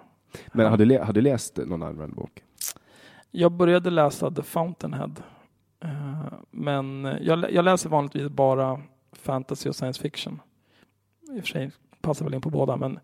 Men 0.48 0.66
har 0.70 0.78
du, 0.78 0.86
le- 0.86 1.04
har 1.04 1.14
du 1.14 1.22
läst 1.22 1.58
någon 1.58 1.84
Ayn 1.84 2.00
Rand-bok? 2.00 2.44
Jag 3.32 3.52
började 3.52 3.90
läsa 3.90 4.32
The 4.32 4.42
Fountainhead. 4.42 5.12
Eh, 5.84 6.34
men 6.52 7.18
jag, 7.22 7.52
jag 7.52 7.66
läser 7.66 7.90
vanligtvis 7.90 8.30
bara 8.30 8.82
fantasy 9.12 9.70
och 9.70 9.76
science 9.76 10.02
fiction. 10.02 10.42
I 11.32 11.40
och 11.40 11.44
för 11.44 11.48
sig 11.48 11.72
passar 12.02 12.26
väl 12.26 12.34
in 12.34 12.42
på 12.42 12.50
båda, 12.50 12.76
men 12.76 13.00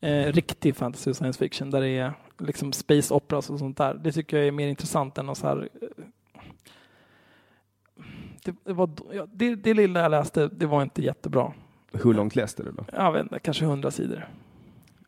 eh, 0.00 0.32
riktig 0.32 0.76
fantasy 0.76 1.10
och 1.10 1.16
science 1.16 1.38
fiction 1.38 1.70
där 1.70 1.80
det 1.80 1.88
är 1.88 2.12
liksom 2.38 2.72
space 2.72 3.14
operas 3.14 3.50
och 3.50 3.58
sånt 3.58 3.76
där. 3.76 3.94
Det 3.94 4.12
tycker 4.12 4.36
jag 4.36 4.46
är 4.46 4.52
mer 4.52 4.68
intressant 4.68 5.18
än 5.18 5.26
något 5.26 5.38
så 5.38 5.46
här 5.46 5.68
eh, 5.82 6.04
det, 8.44 8.54
det, 8.64 8.72
var, 8.72 8.90
det, 9.32 9.54
det 9.54 9.74
lilla 9.74 10.00
jag 10.00 10.10
läste, 10.10 10.48
det 10.48 10.66
var 10.66 10.82
inte 10.82 11.02
jättebra. 11.02 11.52
Hur 11.92 12.14
långt 12.14 12.36
läste 12.36 12.62
du 12.62 12.70
då? 12.70 12.84
Jag 12.92 13.12
vet 13.12 13.22
inte, 13.22 13.38
kanske 13.38 13.64
hundra 13.64 13.90
sidor. 13.90 14.28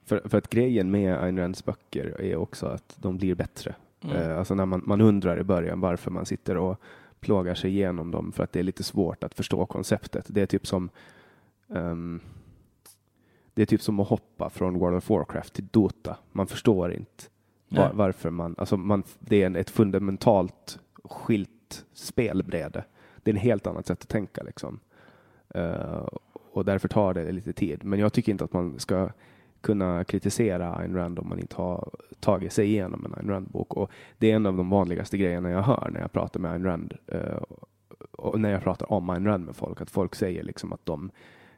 För, 0.04 0.28
för 0.28 0.38
att 0.38 0.50
grejen 0.50 0.90
med 0.90 1.22
Ayn 1.22 1.38
Rands 1.38 1.64
böcker 1.64 2.20
är 2.20 2.36
också 2.36 2.66
att 2.66 2.96
de 2.96 3.16
blir 3.16 3.34
bättre. 3.34 3.74
Mm. 4.04 4.16
Eh, 4.16 4.38
alltså 4.38 4.54
när 4.54 4.66
man, 4.66 4.82
man 4.86 5.00
undrar 5.00 5.40
i 5.40 5.44
början 5.44 5.80
varför 5.80 6.10
man 6.10 6.26
sitter 6.26 6.56
och 6.56 6.80
plågar 7.20 7.54
sig 7.54 7.70
igenom 7.70 8.10
dem 8.10 8.32
för 8.32 8.44
att 8.44 8.52
det 8.52 8.58
är 8.58 8.62
lite 8.62 8.82
svårt 8.82 9.24
att 9.24 9.34
förstå 9.34 9.66
konceptet. 9.66 10.26
Det 10.28 10.42
är 10.42 10.46
typ 10.46 10.66
som 10.66 10.90
ehm, 11.74 12.20
det 13.54 13.62
är 13.62 13.66
typ 13.66 13.82
som 13.82 14.00
att 14.00 14.08
hoppa 14.08 14.50
från 14.50 14.78
World 14.78 14.96
of 14.96 15.10
Warcraft 15.10 15.52
till 15.52 15.66
Dota. 15.70 16.16
Man 16.32 16.46
förstår 16.46 16.92
inte 16.92 17.24
var, 17.68 17.90
varför 17.92 18.30
man, 18.30 18.54
alltså 18.58 18.76
man, 18.76 19.02
det 19.18 19.42
är 19.42 19.46
en, 19.46 19.56
ett 19.56 19.70
fundamentalt 19.70 20.78
skilt 21.04 21.84
spelbräde. 21.92 22.84
Det 23.22 23.30
är 23.30 23.34
en 23.34 23.40
helt 23.40 23.66
annat 23.66 23.86
sätt 23.86 24.02
att 24.02 24.08
tänka 24.08 24.42
liksom. 24.42 24.80
Eh, 25.48 26.06
och 26.52 26.64
därför 26.64 26.88
tar 26.88 27.14
det 27.14 27.32
lite 27.32 27.52
tid. 27.52 27.84
Men 27.84 27.98
jag 27.98 28.12
tycker 28.12 28.32
inte 28.32 28.44
att 28.44 28.52
man 28.52 28.78
ska 28.78 29.10
kunna 29.60 30.04
kritisera 30.04 30.74
Ayn 30.74 30.94
Rand 30.94 31.18
om 31.18 31.28
man 31.28 31.38
inte 31.38 31.56
har 31.56 31.90
tagit 32.20 32.52
sig 32.52 32.66
igenom 32.66 33.04
en 33.04 33.14
Ayn 33.14 33.28
Rand-bok. 33.28 33.74
Och 33.74 33.90
det 34.18 34.30
är 34.30 34.36
en 34.36 34.46
av 34.46 34.56
de 34.56 34.70
vanligaste 34.70 35.18
grejerna 35.18 35.50
jag 35.50 35.62
hör 35.62 35.90
när 35.92 36.00
jag 36.00 36.12
pratar 36.12 36.40
med 36.40 36.52
Ayn 36.52 36.64
Rand 36.64 36.94
eh, 37.06 37.42
och 38.12 38.40
när 38.40 38.50
jag 38.50 38.62
pratar 38.62 38.92
om 38.92 39.10
Ayn 39.10 39.26
Rand 39.26 39.44
med 39.44 39.56
folk, 39.56 39.80
att 39.80 39.90
folk 39.90 40.14
säger 40.14 40.42
liksom 40.42 40.72
att 40.72 40.86
de, 40.86 41.10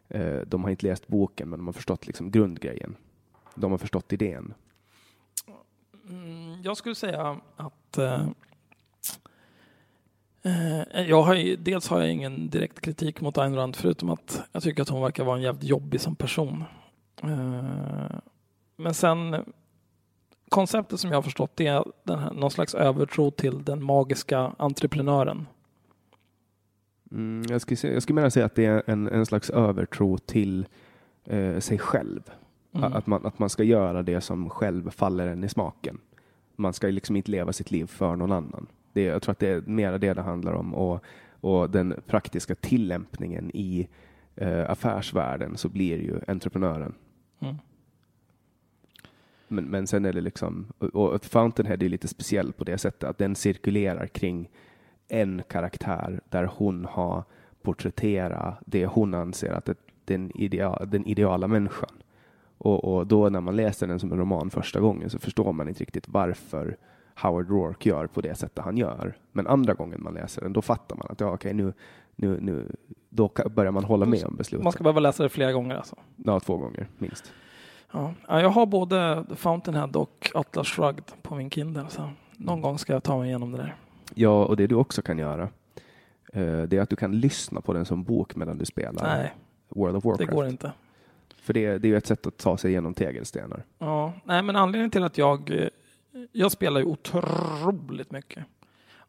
eh, 0.09 0.41
de 0.47 0.63
har 0.63 0.71
inte 0.71 0.87
läst 0.87 1.07
boken, 1.07 1.49
men 1.49 1.59
de 1.59 1.67
har 1.67 1.73
förstått 1.73 2.07
liksom 2.07 2.31
grundgrejen. 2.31 2.97
De 3.55 3.71
har 3.71 3.79
förstått 3.79 4.13
idén. 4.13 4.55
Mm, 6.09 6.63
jag 6.63 6.77
skulle 6.77 6.95
säga 6.95 7.41
att 7.57 7.99
eh, 7.99 8.29
eh 10.43 11.03
jag 11.09 11.23
har, 11.23 11.35
ju- 11.35 11.57
dels 11.57 11.89
har 11.89 12.01
jag 12.01 12.13
ingen 12.13 12.51
direkt 12.51 12.81
kritik 12.81 13.21
mot 13.21 13.39
Ayn 13.39 13.55
Rand 13.55 13.77
förutom 13.77 14.11
att 14.11 14.43
jag 14.53 14.63
tycker 14.63 14.83
att 14.83 14.89
hon 14.89 15.03
verkar 15.03 15.25
vara 15.25 15.37
en 15.37 15.43
jävligt 15.43 15.65
jobbig 15.65 16.01
som 16.01 16.17
person. 16.17 16.65
Eh, 17.23 18.19
men 18.77 18.95
sen 18.95 19.45
konceptet 20.49 21.01
som 21.01 21.11
jag 21.11 21.17
har 21.17 21.23
förstått 21.23 21.51
det 21.55 21.67
är 21.67 21.85
den 22.03 22.19
här, 22.19 22.33
någon 22.33 22.51
slags 22.51 22.75
övertro 22.75 23.31
till 23.31 23.65
den 23.65 23.83
magiska 23.83 24.53
entreprenören. 24.59 25.47
Mm, 27.11 27.45
jag, 27.49 27.61
skulle 27.61 27.93
jag 27.95 28.03
skulle 28.03 28.15
mena 28.15 28.31
säga 28.31 28.47
att 28.47 28.55
det 28.55 28.65
är 28.65 28.83
en, 28.87 29.09
en 29.09 29.27
slags 29.27 29.51
övertro 29.51 30.19
till 30.19 30.67
eh, 31.25 31.59
sig 31.59 31.79
själv. 31.79 32.23
Mm. 32.75 32.93
Att, 32.93 33.07
man, 33.07 33.27
att 33.27 33.39
man 33.39 33.51
ska 33.51 33.63
göra 33.63 34.03
det 34.03 34.21
som 34.21 34.51
själv 34.51 34.91
faller 34.91 35.27
en 35.27 35.45
i 35.45 35.49
smaken. 35.49 35.99
Man 36.57 36.73
ska 36.73 36.87
liksom 36.87 37.17
inte 37.17 37.31
leva 37.31 37.53
sitt 37.53 37.71
liv 37.71 37.87
för 37.87 38.17
någon 38.17 38.33
annan. 38.33 38.67
Det, 38.93 39.03
jag 39.03 39.23
tror 39.23 39.33
att 39.33 39.39
det 39.39 39.49
är 39.49 39.61
mer 39.61 39.99
det 39.99 40.15
det 40.15 40.23
handlar 40.23 40.53
om. 40.53 40.75
Och, 40.75 41.05
och 41.41 41.71
den 41.71 41.95
praktiska 42.07 42.55
tillämpningen 42.55 43.51
i 43.55 43.89
eh, 44.37 44.71
affärsvärlden 44.71 45.57
så 45.57 45.69
blir 45.69 45.99
ju 45.99 46.21
entreprenören. 46.29 46.95
Mm. 47.41 47.57
Men, 49.49 49.65
men 49.65 49.87
sen 49.87 50.05
är 50.05 50.13
det 50.13 50.21
liksom, 50.21 50.67
och, 50.79 50.95
och 50.95 51.25
Fountainhead 51.25 51.77
är 51.81 51.89
lite 51.89 52.09
speciell 52.09 52.53
på 52.53 52.65
det 52.65 52.79
sättet 52.79 53.05
att 53.05 53.19
den 53.19 53.37
cirkulerar 53.37 54.07
kring 54.07 54.51
en 55.09 55.43
karaktär 55.49 56.21
där 56.29 56.45
hon 56.45 56.85
har 56.85 57.25
porträtterat 57.63 58.59
det 58.67 58.87
hon 58.87 59.15
anser 59.15 59.53
att 59.53 59.65
det, 59.65 59.77
den, 60.05 60.31
idea, 60.35 60.85
den 60.87 61.07
ideala 61.07 61.49
människan. 61.49 61.91
Och, 62.59 62.85
och 62.85 63.07
då 63.07 63.29
när 63.29 63.41
man 63.41 63.57
läser 63.57 63.87
den 63.87 64.01
som 64.01 64.13
en 64.13 64.19
roman 64.19 64.51
första 64.51 64.81
gången 64.81 65.11
så 65.11 65.19
förstår 65.19 65.53
man 65.53 65.69
inte 65.69 65.81
riktigt 65.81 66.09
varför 66.09 66.77
Howard 67.15 67.51
Rourke 67.51 67.89
gör 67.89 68.07
på 68.07 68.21
det 68.21 68.35
sättet 68.35 68.65
han 68.65 68.77
gör. 68.77 69.17
Men 69.33 69.47
andra 69.47 69.75
gången 69.75 70.03
man 70.03 70.15
läser 70.15 70.43
den, 70.43 70.53
då 70.53 70.63
fattar 70.63 70.97
man 70.97 71.07
att 71.11 71.21
ja, 71.21 71.33
okej, 71.33 71.55
nu, 71.55 71.73
nu, 72.17 72.41
nu, 72.41 72.77
då 73.15 73.31
börjar 73.51 73.73
man 73.73 73.85
hålla 73.85 74.07
med 74.07 74.25
om 74.25 74.37
beslutet. 74.37 74.65
Man 74.65 74.73
ska 74.73 74.83
behöva 74.85 75.01
läsa 75.01 75.23
det 75.23 75.29
flera 75.29 75.53
gånger 75.53 75.77
alltså. 75.77 75.97
Ja, 76.17 76.41
två 76.41 76.57
gånger 76.57 76.89
minst. 76.99 77.33
Ja. 77.93 78.15
Ja, 78.29 78.41
jag 78.41 78.49
har 78.49 78.67
både 78.67 79.25
Fountainhead 79.37 79.91
och 79.95 80.31
Atlas 80.35 80.69
Shrugged 80.69 81.05
på 81.23 81.35
min 81.35 81.51
Kindle. 81.51 81.85
Så 81.89 82.11
någon 82.37 82.61
gång 82.61 82.79
ska 82.79 82.93
jag 82.93 83.03
ta 83.03 83.19
mig 83.19 83.29
igenom 83.29 83.53
det 83.53 83.59
där. 83.59 83.75
Ja, 84.15 84.45
och 84.45 84.57
det 84.57 84.67
du 84.67 84.75
också 84.75 85.03
kan 85.03 85.19
göra, 85.19 85.43
eh, 86.33 86.63
det 86.63 86.73
är 86.77 86.81
att 86.81 86.91
du 86.91 86.97
kan 86.97 87.21
lyssna 87.21 87.61
på 87.61 87.73
den 87.73 87.85
som 87.85 88.05
bok 88.05 88.37
medan 88.37 88.59
du 88.59 88.65
spelar 88.65 89.17
Nej, 89.17 89.33
World 89.69 89.97
of 89.97 90.03
det 90.03 90.09
Warcraft. 90.09 90.33
går 90.33 90.47
inte. 90.47 90.73
För 91.43 91.53
det, 91.53 91.79
det 91.79 91.89
är 91.89 91.91
ju 91.91 91.97
ett 91.97 92.07
sätt 92.07 92.27
att 92.27 92.37
ta 92.37 92.57
sig 92.57 92.71
igenom 92.71 92.95
tegelstenar. 92.95 93.65
Ja, 93.79 94.13
nej, 94.25 94.43
men 94.43 94.57
anledningen 94.57 94.91
till 94.91 95.05
att 95.05 95.19
jag... 95.19 95.51
eh, 95.51 95.69
Jag 96.33 96.53
spelar 96.53 96.81
ju 96.81 96.87
otroligt 96.87 98.11
mycket. 98.11 98.45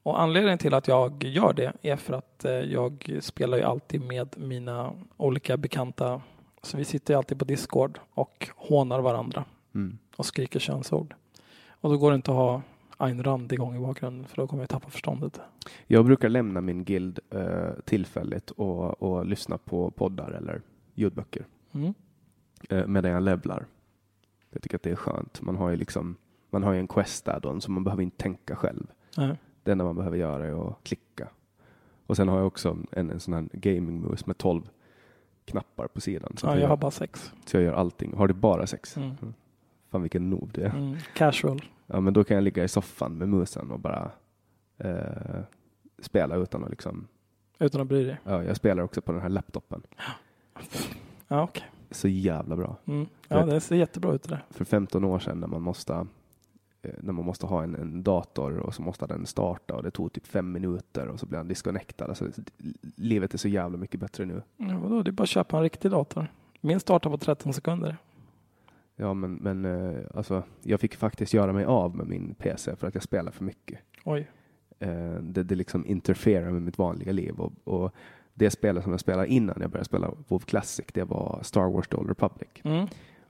Och 0.04 0.22
anledningen 0.22 0.58
till 0.58 0.74
att 0.74 0.88
jag 0.88 1.24
gör 1.24 1.54
det 1.54 1.74
är 1.82 1.96
för 1.96 2.14
att 2.14 2.46
eh, 2.46 2.52
jag 2.52 3.18
spelar 3.22 3.58
ju 3.58 3.64
alltid 3.64 4.02
med 4.02 4.36
mina 4.38 4.94
olika 5.18 5.58
bekanta. 5.58 6.22
Så 6.62 6.78
vi 6.78 6.86
sitter 6.86 7.14
ju 7.14 7.18
alltid 7.18 7.40
på 7.40 7.46
Discord 7.46 8.00
och 8.14 8.50
hånar 8.56 9.00
varandra 9.00 9.46
Mm. 9.76 9.98
och 10.16 10.26
skriker 10.26 10.60
könsord. 10.60 11.16
Och 11.70 11.90
då 11.90 11.98
går 11.98 12.12
det 12.12 12.16
inte 12.16 12.32
att 12.32 12.38
ha 12.38 12.62
Ayn 12.98 13.24
Rand 13.24 13.54
igång 13.54 13.76
i 13.76 13.80
bakgrunden 13.80 14.28
för 14.28 14.36
då 14.38 14.48
kommer 14.48 14.64
jag 14.64 14.70
tappa 14.70 14.90
förståndet. 14.90 15.40
Jag 15.88 16.06
brukar 16.06 16.30
lämna 16.30 16.62
min 16.62 16.84
guild 16.84 17.20
eh, 17.30 17.70
tillfälligt 17.86 18.52
och, 18.52 19.04
och 19.04 19.26
lyssna 19.26 19.58
på 19.58 19.92
poddar 19.92 20.32
eller 20.32 20.62
ljudböcker 20.94 21.46
Mm. 21.74 21.94
eh, 22.70 22.88
medan 22.88 23.12
jag 23.12 23.24
levlar. 23.24 23.66
Jag 24.50 24.62
tycker 24.62 24.76
att 24.76 24.84
det 24.84 24.92
är 24.92 24.96
skönt. 24.96 25.42
Man 25.42 25.56
har 25.56 25.70
ju 25.70 25.76
liksom 25.76 26.16
man 26.50 26.64
har 26.64 26.74
ju 26.74 26.80
en 26.80 26.88
quest 26.88 27.28
add-on 27.28 27.62
så 27.62 27.72
man 27.72 27.84
behöver 27.84 28.04
inte 28.04 28.18
tänka 28.18 28.56
själv. 28.56 28.88
Nej. 29.18 29.36
Det 29.64 29.72
enda 29.72 29.84
man 29.84 29.96
behöver 29.96 30.18
göra 30.18 30.46
är 30.48 30.68
att 30.70 30.84
klicka. 30.84 31.28
Och 32.06 32.16
sen 32.16 32.28
har 32.28 32.38
jag 32.38 32.48
också 32.48 32.78
en, 32.92 33.10
en 33.10 33.20
sån 33.20 33.34
här 33.34 33.48
gaming 33.54 34.02
mus 34.02 34.26
med 34.26 34.38
12 34.38 34.70
knappar 35.46 35.88
på 35.88 36.02
sidan. 36.02 36.38
Så, 36.38 36.48
Ja, 36.48 36.52
jag 36.54 36.62
jag, 36.62 36.68
har 36.68 36.78
bara 36.78 36.92
sex. 36.92 37.34
så 37.46 37.58
jag 37.58 37.64
gör 37.64 37.74
allting. 37.74 38.14
Har 38.18 38.28
du 38.28 38.34
bara 38.34 38.68
sex? 38.68 38.98
Mm. 38.98 39.16
Fan 39.92 40.02
vilken 40.02 40.30
noob 40.30 40.50
du 40.54 40.62
är. 40.62 40.70
Mm. 40.70 40.96
Casual. 41.16 41.62
Ja, 41.88 42.00
men 42.00 42.14
då 42.14 42.24
kan 42.24 42.36
jag 42.36 42.44
ligga 42.44 42.64
i 42.64 42.68
soffan 42.68 43.18
med 43.18 43.30
musen 43.30 43.72
och 43.72 43.80
bara 43.80 44.12
eh, 44.78 45.42
spela 46.02 46.36
utan 46.36 46.64
att 46.64 46.70
liksom... 46.70 47.08
Utan 47.60 47.82
att 47.82 47.88
bry 47.88 48.04
dig. 48.06 48.18
Ja, 48.24 48.44
jag 48.44 48.56
spelar 48.58 48.84
också 48.84 49.02
på 49.02 49.12
den 49.12 49.22
här 49.22 49.30
laptopen. 49.30 49.82
Ja, 51.28 51.44
okej. 51.44 51.64
Så 51.92 52.08
jävla 52.08 52.56
bra. 52.56 52.78
Mm. 52.86 53.06
Ja, 53.28 53.46
det 53.46 53.60
ser 53.62 53.76
jättebra 53.76 54.14
ut 54.14 54.24
det 54.24 54.30
där. 54.30 54.46
För 54.50 54.66
15 54.66 55.04
år 55.04 55.20
sedan 55.20 55.40
när 55.40 55.48
man 55.48 55.62
måste, 55.62 56.08
när 57.00 57.14
man 57.14 57.26
måste 57.26 57.46
ha 57.46 57.64
en, 57.64 57.76
en 57.76 58.04
dator 58.04 58.58
och 58.58 58.76
så 58.76 58.82
måste 58.82 59.08
den 59.08 59.26
starta 59.26 59.76
och 59.76 59.84
det 59.84 59.92
tog 59.92 60.14
typ 60.14 60.28
fem 60.28 60.52
minuter 60.52 61.08
och 61.08 61.20
så 61.20 61.26
blev 61.26 61.40
den 61.40 61.48
disconnectad. 61.48 62.10
Alltså, 62.10 62.28
livet 62.96 63.34
är 63.34 63.38
så 63.38 63.48
jävla 63.48 63.78
mycket 63.78 64.00
bättre 64.00 64.26
nu. 64.26 64.42
Ja, 64.58 64.78
vadå? 64.84 65.04
Det 65.04 65.10
är 65.10 65.12
bara 65.12 65.24
att 65.24 65.30
köpa 65.30 65.58
en 65.58 65.64
riktig 65.64 65.92
dator. 65.92 66.28
Min 66.62 66.80
startar 66.80 67.10
på 67.10 67.18
13 67.18 67.54
sekunder. 67.54 67.98
Ja, 68.96 69.14
men, 69.14 69.34
men 69.34 69.66
eh, 69.66 70.02
alltså, 70.14 70.44
jag 70.62 70.80
fick 70.80 70.96
faktiskt 70.96 71.34
göra 71.34 71.54
mig 71.54 71.66
av 71.66 71.96
med 71.96 72.08
min 72.08 72.36
PC 72.36 72.76
för 72.76 72.88
att 72.88 72.94
jag 72.94 73.04
spelar 73.04 73.32
för 73.32 73.44
mycket. 73.44 73.80
Oj. 74.04 74.32
Eh, 74.80 75.14
det, 75.14 75.44
det 75.44 75.56
liksom 75.56 75.86
interfererar 75.86 76.52
med 76.52 76.62
mitt 76.62 76.78
vanliga 76.78 77.12
liv. 77.12 77.40
Och, 77.40 77.54
och 77.64 77.94
det 78.34 78.50
spelet 78.50 78.84
som 78.84 78.92
jag 78.92 79.00
spelade 79.00 79.28
innan 79.28 79.58
jag 79.62 79.70
började 79.70 79.86
spela 79.86 80.12
WoW 80.28 80.40
Classic, 80.40 80.86
det 80.94 81.04
var 81.04 81.40
Star 81.44 81.70
Wars 81.70 81.88
The 81.88 81.96
Old 81.96 82.10
Republic. 82.10 82.50
Mm. 82.64 82.88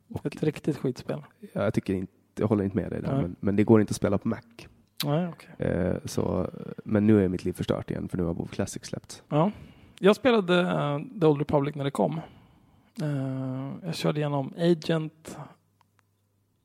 Och 0.08 0.26
Ett 0.26 0.44
riktigt 0.44 0.78
skitspel. 0.78 1.24
jag 1.54 1.74
tycker 1.74 1.94
inte, 1.94 2.14
jag 2.36 2.48
håller 2.48 2.64
inte 2.64 2.78
med 2.78 2.92
dig 2.92 3.02
där, 3.02 3.22
men, 3.22 3.36
men 3.40 3.56
det 3.56 3.64
går 3.64 3.82
inte 3.82 3.92
att 3.92 3.96
spela 3.96 4.18
på 4.18 4.28
Mac. 4.28 4.42
Nej, 5.06 5.28
okej. 5.28 5.68
Eh, 5.68 5.96
så, 6.06 6.50
men 6.84 7.08
nu 7.08 7.24
är 7.26 7.28
mitt 7.28 7.46
liv 7.46 7.54
förstört 7.54 7.92
igen 7.92 8.10
för 8.10 8.18
nu 8.18 8.24
har 8.24 8.34
WoW 8.34 8.48
Classic 8.48 8.86
släppts. 8.86 9.24
Ja. 9.30 9.52
Jag 10.00 10.16
spelade 10.16 10.62
uh, 10.62 11.20
The 11.20 11.26
Old 11.26 11.40
Republic 11.40 11.76
när 11.76 11.84
det 11.84 11.92
kom. 11.92 12.22
Eh, 13.02 13.72
jag 13.86 13.96
körde 13.96 14.20
igenom 14.20 14.54
Agent, 14.58 15.38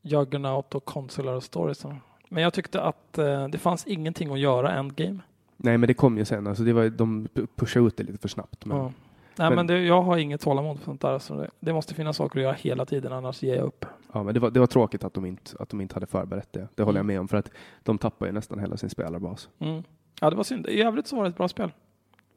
Juggernaut 0.01 0.75
och 0.75 0.85
Consular 0.85 1.39
Stories. 1.39 1.85
Men 2.29 2.43
jag 2.43 2.53
tyckte 2.53 2.81
att 2.81 3.17
eh, 3.17 3.47
det 3.47 3.57
fanns 3.57 3.87
ingenting 3.87 4.31
att 4.31 4.39
göra 4.39 4.71
endgame. 4.71 5.19
Nej, 5.57 5.77
men 5.77 5.87
det 5.87 5.93
kom 5.93 6.17
ju 6.17 6.25
sen. 6.25 6.47
Alltså 6.47 6.63
det 6.63 6.73
var, 6.73 6.89
de 6.89 7.27
pushade 7.55 7.87
ut 7.87 7.97
det 7.97 8.03
lite 8.03 8.17
för 8.17 8.27
snabbt. 8.27 8.65
Men, 8.65 8.77
Ja. 8.77 8.91
Nej, 9.39 9.49
men- 9.49 9.55
men, 9.55 9.67
det, 9.67 9.79
jag 9.83 10.01
har 10.01 10.17
inget 10.17 10.41
tålamod 10.41 10.77
för 10.77 10.85
sånt 10.85 11.01
där. 11.01 11.19
Så 11.19 11.35
det, 11.35 11.49
det 11.59 11.73
måste 11.73 11.93
finnas 11.93 12.17
saker 12.17 12.39
att 12.39 12.43
göra 12.43 12.53
hela 12.53 12.85
tiden, 12.85 13.13
annars 13.13 13.43
ger 13.43 13.55
jag 13.55 13.65
upp. 13.65 13.85
ja, 14.13 14.23
men 14.23 14.33
det, 14.33 14.39
var, 14.39 14.49
det 14.51 14.59
var 14.59 14.67
tråkigt 14.67 15.03
att 15.03 15.13
de, 15.13 15.25
inte, 15.25 15.51
att 15.59 15.69
de 15.69 15.81
inte 15.81 15.95
hade 15.95 16.05
förberett 16.05 16.53
det. 16.53 16.67
Det 16.75 16.83
håller 16.83 16.97
jag 16.99 17.03
Mm. 17.03 17.13
med 17.13 17.19
om, 17.19 17.27
för 17.27 17.37
att 17.37 17.51
de 17.83 17.97
tappar 17.97 18.25
ju 18.25 18.31
nästan 18.31 18.59
hela 18.59 18.77
sin 18.77 18.89
spelarbas. 18.89 19.49
Mm. 19.59 19.83
Ja, 20.21 20.29
det 20.29 20.35
var 20.35 20.43
synd. 20.43 20.67
I 20.67 20.81
övrigt 20.81 21.07
så 21.07 21.15
var 21.15 21.23
det 21.23 21.29
ett 21.29 21.37
bra 21.37 21.47
spel. 21.47 21.71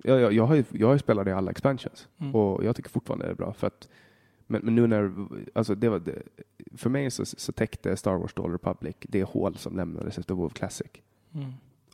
Jag, 0.04 0.20
jag, 0.20 0.32
jag, 0.32 0.44
har 0.44 0.54
ju, 0.54 0.64
jag 0.70 0.86
har 0.86 0.92
ju 0.92 0.98
spelat 0.98 1.26
i 1.26 1.30
alla 1.32 1.50
expansions 1.50 2.08
Mm. 2.20 2.34
och 2.34 2.64
jag 2.64 2.76
tycker 2.76 2.90
fortfarande 2.90 3.24
det 3.26 3.30
är 3.30 3.34
bra. 3.34 3.52
För 3.52 3.66
att, 3.66 3.88
men, 4.46 4.60
men 4.64 4.74
nu 4.74 4.86
när, 4.86 5.12
alltså 5.54 5.74
det 5.74 5.88
var, 5.88 5.98
det, 5.98 6.22
för 6.76 6.90
mig 6.90 7.10
så, 7.10 7.24
så 7.26 7.52
täckte 7.52 7.96
Star 7.96 8.14
Wars 8.16 8.32
Old 8.36 8.52
Republic 8.52 8.96
det 9.00 9.22
hål 9.22 9.56
som 9.56 9.76
lämnades 9.76 10.18
efter 10.18 10.34
WoW 10.34 10.48
Classic. 10.48 10.90
Mm. 11.34 11.52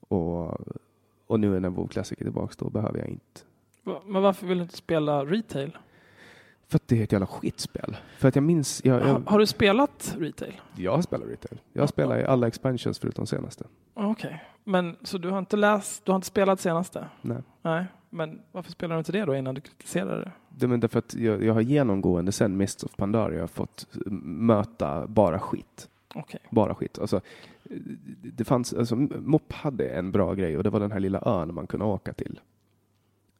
Och, 0.08 0.60
och 1.26 1.40
nu 1.40 1.60
när 1.60 1.68
WoW 1.70 1.88
Classic 1.88 2.18
är 2.20 2.24
tillbaka 2.24 2.54
då 2.58 2.70
behöver 2.70 2.98
jag 2.98 3.08
inte. 3.08 3.40
Men 4.06 4.22
varför 4.22 4.46
vill 4.46 4.58
du 4.58 4.62
inte 4.62 4.76
spela 4.76 5.24
retail? 5.24 5.78
För 6.68 6.76
att 6.76 6.88
det 6.88 6.98
är 6.98 7.04
ett 7.04 7.12
jävla 7.12 7.26
skitspel. 7.26 7.96
För 8.18 8.28
att 8.28 8.34
jag 8.34 8.42
minns, 8.42 8.84
jag, 8.84 9.02
jag, 9.02 9.22
har 9.26 9.38
du 9.38 9.46
spelat 9.46 10.16
retail? 10.18 10.60
jag 10.76 10.94
har 10.94 11.02
spelat 11.02 11.28
retail. 11.28 11.60
Jag 11.72 11.82
har 11.82 11.86
spelat 11.86 12.18
i 12.18 12.24
alla 12.24 12.46
expansions 12.46 12.98
förutom 12.98 13.26
senaste. 13.26 13.64
Okej, 13.94 14.44
men 14.64 14.96
så 15.02 15.18
du 15.18 15.30
har 15.30 15.38
inte 15.38 15.56
läst, 15.56 16.04
du 16.04 16.12
har 16.12 16.16
inte 16.16 16.26
spelat 16.26 16.60
senaste? 16.60 17.08
Nej. 17.22 17.42
Nej, 17.62 17.86
men 18.10 18.40
varför 18.52 18.70
spelar 18.70 18.94
du 18.94 18.98
inte 18.98 19.12
det 19.12 19.24
då 19.24 19.34
innan 19.34 19.54
du 19.54 19.60
kritiserar 19.60 20.18
det? 20.20 20.32
Det 20.48 20.66
men 20.66 20.80
därför 20.80 20.98
att 20.98 21.14
jag, 21.14 21.44
jag 21.44 21.54
har 21.54 21.60
genomgående 21.60 22.32
sen 22.32 22.56
Mists 22.56 22.84
of 22.84 22.96
Pandaria 22.96 23.46
fått 23.46 23.86
möta 24.22 25.06
bara 25.06 25.40
skit. 25.40 25.88
Okej. 26.14 26.40
Bara 26.50 26.74
skit. 26.74 26.98
Alltså, 26.98 27.20
det 27.62 28.30
det 28.30 28.44
fanns, 28.44 28.72
alltså, 28.74 28.96
MOP 28.96 29.52
hade 29.52 29.88
en 29.88 30.12
bra 30.12 30.34
grej 30.34 30.56
och 30.56 30.64
det 30.64 30.70
var 30.70 30.80
den 30.80 30.92
här 30.92 31.00
lilla 31.00 31.22
ön 31.26 31.54
man 31.54 31.66
kunde 31.66 31.86
åka 31.86 32.12
till. 32.12 32.40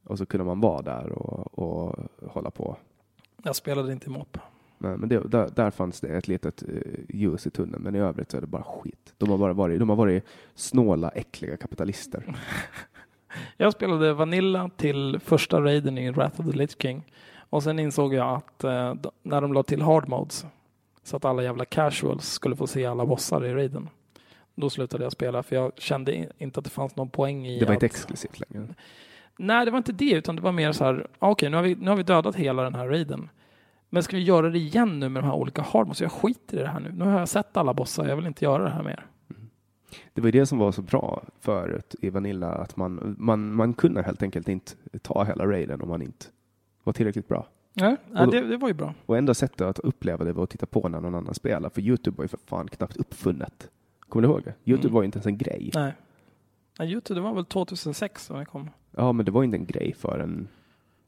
Och 0.09 0.19
så 0.19 0.27
kunde 0.27 0.45
man 0.45 0.61
vara 0.61 0.83
där 0.83 1.13
och, 1.13 1.59
och 1.59 1.97
hålla 2.27 2.51
på. 2.51 2.77
Jag 3.43 3.57
spelade 3.57 3.93
inte 3.93 4.07
i 4.07 4.11
mopp. 4.11 4.39
Nej, 4.79 4.97
men 4.97 5.09
det, 5.09 5.29
där, 5.29 5.51
där 5.55 5.71
fanns 5.71 6.01
det 6.01 6.09
ett 6.09 6.29
litet 6.29 6.63
uh, 6.69 6.81
ljus 7.09 7.47
i 7.47 7.51
tunneln, 7.51 7.83
men 7.83 7.95
i 7.95 7.99
övrigt 7.99 8.31
så 8.31 8.37
är 8.37 8.41
det 8.41 8.47
bara 8.47 8.63
skit. 8.63 9.15
De 9.19 9.31
har 9.31 9.39
bara 9.39 9.53
varit, 9.53 9.79
de 9.79 9.89
har 9.89 9.97
varit 9.97 10.25
snåla, 10.55 11.09
äckliga 11.09 11.57
kapitalister. 11.57 12.25
Jag 13.57 13.73
spelade 13.73 14.15
Vanilla 14.15 14.71
till 14.77 15.21
första 15.25 15.61
raiden 15.61 15.99
i 15.99 16.11
Wrath 16.11 16.41
of 16.41 16.47
the 16.47 16.53
Lich 16.53 16.77
King 16.79 17.13
och 17.51 17.63
sen 17.63 17.79
insåg 17.79 18.15
jag 18.15 18.37
att 18.37 18.65
eh, 18.65 18.95
när 19.23 19.41
de 19.41 19.53
la 19.53 19.63
till 19.63 19.83
hard 19.83 20.09
modes 20.09 20.47
så 21.03 21.17
att 21.17 21.25
alla 21.25 21.43
jävla 21.43 21.65
casuals 21.65 22.29
skulle 22.33 22.57
få 22.57 22.67
se 22.67 22.87
alla 22.87 23.07
bossar 23.07 23.45
i 23.45 23.55
raiden. 23.55 23.89
Då 24.55 24.71
slutade 24.71 25.03
jag 25.03 25.13
spela 25.13 25.43
för 25.43 25.57
jag 25.57 25.73
kände 25.77 26.29
inte 26.39 26.61
att 26.61 26.65
det 26.65 26.71
fanns 26.71 26.97
någon 26.97 27.11
poäng 27.11 27.47
i 27.47 27.59
Det 27.59 27.65
var 27.65 27.73
att... 27.73 27.77
inte 27.77 27.87
exklusivt 27.87 28.41
längre. 28.41 28.75
Nej, 29.39 29.65
det 29.65 29.71
var 29.71 29.79
inte 29.79 29.93
det, 29.93 30.13
utan 30.13 30.37
det 30.37 30.43
var 30.43 30.53
mer 30.53 30.73
så 30.73 30.85
här, 30.85 31.07
ah, 31.19 31.31
okej, 31.31 31.51
nu, 31.51 31.57
har 31.57 31.65
vi, 31.65 31.75
nu 31.75 31.89
har 31.89 31.97
vi 31.97 32.03
dödat 32.03 32.37
hela 32.37 32.63
den 32.63 32.75
här 32.75 32.89
raiden. 32.89 33.29
Men 33.91 34.03
ska 34.03 34.17
vi 34.17 34.23
göra 34.23 34.51
det 34.51 34.59
igen 34.59 35.01
nu 35.01 35.09
med 35.09 35.23
de 35.23 35.27
här 35.27 35.35
olika 35.37 35.63
hardmodes? 35.63 36.01
Jag 36.01 36.13
skiter 36.13 36.57
i 36.57 36.61
det 36.61 36.69
här 36.69 36.81
nu. 36.81 36.93
Nu 36.93 37.05
har 37.05 37.19
jag 37.19 37.29
sett 37.29 37.57
alla 37.57 37.75
bossar, 37.75 38.09
jag 38.09 38.17
vill 38.17 38.27
inte 38.27 38.45
göra 38.45 38.65
det 38.65 38.71
här 38.71 38.83
mer. 38.83 39.07
Det 40.15 40.21
var 40.21 40.31
det 40.31 40.47
som 40.47 40.59
var 40.59 40.73
så 40.73 40.83
bra 40.83 41.23
förut 41.41 41.95
i 42.01 42.11
Vanilla, 42.11 42.53
att 42.53 42.77
man, 42.77 43.15
man, 43.19 43.55
man 43.55 43.75
kunde 43.75 44.03
helt 44.03 44.23
enkelt 44.23 44.49
inte 44.49 44.73
ta 45.03 45.25
hela 45.25 45.47
raiden 45.47 45.81
om 45.83 45.89
man 45.89 46.03
inte 46.03 46.27
var 46.85 46.93
tillräckligt 46.93 47.29
bra. 47.29 47.47
Nej, 47.75 47.97
då- 48.15 48.27
det, 48.27 48.41
det 48.41 48.57
var 48.57 48.69
ju 48.69 48.75
bra. 48.75 48.95
Och 49.07 49.17
enda 49.19 49.35
sättet 49.35 49.61
att 49.61 49.79
uppleva 49.79 50.25
det 50.25 50.33
var 50.33 50.45
att 50.45 50.51
titta 50.51 50.67
på 50.67 50.89
när 50.89 51.01
någon 51.01 51.15
annan 51.15 51.35
spelar, 51.35 51.71
för 51.71 51.81
Youtube 51.81 52.17
var 52.17 52.25
ju 52.25 52.29
för 52.29 52.39
fan 52.47 52.69
knappt 52.69 52.97
uppfunnet. 52.97 53.71
Kommer 54.09 54.23
du 54.29 54.33
ihåg 54.33 54.43
det? 54.45 54.55
Youtube 54.65 54.89
Mm. 54.89 54.95
var 54.95 55.03
ju 55.03 55.07
inte 55.07 55.17
ens 55.19 55.27
en 55.27 55.39
grej. 55.39 55.71
Nej. 55.75 55.93
Nej, 56.79 56.93
Youtube, 56.93 57.21
det 57.21 57.25
var 57.25 57.35
väl 57.35 57.45
2006 57.45 58.25
som 58.27 58.39
det 58.39 58.45
kom? 58.45 58.71
Ja, 58.97 59.13
men 59.13 59.25
det 59.27 59.31
var 59.33 59.45
inte 59.45 59.57
en 59.57 59.67
grej 59.67 59.95
förrän... 59.99 60.49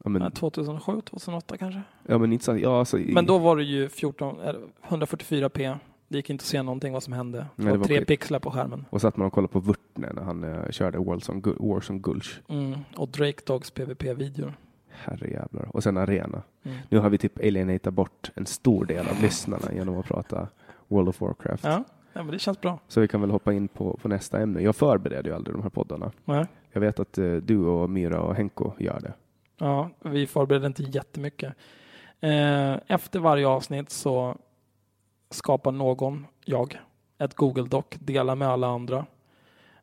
Ja, 0.03 0.09
men, 0.09 0.21
Nej, 0.21 0.31
2007, 0.31 1.01
2008 1.01 1.57
kanske? 1.57 1.81
ja, 2.07 2.17
men 2.17 2.33
inte 2.33 2.45
så, 2.45 2.57
ja, 2.57 2.79
alltså, 2.79 2.99
i- 2.99 3.13
Men 3.13 3.25
då 3.25 3.37
var 3.37 3.55
det 3.57 3.63
ju 3.63 3.89
14, 3.89 4.39
eh, 4.41 4.53
144p. 4.87 5.77
Det 6.07 6.17
gick 6.17 6.29
inte 6.29 6.41
att 6.41 6.45
se 6.47 6.63
någonting 6.63 6.93
vad 6.93 7.03
som 7.03 7.13
hände. 7.13 7.37
Det 7.37 7.45
Nej, 7.55 7.65
var, 7.65 7.71
det 7.73 7.77
var 7.77 7.85
tre 7.85 8.05
pixlar 8.05 8.39
på 8.39 8.51
skärmen. 8.51 8.85
Och 8.89 9.01
satt 9.01 9.17
man 9.17 9.27
och 9.27 9.33
kollade 9.33 9.53
på 9.53 9.59
Wurtne 9.59 10.13
när 10.13 10.21
han 10.21 10.43
eh, 10.43 10.69
körde 10.71 10.97
Warzone, 10.97 11.39
Gu- 11.41 11.73
Warzone 11.73 11.99
Gulch. 11.99 12.39
Mm. 12.47 12.75
Och 12.95 13.07
Drake 13.09 13.39
Dogs 13.45 13.71
PVP-videor. 13.71 14.53
Herrejävlar. 14.89 15.67
Och 15.75 15.83
sen 15.83 15.97
Arena. 15.97 16.41
Mm. 16.63 16.77
Nu 16.89 16.97
har 16.99 17.09
vi 17.09 17.17
typ 17.17 17.39
alienatat 17.39 17.93
bort 17.93 18.31
en 18.35 18.45
stor 18.45 18.85
del 18.85 19.07
av 19.07 19.21
lyssnarna 19.21 19.73
genom 19.73 19.97
att 19.99 20.05
prata 20.05 20.47
World 20.87 21.09
of 21.09 21.21
Warcraft. 21.21 21.63
Ja, 21.63 21.83
ja, 22.13 22.23
men 22.23 22.31
det 22.31 22.39
känns 22.39 22.61
bra. 22.61 22.79
Så 22.87 23.01
vi 23.01 23.07
kan 23.07 23.21
väl 23.21 23.31
hoppa 23.31 23.53
in 23.53 23.67
på, 23.67 23.99
på 24.01 24.07
nästa 24.07 24.39
ämne. 24.39 24.61
Jag 24.61 24.75
förbereder 24.75 25.29
ju 25.29 25.35
aldrig 25.35 25.55
de 25.55 25.63
här 25.63 25.69
poddarna. 25.69 26.11
Nej. 26.25 26.45
Jag 26.71 26.81
vet 26.81 26.99
att 26.99 27.17
eh, 27.17 27.33
du 27.33 27.57
och 27.57 27.89
Myra 27.89 28.21
och 28.21 28.35
Henko 28.35 28.71
gör 28.79 28.99
det. 28.99 29.13
Ja, 29.57 29.89
vi 29.99 30.27
förbereder 30.27 30.67
inte 30.67 30.83
jättemycket. 30.83 31.53
Eh, 32.19 32.75
efter 32.87 33.19
varje 33.19 33.47
avsnitt 33.47 33.89
så 33.89 34.37
skapar 35.29 35.71
någon, 35.71 36.27
jag, 36.45 36.79
ett 37.17 37.35
Google 37.35 37.63
Doc, 37.63 37.85
delar 37.99 38.35
med 38.35 38.47
alla 38.47 38.67
andra. 38.67 39.05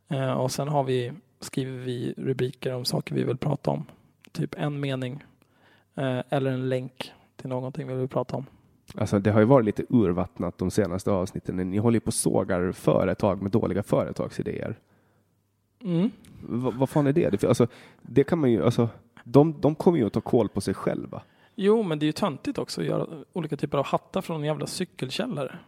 Eh, 0.08 0.32
och 0.32 0.52
sen 0.52 0.68
har 0.68 0.84
vi, 0.84 1.12
skriver 1.40 1.78
vi 1.78 2.14
rubriker 2.16 2.74
om 2.74 2.84
saker 2.84 3.14
vi 3.14 3.24
vill 3.24 3.36
prata 3.36 3.70
om. 3.70 3.84
Typ 4.32 4.54
en 4.58 4.80
mening 4.80 5.24
eh, 5.94 6.20
eller 6.28 6.50
en 6.50 6.68
länk 6.68 7.12
till 7.36 7.48
någonting 7.48 7.88
vi 7.88 7.94
vill 7.94 8.08
prata 8.08 8.36
om. 8.36 8.46
Alltså 8.94 9.18
det 9.18 9.30
har 9.30 9.40
ju 9.40 9.46
varit 9.46 9.64
lite 9.66 9.84
urvattnat 9.88 10.58
de 10.58 10.70
senaste 10.70 11.10
avsnitten. 11.10 11.56
Ni 11.70 11.78
håller 11.78 11.96
ju 11.96 12.00
på 12.00 12.06
och 12.06 12.14
sågar 12.14 12.72
företag 12.72 13.42
med 13.42 13.50
dåliga 13.50 13.82
företagsidéer. 13.82 14.78
Mm. 15.84 16.10
V- 16.48 16.70
vad 16.74 16.88
fan 16.88 17.06
är 17.06 17.12
det? 17.12 17.28
det? 17.30 17.44
Alltså, 17.44 17.66
det 18.02 18.24
kan 18.24 18.38
man 18.38 18.50
ju, 18.52 18.64
alltså, 18.64 18.88
de, 19.24 19.60
de 19.60 19.74
kommer 19.74 19.98
ju 19.98 20.06
att 20.06 20.12
ta 20.12 20.20
koll 20.20 20.48
på 20.48 20.60
sig 20.60 20.74
själva. 20.74 21.22
Jo, 21.54 21.82
men 21.82 21.98
det 21.98 22.04
är 22.04 22.06
ju 22.06 22.12
töntigt 22.12 22.58
också 22.58 22.80
att 22.80 22.86
göra 22.86 23.06
olika 23.32 23.56
typer 23.56 23.78
av 23.78 23.84
hattar 23.86 24.20
från 24.20 24.36
en 24.40 24.46
jävla 24.46 24.66
cykelkällare. 24.66 25.58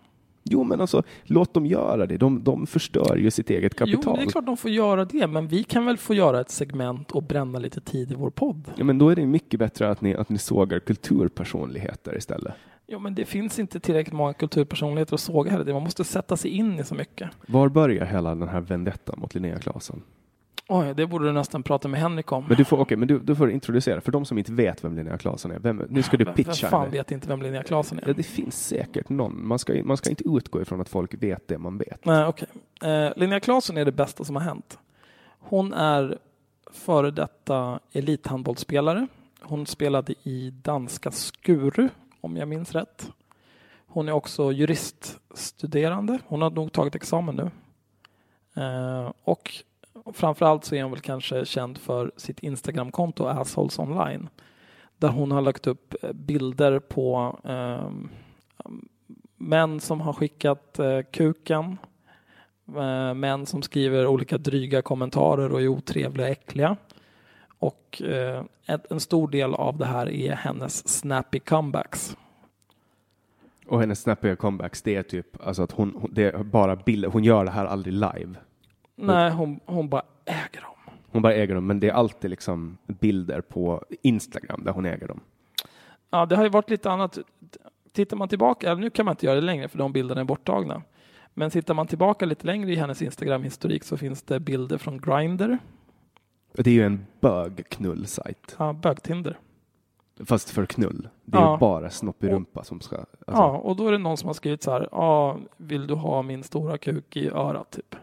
Jo, 0.43 0.65
men 0.65 0.81
alltså 0.81 1.03
låt 1.25 1.55
dem 1.55 1.67
göra 1.67 2.07
det. 2.07 2.17
De, 2.17 2.45
de 2.45 2.67
förstör 2.67 3.17
ju 3.17 3.31
sitt 3.31 3.51
eget 3.51 3.73
Jo, 3.81 3.87
kapital. 3.87 4.17
det 4.17 4.23
är 4.23 4.27
klart 4.27 4.47
de 4.47 4.57
får 4.57 4.71
göra 4.71 5.05
det, 5.05 5.27
men 5.27 5.49
vi 5.49 5.63
kan 5.63 5.87
väl 5.87 5.97
få 5.97 6.15
göra 6.15 6.41
ett 6.41 6.51
segment 6.51 7.11
och 7.11 7.23
bränna 7.23 7.59
lite 7.59 7.81
tid 7.81 8.13
i 8.13 8.15
vår 8.15 8.31
podd. 8.31 8.73
Ja, 8.77 8.85
men 8.85 8.99
då 8.99 9.09
är 9.09 9.17
det 9.17 9.27
mycket 9.27 9.59
bättre 9.61 9.91
att 9.91 10.01
ni, 10.01 10.15
att 10.15 10.29
ni 10.29 10.39
sågar 10.39 10.79
kulturpersonligheter 10.79 12.17
istället. 12.19 12.55
Jo, 12.93 12.99
men 12.99 13.15
det 13.15 13.25
finns 13.25 13.59
inte 13.59 13.81
tillräckligt 13.81 14.15
många 14.15 14.33
kulturpersonligheter 14.35 15.15
att 15.15 15.21
såga 15.21 15.51
heller. 15.51 15.73
Man 15.73 15.83
måste 15.83 16.05
sätta 16.05 16.37
sig 16.37 16.51
in 16.51 16.79
i 16.79 16.85
så 16.85 16.95
mycket. 16.95 17.31
Var 17.47 17.69
börjar 17.69 18.05
hela 18.07 18.35
den 18.35 18.49
här 18.49 18.61
vendettan 18.61 19.15
mot 19.21 19.35
Linnea 19.35 19.59
Claesson? 19.59 20.03
Oj, 20.69 20.95
det 20.95 21.07
borde 21.07 21.25
du 21.25 21.33
nästan 21.33 21.63
prata 21.63 21.89
med 21.89 22.01
Henrik 22.01 22.33
om. 22.33 22.45
Men 22.49 22.57
du 22.57 22.65
får, 22.65 22.79
okej, 22.81 22.97
men 22.97 23.09
du, 23.09 23.19
du 23.19 23.37
får 23.37 23.51
introducera, 23.51 24.01
för 24.01 24.13
de 24.13 24.25
som 24.25 24.39
inte 24.39 24.53
vet 24.53 24.85
vem 24.85 24.97
Linnea 24.97 25.19
Claesson 25.19 25.51
är, 25.51 25.59
vem, 25.59 25.83
nu 25.89 26.03
ska 26.03 26.17
du 26.17 26.25
Vem- 26.25 26.35
Vem 26.37 26.45
pitcha 26.45 26.69
fan 26.69 26.81
henne. 26.81 26.93
vet 26.93 27.11
inte 27.11 27.29
vem 27.29 27.43
Linnea 27.43 27.63
Claesson 27.63 27.99
är? 27.99 28.05
Ja, 28.07 28.13
det 28.13 28.23
finns 28.23 28.67
säkert 28.67 29.09
någon. 29.09 29.47
Man 29.47 29.59
ska, 29.59 29.85
man 29.85 29.97
ska 29.97 30.11
inte 30.11 30.25
utgå 30.29 30.63
ifrån 30.63 30.81
att 30.81 30.89
folk 30.89 31.15
vet 31.23 31.49
det 31.49 31.59
man 31.59 31.79
vet. 31.79 32.05
Nej, 32.05 32.25
okej. 32.27 32.49
Eh, 32.83 33.11
Linnea 33.17 33.41
Claesson 33.41 33.77
är 33.77 33.85
det 33.85 33.93
bästa 33.93 34.25
som 34.25 34.37
har 34.37 34.43
hänt. 34.43 34.79
Hon 35.39 35.73
är 35.73 36.19
före 36.73 37.11
detta 37.11 37.81
elithandbollsspelare. 37.93 39.07
Hon 39.43 39.67
spelade 39.67 40.15
i 40.23 40.51
danska 40.63 41.11
Skuru, 41.11 41.89
om 42.21 42.37
jag 42.37 42.49
minns 42.49 42.73
rätt. 42.73 43.11
Hon 43.87 44.09
är 44.09 44.13
också 44.13 44.53
juriststuderande. 44.53 46.19
Hon 46.27 46.43
har 46.43 46.51
nog 46.51 46.73
tagit 46.73 46.95
examen 46.95 47.37
nu. 47.37 47.51
Eh, 48.63 49.13
och 49.25 49.51
framförallt 50.13 50.65
så 50.65 50.75
är 50.75 50.83
hon 50.83 50.93
väl 50.93 51.01
kanske 51.01 51.45
känd 51.45 51.79
för 51.79 52.13
sitt 52.17 52.41
Instagramkonto 52.41 53.27
Assholes 53.27 53.79
Online. 53.79 54.29
Där 54.99 55.09
hon 55.09 55.31
har 55.31 55.41
lagt 55.41 55.67
upp 55.67 55.95
eh, 56.03 56.13
bilder 56.13 56.79
på 56.79 57.39
ehm, 57.45 58.09
män 59.37 59.81
som 59.81 60.01
har 60.01 60.13
skickat 60.13 60.79
eh, 60.79 61.01
kuken. 61.13 61.79
Eh, 62.77 63.15
män 63.15 63.47
som 63.47 63.63
skriver 63.63 64.07
olika 64.07 64.39
dryga 64.39 64.83
kommentarer 64.83 65.53
och 65.53 65.61
är 65.61 65.69
otrevliga 65.69 66.27
och 66.27 66.33
äckliga. 66.33 66.77
Och 67.61 68.03
eh, 68.03 68.45
ett, 68.67 68.93
en 68.93 69.01
stor 69.01 69.29
del 69.29 69.55
av 69.55 69.79
det 69.79 69.87
här 69.87 70.09
är 70.11 70.33
hennes 70.35 70.89
snappy 70.89 71.39
comebacks. 71.39 72.17
Och 73.67 73.81
hennes 73.81 74.01
snappiga 74.01 74.37
comebacks, 74.37 74.83
det 74.83 74.97
är 74.97 75.03
typ 75.03 75.47
alltså 75.47 75.63
att 75.63 75.73
hon, 75.73 75.95
hon- 76.01 76.15
det 76.15 76.47
bara 76.47 76.77
bilder. 76.77 77.09
Hon 77.09 77.25
gör 77.25 77.45
det 77.45 77.51
här 77.51 77.67
aldrig 77.67 77.95
live. 77.95 78.35
Nej, 78.97 79.31
hon, 79.31 79.61
hon 79.67 79.89
bara 79.89 80.03
äger 80.25 80.61
dem. 80.61 80.95
Hon 81.13 81.23
bara 81.23 81.35
äger 81.35 81.55
dem, 81.55 81.67
men 81.67 81.81
det 81.81 81.89
är 81.89 81.93
alltid 81.93 82.31
liksom 82.31 82.79
bilder 82.87 83.41
på 83.41 83.85
Instagram 84.03 84.65
där 84.65 84.73
hon 84.73 84.87
äger 84.87 85.09
dem. 85.09 85.21
Ja, 86.11 86.27
det 86.27 86.37
har 86.37 86.43
ju 86.43 86.49
varit 86.51 86.71
lite 86.71 86.91
annat. 86.91 87.19
Tittar 87.93 88.17
man 88.17 88.29
tillbaka, 88.29 88.75
nu 88.75 88.91
kan 88.91 89.05
man 89.05 89.13
inte 89.13 89.27
göra 89.27 89.35
det 89.35 89.41
längre 89.47 89.69
för 89.69 89.79
de 89.79 89.93
bilderna 89.93 90.21
är 90.21 90.25
borttagna. 90.25 90.83
Men 91.35 91.51
tittar 91.51 91.75
man 91.75 91.87
tillbaka 91.87 92.27
lite 92.27 92.47
längre 92.47 92.73
i 92.73 92.77
hennes 92.77 93.03
Instagram-historik 93.03 93.85
så 93.85 93.97
finns 93.97 94.23
det 94.23 94.41
bilder 94.41 94.79
från 94.79 94.99
Grindr, 95.01 95.59
Det 96.53 96.71
är 96.71 96.75
ju 96.75 96.85
en 96.87 97.07
bögknullsajt. 97.21 98.57
ja, 98.59 98.73
bögtinder. 98.73 99.39
Fast 100.25 100.51
för 100.51 100.67
knull. 100.67 101.09
Det 101.25 101.39
är 101.39 101.43
Ja. 101.43 101.53
ju 101.55 101.59
bara 101.59 101.91
snopp 101.91 102.25
i 102.25 102.29
rumpa 102.29 102.65
som 102.65 102.81
ska... 102.81 102.97
Alltså, 102.97 103.13
Ja, 103.27 103.57
och 103.57 103.77
då 103.77 103.89
är 103.89 103.93
det 103.93 103.99
någon 103.99 104.17
som 104.17 104.27
har 104.27 104.35
skrivit 104.35 104.63
så 104.63 104.71
här, 104.71 104.89
ja, 104.93 105.39
vill 105.57 105.87
du 105.87 105.95
ha 105.95 106.23
min 106.23 106.43
stora 106.43 106.79
kuk 106.79 107.17
i 107.17 107.29
örat 107.31 107.71
typ? 107.71 107.95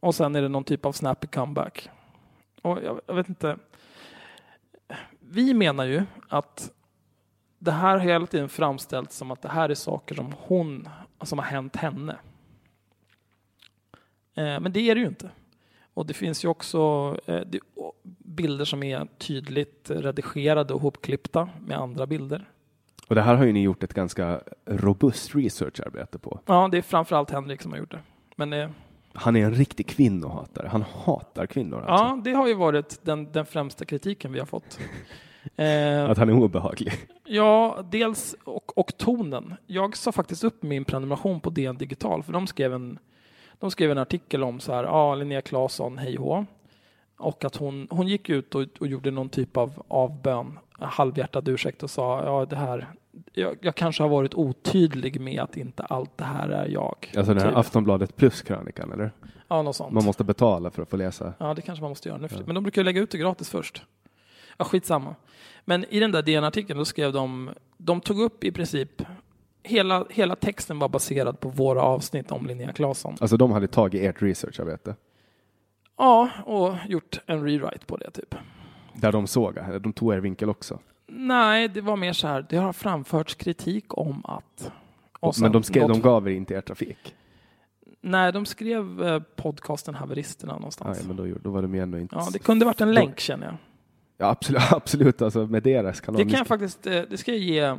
Och 0.00 0.14
sen 0.14 0.36
är 0.36 0.42
det 0.42 0.48
någon 0.48 0.64
typ 0.64 0.86
av 0.86 0.92
snappy 0.92 1.26
comeback. 1.26 1.90
Och 2.62 2.78
jag, 2.84 3.00
jag 3.06 3.14
vet 3.14 3.28
inte. 3.28 3.56
Vi 5.20 5.54
menar 5.54 5.84
ju 5.84 6.02
att 6.28 6.70
det 7.58 7.70
här 7.70 7.90
har 7.92 7.98
hela 7.98 8.26
tiden 8.26 8.48
framställts 8.48 9.16
som 9.16 9.30
att 9.30 9.42
det 9.42 9.48
här 9.48 9.68
är 9.68 9.74
saker 9.74 10.14
som 10.14 10.34
hon, 10.38 10.88
som 11.22 11.38
har 11.38 11.46
hänt 11.46 11.76
henne. 11.76 12.16
Eh, 14.34 14.60
men 14.60 14.72
det 14.72 14.80
är 14.80 14.94
det 14.94 15.00
ju 15.00 15.06
inte. 15.06 15.30
Och 15.94 16.06
det 16.06 16.14
finns 16.14 16.44
ju 16.44 16.48
också 16.48 16.78
eh, 17.26 17.40
bilder 18.18 18.64
som 18.64 18.82
är 18.82 19.06
tydligt 19.18 19.90
redigerade 19.90 20.74
och 20.74 20.80
hopklippta 20.80 21.48
med 21.66 21.78
andra 21.78 22.06
bilder. 22.06 22.48
Och 23.08 23.14
det 23.14 23.22
här 23.22 23.34
har 23.34 23.44
ju 23.44 23.52
ni 23.52 23.62
gjort 23.62 23.82
ett 23.82 23.94
ganska 23.94 24.40
robust 24.66 25.34
researcharbete 25.34 26.18
på. 26.18 26.40
Ja, 26.46 26.68
det 26.72 26.78
är 26.78 26.82
framförallt 26.82 27.30
Henrik 27.30 27.62
som 27.62 27.72
har 27.72 27.78
gjort 27.78 27.90
det. 27.90 28.00
Men 28.36 28.50
det, 28.50 28.70
Han 29.12 29.36
är 29.36 29.44
en 29.44 29.54
riktig 29.54 29.86
kvinnohatare. 29.86 30.68
Han 30.68 30.82
hatar 31.04 31.46
kvinnor 31.46 31.76
alltså. 31.86 32.04
ja, 32.04 32.20
det 32.24 32.32
har 32.32 32.48
ju 32.48 32.54
varit 32.54 33.00
den, 33.02 33.32
den 33.32 33.46
främsta 33.46 33.84
kritiken 33.84 34.32
vi 34.32 34.38
har 34.38 34.46
fått. 34.46 34.78
Eh, 35.56 36.10
Att 36.10 36.18
han 36.18 36.28
är 36.28 36.32
obehaglig. 36.32 36.92
ja, 37.24 37.84
dels 37.90 38.36
och, 38.44 38.78
och 38.78 38.98
tonen. 38.98 39.54
Jag 39.66 39.96
sa 39.96 40.12
faktiskt 40.12 40.44
upp 40.44 40.62
min 40.62 40.84
prenumeration 40.84 41.40
på 41.40 41.50
DN 41.50 41.76
Digital 41.76 42.22
för 42.22 42.32
de 42.32 42.46
skrev 42.46 42.74
en, 42.74 42.98
de 43.60 43.70
skrev 43.70 43.90
en 43.90 43.98
artikel 43.98 44.42
om 44.42 44.60
så 44.60 44.72
här, 44.72 44.84
ja, 44.84 45.14
Linnea 45.14 45.42
Claesson, 45.42 45.98
hej 45.98 46.16
hå. 46.16 46.46
Och 47.16 47.44
att 47.44 47.56
hon, 47.56 47.88
hon 47.90 48.08
gick 48.08 48.28
ut 48.28 48.54
och, 48.54 48.66
och 48.80 48.86
gjorde 48.86 49.10
någon 49.10 49.28
typ 49.28 49.56
av 49.56 49.82
avbön, 49.88 50.58
halvhjärtad 50.72 51.48
ursäkt 51.48 51.82
och 51.82 51.90
sa, 51.90 52.24
ja 52.24 52.46
det 52.46 52.56
här, 52.56 52.88
jag, 53.32 53.56
jag 53.60 53.74
kanske 53.74 54.02
har 54.02 54.10
varit 54.10 54.34
otydlig 54.34 55.20
med 55.20 55.42
att 55.42 55.56
inte 55.56 55.82
allt 55.82 56.18
det 56.18 56.24
här 56.24 56.48
är 56.48 56.68
jag. 56.68 57.12
Alltså 57.16 57.34
den 57.34 57.42
här 57.42 57.48
Typ. 57.48 57.58
Aftonbladet 57.58 58.16
plus-krönikan, 58.16 58.92
eller? 58.92 59.12
Ja, 59.48 59.62
något 59.62 59.76
sånt. 59.76 59.92
Man 59.92 60.04
måste 60.04 60.24
betala 60.24 60.70
för 60.70 60.82
att 60.82 60.90
få 60.90 60.96
läsa. 60.96 61.32
Ja, 61.38 61.54
det 61.54 61.62
kanske 61.62 61.82
man 61.82 61.90
måste 61.90 62.08
göra 62.08 62.18
nu 62.18 62.28
Ja. 62.30 62.38
Men 62.46 62.54
de 62.54 62.64
brukar 62.64 62.84
lägga 62.84 63.00
ut 63.00 63.10
det 63.10 63.18
gratis 63.18 63.50
först. 63.50 63.82
Ja, 64.56 64.64
skitsamma. 64.64 65.14
Men 65.64 65.84
i 65.84 66.00
den 66.00 66.12
där 66.12 66.22
DN-artikeln 66.22 66.78
då 66.78 66.84
skrev 66.84 67.12
de, 67.12 67.50
de 67.76 68.00
tog 68.00 68.20
upp 68.20 68.44
i 68.44 68.52
princip 68.52 69.02
Hela, 69.62 70.04
hela 70.10 70.36
texten 70.36 70.78
var 70.78 70.88
baserad 70.88 71.40
på 71.40 71.48
våra 71.48 71.82
avsnitt 71.82 72.30
om 72.30 72.46
Linnea 72.46 72.72
Claesson. 72.72 73.16
Alltså 73.20 73.36
de 73.36 73.50
hade 73.50 73.66
tagit 73.66 74.02
ert 74.02 74.22
research, 74.22 74.54
jag 74.58 74.66
vet 74.66 74.84
det. 74.84 74.94
Ja, 75.96 76.30
och 76.44 76.74
gjort 76.88 77.20
en 77.26 77.44
rewrite 77.44 77.86
på 77.86 77.96
det 77.96 78.10
typ. 78.10 78.34
Där 78.94 79.12
de 79.12 79.26
såg, 79.26 79.58
de 79.80 79.92
tog 79.92 80.14
er 80.14 80.18
vinkel 80.18 80.50
också. 80.50 80.78
Nej, 81.06 81.68
det 81.68 81.80
var 81.80 81.96
mer 81.96 82.12
så 82.12 82.26
här, 82.26 82.46
det 82.48 82.56
har 82.56 82.72
framförts 82.72 83.34
kritik 83.34 83.84
om 83.88 84.24
att... 84.24 84.72
Men 85.40 85.52
de, 85.52 85.62
skrev, 85.62 85.82
något... 85.82 85.96
de 85.96 86.02
gav 86.02 86.28
er 86.28 86.32
inte 86.32 86.54
er 86.54 86.60
trafik? 86.60 87.14
Nej, 88.00 88.32
de 88.32 88.46
skrev 88.46 89.02
eh, 89.02 89.22
podcasten 89.36 89.94
Haveristerna 89.94 90.52
någonstans. 90.52 90.98
Nej, 90.98 91.06
men 91.06 91.16
då, 91.16 91.38
då 91.42 91.50
var 91.50 91.62
de 91.62 91.74
ju 91.74 91.80
ändå 91.80 91.98
inte... 91.98 92.16
Ja, 92.16 92.28
det 92.32 92.38
kunde 92.38 92.64
varit 92.64 92.80
en 92.80 92.92
länk 92.92 93.20
känner 93.20 93.46
jag. 93.46 93.56
Ja, 94.18 94.30
absolut, 94.30 94.62
absolut. 94.72 95.22
Alltså 95.22 95.46
med 95.46 95.62
deras 95.62 96.00
kanal. 96.00 96.24
Det 96.24 96.30
kan 96.30 96.38
jag 96.38 96.46
faktiskt, 96.46 96.86
eh, 96.86 97.02
det 97.10 97.16
ska 97.16 97.30
jag 97.30 97.40
ge 97.40 97.76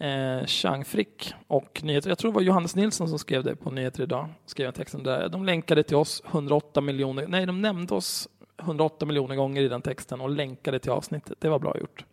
eh, 0.00 0.46
Chang 0.46 0.84
Frick 0.84 1.34
och 1.46 1.80
nyheter. 1.84 2.08
Jag 2.08 2.18
tror 2.18 2.30
det 2.30 2.34
var 2.34 2.42
Johannes 2.42 2.76
Nilsson 2.76 3.08
som 3.08 3.18
skrev 3.18 3.44
det 3.44 3.56
på 3.56 3.70
Nyheter 3.70 4.02
idag. 4.02 4.28
Skrev 4.46 4.72
texten 4.72 5.02
där. 5.02 5.28
De 5.28 5.44
länkade 5.44 5.82
till 5.82 5.96
oss 5.96 6.22
108 6.30 6.80
miljoner. 6.80 7.26
Nej, 7.26 7.46
de 7.46 7.60
nämnde 7.60 7.94
oss 7.94 8.28
108 8.58 9.06
miljoner 9.06 9.36
gånger 9.36 9.62
i 9.62 9.68
den 9.68 9.82
texten 9.82 10.20
och 10.20 10.30
länkade 10.30 10.78
till 10.78 10.90
avsnittet. 10.90 11.40
Det 11.40 11.48
var 11.48 11.58
bra 11.58 11.78
gjort. 11.78 12.04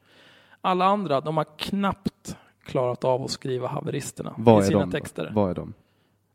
Alla 0.62 0.86
andra, 0.86 1.22
de 1.22 1.38
har 1.38 1.58
knappt 1.58 2.38
klarat 2.64 3.04
av 3.04 3.24
att 3.24 3.32
skriva 3.32 3.68
haveristerna 3.68 4.34
vad 4.38 4.64
i 4.64 4.68
sina 4.68 4.80
de, 4.80 4.92
texter. 4.92 5.32
Vad 5.34 5.50
är 5.50 5.56
de? 5.56 5.74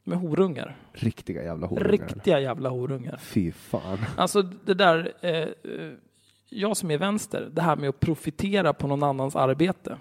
Med 0.05 0.19
horungar. 0.19 0.77
Riktiga 0.93 1.43
jävla 1.43 1.67
horungar. 1.67 1.91
Riktiga 1.91 2.41
jävla 2.41 2.69
horungar. 2.69 3.17
Fy 3.17 3.53
fan. 3.53 3.99
Alltså 4.17 4.43
det 4.43 4.75
där, 4.75 5.13
eh, 5.21 5.49
jag 6.49 6.77
som 6.77 6.91
är 6.91 6.99
vänster, 6.99 7.49
det 7.53 7.63
här 7.63 7.77
med 7.77 7.89
att 7.89 8.01
profitera 8.01 8.73
på 8.73 8.87
någon 8.87 9.03
annans 9.03 9.37
arbete 9.37 9.99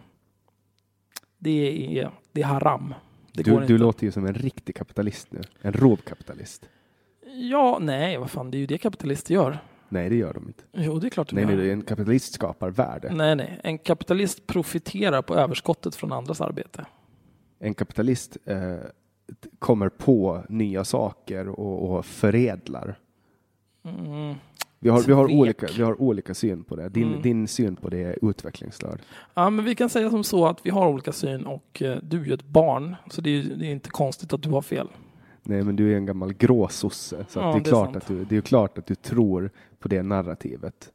det 1.41 1.99
är, 1.99 2.11
det 2.31 2.41
är 2.41 2.45
haram. 2.45 2.93
Det 3.33 3.43
du, 3.43 3.59
du 3.59 3.77
låter 3.77 4.05
ju 4.05 4.11
som 4.11 4.25
en 4.25 4.33
riktig 4.33 4.75
kapitalist 4.75 5.27
nu. 5.31 5.41
En 5.61 5.73
råkapitalist. 5.73 6.69
Ja, 7.33 7.77
nej, 7.81 8.17
vad 8.17 8.31
fan, 8.31 8.51
det 8.51 8.57
är 8.57 8.59
ju 8.59 8.65
det 8.65 8.77
kapitalister 8.77 9.33
gör. 9.33 9.59
Nej, 9.89 10.09
det 10.09 10.15
gör 10.15 10.33
de 10.33 10.47
inte. 10.47 10.63
Jo, 10.71 10.99
det 10.99 11.07
är 11.07 11.09
klart 11.09 11.29
de 11.29 11.35
nej, 11.35 11.43
gör. 11.43 11.55
Nej, 11.55 11.71
en 11.71 11.81
kapitalist 11.81 12.33
skapar 12.33 12.69
värde. 12.69 13.13
Nej, 13.13 13.35
nej, 13.35 13.59
en 13.63 13.77
kapitalist 13.77 14.47
profiterar 14.47 15.21
på 15.21 15.35
överskottet 15.35 15.95
från 15.95 16.11
andras 16.11 16.41
arbete. 16.41 16.85
En 17.59 17.73
kapitalist 17.73 18.37
eh, 18.45 18.75
kommer 19.59 19.89
på 19.89 20.43
nya 20.49 20.85
saker 20.85 21.47
och, 21.49 21.91
och 21.91 22.05
förädlar. 22.05 22.99
Mm. 23.83 24.35
Vi 24.83 24.89
har, 24.89 25.01
vi, 25.01 25.13
har 25.13 25.31
olika, 25.31 25.67
vi 25.77 25.83
har 25.83 26.01
olika 26.01 26.33
syn 26.33 26.63
på 26.63 26.75
det. 26.75 26.89
Din, 26.89 27.07
mm. 27.07 27.21
din 27.21 27.47
syn 27.47 27.75
på 27.75 27.89
det 27.89 28.03
är 28.03 28.29
utvecklingsstörd. 28.29 29.01
Ja, 29.33 29.49
men 29.49 29.65
vi 29.65 29.75
kan 29.75 29.89
säga 29.89 30.09
som 30.09 30.23
så 30.23 30.47
att 30.47 30.59
vi 30.63 30.69
har 30.69 30.87
olika 30.87 31.11
syn 31.11 31.45
och 31.45 31.81
eh, 31.81 31.97
du 32.03 32.21
är 32.21 32.25
ju 32.25 32.33
ett 32.33 32.45
barn, 32.45 32.95
så 33.09 33.21
det 33.21 33.29
är, 33.29 33.43
det 33.43 33.65
är 33.65 33.71
inte 33.71 33.89
konstigt 33.89 34.33
att 34.33 34.41
du 34.41 34.49
har 34.49 34.61
fel. 34.61 34.87
Nej, 35.43 35.63
men 35.63 35.75
du 35.75 35.93
är 35.93 35.97
en 35.97 36.05
gammal 36.05 36.33
gråsosse, 36.33 37.25
så 37.29 37.39
ja, 37.39 37.43
det, 37.43 37.49
är 37.49 37.53
det, 37.53 37.59
är 37.59 37.63
klart 37.63 37.95
att 37.95 38.07
du, 38.07 38.25
det 38.25 38.37
är 38.37 38.41
klart 38.41 38.77
att 38.77 38.85
du 38.85 38.95
tror 38.95 39.51
på 39.79 39.87
det 39.87 40.03
narrativet. 40.03 40.91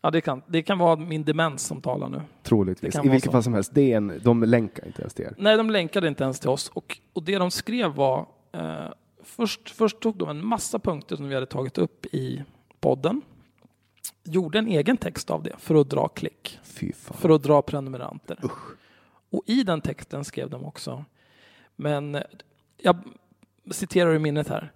Ja, 0.00 0.10
det 0.10 0.20
kan, 0.20 0.42
det 0.46 0.62
kan 0.62 0.78
vara 0.78 0.96
min 0.96 1.24
demens 1.24 1.66
som 1.66 1.80
talar 1.80 2.08
nu. 2.08 2.20
Troligtvis. 2.42 2.96
I 3.04 3.08
vilket 3.08 3.32
fall 3.32 3.42
som 3.42 3.54
helst, 3.54 3.74
det 3.74 3.92
är 3.92 3.96
en, 3.96 4.20
de 4.22 4.42
länkar 4.42 4.86
inte 4.86 5.00
ens 5.00 5.14
till 5.14 5.24
er. 5.24 5.34
Nej, 5.38 5.56
de 5.56 5.70
länkade 5.70 6.08
inte 6.08 6.24
ens 6.24 6.40
till 6.40 6.48
oss. 6.50 6.68
Och, 6.68 6.98
och 7.12 7.22
det 7.22 7.38
de 7.38 7.50
skrev 7.50 7.94
var, 7.94 8.26
eh, 8.52 8.86
först, 9.22 9.70
först 9.70 10.00
tog 10.00 10.16
de 10.16 10.28
en 10.28 10.46
massa 10.46 10.78
punkter 10.78 11.16
som 11.16 11.28
vi 11.28 11.34
hade 11.34 11.46
tagit 11.46 11.78
upp 11.78 12.06
i 12.06 12.42
podden. 12.82 13.22
Gjorde 14.24 14.58
en 14.58 14.68
egen 14.68 14.96
text 14.96 15.30
av 15.30 15.42
det 15.42 15.56
för 15.58 15.74
att 15.74 15.90
dra 15.90 16.08
klick. 16.08 16.58
För 17.12 17.30
att 17.30 17.42
dra 17.42 17.62
prenumeranter. 17.62 18.38
Usch. 18.44 18.76
Och 19.30 19.42
i 19.46 19.62
den 19.62 19.80
texten 19.80 20.24
skrev 20.24 20.50
de 20.50 20.64
också, 20.64 21.04
men 21.76 22.18
jag 22.82 22.96
citerar 23.70 24.14
i 24.14 24.18
minnet 24.18 24.48
här, 24.48 24.72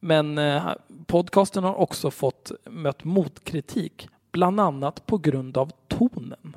men 0.00 0.38
eh, 0.38 0.72
podcasten 1.06 1.64
har 1.64 1.74
också 1.74 2.10
fått 2.10 2.52
mött 2.64 3.04
motkritik, 3.04 4.08
bland 4.32 4.60
annat 4.60 5.06
på 5.06 5.18
grund 5.18 5.56
av 5.56 5.72
tonen. 5.88 6.56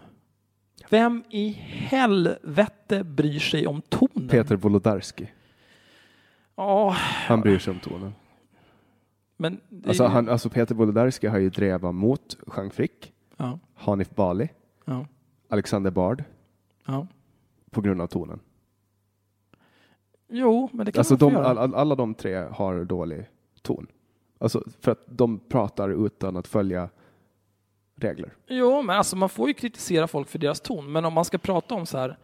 Vem 0.90 1.24
i 1.30 1.50
helvete 1.70 3.04
bryr 3.04 3.40
sig 3.40 3.68
om 3.68 3.82
tonen? 3.82 4.30
Peter 4.30 4.56
Wolodarski. 4.56 5.32
Ja. 6.56 6.90
Han 7.28 7.42
bryr 7.42 7.60
sig 7.60 7.72
om 7.72 7.80
tonen. 7.80 8.14
Men 9.42 9.62
alltså, 9.88 10.06
han, 10.06 10.30
alltså 10.30 10.50
Peter 10.50 10.76
Wolodarski 10.76 11.28
har 11.28 11.38
ju 11.38 11.50
drevat 11.50 11.96
mot 11.96 12.38
Jean 12.56 12.72
Frick, 12.72 13.14
ja. 13.38 13.60
Hanif 13.74 14.10
Bali, 14.10 14.50
ja. 14.86 15.06
Alexander 15.50 15.92
Bard 15.92 16.24
ja. 16.86 17.08
på 17.72 17.82
grund 17.82 18.02
av 18.02 18.08
tonen. 18.08 18.40
Jo, 20.28 20.70
men 20.74 20.86
det 20.86 20.92
kan 20.92 21.00
alltså 21.00 21.14
man 21.14 21.34
de, 21.34 21.36
all, 21.36 21.76
alla 21.76 21.96
de 21.96 22.14
tre 22.14 22.36
har 22.36 22.84
dålig 22.84 23.26
ton. 23.62 23.88
Alltså 24.38 24.64
för 24.80 24.92
att 24.92 25.04
de 25.06 25.40
pratar 25.40 26.06
utan 26.06 26.38
att 26.38 26.48
följa 26.48 26.90
regler. 27.96 28.34
Jo, 28.48 28.82
men 28.82 28.98
alltså 28.98 29.16
man 29.16 29.30
får 29.30 29.48
ju 29.48 29.54
kritisera 29.54 30.08
folk 30.08 30.30
för 30.30 30.40
deras 30.40 30.62
ton, 30.62 30.92
men 30.92 31.06
om 31.06 31.14
man 31.14 31.26
ska 31.26 31.38
prata 31.38 31.76
om 31.76 31.86
så 31.86 31.98
här, 31.98 32.18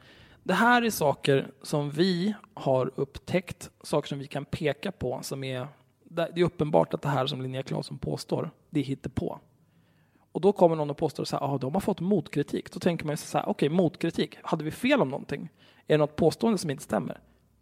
det 0.44 0.54
här 0.54 0.82
är 0.82 0.90
saker 0.90 1.52
som 1.62 1.90
vi 1.90 2.34
har 2.54 2.92
upptäckt, 2.96 3.70
saker 3.82 4.08
som 4.08 4.20
vi 4.20 4.28
kan 4.28 4.46
peka 4.46 4.92
på 4.92 5.20
som 5.22 5.44
är 5.44 5.68
det 6.16 6.42
är 6.42 6.44
uppenbart 6.44 6.94
att 6.94 7.02
det 7.02 7.10
här 7.10 7.28
som 7.28 7.42
Linnea 7.42 7.64
Claesson 7.64 7.98
påstår, 7.98 8.52
det 8.70 8.80
är 8.80 9.10
på. 9.10 9.40
Och 10.32 10.42
då 10.42 10.52
kommer 10.52 10.76
någon 10.76 10.90
och 10.90 10.98
påstår 10.98 11.26
så 11.26 11.38
här, 11.38 11.54
ah, 11.54 11.58
de 11.58 11.74
har 11.74 11.82
fått 11.82 12.00
motkritik. 12.00 12.72
Då 12.72 12.80
tänker 12.80 13.06
man 13.06 13.14
ju 13.14 13.18
så 13.18 13.38
här, 13.38 13.50
okej, 13.50 13.68
okay, 13.68 13.78
motkritik, 13.78 14.38
hade 14.44 14.64
vi 14.64 14.72
fel 14.72 15.02
om 15.02 15.10
någonting? 15.10 15.50
Är 15.88 15.94
det 15.94 15.98
något 15.98 16.16
påstående 16.16 16.58
som 16.58 16.70
inte 16.70 16.84
stämmer? 16.84 17.20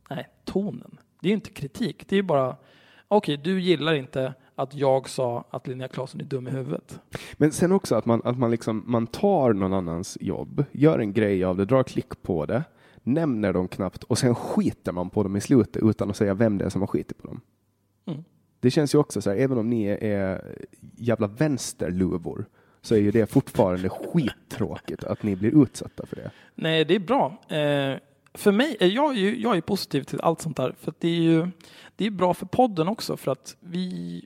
Nej, 0.09 0.27
tonen. 0.45 0.97
Det 1.21 1.27
är 1.27 1.29
ju 1.29 1.35
inte 1.35 1.49
kritik, 1.49 2.09
det 2.09 2.15
är 2.15 2.17
ju 2.17 2.23
bara, 2.23 2.55
okej, 3.07 3.35
okay, 3.35 3.53
du 3.53 3.61
gillar 3.61 3.93
inte 3.93 4.33
att 4.55 4.73
jag 4.73 5.09
sa 5.09 5.43
att 5.49 5.67
Linnea 5.67 5.87
Claesson 5.87 6.21
är 6.21 6.25
dum 6.25 6.47
i 6.47 6.51
huvudet. 6.51 6.99
Men 7.33 7.51
sen 7.51 7.71
också 7.71 7.95
att 7.95 8.05
man, 8.05 8.21
att 8.23 8.37
man 8.37 8.51
liksom, 8.51 8.83
man 8.87 9.07
tar 9.07 9.53
någon 9.53 9.73
annans 9.73 10.17
jobb, 10.21 10.65
gör 10.71 10.99
en 10.99 11.13
grej 11.13 11.43
av 11.43 11.57
det, 11.57 11.65
drar 11.65 11.83
klick 11.83 12.21
på 12.21 12.45
det, 12.45 12.63
nämner 13.03 13.53
dem 13.53 13.67
knappt 13.67 14.03
och 14.03 14.17
sen 14.17 14.35
skiter 14.35 14.91
man 14.91 15.09
på 15.09 15.23
dem 15.23 15.35
i 15.35 15.41
slutet 15.41 15.83
utan 15.83 16.09
att 16.09 16.17
säga 16.17 16.33
vem 16.33 16.57
det 16.57 16.65
är 16.65 16.69
som 16.69 16.81
har 16.81 16.87
skitit 16.87 17.21
på 17.21 17.27
dem. 17.27 17.41
Det 18.63 18.71
känns 18.71 18.95
ju 18.95 18.99
också 18.99 19.21
så 19.21 19.29
här, 19.29 19.37
även 19.37 19.57
om 19.57 19.69
ni 19.69 19.85
är 19.85 20.55
jävla 20.95 21.27
vänsterluvor, 21.27 22.45
så 22.81 22.95
är 22.95 22.99
ju 22.99 23.11
det 23.11 23.31
fortfarande 23.31 23.89
skittråkigt 23.89 25.03
att 25.03 25.23
ni 25.23 25.35
blir 25.35 25.63
utsatta 25.63 26.05
för 26.05 26.15
det. 26.15 26.31
Nej, 26.55 26.85
det 26.85 26.95
är 26.95 26.99
bra. 26.99 27.25
Eh, 27.47 27.97
för 28.33 28.51
mig, 28.51 28.77
är 28.79 28.87
jag, 28.87 29.15
ju, 29.15 29.41
jag 29.41 29.57
är 29.57 29.61
positiv 29.61 30.03
till 30.03 30.21
allt 30.21 30.41
sånt 30.41 30.57
där, 30.57 30.75
för 30.79 30.93
det 30.99 31.07
är 31.07 31.21
ju 31.21 31.47
det 31.95 32.05
är 32.05 32.11
bra 32.11 32.33
för 32.33 32.45
podden 32.45 32.87
också, 32.87 33.17
för 33.17 33.31
att 33.31 33.55
vi 33.59 34.25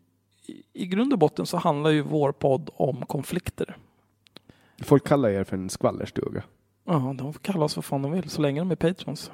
i 0.74 0.88
grund 0.88 1.14
och 1.14 1.20
botten 1.20 1.46
så 1.46 1.58
handlar 1.58 1.90
ju 1.90 2.02
vår 2.02 2.32
podd 2.32 2.70
om 2.74 3.06
konflikter. 3.06 3.78
Folk 4.82 5.08
kallar 5.08 5.30
er 5.30 5.44
för 5.44 5.58
en 5.58 5.70
skvallerstuga. 5.70 6.44
Ja, 6.86 7.16
de 7.18 7.34
får 7.34 7.40
kalla 7.40 7.66
oss 7.66 7.76
vad 7.76 7.86
fan 7.86 8.02
de 8.02 8.12
vill, 8.12 8.30
så 8.30 8.42
länge 8.42 8.62
de 8.62 8.72
är 8.72 8.76
patrons. 8.76 9.32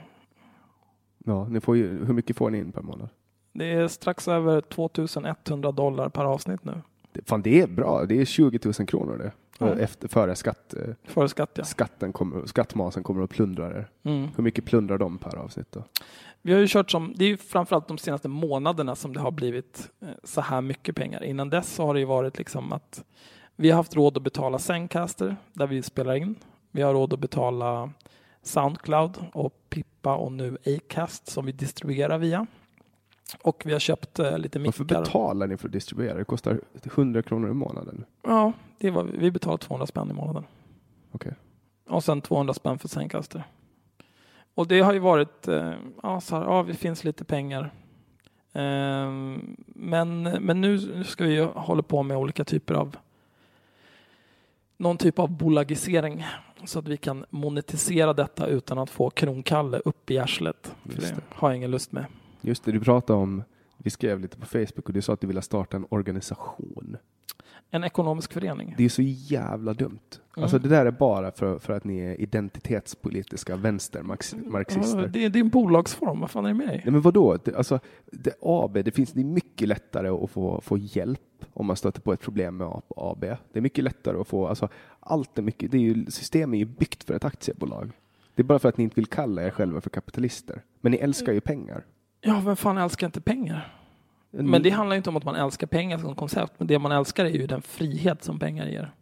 Ja, 1.26 1.48
ni 1.48 1.62
får 1.62 1.78
ju, 1.78 2.06
hur 2.06 2.14
mycket 2.14 2.38
får 2.38 2.50
ni 2.50 2.58
in 2.58 2.72
per 2.72 2.82
månad? 2.82 3.10
Det 3.54 3.72
är 3.72 3.88
strax 3.88 4.28
över 4.28 4.62
2100 4.62 5.72
dollar 5.72 6.10
per 6.10 6.26
avsnitt 6.26 6.64
nu. 6.64 6.82
Fan, 7.26 7.42
det 7.42 7.62
är 7.62 7.68
bra. 7.68 8.06
Det 8.06 8.22
är 8.22 8.26
20 8.26 8.60
000 8.64 8.88
kronor 8.88 9.18
det. 9.18 9.32
Ja. 9.58 9.80
Efter, 9.80 10.08
före 10.08 10.36
skatt. 10.36 10.74
Eh, 10.74 10.94
före 11.04 11.30
skatt, 11.30 11.52
ja. 11.54 11.64
Skatten 11.64 12.14
kommer, 12.14 12.46
skattmasen 12.46 13.04
kommer 13.04 13.24
att 13.24 13.30
plundra 13.30 13.68
er. 13.68 13.88
Mm. 14.04 14.30
Hur 14.36 14.44
mycket 14.44 14.66
plundrar 14.66 14.98
de 14.98 15.18
per 15.18 15.36
avsnitt 15.36 15.72
då? 15.72 15.84
Vi 16.42 16.54
har 16.54 16.60
ju 16.60 16.68
kört 16.68 16.92
som, 16.92 17.14
det 17.16 17.26
är 17.26 17.30
ju 17.30 17.38
framförallt 17.38 17.88
de 17.88 17.98
senaste 17.98 18.28
månaderna 18.28 18.96
som 18.96 19.14
det 19.14 19.20
har 19.20 19.32
blivit 19.32 19.90
eh, 20.02 20.08
så 20.24 20.42
här 20.42 20.62
mycket 20.62 20.96
pengar. 20.96 21.24
Innan 21.24 21.50
dess 21.50 21.74
så 21.74 21.86
har 21.86 21.94
det 21.94 22.00
ju 22.00 22.06
varit 22.06 22.38
liksom 22.38 22.74
att 22.74 23.04
vi 23.56 23.70
har 23.70 23.78
haft 23.78 23.96
råd 23.96 24.18
att 24.18 24.24
betala 24.24 24.60
Zencaster 24.60 25.36
där 25.54 25.68
vi 25.68 25.82
spelar 25.82 26.16
in. 26.16 26.36
Vi 26.72 26.82
har 26.82 26.94
råd 26.94 27.14
att 27.14 27.20
betala 27.20 27.92
Soundcloud 28.42 29.26
och 29.34 29.54
Pippa 29.70 30.16
och 30.16 30.32
nu 30.32 30.58
Acast 30.66 31.28
som 31.28 31.46
vi 31.46 31.52
distribuerar 31.52 32.18
via. 32.18 32.48
Och 33.42 33.64
vi 33.66 33.74
har 33.74 33.80
köpt 33.80 34.20
eh, 34.20 34.38
lite 34.38 34.60
mickar. 34.60 34.84
Varför 34.84 35.02
betalar 35.02 35.48
ni 35.48 35.58
för 35.58 35.68
att 35.68 35.72
distribuera? 35.72 36.18
Det 36.18 36.24
kostar 36.24 36.62
100 36.84 37.22
kronor 37.22 37.50
i 37.50 37.54
månaden. 37.54 38.06
Ja, 38.22 38.54
det 38.78 38.92
var, 38.92 39.04
vi 39.04 39.32
betalar 39.32 39.58
200 39.58 39.88
spänn 39.88 40.10
i 40.10 40.14
månaden. 40.14 40.44
Okej. 41.12 41.32
Okay. 41.32 41.96
Och 41.96 42.04
sen 42.04 42.22
200 42.22 42.54
spänn 42.54 42.80
för 42.80 42.88
Zencaster. 42.88 43.44
Och 44.56 44.68
det 44.68 44.80
har 44.80 44.94
ju 44.94 45.00
varit, 45.00 45.48
eh, 45.48 45.74
ja, 46.04 46.22
så 46.22 46.36
här, 46.36 46.44
ja, 46.44 46.66
det 46.68 46.74
finns 46.74 47.04
lite 47.04 47.26
pengar. 47.26 47.72
Eh, 48.54 49.12
men, 49.68 50.24
men 50.24 50.62
nu 50.62 51.04
ska 51.04 51.24
vi 51.24 51.40
hålla 51.40 51.84
på 51.84 52.04
med 52.04 52.18
olika 52.18 52.44
typer 52.44 52.74
av 52.74 52.98
någon 54.78 54.98
typ 54.98 55.20
av 55.20 55.32
bolagisering 55.32 56.26
så 56.66 56.80
att 56.80 56.88
vi 56.88 56.98
kan 56.98 57.26
monetisera 57.30 58.14
detta 58.14 58.48
utan 58.48 58.78
att 58.78 58.90
få 58.90 59.10
kronkalle 59.10 59.78
upp 59.86 60.12
i 60.12 60.18
arslet. 60.18 60.76
För 60.84 61.02
det 61.02 61.16
har 61.30 61.50
jag 61.50 61.58
ingen 61.58 61.72
lust 61.72 61.92
med. 61.92 62.06
Just 62.46 62.64
det, 62.64 62.72
du 62.72 62.80
pratade 62.80 63.20
om 63.20 63.44
Vi 63.78 63.90
skrev 63.90 64.20
lite 64.20 64.38
på 64.38 64.46
Facebook 64.46 64.88
och 64.88 64.94
du 64.94 65.02
sa 65.02 65.14
att 65.14 65.22
du 65.22 65.28
ville 65.28 65.42
starta 65.42 65.78
en 65.78 65.86
organisation. 65.90 66.98
En 67.72 67.84
ekonomisk 67.84 68.34
förening. 68.34 68.76
Det 68.78 68.86
är 68.86 68.90
så 68.90 69.02
jävla 69.02 69.74
dumt. 69.74 70.00
Mm. 70.36 70.44
Alltså 70.44 70.60
det 70.60 70.70
där 70.70 70.86
är 70.86 70.92
bara 70.92 71.32
för, 71.32 71.60
för 71.60 71.74
att 71.74 71.84
ni 71.84 72.00
är 72.00 72.22
identitetspolitiska 72.22 73.56
vänstermarxister. 73.56 75.08
Det, 75.08 75.26
är, 75.26 75.30
det 75.30 75.40
är 75.40 75.44
en 75.44 75.50
bolagsform, 75.50 76.20
vad 76.20 76.32
fan 76.32 76.46
är 76.46 76.50
det 76.50 76.56
med 76.56 76.68
dig? 76.68 76.82
Nej 76.86 76.92
men 76.92 77.02
vadå? 77.02 77.38
Det, 77.44 77.56
alltså, 77.56 77.80
det, 78.12 78.34
AB, 78.42 78.74
det, 78.74 78.92
finns, 78.92 79.12
det 79.12 79.22
är 79.22 79.26
mycket 79.26 79.68
lättare 79.68 80.08
att 80.08 80.30
få, 80.30 80.62
få 80.62 80.78
hjälp 80.78 81.20
om 81.54 81.66
man 81.66 81.76
stöter 81.76 82.02
på 82.02 82.14
ett 82.14 82.22
problem 82.22 82.58
med 82.58 82.82
AB. 82.88 83.22
Det 83.22 83.60
är 83.60 83.62
mycket 83.62 83.84
lättare 83.84 84.18
att 84.18 84.28
få, 84.28 84.48
alltså, 84.48 84.70
allt 85.00 85.38
är 85.38 85.42
mycket, 85.42 85.72
det 85.72 85.78
är 85.78 85.82
ju, 85.82 86.06
systemet 86.06 86.56
är 86.56 86.60
ju 86.60 86.66
byggt 86.66 87.04
för 87.04 87.14
ett 87.14 87.26
aktiebolag. 87.26 87.92
Det 88.36 88.42
är 88.42 88.44
bara 88.44 88.60
för 88.60 88.70
att 88.70 88.78
ni 88.78 88.84
inte 88.84 88.96
vill 88.96 89.06
kalla 89.06 89.44
er 89.44 89.50
själva 89.50 89.82
för 89.82 89.90
kapitalister. 89.90 90.64
Men 90.82 90.92
ni 90.92 90.98
älskar 90.98 91.34
ju 91.34 91.42
pengar. 91.42 91.84
Ja, 92.26 92.42
vem 92.46 92.56
fan 92.56 92.78
älskar 92.78 93.08
inte 93.08 93.22
pengar? 93.22 93.78
Men 94.32 94.64
det 94.64 94.70
handlar 94.70 94.96
inte 94.96 95.10
om 95.10 95.18
att 95.18 95.24
man 95.24 95.36
älskar 95.36 95.68
pengar 95.68 95.98
som 95.98 96.16
koncept, 96.16 96.54
men 96.58 96.68
det 96.68 96.80
man 96.80 96.92
älskar 96.92 97.26
är 97.26 97.30
ju 97.30 97.48
den 97.48 97.62
frihet 97.62 98.24
som 98.24 98.40
pengar 98.40 98.66
ger. 98.66 98.94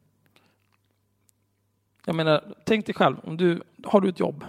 Jag 2.05 2.15
menar, 2.15 2.55
tänk 2.65 2.85
dig 2.85 2.95
själv, 2.95 3.15
om 3.23 3.37
du, 3.37 3.61
har 3.83 4.01
du 4.01 4.09
ett 4.09 4.19
jobb? 4.19 4.45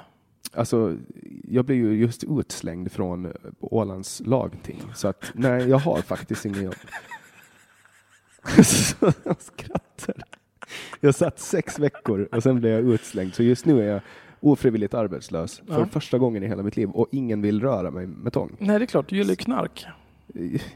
Alltså, 0.52 0.96
jag 1.44 1.64
blev 1.64 1.78
ju 1.78 1.94
just 1.94 2.24
utslängd 2.24 2.92
från 2.92 3.32
Ålands 3.60 4.22
lagting, 4.24 4.82
så 4.94 5.08
att 5.08 5.32
nej, 5.34 5.68
jag 5.68 5.78
har 5.78 6.02
faktiskt 6.02 6.44
inget 6.44 6.62
jobb. 6.62 6.74
Jag 9.24 9.42
skrattar. 9.42 10.14
Jag 11.00 11.14
satt 11.14 11.40
sex 11.40 11.78
veckor 11.78 12.28
och 12.32 12.42
sen 12.42 12.60
blev 12.60 12.72
jag 12.72 12.94
utslängd, 12.94 13.34
så 13.34 13.42
just 13.42 13.66
nu 13.66 13.80
är 13.80 13.92
jag 13.92 14.00
ofrivilligt 14.42 14.94
arbetslös 14.94 15.62
för 15.66 15.80
Ja. 15.80 15.86
första 15.86 16.18
gången 16.18 16.42
i 16.42 16.46
hela 16.46 16.62
mitt 16.62 16.76
liv 16.76 16.88
och 16.90 17.06
ingen 17.12 17.42
vill 17.42 17.60
röra 17.60 17.90
mig 17.90 18.06
med 18.06 18.32
tång. 18.32 18.56
Nej, 18.58 18.78
det 18.78 18.84
är 18.84 18.86
klart, 18.86 19.08
du 19.08 19.16
gillar 19.16 19.30
ju 19.30 19.36
knark. 19.36 19.86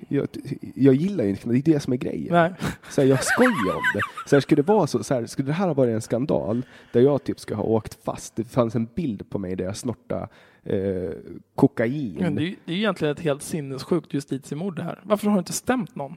Jag, 0.09 0.29
jag 0.75 0.95
gillar 0.95 1.25
ju 1.25 1.31
inte 1.31 1.49
det 1.49 1.59
är 1.59 1.63
det 1.63 1.81
som 1.81 1.93
är 1.93 1.97
grejen. 1.97 2.29
Nej. 2.35 2.53
Så 2.91 3.01
här, 3.01 3.09
jag 3.09 3.25
skojar 3.25 3.75
om 3.77 3.83
det. 3.95 4.01
Så 4.29 4.37
här, 4.37 4.41
skulle 4.41 4.63
det 4.63 4.73
vara 4.73 4.87
så, 4.87 5.05
så 5.05 5.15
här, 5.15 5.27
skulle 5.27 5.47
det 5.49 5.53
här 5.53 5.67
ha 5.67 5.75
varit 5.75 5.95
en 5.95 6.01
skandal 6.03 6.63
där 6.93 7.01
jag 7.01 7.25
typ 7.25 7.41
ska 7.41 7.55
ha 7.55 7.63
åkt 7.63 8.05
fast. 8.05 8.37
Det 8.37 8.45
fanns 8.45 8.75
en 8.75 8.89
bild 8.95 9.31
på 9.31 9.39
mig 9.39 9.57
där 9.57 9.65
jag 9.65 9.77
snortade 9.77 10.29
eh, 10.65 11.11
kokain. 11.55 12.17
Men 12.21 12.35
det, 12.35 12.43
är, 12.43 12.47
ju- 12.47 12.57
det 12.65 12.73
är 12.73 12.77
egentligen 12.77 13.13
ett 13.13 13.21
helt 13.21 13.43
sinnessjukt 13.43 14.15
justitiemord 14.15 14.77
det 14.77 14.83
här. 14.83 15.01
Varför 15.03 15.27
har 15.27 15.35
du 15.35 15.39
inte 15.39 15.53
stämt 15.53 15.95
någon? 15.95 16.15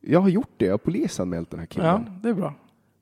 Jag 0.00 0.20
har 0.20 0.28
gjort 0.28 0.50
det, 0.56 0.64
jag 0.64 0.72
har 0.72 0.78
polisanmält 0.78 1.50
den 1.50 1.60
här 1.60 1.66
killen. 1.66 1.86
Ja, 2.06 2.12
det 2.22 2.28
är 2.28 2.34
bra. 2.34 2.54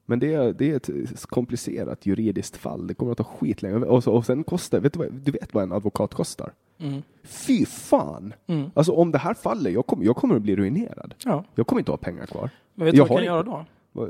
Men 0.07 0.19
det 0.19 0.35
är, 0.35 0.53
det 0.53 0.71
är 0.71 0.77
ett 0.77 1.27
komplicerat 1.27 2.07
juridiskt 2.07 2.57
fall. 2.57 2.87
Det 2.87 2.95
kommer 2.95 3.13
att 3.13 3.19
ta 3.19 3.25
skitlänge. 3.25 3.77
Och, 3.77 4.05
så, 4.05 4.13
och 4.13 4.27
sen 4.27 4.45
kostar, 4.45 4.81
vet 4.81 4.93
du, 4.93 4.99
vad, 4.99 5.13
du 5.13 5.33
vet 5.33 5.55
vad 5.55 5.63
en 5.63 5.73
advokat 5.73 6.15
kostar? 6.15 6.53
Mm. 6.79 7.03
Fy 7.23 7.67
fan! 7.67 8.35
Mm. 8.47 8.71
Alltså 8.75 8.93
om 8.93 9.13
det 9.13 9.19
här 9.19 9.35
faller, 9.35 9.71
jag 9.71 9.87
kommer, 9.87 10.05
jag 10.05 10.17
kommer 10.17 10.37
att 10.37 10.43
bli 10.43 10.57
ruinerad. 10.57 11.15
Ja. 11.25 11.45
Jag 11.55 11.67
kommer 11.67 11.81
inte 11.81 11.93
ha 11.93 11.97
pengar 11.97 12.27
kvar. 12.27 12.51
Men 12.75 12.85
vet 12.85 12.95
du 12.95 12.99
Jag 12.99 13.05
vad 13.05 13.11
har 13.11 13.17
kan 13.17 13.27
göra 13.27 13.43
då? 13.43 13.65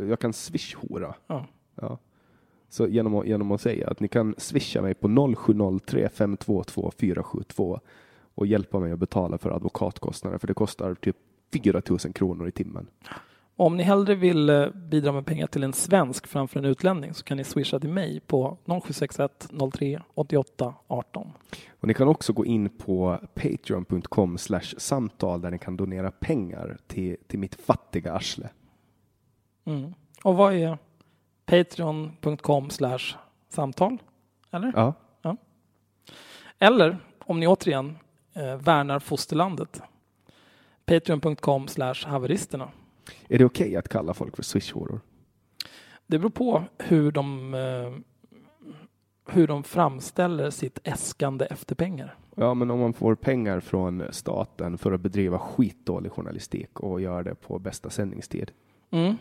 Jag 0.04 0.20
kan 0.20 0.32
swish-hora. 0.32 1.14
Ja. 1.26 1.46
Ja. 1.74 1.98
Så 2.68 2.86
genom 2.86 3.14
att, 3.14 3.26
genom 3.26 3.52
att 3.52 3.60
säga 3.60 3.88
att 3.88 4.00
ni 4.00 4.08
kan 4.08 4.34
swisha 4.38 4.82
mig 4.82 4.94
på 4.94 5.34
0703 5.36 6.08
522 6.14 6.92
472 6.98 7.80
och 8.34 8.46
hjälpa 8.46 8.80
mig 8.80 8.92
att 8.92 8.98
betala 8.98 9.38
för 9.38 9.50
advokatkostnader, 9.50 10.38
för 10.38 10.46
det 10.46 10.54
kostar 10.54 10.94
typ 10.94 11.16
4 11.52 11.82
000 11.88 11.98
kronor 11.98 12.48
i 12.48 12.52
timmen. 12.52 12.86
Om 13.58 13.76
ni 13.76 13.82
hellre 13.82 14.14
vill 14.14 14.48
eh, 14.48 14.68
bidra 14.68 15.12
med 15.12 15.26
pengar 15.26 15.46
till 15.46 15.62
en 15.62 15.72
svensk 15.72 16.26
framför 16.26 16.58
en 16.58 16.64
utlänning 16.64 17.14
så 17.14 17.24
kan 17.24 17.36
ni 17.36 17.44
swisha 17.44 17.80
till 17.80 17.90
mig 17.90 18.20
på 18.20 18.58
0761 18.64 19.48
03 19.72 20.02
88 20.14 20.74
18. 20.86 21.32
Och 21.80 21.88
ni 21.88 21.94
kan 21.94 22.08
också 22.08 22.32
gå 22.32 22.44
in 22.44 22.68
på 22.68 23.20
patreon.com 23.34 24.38
samtal 24.78 25.40
där 25.40 25.50
ni 25.50 25.58
kan 25.58 25.76
donera 25.76 26.10
pengar 26.10 26.76
till, 26.86 27.16
till 27.26 27.38
mitt 27.38 27.54
fattiga 27.54 28.12
arsle. 28.12 28.48
Mm. 29.64 29.94
Och 30.22 30.36
vad 30.36 30.54
är 30.54 30.78
patreon.com 31.46 32.70
samtal? 33.48 33.98
Eller? 34.50 34.72
Ja. 34.76 34.94
Eller 36.58 36.98
om 37.18 37.40
ni 37.40 37.46
återigen 37.46 37.98
eh, 38.32 38.56
värnar 38.56 38.98
fosterlandet. 38.98 39.82
Patreon.com 40.84 41.66
haveristerna. 42.04 42.70
Är 43.28 43.38
det 43.38 43.44
okej 43.44 43.76
att 43.76 43.88
kalla 43.88 44.14
folk 44.14 44.36
för 44.36 44.42
swishhoror? 44.42 45.00
Det 46.06 46.18
beror 46.18 46.30
på 46.30 46.64
hur 46.78 47.12
de, 47.12 47.54
eh, 47.54 47.92
hur 49.34 49.46
de 49.46 49.64
framställer 49.64 50.50
sitt 50.50 50.78
äskande 50.84 51.44
efter 51.44 51.74
pengar. 51.74 52.16
Ja, 52.34 52.54
men 52.54 52.70
om 52.70 52.80
man 52.80 52.92
får 52.92 53.14
pengar 53.14 53.60
från 53.60 54.02
staten 54.10 54.78
för 54.78 54.92
att 54.92 55.00
bedriva 55.00 55.38
skitdålig 55.38 56.12
journalistik 56.12 56.80
och 56.80 57.00
gör 57.00 57.22
det 57.22 57.34
på 57.34 57.58
bästa 57.58 57.90
sändningstid. 57.90 58.50
Mm. 58.90 59.16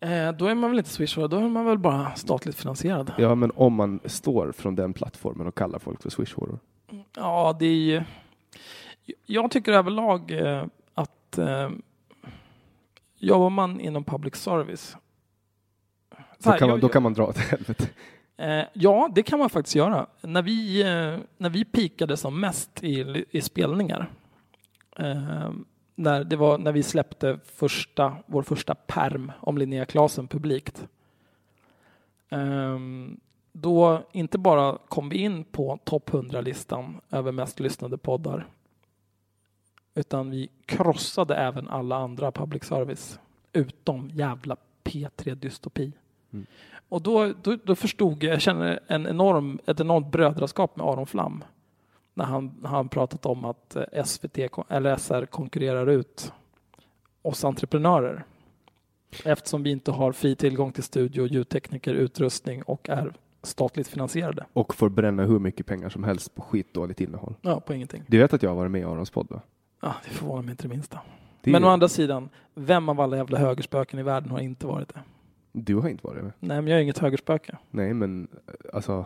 Eh, 0.00 0.32
då 0.32 0.46
är 0.46 0.54
man 0.54 0.70
väl 0.70 0.78
inte 0.78 0.90
swishare, 0.90 1.28
då 1.28 1.36
är 1.36 1.48
man 1.48 1.64
väl 1.64 1.78
bara 1.78 2.14
statligt 2.14 2.56
finansierad. 2.56 3.12
Ja, 3.18 3.34
men 3.34 3.52
om 3.54 3.74
man 3.74 4.00
står 4.04 4.52
från 4.52 4.74
den 4.74 4.92
plattformen 4.92 5.46
och 5.46 5.54
kallar 5.54 5.78
folk 5.78 6.02
för 6.02 6.10
swishhoror. 6.10 6.58
Ja, 7.16 7.56
det 7.58 7.66
är 7.66 7.74
ju... 7.74 8.02
Jag 9.26 9.50
tycker 9.50 9.72
överlag 9.72 10.30
eh, 10.30 10.64
att 10.94 11.38
eh, 11.38 11.70
jobbar 13.18 13.50
man 13.50 13.80
inom 13.80 14.04
public 14.04 14.34
service 14.34 14.96
så 16.10 16.16
Då 16.44 16.50
här, 16.50 16.58
kan, 16.58 16.68
man, 16.68 16.80
då 16.80 16.88
kan 16.88 17.02
man 17.02 17.14
dra 17.14 17.26
åt 17.26 17.38
helvete. 17.38 17.88
Eh, 18.36 18.64
ja, 18.72 19.10
det 19.14 19.22
kan 19.22 19.38
man 19.38 19.50
faktiskt 19.50 19.76
göra. 19.76 20.06
När 20.20 20.42
vi, 20.42 20.80
eh, 20.82 21.18
när 21.36 21.50
vi 21.50 21.64
pikade 21.64 22.16
som 22.16 22.40
mest 22.40 22.84
i, 22.84 23.24
i 23.30 23.40
spelningar, 23.40 24.10
eh, 24.96 25.50
när, 25.94 26.24
det 26.24 26.36
var, 26.36 26.58
när 26.58 26.72
vi 26.72 26.82
släppte 26.82 27.38
första, 27.44 28.16
vår 28.26 28.42
första 28.42 28.74
perm 28.74 29.32
om 29.40 29.58
Linnea 29.58 29.84
Klasen 29.84 30.28
publikt, 30.28 30.88
eh, 32.28 32.78
då 33.52 34.02
inte 34.12 34.38
bara 34.38 34.78
kom 34.88 35.08
vi 35.08 35.16
in 35.16 35.44
på 35.44 35.78
topp 35.84 36.10
100-listan 36.10 37.00
över 37.10 37.32
mest 37.32 37.60
lyssnade 37.60 37.98
poddar, 37.98 38.46
utan 39.98 40.30
vi 40.30 40.48
krossade 40.66 41.36
även 41.36 41.68
alla 41.68 41.96
andra 41.96 42.32
public 42.32 42.64
service, 42.64 43.18
utom 43.52 44.10
jävla 44.10 44.56
P3 44.84 45.34
Dystopi. 45.34 45.92
Och 46.88 47.02
då, 47.02 47.32
då, 47.42 47.56
då 47.64 47.74
förstod 47.74 48.22
jag, 48.22 48.34
jag 48.34 48.40
känner 48.40 48.80
en 48.86 49.06
enorm, 49.06 49.58
ett 49.66 49.80
enormt 49.80 50.12
brödraskap 50.12 50.76
med 50.76 50.86
Aron 50.86 51.06
Flam. 51.06 51.44
När 52.14 52.24
han, 52.24 52.54
han 52.64 52.88
pratat 52.88 53.26
om 53.26 53.44
att 53.44 53.76
eh, 53.76 54.04
SVT 54.04 54.38
eller 54.68 54.96
SR 54.96 55.26
konkurrerar 55.26 55.86
ut 55.86 56.32
oss 57.22 57.44
entreprenörer. 57.44 58.24
Eftersom 59.24 59.62
vi 59.62 59.70
inte 59.70 59.90
har 59.90 60.12
fri 60.12 60.36
tillgång 60.36 60.72
till 60.72 60.82
studio, 60.82 61.26
ljudtekniker, 61.26 61.94
utrustning 61.94 62.62
och 62.62 62.88
är 62.88 63.12
statligt 63.42 63.88
finansierade. 63.88 64.46
Och 64.52 64.74
får 64.74 64.88
bränna 64.88 65.24
hur 65.24 65.38
mycket 65.38 65.66
pengar 65.66 65.88
som 65.88 66.04
helst 66.04 66.34
på 66.34 66.42
skitdåligt 66.42 67.00
innehåll. 67.00 67.34
Ja, 67.40 67.60
på 67.60 67.74
ingenting. 67.74 68.02
Du 68.06 68.18
vet 68.18 68.32
att 68.32 68.42
jag 68.42 68.50
har 68.50 68.56
varit 68.56 68.70
med 68.70 68.80
i 68.80 68.84
Arons 68.84 69.10
podd 69.10 69.26
va? 69.30 69.40
Ja, 69.80 69.94
det 70.04 70.10
förvånar 70.10 70.42
mig 70.42 70.50
inte 70.50 70.62
det 70.62 70.68
minsta. 70.68 71.00
Det 71.40 71.50
Men 71.50 71.62
ju- 71.62 71.68
å 71.68 71.70
andra 71.70 71.88
sidan, 71.88 72.28
vem 72.54 72.88
av 72.88 73.00
alla 73.00 73.16
jävla 73.16 73.38
högerspöken 73.38 73.98
i 73.98 74.02
världen 74.02 74.30
har 74.30 74.40
inte 74.40 74.66
varit 74.66 74.88
det? 74.88 75.00
Du 75.52 75.76
har 75.76 75.88
inte 75.88 76.06
varit 76.06 76.22
med. 76.22 76.32
Nej, 76.40 76.62
men 76.62 76.66
jag 76.66 76.78
är 76.78 76.82
inget 76.82 76.98
högerspöke. 76.98 77.58
Nej, 77.70 77.94
men 77.94 78.28
eh, 78.46 78.54
alltså 78.72 79.04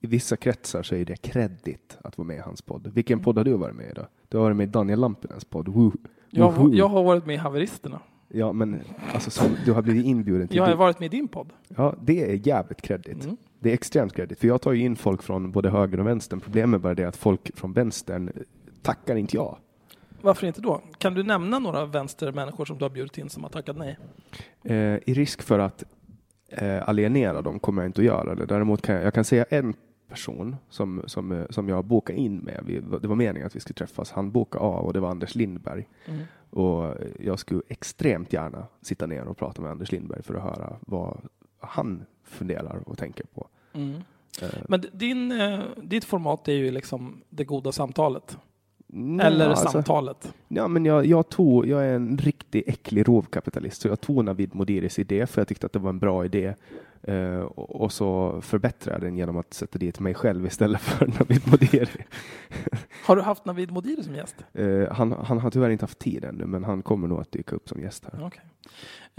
i 0.00 0.06
vissa 0.06 0.36
kretsar 0.36 0.82
så 0.82 0.94
är 0.94 1.04
det 1.04 1.16
kreddigt 1.16 1.98
att 2.04 2.18
vara 2.18 2.26
med 2.26 2.36
i 2.36 2.40
hans 2.40 2.62
podd. 2.62 2.90
Vilken 2.94 3.20
podd 3.20 3.36
har 3.36 3.44
du 3.44 3.52
varit 3.52 3.76
med 3.76 3.90
i 3.90 3.92
då? 3.94 4.06
Du 4.28 4.36
har 4.36 4.44
varit 4.44 4.56
med 4.56 4.68
i 4.68 4.70
Daniel 4.70 5.00
Lampinens 5.00 5.44
podd. 5.44 5.68
Woo. 5.68 5.92
Jag, 6.30 6.74
jag 6.74 6.88
har 6.88 7.02
varit 7.04 7.26
med 7.26 7.34
i 7.34 7.38
Haveristerna. 7.38 8.00
Ja, 8.28 8.52
men 8.52 8.80
alltså 9.14 9.30
så, 9.30 9.44
du 9.64 9.72
har 9.72 9.82
blivit 9.82 10.06
inbjuden 10.06 10.48
till... 10.48 10.56
Jag 10.56 10.66
har 10.66 10.74
varit 10.74 11.00
med 11.00 11.14
i 11.14 11.16
din 11.16 11.28
podd. 11.28 11.52
Ja, 11.68 11.94
det 12.02 12.30
är 12.30 12.46
jävligt 12.46 12.82
kreddigt. 12.82 13.24
Mm. 13.24 13.36
Det 13.58 13.70
är 13.70 13.74
extremt 13.74 14.14
kreddigt, 14.14 14.40
för 14.40 14.48
jag 14.48 14.60
tar 14.60 14.72
ju 14.72 14.84
in 14.84 14.96
folk 14.96 15.22
från 15.22 15.52
både 15.52 15.70
höger 15.70 16.00
och 16.00 16.06
vänstern. 16.06 16.40
Problemet 16.40 16.78
är 16.78 16.82
bara 16.82 16.94
det 16.94 17.04
att 17.04 17.16
folk 17.16 17.56
från 17.56 17.72
vänstern 17.72 18.32
tackar 18.82 19.16
inte 19.16 19.36
jag. 19.36 19.56
Varför 20.22 20.46
inte 20.46 20.60
då? 20.60 20.80
Kan 20.98 21.14
du 21.14 21.22
nämna 21.22 21.58
några 21.58 21.86
vänstermänniskor 21.86 22.64
som 22.64 22.78
du 22.78 22.84
har 22.84 22.90
bjudit 22.90 23.18
in 23.18 23.28
som 23.30 23.42
har 23.42 23.50
tackat 23.50 23.76
nej? 23.76 23.98
Eh, 24.64 24.76
I 24.76 25.14
risk 25.14 25.42
för 25.42 25.58
att 25.58 25.84
eh, 26.48 26.88
alienera 26.88 27.42
dem 27.42 27.58
kommer 27.58 27.82
jag 27.82 27.88
inte 27.88 28.00
att 28.00 28.04
göra 28.06 28.34
det. 28.34 28.46
Däremot 28.46 28.82
kan 28.82 28.94
jag, 28.94 29.04
jag 29.04 29.14
kan 29.14 29.24
säga 29.24 29.44
en 29.48 29.74
person 30.08 30.56
som, 30.70 31.02
som, 31.06 31.32
eh, 31.32 31.46
som 31.50 31.68
jag 31.68 31.84
bokade 31.84 32.18
in 32.18 32.38
med. 32.38 32.62
Vi, 32.66 32.80
det 33.02 33.08
var 33.08 33.16
meningen 33.16 33.46
att 33.46 33.56
vi 33.56 33.60
skulle 33.60 33.74
träffas. 33.74 34.12
Han 34.12 34.30
bokade 34.30 34.64
av 34.64 34.86
och 34.86 34.92
det 34.92 35.00
var 35.00 35.10
Anders 35.10 35.34
Lindberg. 35.34 35.88
Mm. 36.06 36.22
Och 36.50 36.94
jag 37.20 37.38
skulle 37.38 37.62
extremt 37.68 38.32
gärna 38.32 38.66
sitta 38.82 39.06
ner 39.06 39.24
och 39.24 39.36
prata 39.36 39.62
med 39.62 39.70
Anders 39.70 39.92
Lindberg 39.92 40.22
för 40.22 40.34
att 40.34 40.42
höra 40.42 40.76
vad 40.80 41.20
han 41.60 42.04
funderar 42.24 42.82
och 42.86 42.98
tänker 42.98 43.24
på. 43.24 43.46
Mm. 43.72 43.94
Eh, 44.42 44.48
Men 44.68 44.84
din, 44.92 45.32
eh, 45.40 45.60
ditt 45.82 46.04
format 46.04 46.48
är 46.48 46.52
ju 46.52 46.70
liksom 46.70 47.20
det 47.28 47.44
goda 47.44 47.72
samtalet. 47.72 48.38
Nej, 48.92 49.26
Eller 49.26 49.48
alltså, 49.48 49.68
samtalet? 49.68 50.34
Ja, 50.48 50.68
men 50.68 50.84
jag, 50.84 51.06
jag, 51.06 51.28
tog, 51.28 51.66
jag 51.66 51.86
är 51.86 51.94
en 51.94 52.18
riktig 52.18 52.64
äcklig 52.66 53.08
rovkapitalist, 53.08 53.82
så 53.82 53.88
jag 53.88 54.00
tog 54.00 54.24
Navid 54.24 54.54
Modiris 54.54 54.98
idé 54.98 55.26
för 55.26 55.40
jag 55.40 55.48
tyckte 55.48 55.66
att 55.66 55.72
det 55.72 55.78
var 55.78 55.90
en 55.90 55.98
bra 55.98 56.24
idé. 56.24 56.54
Eh, 57.02 57.40
och, 57.40 57.92
så 57.92 58.40
förbättrade 58.40 58.96
jag 58.96 59.02
den 59.02 59.16
genom 59.16 59.36
att 59.36 59.54
sätta 59.54 59.78
dit 59.78 60.00
mig 60.00 60.14
själv 60.14 60.46
istället 60.46 60.80
för 60.80 61.06
Navid 61.06 61.48
Modiri. 61.48 62.04
Har 63.04 63.16
du 63.16 63.22
haft 63.22 63.44
Navid 63.44 63.70
Modiri 63.70 64.02
som 64.02 64.14
gäst? 64.14 64.36
Eh, 64.52 64.92
han, 64.92 65.12
han 65.12 65.38
har 65.38 65.50
tyvärr 65.50 65.70
inte 65.70 65.82
haft 65.82 65.98
tid 65.98 66.24
ännu, 66.24 66.46
men 66.46 66.64
han 66.64 66.82
kommer 66.82 67.08
nog 67.08 67.20
att 67.20 67.32
dyka 67.32 67.56
upp 67.56 67.68
som 67.68 67.80
gäst 67.80 68.04
här. 68.12 68.26
Okej. 68.26 68.42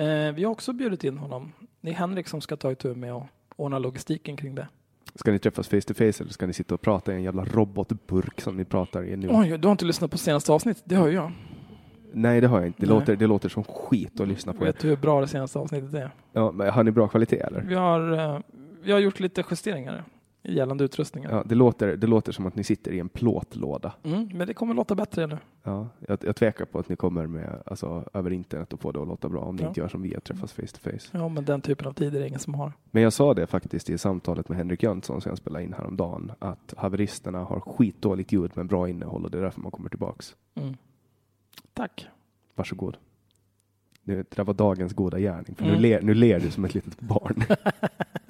Eh, 0.08 0.34
vi 0.34 0.44
har 0.44 0.52
också 0.52 0.74
bjudit 0.74 1.04
in 1.04 1.18
honom. 1.18 1.52
Det 1.82 1.90
är 1.90 1.94
Henrik 1.94 2.28
som 2.28 2.42
ska 2.42 2.56
ta 2.56 2.72
itu 2.72 2.96
med 2.96 3.14
och 3.14 3.26
ordna 3.56 3.80
logistiken 3.80 4.38
kring 4.38 4.56
det. 4.56 4.68
Ska 5.16 5.32
ni 5.32 5.40
träffas 5.40 5.68
face 5.68 5.82
to 5.82 5.94
face 5.94 6.04
eller 6.24 6.30
ska 6.32 6.48
ni 6.48 6.54
sitta 6.54 6.74
och 6.74 6.82
prata 6.82 7.12
i 7.14 7.16
en 7.16 7.24
jävla 7.24 7.46
robotburk 7.46 8.42
som 8.42 8.58
ni 8.58 8.66
pratar 8.66 9.04
i 9.04 9.16
nu? 9.16 9.28
Oj, 9.32 9.58
du 9.58 9.68
har 9.68 9.72
inte 9.72 9.86
lyssnat 9.86 10.12
på 10.12 10.18
senaste 10.18 10.52
avsnittet? 10.52 10.84
Det 10.86 10.96
har 10.96 11.08
ju 11.08 11.14
jag. 11.14 11.32
Nej, 12.14 12.42
det 12.42 12.48
har 12.48 12.58
jag 12.58 12.68
inte. 12.68 12.82
Det, 12.82 12.88
Nej. 12.88 13.00
låter, 13.00 13.16
det 13.16 13.28
låter 13.28 13.50
som 13.50 13.64
skit 13.64 14.20
att 14.20 14.28
lyssna 14.28 14.54
på. 14.54 14.64
Vet 14.64 14.80
du 14.80 14.88
hur 14.88 14.96
bra 14.96 15.22
det 15.22 15.28
senaste 15.28 15.60
avsnittet 15.60 15.94
är? 15.94 16.12
Ja, 16.34 16.52
men 16.52 16.70
har 16.70 16.84
ni 16.84 16.92
bra 16.92 17.08
kvalitet 17.08 17.40
eller? 17.40 17.62
Vi 17.62 17.76
har, 17.76 18.12
eh, 18.36 18.40
vi 18.84 18.92
har 18.92 19.00
gjort 19.00 19.20
lite 19.20 19.44
justeringar 19.50 20.04
gällande 20.44 20.84
utrustningar. 20.84 21.32
Ja, 21.32 21.44
det, 21.46 21.56
låter, 21.56 21.96
det 21.98 22.08
låter 22.08 22.32
som 22.32 22.46
att 22.46 22.56
ni 22.56 22.64
sitter 22.64 22.92
i 22.92 23.00
en 23.00 23.10
plåtlåda. 23.10 23.94
Mm, 24.04 24.30
men 24.34 24.48
det 24.48 24.54
kommer 24.54 24.74
låta 24.74 24.96
bättre 24.96 25.28
nu. 25.28 25.38
Ja, 25.64 25.88
jag, 26.08 26.18
jag 26.24 26.36
tvekar 26.36 26.66
på 26.66 26.80
att 26.80 26.90
ni 26.90 26.96
kommer 26.96 27.28
med, 27.28 27.62
alltså, 27.66 28.10
över 28.14 28.32
internet 28.34 28.74
och 28.74 28.80
få 28.82 28.92
det 28.92 29.02
att 29.02 29.08
låta 29.08 29.30
bra 29.30 29.42
om 29.42 29.56
ni 29.56 29.62
Ja. 29.62 29.68
inte 29.68 29.80
gör 29.80 29.88
som 29.88 30.02
vi, 30.02 30.16
att 30.16 30.24
träffas 30.24 30.54
face 30.54 30.68
to 30.68 30.80
face. 30.92 31.08
Ja, 31.18 31.28
men 31.30 31.46
den 31.46 31.62
typen 31.62 31.88
av 31.88 31.94
tid 31.94 32.16
är 32.16 32.20
det 32.20 32.28
ingen 32.28 32.40
som 32.40 32.54
har. 32.54 32.74
Men 32.92 33.04
jag 33.04 33.14
sa 33.14 33.34
det 33.34 33.48
faktiskt 33.48 33.90
i 33.90 33.98
samtalet 33.98 34.50
med 34.50 34.58
Henrik 34.58 34.84
Jönsson 34.84 35.22
som 35.22 35.30
jag 35.30 35.38
spelade 35.38 35.64
in 35.66 35.74
häromdagen, 35.74 36.32
att 36.40 36.74
haveristerna 36.78 37.40
har 37.44 37.60
skitdåligt 37.60 38.32
ljud 38.32 38.52
men 38.54 38.68
bra 38.68 38.90
innehåll 38.90 39.26
och 39.26 39.32
det 39.32 39.38
är 39.38 39.42
därför 39.42 39.62
man 39.62 39.72
kommer 39.72 39.90
tillbaks. 39.90 40.36
Mm. 40.56 40.74
Tack. 41.74 42.08
Varsågod. 42.56 42.98
Det, 44.04 44.16
det 44.16 44.36
där 44.36 44.44
var 44.44 44.54
dagens 44.54 44.94
goda 44.94 45.20
gärning, 45.20 45.56
för 45.56 45.64
Mm. 45.64 45.76
nu, 45.76 45.82
ler, 45.82 46.02
nu 46.02 46.14
ler 46.14 46.40
du 46.40 46.52
som 46.52 46.66
ett 46.66 46.74
litet 46.74 47.00
barn. 47.00 47.44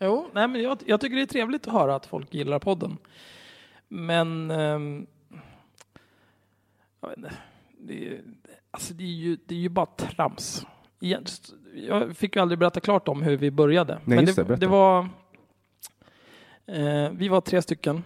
Jo, 0.00 0.28
nej, 0.32 0.48
men 0.48 0.62
jag, 0.62 0.78
jag 0.86 1.00
tycker 1.00 1.16
det 1.16 1.22
är 1.22 1.26
trevligt 1.26 1.66
att 1.66 1.72
höra 1.72 1.94
att 1.94 2.06
folk 2.06 2.34
gillar 2.34 2.58
podden. 2.58 2.98
Men 3.88 4.50
ehm, 4.50 5.06
jag 7.00 7.08
vet 7.08 7.18
inte, 7.18 7.32
det, 7.78 8.08
är- 8.08 8.22
alltså 8.70 8.94
det, 8.94 9.04
är 9.04 9.08
ju, 9.08 9.36
det 9.46 9.54
är 9.54 9.58
ju 9.58 9.68
bara 9.68 9.86
trams. 9.86 10.66
Jag 11.74 12.16
fick 12.16 12.36
ju 12.36 12.42
aldrig 12.42 12.58
berätta 12.58 12.80
klart 12.80 13.08
om 13.08 13.22
hur 13.22 13.36
vi 13.36 13.50
började. 13.50 14.00
Nej, 14.04 14.16
men 14.16 14.24
det, 14.26 14.42
det, 14.44 14.56
det 14.56 14.66
var 14.66 15.08
eh, 16.66 17.10
Vi 17.12 17.28
var 17.28 17.40
tre 17.40 17.62
stycken 17.62 18.04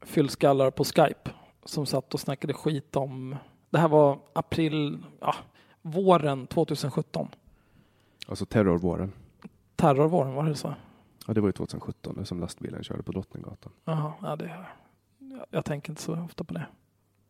fyllskallar 0.00 0.70
på 0.70 0.84
Skype 0.84 1.30
som 1.64 1.86
satt 1.86 2.14
och 2.14 2.20
snackade 2.20 2.52
skit 2.54 2.96
om 2.96 3.36
Det 3.70 3.78
här 3.78 3.88
var 3.88 4.18
april, 4.32 4.98
ja, 5.20 5.34
våren 5.82 6.46
2017. 6.46 7.28
alltså 8.28 8.46
terrorvåren. 8.46 9.12
Terrorvåren, 9.76 10.34
var 10.34 10.44
det 10.44 10.54
så? 10.54 10.74
Ja, 11.26 11.34
det 11.34 11.40
var 11.40 11.48
ju 11.48 11.52
2017 11.52 12.14
det 12.18 12.24
som 12.24 12.40
lastbilen 12.40 12.82
körde 12.84 13.02
på 13.02 13.12
Drottninggatan. 13.12 13.72
Jaha, 13.84 14.12
ja, 14.22 14.36
det, 14.36 14.44
jag, 15.18 15.46
jag 15.50 15.64
tänker 15.64 15.90
inte 15.90 16.02
så 16.02 16.12
ofta 16.24 16.44
på 16.44 16.54
det. 16.54 16.66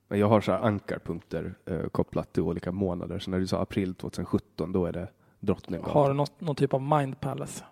Men 0.08 0.18
jag 0.18 0.28
har 0.28 0.40
så 0.40 0.52
här 0.52 0.58
ankarpunkter 0.60 1.54
eh, 1.66 1.80
kopplat 1.86 2.32
till 2.32 2.42
olika 2.42 2.72
månader, 2.72 3.18
så 3.18 3.30
när 3.30 3.38
du 3.38 3.46
sa 3.46 3.60
april 3.62 3.94
2017, 3.94 4.72
då 4.72 4.86
är 4.86 4.92
det 4.92 5.08
Drottninggatan. 5.40 5.92
Har 5.94 6.08
du 6.08 6.14
något, 6.14 6.40
någon 6.40 6.56
typ 6.56 6.74
av 6.74 6.82
mind 6.82 7.20
palace? 7.20 7.64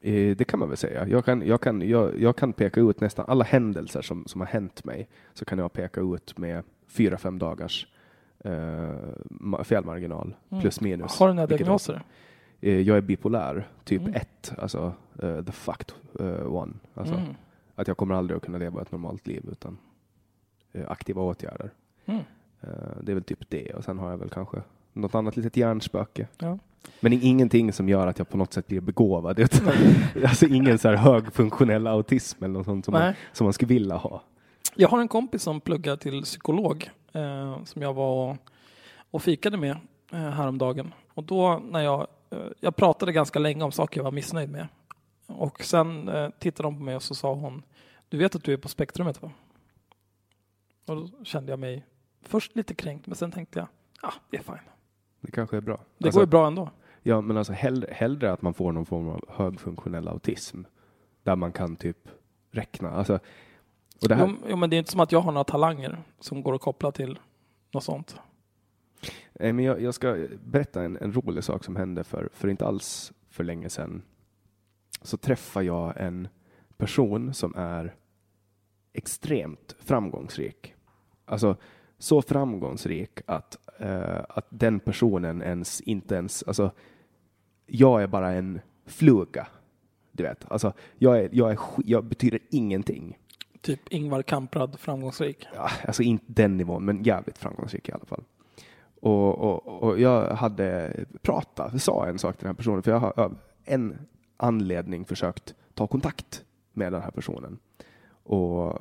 Eh, 0.00 0.36
Det 0.36 0.44
kan 0.48 0.58
man 0.60 0.68
väl 0.68 0.76
säga. 0.78 1.08
Jag 1.08 1.24
kan, 1.24 1.42
jag, 1.46 1.60
kan, 1.60 1.88
jag, 1.88 2.20
jag 2.20 2.36
kan 2.36 2.52
peka 2.52 2.80
ut 2.80 3.00
nästan 3.00 3.24
alla 3.28 3.44
händelser 3.44 4.02
som, 4.02 4.26
som 4.26 4.40
har 4.40 4.48
hänt 4.48 4.84
mig. 4.84 5.08
Så 5.34 5.44
kan 5.44 5.58
jag 5.58 5.72
peka 5.72 6.00
ut 6.00 6.38
med 6.38 6.64
fyra, 6.88 7.18
fem 7.18 7.38
dagars 7.38 7.86
eh, 8.44 8.50
ma- 9.30 9.64
felmarginal, 9.64 10.34
Mm. 10.50 10.60
plus 10.62 10.80
minus. 10.80 11.18
Har 11.18 11.28
du 11.28 11.34
några 11.34 11.46
vilket 11.46 11.66
diagnoser? 11.66 11.94
Eh, 11.94 12.00
jag 12.70 12.96
är 12.96 13.00
bipolär, 13.00 13.68
typ 13.84 14.00
Mm. 14.00 14.14
1, 14.14 14.52
alltså 14.58 14.92
eh, 15.22 15.42
the 15.44 15.52
fucked 15.52 15.92
eh, 16.20 16.54
one. 16.54 16.72
Alltså, 16.94 17.14
Mm. 17.14 17.34
Att 17.74 17.88
jag 17.88 17.96
kommer 17.96 18.14
aldrig 18.14 18.36
att 18.36 18.42
kunna 18.42 18.58
leva 18.58 18.82
ett 18.82 18.92
normalt 18.92 19.26
liv 19.26 19.44
utan 19.52 19.78
eh, 20.72 20.90
aktiva 20.90 21.22
åtgärder. 21.22 21.70
Mm. 22.06 22.20
Eh, 22.60 22.68
det 23.02 23.12
är 23.12 23.14
väl 23.14 23.24
typ 23.24 23.50
det 23.50 23.74
och 23.74 23.84
sen 23.84 23.98
har 23.98 24.10
jag 24.10 24.18
väl 24.18 24.28
kanske 24.30 24.62
något 24.92 25.14
annat 25.14 25.36
litet 25.36 25.56
hjärnspöke. 25.56 26.26
Ja. 26.38 26.58
Men 27.00 27.12
ingenting 27.12 27.72
som 27.72 27.88
gör 27.88 28.06
att 28.06 28.18
jag 28.18 28.28
på 28.28 28.36
något 28.36 28.52
sätt 28.52 28.66
blir 28.66 28.80
begåvad. 28.80 29.38
Utan, 29.40 29.72
alltså 30.26 30.46
ingen 30.46 30.78
så 30.78 30.88
här 30.88 30.96
högfunktionell 30.96 31.86
autism 31.86 32.44
eller 32.44 32.54
något 32.54 32.66
sånt 32.66 32.84
som 32.84 32.92
man, 32.92 33.14
som 33.32 33.44
man 33.44 33.52
skulle 33.52 33.68
vilja 33.68 33.96
ha. 33.96 34.22
Jag 34.74 34.88
har 34.88 35.00
en 35.00 35.08
kompis 35.08 35.42
som 35.42 35.60
pluggar 35.60 35.96
till 35.96 36.22
psykolog 36.22 36.90
eh, 37.12 37.64
som 37.64 37.82
jag 37.82 37.94
var 37.94 38.30
och, 38.30 38.36
och 39.10 39.22
fikade 39.22 39.56
med 39.56 39.76
eh, 40.12 40.18
häromdagen. 40.18 40.94
Och 41.14 41.24
då 41.24 41.62
när 41.70 41.80
jag, 41.80 42.00
eh, 42.00 42.06
jag 42.60 42.76
pratade 42.76 43.12
ganska 43.12 43.38
länge 43.38 43.64
om 43.64 43.72
saker 43.72 43.98
jag 43.98 44.04
var 44.04 44.12
missnöjd 44.12 44.50
med. 44.50 44.68
Och 45.26 45.64
sen 45.64 46.08
eh, 46.08 46.30
tittade 46.38 46.66
hon 46.66 46.76
på 46.76 46.82
mig 46.82 46.96
och 46.96 47.02
så 47.02 47.14
sa 47.14 47.34
hon, 47.34 47.62
du 48.08 48.18
vet 48.18 48.34
att 48.34 48.44
du 48.44 48.52
är 48.52 48.56
på 48.56 48.68
spektrumet 48.68 49.22
va? 49.22 49.30
Och 50.86 50.96
då 50.96 51.24
kände 51.24 51.52
jag 51.52 51.58
mig 51.58 51.86
först 52.22 52.56
lite 52.56 52.74
kränkt 52.74 53.06
men 53.06 53.16
sen 53.16 53.32
tänkte 53.32 53.58
jag, 53.58 53.68
ja 54.02 54.08
ah, 54.08 54.14
det 54.30 54.36
är 54.36 54.42
fine. 54.42 54.70
Det 55.20 55.30
kanske 55.30 55.56
är 55.56 55.60
bra. 55.60 55.80
Det 55.98 56.04
alltså, 56.04 56.18
går 56.18 56.26
ju 56.26 56.30
bra 56.30 56.46
ändå. 56.46 56.70
Ja, 57.02 57.20
men 57.20 57.36
alltså 57.36 57.52
hellre, 57.52 57.92
hellre 57.92 58.32
att 58.32 58.42
man 58.42 58.54
får 58.54 58.72
någon 58.72 58.86
form 58.86 59.08
av 59.08 59.24
högfunktionell 59.28 60.08
autism 60.08 60.62
där 61.22 61.36
man 61.36 61.52
kan 61.52 61.76
typ 61.76 62.08
räkna. 62.50 62.90
Alltså, 62.90 63.18
och 64.02 64.08
det 64.08 64.14
här, 64.14 64.26
Jo, 64.26 64.36
jo, 64.48 64.56
men 64.56 64.70
det 64.70 64.76
är 64.76 64.78
inte 64.78 64.90
som 64.90 65.00
att 65.00 65.12
jag 65.12 65.20
har 65.20 65.32
några 65.32 65.44
talanger 65.44 66.02
som 66.20 66.42
går 66.42 66.54
att 66.54 66.60
koppla 66.60 66.92
till 66.92 67.18
något 67.72 67.84
sånt. 67.84 68.20
Eh, 69.34 69.52
Men 69.52 69.64
jag, 69.64 69.80
jag 69.82 69.94
ska 69.94 70.26
berätta 70.44 70.82
en, 70.82 70.96
en 70.96 71.12
rolig 71.12 71.44
sak 71.44 71.64
som 71.64 71.76
hände 71.76 72.04
för, 72.04 72.28
för 72.32 72.48
inte 72.48 72.66
alls 72.66 73.12
för 73.30 73.44
länge 73.44 73.68
sedan. 73.68 74.02
Så 75.02 75.16
träffade 75.16 75.66
jag 75.66 75.92
en 75.96 76.28
person 76.76 77.34
som 77.34 77.54
är 77.56 77.94
extremt 78.92 79.76
framgångsrik. 79.78 80.74
Alltså 81.24 81.56
så 81.98 82.22
framgångsrik 82.22 83.20
att, 83.26 83.58
eh, 83.78 84.20
att 84.28 84.46
den 84.48 84.80
personen 84.80 85.42
ens 85.42 85.80
inte 85.80 86.14
ens, 86.14 86.42
alltså 86.42 86.70
jag 87.66 88.02
är 88.02 88.06
bara 88.06 88.32
en 88.32 88.60
fluga. 88.86 89.46
Du 90.12 90.22
vet, 90.22 90.50
alltså 90.52 90.72
jag, 90.98 91.18
är, 91.18 91.28
jag, 91.32 91.50
är, 91.52 91.58
jag 91.84 92.04
betyder 92.04 92.40
ingenting. 92.50 93.18
Typ 93.60 93.80
Ingvar 93.88 94.22
Kamprad, 94.22 94.80
framgångsrik. 94.80 95.46
ja, 95.54 95.70
alltså 95.86 96.02
inte 96.02 96.24
den 96.28 96.56
nivån, 96.56 96.84
men 96.84 97.02
jävligt 97.02 97.38
framgångsrik 97.38 97.88
i 97.88 97.92
alla 97.92 98.04
fall. 98.04 98.24
Och, 99.02 99.38
och, 99.38 99.82
och 99.82 100.00
jag 100.00 100.36
hade 100.36 100.94
pratat, 101.22 101.82
sa 101.82 102.06
en 102.06 102.18
sak 102.18 102.36
till 102.36 102.44
den 102.44 102.48
här 102.48 102.56
personen, 102.56 102.82
för 102.82 102.90
jag 102.90 102.98
har 102.98 103.20
av 103.20 103.38
en 103.64 103.98
anledning 104.36 105.04
försökt 105.04 105.54
ta 105.74 105.86
kontakt 105.86 106.44
med 106.72 106.92
den 106.92 107.02
här 107.02 107.10
personen. 107.10 107.58
Och 108.22 108.78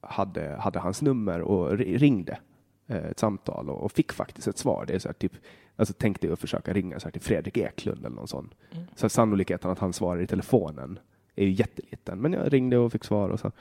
hade, 0.00 0.56
hade 0.60 0.78
hans 0.78 1.02
nummer 1.02 1.40
och 1.40 1.78
ri- 1.78 1.98
ringde 1.98 2.38
eh, 2.86 3.04
ett 3.04 3.18
samtal 3.18 3.70
och, 3.70 3.82
och 3.82 3.92
fick 3.92 4.12
faktiskt 4.12 4.48
ett 4.48 4.58
svar. 4.58 4.84
Det 4.86 4.94
är 4.94 4.98
så 4.98 5.08
här, 5.08 5.14
typ, 5.14 5.32
alltså 5.76 5.94
tänkte 5.94 6.26
jag 6.26 6.38
försöka 6.38 6.72
ringa 6.72 7.00
så 7.00 7.06
här 7.06 7.12
till 7.12 7.22
Fredrik 7.22 7.56
Eklund 7.56 8.06
eller 8.06 8.16
någon 8.16 8.28
sån. 8.28 8.54
Mm. 8.72 8.84
Så 8.94 9.08
sannolikheten 9.08 9.70
att 9.70 9.78
han 9.78 9.92
svarar 9.92 10.20
i 10.20 10.26
telefonen 10.26 10.98
är 11.34 11.44
ju 11.44 11.50
jätteliten. 11.50 12.18
Men 12.18 12.32
jag 12.32 12.52
ringde 12.52 12.78
och 12.78 12.92
fick 12.92 13.04
svar 13.04 13.28
och 13.28 13.40
så. 13.40 13.52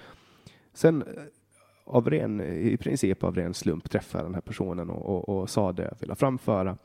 Sen 0.74 1.02
eh, 1.02 1.08
av 1.86 2.10
ren, 2.10 2.42
i 2.42 2.78
princip 2.78 3.24
av 3.24 3.36
ren 3.36 3.54
slump 3.54 3.90
träffade 3.90 4.24
den 4.24 4.34
här 4.34 4.42
personen 4.42 4.90
och, 4.90 5.30
och, 5.30 5.42
och 5.42 5.50
sa 5.50 5.72
det 5.72 5.84
jag 5.84 6.00
ville 6.00 6.16
framföra. 6.16 6.78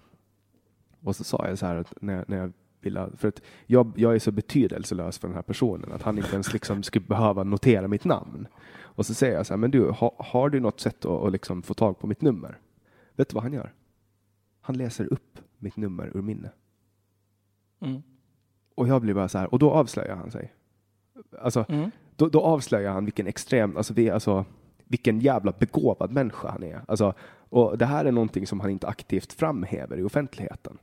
Och 1.03 1.17
så 1.17 1.25
sa 1.25 1.49
jag 1.49 1.59
så 1.59 1.67
här 1.67 1.77
att 1.77 1.95
när, 2.01 2.25
när 2.29 2.37
jag 2.37 2.53
ville, 2.81 3.11
för 3.17 3.29
att 3.29 3.43
jag, 3.67 3.93
jag 3.97 4.15
är 4.15 4.19
så 4.19 4.31
betydelselös 4.33 5.19
för 5.19 5.29
den 5.29 5.35
här 5.35 5.43
personen 5.43 5.93
att 5.93 6.03
han 6.03 6.19
inte 6.19 6.33
ens 6.33 6.53
liksom 6.53 6.83
skulle 6.83 7.07
behöva 7.07 7.45
notera 7.45 7.89
mitt 7.89 8.05
namn. 8.05 8.47
Och 8.81 9.07
så 9.07 9.15
säger 9.15 9.37
jag 9.37 9.47
så 9.47 9.53
här, 9.53 9.59
men 9.59 9.71
du, 9.71 9.91
ha, 9.91 10.15
har 10.19 10.51
du 10.51 10.61
något 10.61 10.81
sätt 10.81 11.05
att, 11.05 11.23
att 11.23 11.33
liksom 11.33 11.63
få 11.63 11.75
tag 11.75 11.99
på 11.99 12.07
mitt 12.07 12.21
nummer? 12.21 12.59
Vet 13.17 13.29
du 13.29 13.35
vad 13.35 13.43
han 13.43 13.53
gör? 13.53 13.73
Han 14.61 14.77
läser 14.77 15.13
upp 15.13 15.39
mitt 15.59 15.77
nummer 15.77 16.11
ur 16.15 16.23
minne. 16.23 16.51
Mm. 17.81 18.03
Och 18.75 18.89
jag 18.89 19.03
blir 19.03 19.15
bara 19.15 19.29
så 19.29 19.39
här, 19.39 19.53
och 19.53 19.59
då 19.59 19.71
avslöjar 19.71 20.17
han 20.17 20.31
sig. 20.31 20.55
Alltså, 21.39 21.65
Mm. 21.69 21.91
då, 22.17 22.29
då 22.29 22.41
avslöjar 22.41 22.93
han 22.93 23.05
vilken 23.05 23.27
extrem, 23.27 23.77
alltså, 23.77 23.95
vi, 23.95 24.11
alltså 24.11 24.45
vilken 24.89 25.21
jävla 25.21 25.53
begåvad 25.53 26.13
människa 26.13 26.51
han 26.51 26.63
är. 26.63 26.81
Alltså, 26.89 27.15
och 27.51 27.79
det 27.79 27.87
här 27.87 28.05
är 28.05 28.13
någonting 28.13 28.47
som 28.47 28.61
han 28.61 28.71
inte 28.71 28.87
aktivt 28.87 29.33
framhäver 29.33 29.99
i 29.99 30.03
offentligheten. 30.03 30.79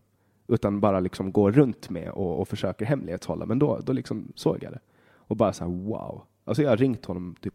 Utan 0.48 0.80
bara 0.80 1.00
liksom 1.00 1.32
går 1.32 1.52
runt 1.52 1.90
med 1.90 2.10
och, 2.10 2.40
och 2.40 2.48
försöker 2.48 2.86
hemlighetshålla. 2.86 3.46
Men 3.46 3.60
då, 3.60 3.80
då 3.84 3.94
liksom 3.94 4.32
såg 4.36 4.64
jag 4.64 4.72
det. 4.72 4.80
Och 5.14 5.38
bara 5.38 5.54
så 5.54 5.64
här, 5.64 5.72
wow. 5.72 6.24
Alltså 6.44 6.64
jag 6.64 6.70
har 6.70 6.78
ringt 6.78 7.06
honom 7.06 7.36
typ 7.42 7.54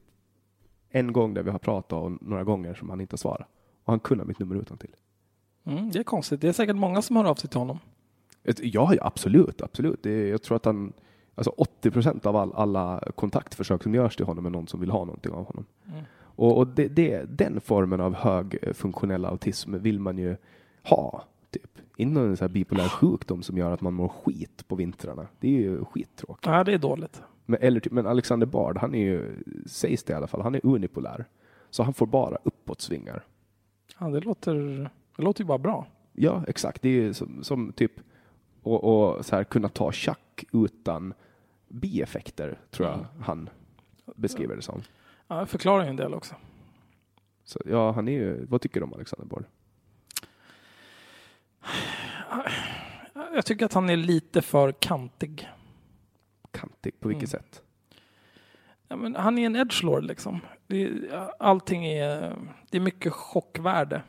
en 0.90 1.12
gång 1.12 1.34
där 1.34 1.42
vi 1.42 1.50
har 1.50 1.58
pratat 1.58 1.92
och 1.92 2.22
några 2.22 2.44
gånger 2.44 2.74
som 2.74 2.90
han 2.90 3.00
inte 3.00 3.12
har 3.12 3.18
svarat. 3.18 3.48
Och 3.84 3.92
han 3.92 4.00
kunde 4.00 4.24
mitt 4.24 4.38
nummer 4.38 4.56
utan 4.56 4.78
till. 4.78 4.96
Mm, 5.64 5.90
det 5.90 5.98
är 5.98 6.02
konstigt. 6.02 6.40
Det 6.40 6.48
är 6.48 6.52
säkert 6.52 6.76
många 6.76 7.02
som 7.02 7.16
hör 7.16 7.24
av 7.24 7.34
sig 7.34 7.50
till 7.50 7.58
honom. 7.58 7.78
Ja, 8.42 8.94
ja 8.94 9.06
absolut, 9.06 9.62
absolut. 9.62 10.02
Det, 10.02 10.28
jag 10.28 10.42
tror 10.42 10.56
att 10.56 10.64
han, 10.64 10.92
alltså 11.34 11.50
80 11.56 11.90
procent 11.90 12.26
av 12.26 12.36
all, 12.36 12.52
alla 12.54 13.02
kontaktförsök 13.14 13.82
som 13.82 13.94
görs 13.94 14.16
till 14.16 14.26
honom 14.26 14.46
är 14.46 14.50
någon 14.50 14.66
som 14.66 14.80
vill 14.80 14.90
ha 14.90 15.04
någonting 15.04 15.32
av 15.32 15.46
honom. 15.46 15.64
Mm. 15.86 16.04
Och, 16.40 16.58
och 16.58 16.66
det, 16.66 16.88
det, 16.88 17.24
den 17.38 17.60
formen 17.60 18.00
av 18.00 18.14
högfunktionell 18.14 19.24
autism 19.24 19.74
vill 19.78 20.00
man 20.00 20.18
ju 20.18 20.36
ha. 20.82 21.24
Typ. 21.50 21.78
Inte 21.96 22.20
en 22.20 22.36
så 22.36 22.44
här 22.44 22.48
bipolär 22.48 22.88
sjukdom 22.88 23.42
som 23.42 23.58
gör 23.58 23.72
att 23.72 23.80
man 23.80 23.94
mår 23.94 24.08
skit 24.08 24.68
på 24.68 24.74
vintrarna. 24.76 25.26
Det 25.40 25.48
är 25.48 25.60
ju 25.60 25.84
skittråkigt. 25.84 26.46
Ja, 26.46 26.64
det 26.64 26.72
är 26.72 26.78
dåligt. 26.78 27.22
Men, 27.46 27.58
eller, 27.62 27.80
typ- 27.80 27.92
men 27.92 28.06
Alexander 28.06 28.46
Bard, 28.46 28.78
han 28.78 28.94
är 28.94 29.04
ju, 29.04 29.36
sägs 29.66 30.02
det 30.04 30.12
i 30.12 30.16
alla 30.16 30.26
fall, 30.26 30.40
han 30.40 30.54
är 30.54 30.66
unipolär. 30.66 31.24
Så 31.70 31.82
han 31.82 31.94
får 31.94 32.06
bara 32.06 32.38
uppåtsvingar. 32.44 33.22
Ja, 33.98 34.08
det 34.08 34.20
låter, 34.20 34.54
det 35.16 35.22
låter 35.22 35.40
ju 35.40 35.46
bara 35.46 35.58
bra. 35.58 35.86
Ja, 36.12 36.44
exakt. 36.48 36.82
Det 36.82 36.88
är 36.88 36.92
ju 36.92 37.14
som, 37.14 37.44
som 37.44 37.72
typ 37.72 37.92
och, 38.62 38.84
och 38.84 39.26
så 39.26 39.36
här, 39.36 39.44
kunna 39.44 39.68
ta 39.68 39.92
tjack 39.92 40.44
utan 40.52 41.14
bieffekter, 41.68 42.58
tror 42.70 42.88
jag 42.88 43.06
han 43.20 43.48
beskriver 44.16 44.56
det 44.56 44.62
som. 44.62 44.82
Ja, 45.32 45.40
det 45.40 45.46
förklarar 45.46 45.84
ju 45.84 45.90
en 45.90 45.96
del 45.96 46.14
också. 46.14 46.34
Så, 47.44 47.60
ja, 47.66 47.92
han 47.92 48.08
är 48.08 48.12
ju, 48.12 48.44
vad 48.46 48.60
tycker 48.60 48.80
du 48.80 48.84
om 48.84 48.94
Alexander 48.94 49.26
Bard? 49.26 49.44
Jag 53.34 53.44
tycker 53.46 53.64
att 53.64 53.72
han 53.74 53.90
är 53.90 53.96
lite 53.96 54.42
för 54.42 54.72
kantig. 54.72 55.48
Kantig, 56.50 57.00
på 57.00 57.08
vilket 57.08 57.34
Mm. 57.34 57.42
sätt? 57.42 57.62
Ja, 58.88 58.96
men 58.96 59.14
han 59.16 59.38
är 59.38 59.46
en 59.46 59.56
edgelord 59.56 60.04
liksom. 60.04 60.40
Det, 60.66 60.82
är- 60.84 61.30
allting 61.42 61.86
är, 61.86 62.36
det 62.70 62.76
är 62.76 62.80
mycket 62.80 63.12
chockvärde. 63.12 64.02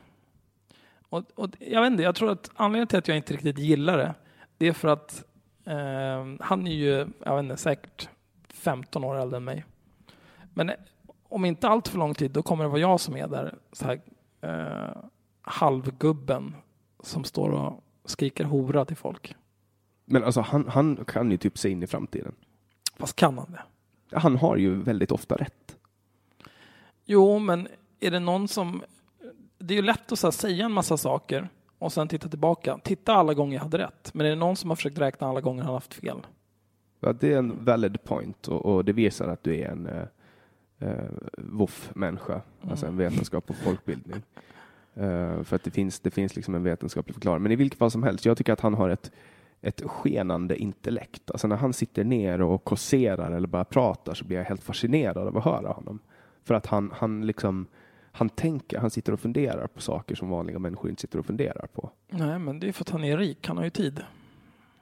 Och, 1.08 1.24
och 1.34 1.50
jag 1.58 1.80
vet 1.82 1.90
inte, 1.90 2.02
jag 2.02 2.14
tror 2.14 2.30
att 2.30 2.50
anledningen 2.54 2.86
till 2.86 2.98
att 2.98 3.08
jag 3.08 3.16
inte 3.16 3.32
riktigt 3.34 3.58
gillar 3.58 3.98
det, 3.98 4.14
det 4.58 4.66
är 4.68 4.72
för 4.72 4.88
att 4.88 5.24
eh, 5.64 6.26
han 6.40 6.66
är 6.66 6.72
ju, 6.74 7.06
jag 7.24 7.36
vet 7.36 7.42
inte, 7.42 7.56
säkert 7.56 8.08
15 8.48 9.04
år 9.04 9.16
äldre 9.16 9.36
än 9.36 9.44
mig. 9.44 9.64
Men 10.54 10.72
om 11.32 11.44
inte 11.44 11.68
allt 11.68 11.88
för 11.88 11.98
lång 11.98 12.14
tid, 12.14 12.30
då 12.30 12.42
kommer 12.42 12.64
det 12.64 12.70
vara 12.70 12.80
jag 12.80 13.00
som 13.00 13.16
är 13.16 13.28
där, 13.28 13.54
så 13.72 13.84
här, 13.84 14.00
eh, 14.40 15.02
halvgubben 15.42 16.54
som 17.02 17.24
står 17.24 17.50
och 17.50 17.84
skriker 18.04 18.44
hora 18.44 18.84
till 18.84 18.96
folk. 18.96 19.36
Men 20.04 20.24
alltså 20.24 20.40
han, 20.40 20.68
han 20.68 21.04
kan 21.04 21.30
ju 21.30 21.36
typ 21.36 21.58
se 21.58 21.70
in 21.70 21.82
i 21.82 21.86
framtiden. 21.86 22.34
Fast 22.96 23.16
kan 23.16 23.38
han 23.38 23.52
det? 23.52 23.62
Han 24.18 24.36
har 24.36 24.56
ju 24.56 24.82
väldigt 24.82 25.12
ofta 25.12 25.36
rätt. 25.36 25.76
Jo, 27.04 27.38
men 27.38 27.68
är 28.00 28.10
det 28.10 28.20
någon 28.20 28.48
som... 28.48 28.82
Det 29.58 29.74
är 29.74 29.76
ju 29.76 29.82
lätt 29.82 30.12
att 30.12 30.18
så 30.18 30.26
här, 30.26 30.32
säga 30.32 30.64
en 30.64 30.72
massa 30.72 30.96
saker 30.96 31.48
och 31.78 31.92
sen 31.92 32.08
titta 32.08 32.28
tillbaka. 32.28 32.78
Titta 32.84 33.14
alla 33.14 33.34
gånger 33.34 33.54
jag 33.54 33.62
hade 33.62 33.78
rätt. 33.78 34.14
Men 34.14 34.26
är 34.26 34.30
det 34.30 34.36
någon 34.36 34.56
som 34.56 34.70
har 34.70 34.76
försökt 34.76 34.98
räkna 34.98 35.28
alla 35.28 35.40
gånger 35.40 35.62
han 35.62 35.74
haft 35.74 35.94
fel? 35.94 36.26
Ja, 37.00 37.12
det 37.12 37.32
är 37.32 37.38
en 37.38 37.64
valid 37.64 38.04
point 38.04 38.48
och, 38.48 38.66
och 38.66 38.84
det 38.84 38.92
visar 38.92 39.28
att 39.28 39.44
du 39.44 39.60
är 39.60 39.68
en 39.68 39.88
eh, 40.82 40.88
eh, 40.90 40.96
VOF-människa, 41.36 42.40
alltså 42.70 42.86
en 42.86 42.96
vetenskap 42.96 43.50
och 43.50 43.56
folkbildning. 43.56 44.22
Eh, 44.94 45.42
för 45.42 45.56
att 45.56 45.64
det 45.64 45.70
finns, 45.70 46.00
det 46.00 46.10
finns 46.10 46.36
liksom 46.36 46.54
en 46.54 46.62
vetenskaplig 46.62 47.14
förklaring. 47.14 47.42
Men 47.42 47.52
i 47.52 47.56
vilket 47.56 47.78
fall 47.78 47.90
som 47.90 48.02
helst, 48.02 48.24
jag 48.24 48.36
tycker 48.36 48.52
att 48.52 48.60
han 48.60 48.74
har 48.74 48.88
ett, 48.88 49.12
ett 49.60 49.82
skenande 49.86 50.56
intellekt. 50.56 51.30
Alltså 51.30 51.46
när 51.48 51.56
han 51.56 51.72
sitter 51.72 52.04
ner 52.04 52.42
och 52.42 52.64
kåserar 52.64 53.32
eller 53.32 53.48
bara 53.48 53.64
pratar 53.64 54.14
så 54.14 54.24
blir 54.24 54.36
jag 54.36 54.44
helt 54.44 54.62
fascinerad 54.62 55.18
av 55.28 55.36
att 55.36 55.44
höra 55.44 55.68
honom. 55.72 55.98
För 56.44 56.54
att 56.54 56.66
han, 56.66 56.92
han 56.94 57.26
liksom, 57.26 57.66
han 58.12 58.28
tänker, 58.28 58.78
han 58.78 58.90
sitter 58.90 59.12
och 59.12 59.20
funderar 59.20 59.66
på 59.66 59.80
saker 59.80 60.14
som 60.14 60.28
vanliga 60.28 60.58
människor 60.58 60.90
inte 60.90 61.00
sitter 61.00 61.18
och 61.18 61.26
funderar 61.26 61.66
på. 61.66 61.90
Nej, 62.10 62.38
men 62.38 62.60
det 62.60 62.68
är 62.68 62.72
för 62.72 62.84
att 62.84 62.90
han 62.90 63.04
är 63.04 63.18
rik. 63.18 63.48
Han 63.48 63.56
har 63.56 63.64
ju 63.64 63.70
tid. 63.70 64.00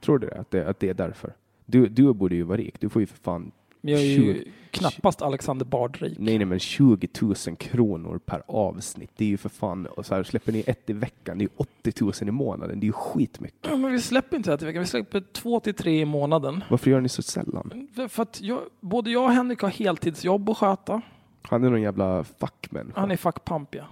Tror 0.01 0.19
du 0.19 0.27
det? 0.27 0.39
Att 0.39 0.51
det, 0.51 0.67
att 0.67 0.79
det 0.79 0.89
är 0.89 0.93
därför? 0.93 1.33
Du, 1.65 1.87
du 1.87 2.13
borde 2.13 2.35
ju 2.35 2.43
vara 2.43 2.57
rik. 2.57 2.79
Du 2.79 2.89
får 2.89 3.01
ju 3.01 3.05
för 3.05 3.17
fan 3.17 3.51
Men 3.81 3.93
jag 3.93 4.01
är 4.01 4.05
ju 4.05 4.33
20 4.33 4.51
knappast 4.71 5.21
Alexander 5.21 5.65
Bard 5.65 5.97
rik. 6.01 6.17
Nej, 6.19 6.37
nej, 6.37 6.45
men 6.45 6.59
20 6.59 7.07
000 7.21 7.35
kronor 7.57 8.19
per 8.25 8.43
avsnitt. 8.47 9.11
Det 9.15 9.25
är 9.25 9.29
ju 9.29 9.37
för 9.37 9.49
fan, 9.49 9.85
och 9.85 10.05
så 10.05 10.15
här, 10.15 10.23
släpper 10.23 10.51
ni 10.51 10.63
ett 10.67 10.89
i 10.89 10.93
veckan, 10.93 11.37
det 11.37 11.41
är 11.43 11.45
ju 11.45 11.53
80 11.55 11.93
000 12.03 12.13
i 12.21 12.31
månaden. 12.31 12.79
Det 12.79 12.83
är 12.83 12.87
ju 12.87 12.91
skitmycket. 12.93 13.59
Ja, 13.69 13.75
Men 13.77 13.91
vi 13.91 14.01
släpper 14.01 14.37
inte 14.37 14.49
här 14.51 14.63
i 14.63 14.65
veckan. 14.65 14.81
Vi 14.81 14.87
släpper 14.87 15.23
två 15.33 15.59
till 15.59 15.73
tre 15.73 16.01
i 16.01 16.05
månaden. 16.05 16.63
Varför 16.69 16.91
gör 16.91 17.01
ni 17.01 17.09
så 17.09 17.21
sällan? 17.21 17.87
För- 18.09 18.21
att 18.21 18.41
jag, 18.41 18.59
både 18.79 19.09
jag 19.11 19.23
och 19.23 19.31
Henrik 19.31 19.59
har 19.61 19.69
heltidsjobb 19.69 20.49
att 20.49 20.57
sköta. 20.57 21.01
Han 21.41 21.63
är 21.63 21.69
någon 21.69 21.81
jävla 21.81 22.23
fackmänniska. 22.23 22.99
Han 22.99 23.11
är 23.11 23.17
fuckpamp, 23.17 23.75
ja. 23.75 23.83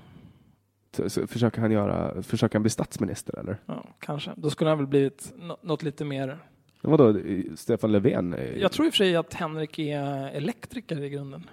Så, 1.07 1.27
försöker 1.27 1.61
han 1.61 1.71
göra, 1.71 2.23
försöker 2.23 2.55
han 2.55 2.63
bli 2.63 2.69
statsminister 2.69 3.39
eller? 3.39 3.57
ja. 3.65 3.85
Kanske. 3.99 4.31
Då 4.35 4.49
skulle 4.49 4.69
han 4.69 4.77
väl 4.77 4.87
blivit 4.87 5.33
nå- 5.39 5.57
något 5.61 5.83
lite 5.83 6.05
mer... 6.05 6.37
Vadå, 6.81 7.19
Stefan 7.55 7.91
Löfven? 7.91 8.33
eh, 8.33 8.57
Jag 8.57 8.71
tror 8.71 8.85
i 8.85 8.89
och 8.89 8.93
för 8.93 8.97
sig 8.97 9.15
att 9.15 9.33
Henrik 9.33 9.79
är 9.79 10.29
elektriker 10.29 11.01
i 11.03 11.09
grunden. 11.09 11.49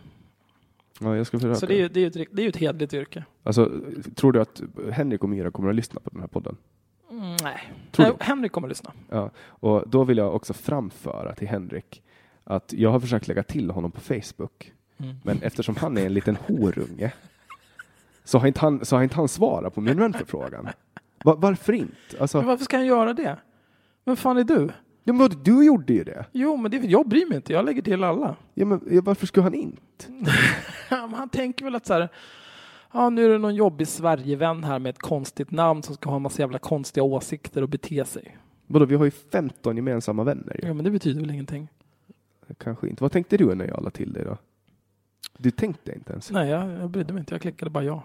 Ja, 1.01 1.17
jag 1.17 1.27
ska 1.27 1.39
försöka. 1.39 1.55
Så 1.55 1.67
det 1.67 1.75
är 1.75 1.79
ju 1.79 1.89
det 1.89 2.01
är 2.17 2.21
ett, 2.23 2.29
det 2.33 2.43
är 2.45 2.49
ett 2.49 2.57
hedligt 2.57 2.95
yrke. 2.95 3.25
Alltså, 3.43 3.71
tror 4.15 4.33
du 4.33 4.41
att 4.41 4.63
Henrik 4.93 5.23
och 5.23 5.29
Myra 5.29 5.51
kommer 5.51 5.69
att 5.69 5.75
lyssna 5.75 6.01
på 6.01 6.11
den 6.11 6.21
här 6.21 6.27
podden? 6.29 6.57
Mm, 7.11 7.37
nej. 7.43 7.73
Tror 7.93 8.07
nej. 8.07 8.17
Henrik 8.21 8.53
kommer 8.53 8.69
att 8.69 8.71
lyssna. 8.71 8.93
Ja, 9.11 9.31
och 9.39 9.89
då 9.89 10.05
vill 10.05 10.19
jag 10.19 10.35
också 10.35 10.53
framföra 10.53 11.35
till 11.35 11.49
Henrik 11.49 12.03
att 12.45 12.73
jag 12.73 12.91
har 12.91 13.01
försökt 13.01 13.29
lägga 13.29 13.43
till 13.43 13.71
honom 13.71 13.91
på 13.93 14.01
Facebook. 14.01 14.73
Mm. 14.99 15.17
Men 15.25 15.43
eftersom 15.43 15.77
han 15.77 15.99
är 15.99 16.07
en 16.07 16.15
liten 16.15 16.37
horunge 16.47 17.13
så 18.25 18.39
har 18.39 18.47
inte 18.47 18.61
han, 18.61 18.85
så 18.85 18.97
har 18.97 19.03
inte 19.03 19.17
han 19.17 19.29
svarat 19.29 19.75
på 19.75 19.81
min 19.81 19.99
vänförfrågan. 19.99 20.69
Va, 21.25 21.35
varför 21.39 21.73
inte? 21.73 21.95
Alltså, 22.21 22.39
Men 22.39 22.47
varför 22.47 22.65
ska 22.65 22.77
han 22.77 22.87
göra 22.87 23.13
det? 23.15 23.37
Vem 24.05 24.17
fan 24.17 24.37
är 24.37 24.45
du? 24.45 24.69
Ja, 25.07 25.13
men 25.13 25.31
du 25.43 25.67
gjorde 25.67 25.93
ju 25.93 26.05
det. 26.05 26.27
Jo, 26.33 26.57
men 26.57 26.71
det, 26.71 26.77
jag 26.77 27.09
bryr 27.09 27.27
mig 27.27 27.37
inte. 27.37 27.53
Jag 27.53 27.65
lägger 27.65 27.83
till 27.83 28.05
alla. 28.05 28.37
Ja, 28.55 28.67
men, 28.67 28.81
varför 29.05 29.27
skulle 29.27 29.45
han 29.45 29.55
inte? 29.55 30.07
Han 30.89 31.29
tänker 31.29 31.65
väl 31.65 31.75
att 31.75 31.87
så 31.87 31.93
här, 31.93 32.09
ja, 32.93 33.11
nu 33.11 33.25
är 33.25 33.29
det 33.29 33.39
någon 33.39 33.55
jobbig 33.55 33.89
Sverigevän 33.89 34.65
här 34.65 34.79
med 34.79 34.91
ett 34.91 34.99
konstigt 34.99 35.51
namn 35.51 35.83
som 35.83 35.95
ska 35.95 36.09
ha 36.09 36.17
en 36.17 36.23
massa 36.23 36.43
jävla 36.43 36.59
konstiga 36.59 37.05
åsikter 37.05 37.63
och 37.63 37.69
bete 37.69 38.05
sig. 38.05 38.37
Vadå, 38.67 38.85
vi 38.85 38.95
har 38.95 39.05
ju 39.05 39.11
15 39.11 39.77
gemensamma 39.77 40.25
vänner 40.25 40.61
ju. 40.63 40.69
Ja, 40.69 40.75
men 40.75 40.85
det 40.85 40.91
betyder 40.91 41.21
väl 41.21 41.31
ingenting. 41.31 41.69
Kanske 42.59 42.89
inte. 42.89 43.05
Vad 43.05 43.13
tänkte 43.13 43.37
du 43.37 43.55
när 43.55 43.69
jag 43.69 43.85
la 43.85 43.91
till 43.91 44.13
dig 44.13 44.25
då? 44.25 44.37
Du 45.39 45.51
tänkte 45.51 45.95
inte 45.95 46.13
ens? 46.13 46.31
Nej, 46.31 46.49
jag, 46.49 46.71
jag 46.71 46.91
brydde 46.91 47.13
mig 47.13 47.21
inte. 47.21 47.35
Jag 47.35 47.43
klickade 47.43 47.71
bara 47.71 47.85
ja. 47.85 48.03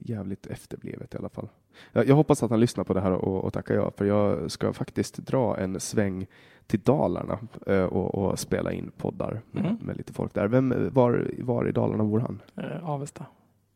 Jävligt 0.00 0.46
efterblivet 0.46 1.14
i 1.14 1.18
alla 1.18 1.28
fall. 1.28 1.48
Jag, 1.92 2.08
jag 2.08 2.14
hoppas 2.16 2.42
att 2.42 2.50
han 2.50 2.60
lyssnar 2.60 2.84
på 2.84 2.94
det 2.94 3.00
här 3.00 3.12
och, 3.12 3.44
och 3.44 3.52
tackar 3.52 3.74
ja, 3.74 3.90
för 3.96 4.04
jag 4.04 4.50
ska 4.50 4.72
faktiskt 4.72 5.16
dra 5.16 5.56
en 5.58 5.80
sväng 5.80 6.26
till 6.66 6.80
Dalarna 6.80 7.38
eh, 7.66 7.84
och, 7.84 8.14
och 8.14 8.38
spela 8.38 8.72
in 8.72 8.90
poddar 8.96 9.40
med, 9.50 9.64
Mhm. 9.64 9.78
med 9.82 9.96
lite 9.96 10.12
folk 10.12 10.34
där. 10.34 10.48
Vem, 10.48 10.90
var, 10.92 11.30
var 11.38 11.68
i 11.68 11.72
Dalarna 11.72 12.04
bor 12.04 12.20
han? 12.20 12.42
Eh, 12.56 12.90
Avesta. 12.90 13.26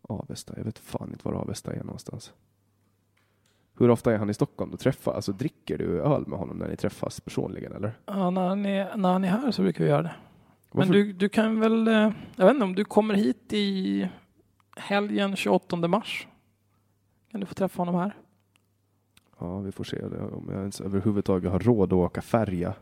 Avesta. 0.03 0.55
Jag 0.57 0.65
vet 0.65 0.79
fan 0.79 1.09
inte 1.13 1.29
var 1.29 1.35
Avesta 1.35 1.73
är 1.73 1.85
någonstans. 1.85 2.33
Hur 3.79 3.91
ofta 3.91 4.13
är 4.15 4.19
han 4.19 4.31
i 4.31 4.35
Stockholm 4.35 4.73
och 4.73 4.79
träffar? 4.81 5.13
Alltså 5.15 5.33
dricker 5.33 5.79
du 5.79 6.01
öl 6.03 6.25
med 6.27 6.39
honom 6.39 6.57
när 6.57 6.69
ni 6.69 6.77
träffas 6.77 7.21
personligen 7.21 7.73
eller? 7.73 7.93
Ja, 8.07 8.31
när, 8.31 8.49
han 8.49 8.67
är, 8.67 8.97
när 8.97 9.13
han 9.13 9.25
är 9.25 9.29
här 9.29 9.51
så 9.51 9.63
brukar 9.63 9.85
vi 9.85 9.91
göra 9.91 10.03
det. 10.03 10.15
Men 10.73 10.79
Varför- 10.79 10.93
du, 10.93 11.13
du 11.13 11.29
kan 11.29 11.61
väl, 11.61 11.89
eh, 11.89 12.11
jag 12.37 12.45
vet 12.47 12.55
inte 12.55 12.65
om 12.65 12.75
du 12.75 12.85
kommer 12.85 13.15
hit 13.15 13.53
i 13.53 14.09
helgen 14.77 15.37
28 15.37 15.77
mars. 15.89 16.29
Kan 17.31 17.41
du 17.41 17.47
få 17.47 17.55
träffa 17.55 17.81
honom 17.81 17.95
här? 17.95 18.17
Ja, 19.39 19.59
vi 19.59 19.73
får 19.73 19.85
se 19.85 20.03
om 20.07 20.49
jag 20.49 20.59
ens 20.59 20.81
överhuvudtaget 20.81 21.53
har 21.53 21.59
råd 21.59 21.93
att 21.93 21.97
åka 21.97 22.23
färja. 22.23 22.75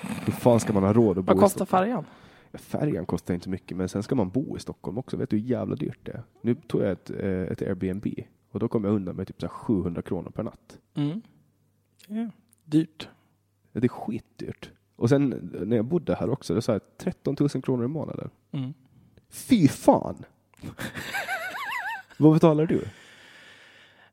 Hur 0.00 0.32
fan 0.32 0.60
ska 0.60 0.72
man 0.72 0.82
ha 0.82 0.92
råd 0.92 1.18
att 1.18 1.24
bo 1.24 1.32
Vad 1.32 1.42
kostar 1.42 1.64
färjan? 1.64 2.04
Färjan 2.52 3.06
kostar 3.06 3.34
inte 3.34 3.48
mycket, 3.48 3.76
men 3.76 3.88
sen 3.88 4.02
ska 4.02 4.14
man 4.14 4.28
bo 4.28 4.56
i 4.56 4.60
Stockholm 4.60 4.98
också. 4.98 5.16
Vet 5.16 5.30
du 5.30 5.36
hur 5.36 5.44
jävla 5.44 5.76
dyrt 5.76 5.98
det 6.02 6.12
är? 6.12 6.22
Nu 6.42 6.54
tog 6.54 6.82
jag 6.82 6.90
ett, 6.90 7.10
eh, 7.10 7.42
ett 7.42 7.62
Airbnb 7.62 8.06
och 8.50 8.60
då 8.60 8.68
kom 8.68 8.84
jag 8.84 8.94
undan 8.94 9.16
med 9.16 9.26
typ 9.26 9.40
så 9.40 9.46
här 9.46 9.54
700 9.54 10.02
kronor 10.02 10.30
per 10.30 10.42
natt. 10.42 10.78
Mm. 10.94 11.20
Ja. 12.06 12.30
Dyrt. 12.64 13.08
Det 13.72 13.84
är 13.84 13.88
skitdyrt. 13.88 14.70
Och 14.96 15.08
sen 15.08 15.50
när 15.66 15.76
jag 15.76 15.84
bodde 15.84 16.14
här 16.14 16.30
också, 16.30 16.54
det 16.54 16.62
sa 16.62 16.72
jag 16.72 16.80
13 16.96 17.36
000 17.40 17.48
kronor 17.48 17.84
i 17.84 17.88
månaden. 17.88 18.30
Mm. 18.50 18.74
Fy 19.28 19.68
fan! 19.68 20.24
Vad 22.16 22.32
betalar 22.32 22.66
du? 22.66 22.84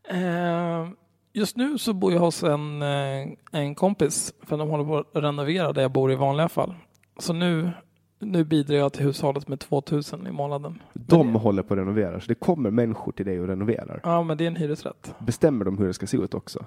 Eh, 0.09 0.88
just 1.34 1.55
nu 1.57 1.77
så 1.77 1.93
bor 1.93 2.13
jag 2.13 2.19
hos 2.19 2.43
en, 2.43 2.81
eh, 2.81 3.27
en 3.51 3.76
kompis 3.76 4.34
för 4.41 4.57
de 4.57 4.69
håller 4.69 4.84
på 4.84 4.97
att 4.97 5.23
renovera 5.23 5.73
där 5.73 5.81
jag 5.81 5.91
bor 5.91 6.11
i 6.11 6.15
vanliga 6.15 6.49
fall. 6.49 6.76
Så 7.19 7.34
nu, 7.34 7.72
nu 8.19 8.43
bidrar 8.43 8.76
jag 8.76 8.93
till 8.93 9.03
hushållet 9.05 9.47
med 9.47 9.59
2000 9.59 10.27
i 10.27 10.31
månaden. 10.31 10.81
De 10.93 11.34
det- 11.34 11.39
håller 11.39 11.63
på 11.63 11.73
att 11.73 11.80
renovera, 11.80 12.19
så 12.19 12.27
det 12.27 12.35
kommer 12.35 12.72
människor 12.72 13.11
till 13.11 13.26
dig 13.26 13.39
och 13.41 13.47
renoverar. 13.47 13.99
Ja, 14.03 14.23
men 14.23 14.38
det 14.38 14.43
är 14.43 14.47
en 14.47 14.55
hyresrätt. 14.55 15.15
Bestämmer 15.19 15.65
de 15.65 15.77
hur 15.77 15.88
det 15.88 15.93
ska 15.93 16.07
se 16.07 16.17
ut 16.17 16.34
också? 16.34 16.65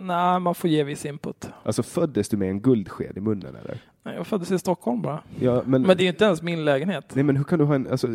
Nej, 0.00 0.40
man 0.40 0.54
får 0.54 0.70
ge 0.70 0.84
viss 0.84 1.06
input. 1.06 1.48
Alltså 1.62 1.82
föddes 1.82 2.28
du 2.28 2.36
med 2.36 2.50
en 2.50 2.60
guldsked 2.60 3.16
i 3.16 3.20
munnen 3.20 3.56
eller? 3.56 3.80
Nej, 4.02 4.14
Jag 4.16 4.26
föddes 4.26 4.50
i 4.50 4.58
Stockholm 4.58 5.02
bara. 5.02 5.22
Ja, 5.40 5.62
men, 5.66 5.82
Men 5.82 5.96
det 5.96 6.04
är 6.04 6.08
inte 6.08 6.24
ens 6.24 6.42
min 6.42 6.64
lägenhet. 6.64 7.14
Nej 7.14 7.24
men 7.24 7.36
hur 7.36 7.44
kan 7.44 7.58
du 7.58 7.64
ha 7.64 7.74
en, 7.74 7.86
alltså, 7.90 8.08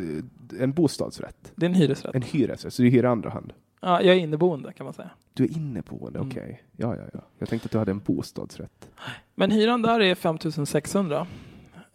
en 0.59 0.73
bostadsrätt? 0.73 1.51
Det 1.55 1.65
är 1.65 1.69
en 1.69 1.75
hyresrätt. 1.75 2.15
En 2.15 2.21
hyresrätt, 2.21 2.73
så 2.73 2.81
du 2.81 2.89
hyr 2.89 3.03
i 3.03 3.07
andra 3.07 3.29
hand? 3.29 3.53
Ja, 3.81 4.01
jag 4.01 4.15
är 4.15 4.19
inneboende 4.19 4.73
kan 4.73 4.83
man 4.83 4.93
säga. 4.93 5.09
Du 5.33 5.43
är 5.43 5.51
inneboende, 5.57 6.19
Mm. 6.19 6.31
okej. 6.31 6.63
Ja, 6.77 6.95
ja, 6.95 7.03
ja. 7.13 7.19
Jag 7.37 7.49
tänkte 7.49 7.65
att 7.67 7.71
du 7.71 7.77
hade 7.77 7.91
en 7.91 7.99
bostadsrätt. 7.99 8.89
Men 9.35 9.51
hyran 9.51 9.81
där 9.81 9.99
är 9.99 10.15
5600. 10.15 11.27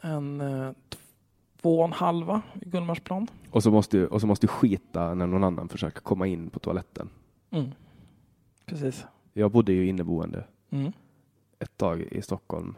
En 0.01 0.41
eh, 0.41 0.71
två 1.63 1.79
och 1.79 1.85
en 1.85 1.93
halva 1.93 2.43
i 2.63 2.69
Gullmarsplan. 2.69 3.27
Och 3.51 3.63
så 3.63 3.71
måste 3.71 4.07
och 4.07 4.21
så 4.21 4.27
måste 4.27 4.47
du 4.47 4.49
skita 4.49 5.15
när 5.15 5.27
någon 5.27 5.45
annan 5.45 5.69
försöker 5.69 6.01
komma 6.01 6.27
in 6.27 6.51
på 6.51 6.59
toaletten. 6.59 7.09
Mm. 7.51 7.71
Precis. 8.67 9.05
Jag 9.33 9.51
bodde 9.51 9.73
ju 9.73 9.87
inneboende 9.87 10.45
Mm. 10.73 10.93
ett 11.59 11.77
tag 11.77 12.01
i 12.01 12.23
Stockholm 12.23 12.75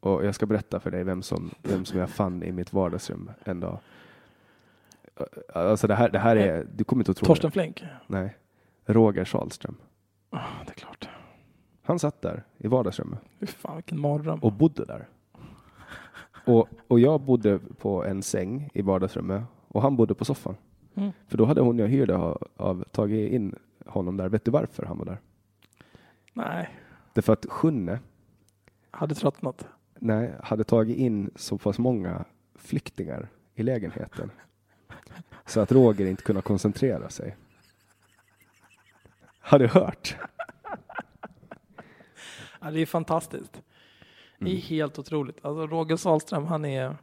och 0.00 0.24
jag 0.24 0.34
ska 0.34 0.46
berätta 0.46 0.80
för 0.80 0.90
dig 0.90 1.04
vem 1.04 1.22
som, 1.22 1.50
vem 1.62 1.84
som 1.84 1.98
jag 1.98 2.10
fann 2.10 2.42
i 2.42 2.52
mitt 2.52 2.72
vardagsrum 2.72 3.30
en 3.44 3.60
dag. 3.60 3.78
Alltså 5.54 5.86
det 5.86 5.94
här, 5.94 6.08
det 6.08 6.18
här 6.18 6.36
är, 6.36 6.66
du 6.76 6.84
kommer 6.84 7.00
inte 7.00 7.10
att 7.10 7.16
tro 7.16 7.26
Torsten 7.26 7.48
det. 7.48 7.52
Flink. 7.52 7.84
Nej. 8.06 8.36
Roger 8.84 9.24
Salström. 9.24 9.76
Ah, 10.30 10.40
det 10.66 10.70
är 10.70 10.74
klart. 10.74 11.08
Han 11.82 11.98
satt 11.98 12.22
där 12.22 12.44
i 12.58 12.68
vardagsrummet 12.68 13.18
Fy 13.40 13.46
fan 13.46 13.76
vilken 13.76 14.00
mardröm. 14.00 14.38
och 14.38 14.52
bodde 14.52 14.84
där. 14.84 15.08
Och, 16.46 16.68
och 16.88 17.00
jag 17.00 17.20
bodde 17.20 17.58
på 17.58 18.04
en 18.04 18.22
säng 18.22 18.70
i 18.74 18.82
vardagsrummet 18.82 19.42
och 19.68 19.82
han 19.82 19.96
bodde 19.96 20.14
på 20.14 20.24
soffan. 20.24 20.56
Mm. 20.94 21.12
För 21.28 21.38
då 21.38 21.44
hade 21.44 21.60
hon 21.60 21.78
jag 21.78 21.88
hyrde 21.88 22.16
av, 22.16 22.42
av 22.56 22.84
tagit 22.90 23.32
in 23.32 23.54
honom 23.86 24.16
där. 24.16 24.28
Vet 24.28 24.44
du 24.44 24.50
varför 24.50 24.86
han 24.86 24.98
var 24.98 25.04
där? 25.04 25.18
Nej, 26.38 26.70
Därför 27.12 27.32
att 27.32 27.46
Sjunne 27.48 27.98
hade 28.90 29.14
tröttnat. 29.14 29.66
nej, 29.98 30.32
hade 30.42 30.64
tagit 30.64 30.96
in 30.96 31.30
så 31.36 31.58
pass 31.58 31.78
många 31.78 32.24
flyktingar 32.54 33.28
i 33.54 33.62
lägenheten 33.62 34.30
så 35.46 35.60
att 35.60 35.72
Roger 35.72 36.06
inte 36.06 36.22
kunde 36.22 36.42
koncentrera 36.42 37.08
sig. 37.10 37.36
Har 39.40 39.58
du 39.58 39.66
hört? 39.68 40.16
Ja, 42.60 42.70
det 42.70 42.80
är 42.80 42.86
fantastiskt. 42.86 43.62
Det 44.38 44.44
är 44.46 44.50
Mm. 44.50 44.62
helt 44.62 44.98
otroligt. 44.98 45.44
Alltså 45.44 45.66
Roger 45.66 45.96
Sahlström, 45.96 46.44
han 46.44 46.64
är... 46.64 46.96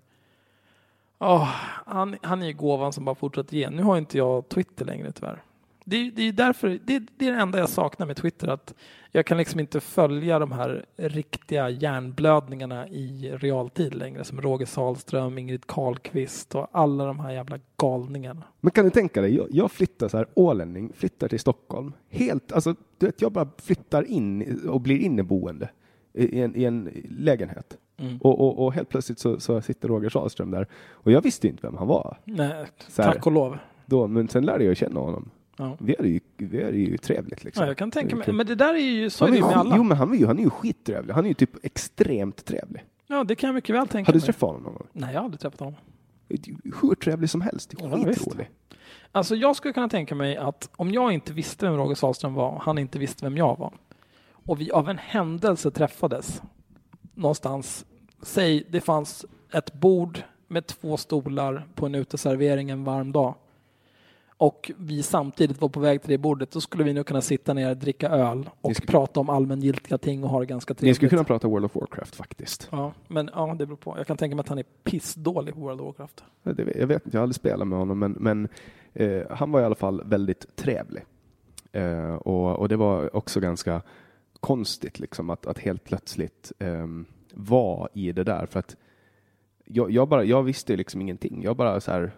Åh, 1.20 1.44
han, 1.86 2.18
han 2.22 2.44
är 2.44 2.52
gåvan 2.54 2.94
som 2.94 3.06
bara 3.06 3.16
fortsätter 3.16 3.58
ge. 3.58 3.70
Nu 3.70 3.84
har 3.84 3.98
inte 3.98 4.18
jag 4.18 4.50
Twitter 4.50 4.86
längre 4.86 5.12
tyvärr. 5.12 5.44
Det, 5.88 5.96
är- 5.96 6.12
det 6.12 6.22
är 6.28 6.32
därför, 6.32 6.70
det, 6.70 7.00
det 7.18 7.28
är 7.28 7.32
det 7.32 7.40
enda 7.40 7.60
jag 7.60 7.70
saknar 7.70 8.06
med 8.08 8.16
Twitter, 8.18 8.48
att 8.48 8.74
jag 9.12 9.26
kan 9.26 9.38
liksom 9.38 9.60
inte 9.60 9.80
följa 9.80 10.40
de 10.40 10.52
här 10.52 10.86
riktiga 10.96 11.70
hjärnblödningarna 11.70 12.88
i 12.88 13.32
realtid 13.38 13.94
längre, 13.96 14.24
som 14.24 14.42
Roger 14.42 14.66
Sahlström, 14.66 15.38
Ingrid 15.38 15.68
Carlqvist 15.68 16.56
och 16.56 16.68
alla 16.72 17.06
de 17.06 17.20
här 17.20 17.32
jävla 17.32 17.60
galningarna. 17.78 18.44
Men 18.62 18.72
kan 18.72 18.86
du 18.86 18.92
tänka 18.92 19.22
dig, 19.22 19.36
jag, 19.36 19.48
jag 19.52 19.72
flyttar 19.72 20.08
så 20.08 20.18
här, 20.18 20.28
ålänning, 20.34 20.92
flyttar 20.96 21.28
till 21.28 21.40
Stockholm. 21.40 21.94
Helt, 22.10 22.52
alltså, 22.52 22.76
du 22.98 23.06
vet, 23.06 23.22
jag 23.22 23.32
bara 23.32 23.48
flyttar 23.64 24.04
in 24.04 24.60
och 24.70 24.82
blir 24.82 25.00
inneboende 25.00 25.70
i 26.14 26.42
en, 26.42 26.56
i 26.56 26.64
en 26.64 26.90
lägenhet. 27.10 27.78
Mm. 27.98 28.18
Och, 28.18 28.40
och, 28.42 28.66
och 28.66 28.74
helt 28.74 28.90
plötsligt 28.90 29.20
så, 29.20 29.40
så 29.40 29.62
sitter 29.62 29.88
Roger 29.88 30.10
Sahlström 30.10 30.52
där. 30.52 30.68
Och 30.92 31.12
jag 31.12 31.22
visste 31.22 31.48
inte 31.48 31.68
vem 31.68 31.78
han 31.78 31.88
var 31.88 32.18
Nej, 32.26 32.66
tack 32.96 33.26
och 33.26 33.32
lov. 33.32 33.58
då, 33.86 34.08
men 34.08 34.28
sen 34.28 34.46
lärde 34.46 34.64
jag 34.64 34.78
känna 34.78 35.00
honom. 35.00 35.30
Ja. 35.58 35.78
Vi 35.80 35.96
hade 35.98 36.10
ju, 36.10 36.20
vi 36.38 36.64
hade 36.64 36.78
ju 36.78 36.98
trevligt 36.98 37.44
liksom. 37.44 37.62
Ja, 37.64 37.68
jag 37.68 37.78
kan 37.78 37.92
tänka 37.92 38.16
mig, 38.16 38.34
men 38.34 38.46
det 38.46 38.56
där 38.56 38.74
är 38.74 38.78
ju 38.80 39.10
så 39.10 39.26
är 39.26 39.28
Han 39.28 39.32
det 39.34 39.38
är 39.38 39.42
ju 39.42 39.44
ju, 39.44 39.48
med 39.50 39.58
alla. 39.58 39.76
jo, 39.78 39.84
men 39.84 39.98
han 39.98 40.14
är 40.14 40.18
ju, 40.18 40.26
han 40.26 40.40
är 40.40 40.44
ju 40.44 40.50
skittrevlig. 40.50 41.14
Han 41.14 41.24
är 41.26 41.28
ju 41.30 41.34
typ 41.34 41.66
extremt 41.66 42.46
trevlig. 42.46 42.84
Ja, 43.08 43.24
det 43.24 43.36
kan 43.36 43.48
jag 43.48 43.54
mycket 43.56 43.76
väl 43.76 43.88
tänka 43.88 44.10
Har 44.10 44.14
du 44.14 44.20
mig. 44.20 44.26
träffat 44.26 44.42
honom 44.50 44.64
någon 44.64 44.74
gång? 44.74 44.88
Nej, 44.94 45.14
jag 45.14 45.20
har 45.20 45.26
aldrig 45.26 45.40
träffat 45.40 45.60
honom. 45.60 45.76
Hur 46.82 46.96
trevlig 46.96 47.30
som 47.30 47.42
helst. 47.42 47.74
Ja. 47.80 47.90
Skitrolig. 48.06 48.50
Alltså 49.12 49.36
jag 49.36 49.56
skulle 49.56 49.74
kunna 49.74 49.90
tänka 49.90 50.16
mig 50.16 50.38
att 50.38 50.70
om 50.76 50.92
jag 50.92 51.12
inte 51.12 51.34
visste 51.34 51.66
vem 51.66 51.78
Roger 51.78 51.96
Sahlström 51.96 52.34
var, 52.34 52.60
han 52.60 52.78
inte 52.78 53.00
visste 53.00 53.26
vem 53.26 53.38
jag 53.38 53.58
var, 53.58 53.74
och 54.32 54.62
vi 54.62 54.72
av 54.72 54.90
en 54.90 54.98
händelse 54.98 55.72
träffades 55.72 56.42
någonstans, 57.14 57.86
säg 58.22 58.68
det 58.70 58.82
fanns 58.82 59.26
ett 59.54 59.74
bord 59.74 60.20
med 60.48 60.68
två 60.68 60.98
stolar 60.98 61.68
på 61.76 61.86
en 61.86 61.96
uteservering 61.96 62.70
en 62.70 62.84
varm 62.84 63.12
dag, 63.12 63.36
och 64.38 64.72
vi 64.78 65.04
samtidigt 65.04 65.62
var 65.62 65.70
på 65.70 65.80
väg 65.80 66.02
till 66.02 66.12
det 66.12 66.18
bordet, 66.18 66.52
då 66.52 66.62
skulle 66.62 66.84
vi 66.84 66.94
nog 66.94 67.06
kunna 67.06 67.22
sitta 67.22 67.54
ner, 67.54 67.76
dricka 67.76 68.10
öl 68.10 68.50
och 68.62 68.70
Ni 68.70 68.76
skulle- 68.76 68.92
prata 68.92 69.20
om 69.20 69.30
allmängiltiga 69.30 69.98
ting 69.98 70.24
och 70.24 70.30
ha 70.30 70.40
det 70.40 70.46
ganska 70.46 70.74
Ni 70.74 70.76
trevligt. 70.78 70.96
skulle 70.96 71.10
kunna 71.10 71.24
prata 71.24 71.48
World 71.48 71.66
of 71.66 71.76
Warcraft 71.76 72.16
faktiskt. 72.16 72.68
Ja, 72.72 72.94
men 73.08 73.30
ja, 73.34 73.56
det 73.60 73.66
beror 73.66 73.78
på. 73.78 73.94
Jag 73.98 74.08
kan 74.08 74.18
tänka 74.18 74.36
mig 74.36 74.42
att 74.42 74.50
han 74.50 74.58
är 74.58 74.66
pissdålig 74.84 75.54
på 75.54 75.60
World 75.60 75.82
of 75.82 75.86
Warcraft. 75.88 76.24
Ja, 76.44 76.54
det 76.54 76.64
vet- 76.64 76.76
Jag 76.78 76.88
vet 76.88 77.06
inte, 77.06 77.18
jag 77.18 77.20
har 77.20 77.24
aldrig 77.24 77.36
spelat 77.36 77.68
med 77.68 77.78
honom, 77.80 78.00
men, 78.00 78.12
men 78.12 78.48
eh, 78.94 79.22
han 79.30 79.52
var 79.52 79.62
i 79.62 79.64
alla 79.64 79.76
fall 79.76 80.02
väldigt 80.06 80.56
trevlig. 80.56 81.04
Eh, 81.72 82.14
och, 82.16 82.60
och 82.60 82.70
det 82.70 82.76
var 82.76 83.16
också 83.16 83.40
ganska 83.40 83.82
konstigt 84.40 85.00
liksom 85.00 85.30
att, 85.30 85.46
att 85.46 85.60
helt 85.60 85.84
plötsligt 85.84 86.52
eh, 86.60 86.88
vara 87.34 87.90
i 87.94 88.12
det 88.12 88.24
där. 88.24 88.46
För 88.46 88.60
att 88.60 88.76
jag, 89.66 89.92
jag, 89.92 90.08
bara, 90.08 90.24
jag 90.24 90.44
visste 90.44 90.76
liksom 90.76 91.02
ingenting. 91.02 91.44
Jag 91.44 91.56
bara 91.56 91.82
så 91.82 91.92
här, 91.92 92.12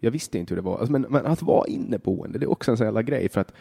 jag 0.00 0.10
visste 0.10 0.38
inte 0.38 0.54
hur 0.54 0.62
det 0.62 0.66
var. 0.66 0.78
Alltså, 0.78 0.92
men, 0.92 1.02
men 1.02 1.26
att 1.26 1.42
vara 1.42 1.66
inneboende, 1.66 2.38
det 2.38 2.46
är 2.46 2.50
också 2.50 2.70
en 2.70 2.76
sån 2.76 2.86
jävla 2.86 3.02
grej. 3.02 3.28
För 3.28 3.40
att 3.40 3.52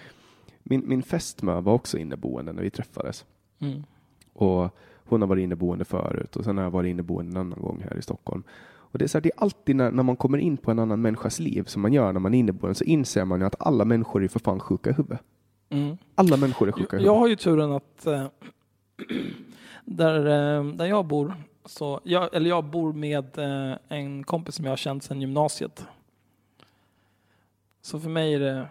min, 0.64 0.84
min 0.86 1.04
fästmö 1.04 1.62
var 1.62 1.74
också 1.74 1.98
inneboende 1.98 2.54
när 2.54 2.64
vi 2.64 2.70
träffades. 2.70 3.26
Mm. 3.60 3.84
Och 4.34 4.76
hon 5.06 5.22
har 5.22 5.28
varit 5.28 5.44
inneboende 5.44 5.86
förut 5.86 6.36
och 6.36 6.44
sen 6.44 6.58
har 6.58 6.64
jag 6.64 6.72
varit 6.72 6.90
inneboende 6.90 7.32
en 7.32 7.38
annan 7.38 7.62
gång 7.62 7.86
här 7.90 7.98
i 7.98 8.02
Stockholm. 8.02 8.44
Och 8.90 9.00
det 9.00 9.06
är, 9.06 9.08
så 9.08 9.18
här, 9.18 9.24
det 9.24 9.32
är 9.36 9.42
alltid 9.42 9.76
när, 9.76 9.92
när 9.92 10.04
man 10.04 10.16
kommer 10.16 10.38
in 10.38 10.58
på 10.58 10.72
en 10.72 10.80
annan 10.80 11.02
människas 11.02 11.40
liv 11.40 11.64
som 11.64 11.82
man 11.82 11.94
gör 11.94 12.14
när 12.14 12.20
man 12.20 12.34
är 12.34 12.40
inneboende 12.40 12.76
så 12.76 12.84
inser 12.84 13.26
man 13.26 13.40
ju 13.40 13.46
att 13.46 13.56
alla 13.60 13.86
människor 13.86 14.24
är 14.24 14.28
för 14.28 14.40
fan 14.40 14.60
sjuka 14.60 14.90
i 14.90 14.94
huvudet. 14.94 15.22
Mm. 15.70 15.98
Alla 16.16 16.38
människor 16.38 16.68
är 16.68 16.72
sjuka 16.72 16.98
i 16.98 17.04
Jag 17.04 17.14
huvudet. 17.14 17.20
har 17.20 17.28
ju 17.28 17.36
turen 17.36 17.72
att 17.72 18.08
eh, 18.08 18.28
där, 19.86 20.20
eh, 20.20 20.64
där 20.74 20.86
jag 20.86 21.06
bor, 21.06 21.34
så 21.66 22.00
jag, 22.04 22.36
eller 22.36 22.50
jag 22.50 22.64
bor 22.66 22.94
med 22.94 23.38
eh, 23.38 23.78
en 23.88 24.24
kompis 24.24 24.56
som 24.56 24.66
jag 24.66 24.72
har 24.72 24.78
känt 24.78 25.04
sedan 25.04 25.22
gymnasiet. 25.22 25.86
Så 27.88 28.00
för 28.00 28.10
mig 28.10 28.34
är 28.34 28.40
det 28.40 28.68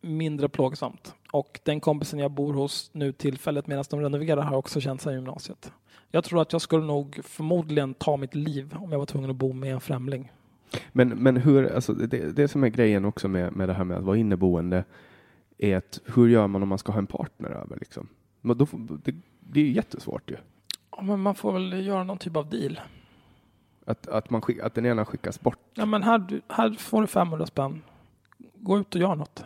mindre 0.00 0.48
plågsamt. 0.48 1.14
Och 1.32 1.60
den 1.64 1.80
kompisen 1.80 2.18
jag 2.18 2.30
bor 2.30 2.54
hos 2.54 2.90
nu 2.92 3.12
tillfället 3.12 3.66
medan 3.66 3.84
de 3.90 4.00
renoverar 4.00 4.42
har 4.42 4.56
också 4.56 4.80
känt 4.80 5.00
sedan 5.00 5.14
gymnasiet. 5.14 5.72
Jag 6.10 6.24
tror 6.24 6.42
att 6.42 6.52
jag 6.52 6.62
skulle 6.62 6.84
nog 6.86 7.20
förmodligen 7.24 7.94
ta 7.94 8.16
mitt 8.16 8.34
liv 8.34 8.74
om 8.78 8.92
jag 8.92 8.98
var 8.98 9.06
tvungen 9.06 9.30
att 9.30 9.36
bo 9.36 9.52
med 9.52 9.72
en 9.72 9.80
främling. 9.80 10.32
Men, 10.92 11.08
men 11.08 11.36
hur, 11.36 11.74
alltså 11.74 11.92
det, 11.92 12.36
det 12.36 12.48
som 12.48 12.64
är 12.64 12.68
grejen 12.68 13.04
också 13.04 13.28
med, 13.28 13.52
med 13.52 13.68
det 13.68 13.72
här 13.74 13.84
med 13.84 13.96
att 13.96 14.04
vara 14.04 14.16
inneboende 14.16 14.84
är 15.58 15.76
att 15.76 16.00
hur 16.04 16.28
gör 16.28 16.46
man 16.46 16.62
om 16.62 16.68
man 16.68 16.78
ska 16.78 16.92
ha 16.92 16.98
en 16.98 17.06
partner 17.06 17.50
över 17.50 17.76
liksom? 17.76 18.08
Men 18.40 18.58
då, 18.58 18.66
får- 18.66 19.00
det, 19.04 19.14
det 19.40 19.60
är 19.60 19.64
ju 19.64 19.72
jättesvårt 19.72 20.30
ju. 20.30 20.36
Ja, 20.90 21.02
men 21.02 21.20
man 21.20 21.34
får 21.34 21.52
väl 21.52 21.86
göra 21.86 22.04
någon 22.04 22.18
typ 22.18 22.36
av 22.36 22.50
deal. 22.50 22.80
Att, 23.84 24.08
att, 24.08 24.30
man 24.30 24.40
skick, 24.40 24.58
att 24.58 24.74
den 24.74 24.86
ena 24.86 25.04
skickas 25.04 25.40
bort. 25.40 25.58
Ja, 25.74 25.86
men 25.86 26.02
här, 26.02 26.40
här 26.48 26.70
får 26.70 27.00
du 27.00 27.06
500 27.06 27.46
spänn. 27.46 27.82
Gå 28.60 28.78
ut 28.78 28.94
och 28.94 29.00
gör 29.00 29.14
något. 29.14 29.44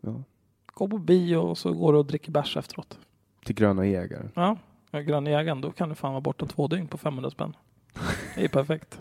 Ja. 0.00 0.22
Gå 0.66 0.88
på 0.88 0.98
bio 0.98 1.36
och 1.36 1.58
så 1.58 1.72
går 1.72 1.92
du 1.92 1.98
och 1.98 2.06
dricker 2.06 2.32
bärs 2.32 2.56
efteråt. 2.56 2.98
Till 3.44 3.54
gröna 3.54 3.86
jägaren. 3.86 4.30
Ja, 4.34 4.56
med 4.90 5.06
granne 5.06 5.30
jägaren, 5.30 5.60
då 5.60 5.72
kan 5.72 5.88
du 5.88 5.94
fan 5.94 6.12
vara 6.12 6.20
borta 6.20 6.46
två 6.46 6.66
dygn 6.66 6.88
på 6.88 6.98
500 6.98 7.30
spänn. 7.30 7.56
Det 8.34 8.44
är 8.44 8.48
perfekt. 8.48 9.00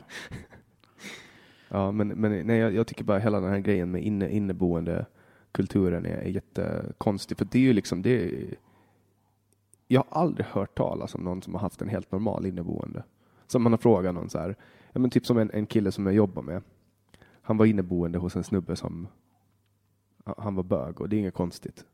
Ja, 1.70 1.92
men, 1.92 2.08
men 2.08 2.48
nej, 2.48 2.58
jag, 2.58 2.74
jag 2.74 2.88
tycker 2.88 3.04
bara 3.04 3.20
hela 3.20 3.40
den 3.40 3.50
här 3.50 3.60
grejen 3.60 3.92
med 3.92 4.04
inne, 4.04 4.30
inneboende 4.30 5.06
kulturen 5.52 6.06
är, 6.06 6.18
är 6.18 6.30
jättekonstig. 6.30 7.38
För 7.38 7.48
det 7.52 7.58
är 7.60 7.64
ju 7.64 7.74
liksom, 7.74 8.02
det 8.02 8.10
är, 8.10 8.56
jag 9.88 10.04
har 10.10 10.22
aldrig 10.22 10.46
hört 10.46 10.78
talas 10.78 11.16
om 11.16 11.24
någon 11.24 11.42
som 11.42 11.54
har 11.54 11.62
haft 11.62 11.82
en 11.82 11.90
helt 11.90 12.12
normal 12.12 12.46
inneboende. 12.46 13.04
Som 13.48 13.64
man 13.64 13.74
har 13.74 13.78
frågat 13.78 14.16
någon 14.16 14.30
så 14.30 14.40
här, 14.40 14.56
ja, 14.92 15.00
men 15.00 15.10
typ 15.10 15.26
som 15.26 15.38
en, 15.38 15.52
en 15.54 15.66
kille 15.66 15.92
som 15.92 16.06
jag 16.06 16.16
jobbar 16.16 16.42
med. 16.42 16.62
Han 17.50 17.58
var 17.58 17.66
inneboende 17.66 18.18
hos 18.18 18.36
en 18.36 18.44
snubbe 18.44 18.76
som, 18.76 19.08
han 20.38 20.56
var 20.56 20.64
bög 20.64 21.02
och 21.02 21.10
det 21.10 21.16
är 21.16 21.18
inget 21.18 21.34
konstigt. 21.34 21.86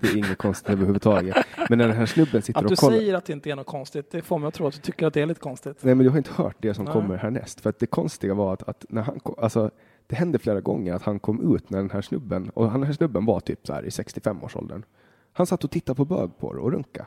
Det 0.00 0.04
är 0.04 0.16
inget 0.16 0.38
konstigt 0.38 0.70
överhuvudtaget. 0.70 1.36
Men 1.68 1.78
när 1.78 1.88
den 1.88 1.96
här 1.96 2.06
snubben 2.06 2.42
sitter 2.42 2.60
Att 2.60 2.68
du 2.68 2.72
och 2.72 2.78
kollar. 2.78 2.96
säger 2.96 3.14
att 3.14 3.24
det 3.24 3.32
inte 3.32 3.50
är 3.50 3.56
något 3.56 3.66
konstigt, 3.66 4.10
det 4.10 4.22
får 4.22 4.38
mig 4.38 4.48
att 4.48 4.54
tro 4.54 4.66
att 4.66 4.74
du 4.74 4.80
tycker 4.80 5.06
att 5.06 5.14
det 5.14 5.20
är 5.20 5.26
lite 5.26 5.40
konstigt. 5.40 5.84
Nej, 5.84 5.94
men 5.94 6.04
du 6.04 6.10
har 6.10 6.18
inte 6.18 6.32
hört 6.32 6.56
det 6.58 6.74
som 6.74 6.84
Nej. 6.84 6.92
kommer 6.92 7.16
härnäst. 7.16 7.60
För 7.60 7.70
att 7.70 7.78
det 7.78 7.86
konstiga 7.86 8.34
var 8.34 8.52
att, 8.52 8.68
att 8.68 8.84
när 8.88 9.02
han 9.02 9.20
kom, 9.20 9.34
alltså, 9.38 9.70
det 10.06 10.16
hände 10.16 10.38
flera 10.38 10.60
gånger 10.60 10.94
att 10.94 11.02
han 11.02 11.18
kom 11.18 11.54
ut 11.54 11.70
när 11.70 11.78
den 11.78 11.90
här 11.90 12.02
snubben, 12.02 12.50
och 12.50 12.70
den 12.70 12.82
här 12.82 12.92
snubben 12.92 13.24
var 13.24 13.40
typ 13.40 13.66
så 13.66 13.72
här 13.72 13.82
i 13.82 13.88
65-årsåldern. 13.88 14.84
Han 15.32 15.46
satt 15.46 15.64
och 15.64 15.70
tittade 15.70 15.96
på 15.96 16.04
bögporr 16.04 16.56
och 16.56 16.72
runka. 16.72 17.06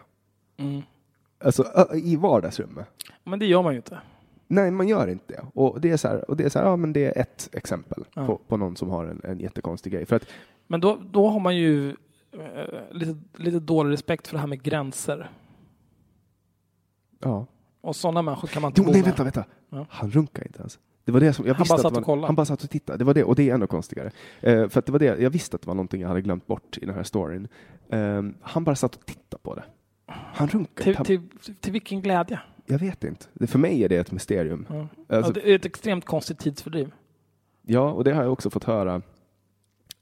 Mm. 0.58 0.82
Alltså 1.44 1.66
i 1.94 2.16
vardagsrummet. 2.16 2.88
Men 3.24 3.40
det 3.40 3.46
gör 3.46 3.64
man 3.64 3.74
ju 3.74 3.78
inte. 3.78 4.00
Nej, 4.52 4.72
man 4.72 4.88
gör 4.88 5.08
inte 5.08 5.34
det. 5.34 5.46
Och 5.54 5.82
det 5.82 5.90
är 5.92 5.98
så 5.98 6.08
här, 6.08 6.30
och 6.30 6.38
det 6.38 6.44
är 6.44 6.50
så 6.50 6.60
här, 6.60 6.66
ja 6.66 6.76
men 6.76 6.94
det 6.94 7.06
är 7.06 7.22
ett 7.22 7.50
exempel 7.54 8.06
Ja. 8.14 8.26
på, 8.26 8.38
på 8.48 8.58
någon 8.58 8.76
som 8.76 8.90
har 8.90 9.06
en, 9.06 9.22
en 9.24 9.40
jättekonstig 9.40 9.94
grej. 9.94 10.06
För 10.06 10.16
att, 10.16 10.26
Men 10.68 10.80
då, 10.82 10.98
då 11.12 11.28
har 11.30 11.40
man 11.40 11.56
ju 11.58 11.90
eh, 11.90 11.96
lite, 12.92 13.18
lite 13.36 13.60
dålig 13.60 13.92
respekt 13.94 14.28
för 14.28 14.36
det 14.36 14.40
här 14.40 14.48
med 14.48 14.64
gränser. 14.64 15.32
ja. 17.20 17.46
Och 17.84 17.96
sådana 17.96 18.22
människor 18.22 18.48
kan 18.48 18.62
man 18.62 18.70
inte 18.70 18.82
Jo, 18.82 18.86
bo 18.86 18.92
nej, 18.92 19.02
med. 19.02 19.06
vänta, 19.08 19.24
vänta. 19.24 19.46
Ja. 19.70 19.86
Han 19.90 20.12
runkade 20.12 20.48
inte 20.48 20.60
ens. 20.60 20.80
Det 21.06 21.12
var 21.12 21.20
det 21.20 21.34
som, 21.34 21.46
jag 21.48 21.54
Han 21.54 21.62
visste 21.62 21.74
bara 21.74 21.76
att 21.76 21.82
satt 21.82 21.98
och 21.98 22.04
kollade. 22.06 22.28
Han 22.28 22.36
bara 22.36 22.46
satt 22.46 22.64
och 22.64 22.70
tittade. 22.70 22.98
Det 22.98 23.04
var 23.04 23.14
det, 23.14 23.24
och 23.24 23.36
det 23.36 23.50
är 23.50 23.54
ännu 23.54 23.68
konstigare. 23.68 24.12
Eh, 24.42 24.68
för 24.70 24.84
det 24.86 24.92
var 24.92 25.00
det, 25.00 25.06
jag 25.22 25.30
visste 25.30 25.56
att 25.56 25.62
det 25.62 25.68
var 25.68 25.76
någonting 25.76 26.02
jag 26.02 26.08
hade 26.08 26.22
glömt 26.22 26.48
bort 26.48 26.78
i 26.82 26.86
den 26.86 26.96
här 26.96 27.04
storyn. 27.04 27.48
Eh, 27.90 28.24
han 28.42 28.64
bara 28.64 28.76
satt 28.76 28.96
och 28.96 29.06
tittade 29.06 29.44
på 29.44 29.56
det. 29.56 29.64
Han 30.08 30.48
runkade. 30.48 30.96
Till, 31.04 31.06
till, 31.40 31.56
till 31.56 31.72
vilken 31.74 32.02
glädje? 32.02 32.40
Jag 32.72 32.80
vet 32.80 33.04
inte. 33.04 33.26
Det, 33.34 33.48
för 33.48 33.60
mig 33.60 33.84
är 33.84 33.90
det 33.90 33.98
ett 33.98 34.12
mysterium. 34.12 34.66
Ja. 34.70 34.88
Alltså- 35.18 35.32
ja, 35.36 35.42
det 35.44 35.52
är 35.52 35.56
ett 35.56 35.66
extremt 35.66 36.06
konstigt 36.06 36.40
tidsfördriv. 36.40 36.92
Ja, 37.62 37.92
och 37.92 38.04
det 38.04 38.14
har 38.14 38.24
jag 38.24 38.34
också 38.34 38.50
fått 38.50 38.64
höra. 38.64 39.02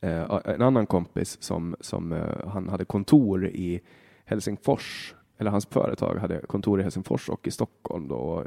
Eh, 0.01 0.39
en 0.45 0.61
annan 0.61 0.85
kompis 0.85 1.37
som, 1.41 1.75
som 1.79 2.11
eh, 2.11 2.47
han 2.47 2.69
hade 2.69 2.85
kontor 2.85 3.47
i 3.47 3.81
Helsingfors, 4.25 5.15
eller 5.37 5.51
hans 5.51 5.65
företag 5.65 6.15
hade 6.17 6.39
kontor 6.41 6.79
i 6.79 6.83
Helsingfors 6.83 7.29
och 7.29 7.47
i 7.47 7.51
Stockholm 7.51 8.07
då. 8.07 8.45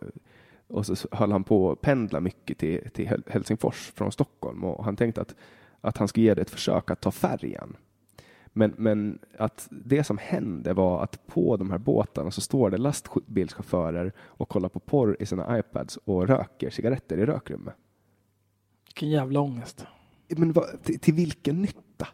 Och, 0.66 0.86
så 0.86 1.08
höll 1.12 1.32
han 1.32 1.44
på 1.44 1.72
att 1.72 1.80
pendla 1.80 2.20
mycket 2.20 2.58
till, 2.58 2.90
till 2.92 3.06
Hel- 3.06 3.22
Helsingfors 3.26 3.92
från 3.94 4.12
Stockholm 4.12 4.64
och 4.64 4.84
han 4.84 4.96
tänkte 4.96 5.20
att, 5.20 5.34
att 5.80 5.96
han 5.96 6.08
skulle 6.08 6.26
ge 6.26 6.34
det 6.34 6.42
ett 6.42 6.50
försök 6.50 6.90
att 6.90 7.00
ta 7.00 7.10
färjan. 7.10 7.76
Men, 8.52 8.74
men 8.76 9.18
att 9.38 9.68
det 9.70 10.04
som 10.04 10.18
hände 10.18 10.72
var 10.72 11.02
att 11.02 11.26
på 11.26 11.56
de 11.56 11.70
här 11.70 11.78
båtarna 11.78 12.30
så 12.30 12.40
står 12.40 12.70
det 12.70 12.78
lastbilschaufförer 12.78 14.12
och 14.18 14.48
kollar 14.48 14.68
på 14.68 14.80
porr 14.80 15.16
i 15.20 15.26
sina 15.26 15.58
iPads 15.58 15.96
och 16.04 16.28
röker 16.28 16.70
cigaretter 16.70 17.18
i 17.18 17.26
rökrummet. 17.26 17.74
Vilken 18.86 19.10
jävla 19.10 19.40
ångest. 19.40 19.86
Men 20.28 20.52
vad, 20.52 20.82
till, 20.82 20.98
till 21.00 21.14
vilken 21.14 21.62
nytta? 21.62 22.08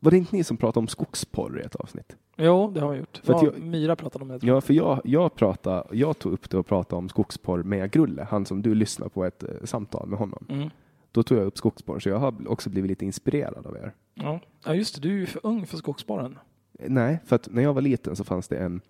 Var 0.00 0.10
det 0.10 0.16
inte 0.16 0.36
ni 0.36 0.44
som 0.44 0.56
pratade 0.56 0.78
om 0.82 0.88
skogsporr 0.88 1.60
i 1.60 1.62
ett 1.62 1.74
avsnitt? 1.74 2.16
Jo, 2.36 2.70
det 2.70 2.80
har 2.80 2.92
vi 2.92 2.98
gjort. 2.98 3.20
För 3.24 3.32
ja, 3.32 3.44
jag- 3.44 3.58
Myra 3.62 3.96
pratade 3.96 4.22
om 4.22 4.28
det. 4.28 4.46
Ja, 4.46 4.60
för 4.60 4.74
jag, 4.74 5.00
jag, 5.04 5.34
pratade, 5.34 5.84
jag 5.96 6.18
tog 6.18 6.32
upp 6.32 6.50
det 6.50 6.56
och 6.58 6.66
pratade 6.66 6.98
om 6.98 7.08
skogsporr 7.08 7.62
med 7.62 7.90
Grulle, 7.90 8.26
han 8.30 8.46
som 8.46 8.62
du 8.62 8.74
lyssnar 8.74 9.08
på 9.08 9.24
ett 9.24 9.42
eh, 9.42 9.48
samtal 9.64 10.08
med 10.08 10.18
honom. 10.18 10.46
Mm. 10.48 10.70
Då 11.14 11.22
tog 11.22 11.38
jag 11.38 11.46
upp 11.46 11.58
skogsporr, 11.58 11.98
så 11.98 12.08
jag 12.08 12.18
har 12.18 12.48
också 12.48 12.70
blivit 12.70 12.88
lite 12.88 13.04
inspirerad 13.04 13.66
av 13.66 13.76
er. 13.76 13.92
Ja. 14.14 14.40
ja, 14.64 14.74
just 14.74 14.94
det. 14.94 15.00
Du 15.00 15.14
är 15.14 15.18
ju 15.18 15.26
för 15.26 15.40
ung 15.46 15.66
för 15.66 15.76
skogsborren. 15.76 16.38
Eh, 16.78 16.90
Nej, 16.90 17.18
för 17.24 17.36
att 17.36 17.48
när 17.50 17.62
jag 17.62 17.74
var 17.74 17.82
liten 17.82 18.16
så 18.16 18.24
fanns 18.24 18.48
det 18.48 18.56
en 18.56 18.80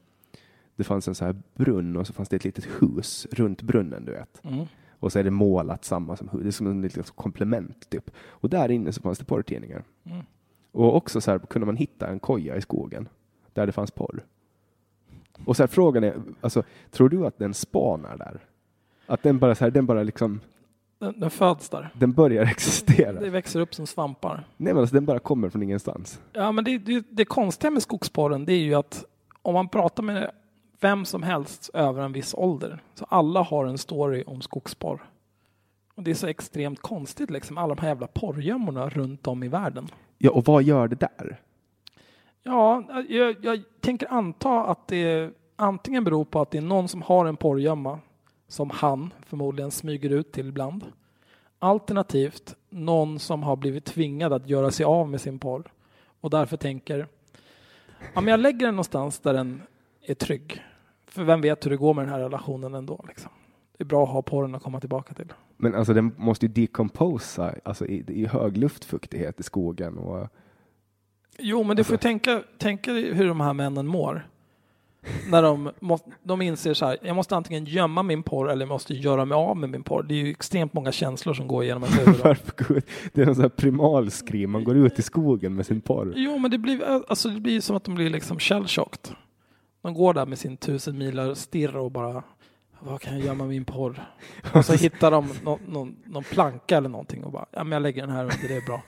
det 0.77 0.85
fanns 0.85 1.09
en 1.09 1.15
så 1.15 1.25
här 1.25 1.37
brunn 1.55 1.97
och 1.97 2.07
så 2.07 2.13
fanns 2.13 2.29
det 2.29 2.37
ett 2.37 2.45
litet 2.45 2.67
hus 2.81 3.27
runt 3.31 3.63
brunnen, 3.63 4.05
du 4.05 4.13
vet. 4.13 4.45
Mm. 4.45 4.67
Och 4.91 5.13
så 5.13 5.19
är 5.19 5.25
det 5.25 5.31
målat 5.31 5.85
samma 5.85 6.17
som 6.17 6.29
hus. 6.29 6.43
Det 6.43 6.49
är 6.49 6.51
som 6.51 6.67
en 6.67 6.83
litet 6.83 7.11
komplement 7.11 7.91
typ. 7.91 8.11
Och 8.27 8.51
där 8.51 8.71
inne 8.71 8.93
så 8.93 9.03
fanns 9.03 9.19
det 9.19 9.25
porrtidningar. 9.25 9.85
Mm. 10.05 10.23
Och 10.73 10.97
också 10.97 11.21
så 11.21 11.31
här 11.31 11.39
kunde 11.39 11.67
man 11.67 11.77
hitta 11.77 12.07
en 12.07 12.19
koja 12.19 12.57
i 12.57 12.61
skogen 12.61 13.09
där 13.53 13.67
det 13.67 13.73
fanns 13.73 13.91
porr. 13.91 14.25
Och 15.45 15.57
så 15.57 15.63
här 15.63 15.69
frågan 15.69 16.05
är, 16.05 16.23
alltså, 16.41 16.63
tror 16.91 17.09
du 17.09 17.27
att 17.27 17.39
den 17.39 17.55
spanar 17.55 18.17
där? 18.17 18.41
Att 19.07 19.23
den 19.23 19.39
bara 19.39 19.55
så 19.55 19.65
här, 19.65 19.71
den 19.71 19.87
bara 19.87 20.03
liksom, 20.03 20.41
Den, 21.05 21.21
den 21.21 21.31
föds 21.31 21.69
där. 21.69 21.91
den 21.95 22.13
börjar 22.13 22.43
existera? 22.43 23.13
Det 23.13 23.31
växer 23.31 23.61
upp 23.61 23.75
som 23.75 23.87
svampar. 23.87 24.45
Nej 24.57 24.73
men 24.73 24.81
alltså 24.81 24.95
den 24.95 25.05
bara 25.05 25.19
kommer 25.19 25.49
från 25.49 25.63
ingenstans. 25.63 26.21
Ja, 26.33 26.53
men 26.53 26.65
det, 26.65 26.79
det, 26.79 27.05
det 27.11 27.25
konstiga 27.25 27.71
med 27.71 27.83
skogsporren 27.83 28.45
det 28.45 28.53
är 28.53 28.59
ju 28.59 28.75
att 28.75 29.05
om 29.43 29.55
man 29.55 29.69
pratar 29.69 30.03
med 30.03 30.31
vem 30.81 31.05
som 31.05 31.23
helst 31.23 31.71
över 31.75 32.03
en 32.03 32.13
viss 32.13 32.35
ålder 32.35 32.83
så 32.95 33.05
alla 33.09 33.43
har 33.43 33.67
en 33.67 33.79
story 33.79 34.25
om 34.27 34.41
skogsporr. 34.41 35.03
Och 35.95 36.03
det 36.03 36.11
är 36.11 36.15
så 36.15 36.27
extremt 36.27 36.81
konstigt 36.81 37.31
liksom, 37.31 37.59
alla 37.59 37.75
de 37.75 37.81
här 37.81 37.89
jävla 37.89 38.07
porrgömmorna 38.07 38.89
runt 38.89 39.27
om 39.27 39.43
i 39.43 39.49
världen. 39.49 39.89
Ja, 40.19 40.31
och 40.31 40.45
vad 40.45 40.63
gör 40.63 40.89
det 40.89 41.01
där? 41.01 41.41
Ja, 42.43 42.83
jag, 43.09 43.37
jag 43.43 43.63
tänker 43.81 44.13
anta 44.13 44.65
att 44.65 44.89
det 44.89 45.31
antingen 45.57 46.05
beror 46.05 46.25
på 46.25 46.41
att 46.41 46.51
det 46.51 46.59
är 46.59 46.63
någon 46.63 46.89
som 46.89 47.03
har 47.03 47.27
en 47.27 47.37
porrgömma 47.37 47.99
som 48.55 48.71
han 48.71 49.13
förmodligen 49.27 49.71
smyger 49.71 50.11
ut 50.11 50.33
till 50.33 50.49
ibland. 50.49 50.85
Alternativt 51.59 52.57
någon 52.71 53.19
som 53.19 53.43
har 53.43 53.57
blivit 53.57 53.85
tvingad 53.85 54.33
att 54.33 54.49
göra 54.49 54.71
sig 54.71 54.85
av 54.85 55.09
med 55.09 55.21
sin 55.21 55.39
porr 55.39 55.73
och 56.21 56.31
därför 56.31 56.57
tänker 56.57 57.07
ja, 58.15 58.21
men 58.21 58.27
jag 58.27 58.41
lägger 58.41 58.67
den 58.67 58.75
någonstans 58.75 59.19
där 59.19 59.35
den 59.35 59.63
är 60.03 60.15
trygg. 60.15 60.63
För 61.07 61.25
vem 61.25 61.41
vet 61.41 61.67
hur 61.67 61.71
det 61.71 61.77
går 61.77 61.95
med 61.95 62.05
den 62.05 62.13
här 62.13 62.21
relationen 62.21 62.75
ändå. 62.75 63.05
Liksom. 63.09 63.31
Det 63.77 63.85
är 63.85 63.87
bra 63.87 64.05
att 64.05 64.11
ha 64.11 64.23
porren 64.23 64.55
att 64.55 64.63
komma 64.63 64.81
tillbaka 64.81 65.15
till. 65.15 65.33
Men 65.57 65.75
alltså 65.75 65.95
den 65.95 66.15
måste 66.17 66.47
ju 66.47 66.53
decomposa 66.53 67.55
alltså 67.65 67.87
i, 67.87 68.05
i 68.09 68.27
hög 68.27 68.57
luftfuktighet 68.57 69.41
i 69.41 69.43
skogen 69.43 69.99
och 69.99 70.29
Jo, 71.39 71.63
men 71.63 71.77
du 71.77 71.85
får 71.85 71.95
ju 71.95 71.99
tänka, 71.99 72.43
tänka 72.59 72.93
hur 72.93 73.29
de 73.29 73.41
här 73.41 73.53
männen 73.53 73.87
mår. 73.87 74.29
När 75.31 75.43
de, 75.43 75.71
må, 75.81 75.99
de 76.23 76.43
inser 76.43 76.75
så 76.75 76.87
här, 76.87 76.99
jag 77.03 77.17
måste 77.17 77.37
antingen 77.37 77.65
gömma 77.65 78.03
min 78.03 78.23
porr 78.23 78.51
eller 78.51 78.63
jag 78.63 78.73
måste 78.73 78.95
göra 78.95 79.25
mig 79.25 79.37
av 79.37 79.57
med 79.57 79.71
min 79.71 79.83
porr. 79.83 80.03
Det 80.03 80.15
är 80.15 80.25
ju 80.25 80.31
extremt 80.31 80.73
många 80.73 80.93
känslor 80.93 81.35
som 81.35 81.49
går 81.49 81.65
igenom 81.65 81.85
ens 81.85 81.99
huvud. 81.99 82.83
Det 83.13 83.23
är 83.23 83.27
någon 83.27 83.35
sån 83.35 83.43
här 83.43 83.49
primalskri, 83.49 84.47
man 84.47 84.65
går 84.65 84.77
ut 84.77 84.99
i 84.99 85.03
skogen 85.03 85.55
med 85.55 85.67
sin 85.67 85.81
porr. 85.81 86.13
Jo, 86.17 86.39
men 86.39 86.51
det 86.51 86.59
blir, 86.59 86.83
alltså 87.09 87.29
det 87.29 87.41
blir 87.41 87.61
som 87.61 87.77
att 87.77 87.85
de 87.85 87.95
blir 87.95 88.11
liksom 88.11 88.39
shell-shocked. 88.39 89.13
De 89.83 89.95
går 89.95 90.15
där 90.15 90.27
med 90.27 90.39
sin 90.39 90.57
tusen 90.57 90.99
milar 90.99 91.35
stirr 91.35 91.77
och 91.77 91.91
bara, 91.91 92.23
var 92.81 92.99
kan 92.99 93.19
jag 93.19 93.27
gömma 93.27 93.45
min 93.45 93.65
porr? 93.65 94.05
Och 94.55 94.65
så 94.65 94.73
hittar 94.83 95.11
de 95.11 95.29
någon, 95.43 95.61
någon, 95.69 95.97
någon 96.05 96.25
planka 96.25 96.77
eller 96.77 96.89
någonting 96.89 97.25
och 97.25 97.33
bara, 97.33 97.47
ja 97.51 97.65
men 97.65 97.73
jag 97.73 97.83
lägger 97.83 98.03
den 98.07 98.11
här 98.11 98.23
under, 98.23 98.49
det 98.49 98.57
är 98.57 98.67
bra. 98.67 98.83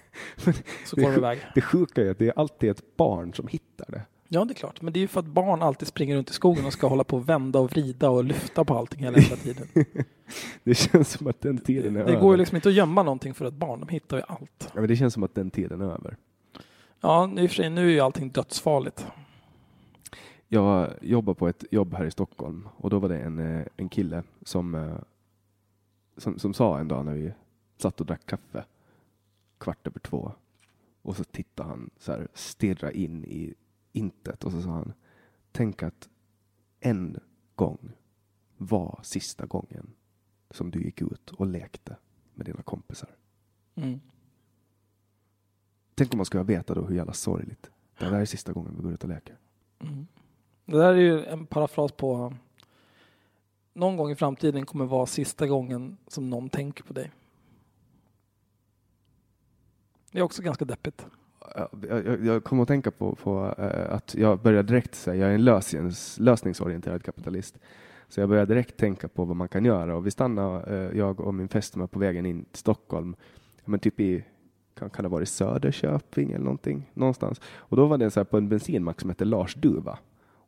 Så 0.86 0.96
går 0.96 1.10
de 1.10 1.16
iväg. 1.16 1.38
Det 1.54 1.60
sjuka 1.60 2.02
är 2.02 2.10
att 2.10 2.18
det 2.18 2.26
är 2.26 2.38
alltid 2.38 2.70
ett 2.70 2.96
barn 2.96 3.34
som 3.34 3.48
hittar 3.48 3.86
det. 3.88 4.02
Ja, 4.28 4.44
det 4.44 4.52
är 4.52 4.54
klart. 4.54 4.82
Men 4.82 4.92
det 4.92 4.98
är 4.98 5.00
ju 5.00 5.08
för 5.08 5.20
att 5.20 5.26
barn 5.26 5.62
alltid 5.62 5.88
springer 5.88 6.16
runt 6.16 6.30
i 6.30 6.32
skogen 6.32 6.66
och 6.66 6.72
ska 6.72 6.86
hålla 6.86 7.04
på 7.04 7.16
och 7.16 7.28
vända 7.28 7.58
och 7.58 7.70
vrida 7.70 8.10
och 8.10 8.24
lyfta 8.24 8.64
på 8.64 8.78
allting 8.78 9.00
hela 9.04 9.18
jävla 9.18 9.36
tiden. 9.36 9.68
Det 10.64 10.74
känns 10.74 11.10
som 11.12 11.26
att 11.26 11.40
den 11.40 11.58
tiden 11.58 11.96
är 11.96 12.04
Det 12.04 12.10
över. 12.10 12.20
går 12.20 12.32
ju 12.34 12.36
liksom 12.38 12.56
inte 12.56 12.68
att 12.68 12.74
gömma 12.74 13.02
någonting 13.02 13.34
för 13.34 13.44
ett 13.44 13.54
barn. 13.54 13.80
De 13.80 13.88
hittar 13.88 14.16
ju 14.16 14.22
allt. 14.28 14.70
ja, 14.74 14.80
men 14.80 14.88
det 14.88 14.96
känns 14.96 15.14
som 15.14 15.22
att 15.22 15.34
den 15.34 15.50
tiden 15.50 15.80
är 15.80 15.84
över. 15.84 16.16
Ja, 17.00 17.30
i 17.38 17.46
och 17.46 17.50
för 17.50 17.56
sig, 17.56 17.70
nu 17.70 17.86
är 17.86 17.90
ju 17.90 18.00
allting 18.00 18.30
dödsfarligt. 18.30 19.06
Jag 20.48 20.90
jobbar 21.02 21.34
på 21.34 21.48
ett 21.48 21.64
jobb 21.70 21.94
här 21.94 22.04
i 22.04 22.10
Stockholm 22.10 22.68
och 22.76 22.90
då 22.90 22.98
var 22.98 23.08
det 23.08 23.18
en, 23.18 23.38
eh, 23.38 23.66
en 23.76 23.88
kille 23.88 24.22
som, 24.42 24.74
eh, 24.74 24.96
som, 26.16 26.38
som 26.38 26.54
sa 26.54 26.78
en 26.78 26.88
dag 26.88 27.04
när 27.04 27.14
vi 27.14 27.32
satt 27.78 28.00
och 28.00 28.06
drack 28.06 28.26
kaffe 28.26 28.64
kvart 29.58 29.86
över 29.86 29.98
två 30.00 30.32
och 31.02 31.16
så 31.16 31.24
tittade 31.24 31.68
han 31.68 31.90
så 31.98 32.12
här 32.12 32.28
stirra 32.34 32.92
in 32.92 33.24
i 33.24 33.54
intet 33.96 34.44
och 34.44 34.52
så 34.52 34.62
sa 34.62 34.70
han 34.70 34.92
tänk 35.52 35.82
att 35.82 36.08
en 36.80 37.20
gång 37.54 37.92
var 38.56 39.00
sista 39.02 39.46
gången 39.46 39.90
som 40.50 40.70
du 40.70 40.82
gick 40.82 41.02
ut 41.02 41.30
och 41.30 41.46
lekte 41.46 41.96
med 42.34 42.46
dina 42.46 42.62
kompisar. 42.62 43.10
Mm. 43.74 44.00
Tänk 45.94 46.12
om 46.12 46.16
man 46.16 46.26
skulle 46.26 46.42
veta 46.42 46.74
då 46.74 46.84
hur 46.84 46.96
jävla 46.96 47.12
sorgligt. 47.12 47.70
Det 47.98 48.04
här 48.04 48.20
är 48.20 48.24
sista 48.24 48.52
gången 48.52 48.74
vi 48.76 48.82
går 48.82 48.92
ut 48.92 49.02
och 49.02 49.08
leker. 49.08 49.38
Mm. 49.78 50.06
Det 50.64 50.78
där 50.78 50.94
är 50.94 50.96
ju 50.96 51.24
en 51.24 51.46
parafras 51.46 51.92
på 51.92 52.34
någon 53.72 53.96
gång 53.96 54.10
i 54.10 54.16
framtiden 54.16 54.66
kommer 54.66 54.84
vara 54.84 55.06
sista 55.06 55.46
gången 55.46 55.96
som 56.06 56.30
någon 56.30 56.48
tänker 56.48 56.84
på 56.84 56.92
dig. 56.92 57.12
Det 60.10 60.18
är 60.18 60.22
också 60.22 60.42
ganska 60.42 60.64
deppigt. 60.64 61.06
Jag, 61.88 62.24
jag, 62.24 62.44
kom 62.44 62.60
att 62.60 62.68
tänka 62.68 62.90
på, 62.90 63.14
på 63.14 63.54
eh, 63.58 63.94
att 63.94 64.14
jag 64.14 64.38
började 64.38 64.68
direkt 64.68 64.94
säga, 64.94 65.16
jag 65.16 65.30
är 65.30 65.34
en 65.34 65.44
lösnings, 65.44 66.18
lösningsorienterad 66.20 67.02
kapitalist. 67.02 67.58
Så 68.08 68.20
jag 68.20 68.28
började 68.28 68.54
direkt 68.54 68.76
tänka 68.76 69.08
på 69.08 69.24
vad 69.24 69.36
man 69.36 69.48
kan 69.48 69.64
göra 69.64 69.96
och 69.96 70.06
vi 70.06 70.10
stannade, 70.10 70.76
eh, 70.76 70.98
jag 70.98 71.20
och 71.20 71.34
min 71.34 71.48
fästmö 71.48 71.86
på 71.86 71.98
vägen 71.98 72.26
in 72.26 72.44
till 72.44 72.58
Stockholm, 72.58 73.16
men 73.64 73.80
typ 73.80 74.00
i, 74.00 74.24
kan, 74.78 74.90
kan 74.90 75.02
det 75.02 75.08
ha 75.08 75.22
i 75.22 75.26
Söderköping 75.26 76.32
eller 76.32 76.44
någonting, 76.44 76.90
någonstans. 76.94 77.40
Och 77.56 77.76
då 77.76 77.86
var 77.86 77.98
det 77.98 78.10
så 78.10 78.20
här 78.20 78.24
på 78.24 78.36
en 78.36 78.48
bensinmack 78.48 79.00
som 79.00 79.10
hette 79.10 79.24
Lars 79.24 79.54
Duva. 79.54 79.98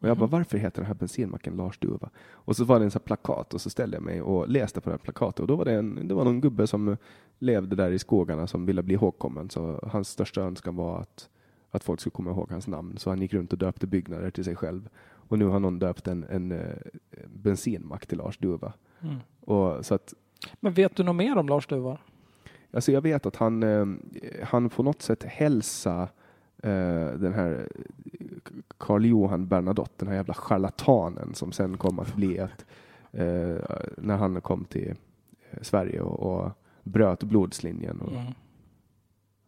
Och 0.01 0.09
jag 0.09 0.19
bara, 0.19 0.27
varför 0.27 0.59
heter 0.59 0.77
den 0.77 0.87
här 0.87 0.95
bensinmacken 0.95 1.57
Lars 1.57 1.79
Duva? 1.79 2.11
Och 2.31 2.57
så 2.57 2.65
var 2.65 2.79
det 2.79 2.85
en 2.85 2.91
sån 2.91 3.03
plakat 3.03 3.55
och 3.55 3.61
så 3.61 3.71
ställde 3.71 3.97
jag 3.97 4.05
mig 4.05 4.23
och 4.23 4.49
läste 4.49 4.81
på 4.81 4.91
det 4.91 4.95
här 4.95 4.99
plakatet 4.99 5.41
och 5.41 5.47
då 5.47 5.57
var 5.57 5.65
det, 5.65 5.73
en, 5.73 6.09
det 6.09 6.15
var 6.15 6.25
någon 6.25 6.41
gubbe 6.41 6.67
som 6.67 6.97
levde 7.39 7.77
där 7.77 7.91
i 7.91 7.99
skogarna 7.99 8.47
som 8.47 8.67
ville 8.67 8.83
bli 8.83 8.95
ihågkommen. 8.95 9.51
Så 9.51 9.89
hans 9.93 10.09
största 10.09 10.41
önskan 10.41 10.77
var 10.77 11.01
att, 11.01 11.29
att 11.71 11.85
folk 11.85 12.01
skulle 12.01 12.11
komma 12.11 12.31
ihåg 12.31 12.51
hans 12.51 12.67
namn. 12.67 12.99
Så 12.99 13.11
han 13.11 13.23
gick 13.23 13.35
runt 13.35 13.53
och 13.53 13.59
döpte 13.59 13.87
byggnader 13.87 14.31
till 14.31 14.45
sig 14.45 14.57
själv. 14.57 14.89
Och 15.29 15.39
nu 15.39 15.45
har 15.45 15.61
någon 15.61 15.79
döpt 15.79 16.09
en, 16.09 16.25
en, 16.25 16.53
eh, 16.53 16.77
bensinmack 17.27 18.07
till 18.07 18.19
Lars 18.19 18.39
Duva. 18.39 18.73
Mm. 19.01 19.17
Och 19.41 19.87
så 19.87 19.95
att, 19.95 20.15
Men 20.61 20.73
vet 20.73 20.97
du 20.97 21.03
något 21.03 21.17
mer 21.17 21.37
om 21.37 21.49
Lars 21.49 21.67
Duvar? 21.67 22.01
alltså 22.73 22.93
jag 22.93 23.01
vet 23.01 23.27
att 23.27 23.37
han, 23.37 23.63
eh, 23.63 23.87
han 24.45 24.69
på 24.69 24.83
något 24.83 25.03
sätt 25.03 25.25
hälsa 25.25 26.09
eh, 26.63 27.09
den 27.17 27.33
här 27.33 27.69
Carl 28.79 29.05
Johan 29.07 29.47
Bernadotte, 29.49 29.93
den 29.97 30.09
här 30.09 30.15
jävla 30.15 30.35
charlatanen 30.35 31.35
som 31.35 31.53
sen 31.53 31.77
kom 31.77 31.99
att 31.99 32.15
bli 32.15 32.37
ett, 32.39 32.67
eh, 33.13 33.57
när 33.99 34.17
han 34.17 34.41
kom 34.41 34.65
till 34.65 34.95
eh, 35.51 35.63
Sverige 35.63 36.01
och, 36.01 36.21
och 36.45 36.51
bröt 36.83 37.23
blodslinjen. 37.23 38.01
Och, 38.01 38.13
Mm. 38.13 38.33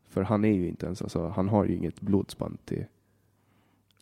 För 0.09 0.23
han 0.23 0.45
är 0.45 0.53
ju 0.53 0.69
inte 0.69 0.87
ens, 0.87 1.03
alltså, 1.03 1.29
han 1.29 1.49
har 1.49 1.65
ju 1.65 1.75
inget 1.77 2.01
blodsband 2.01 2.59
till, 2.65 2.85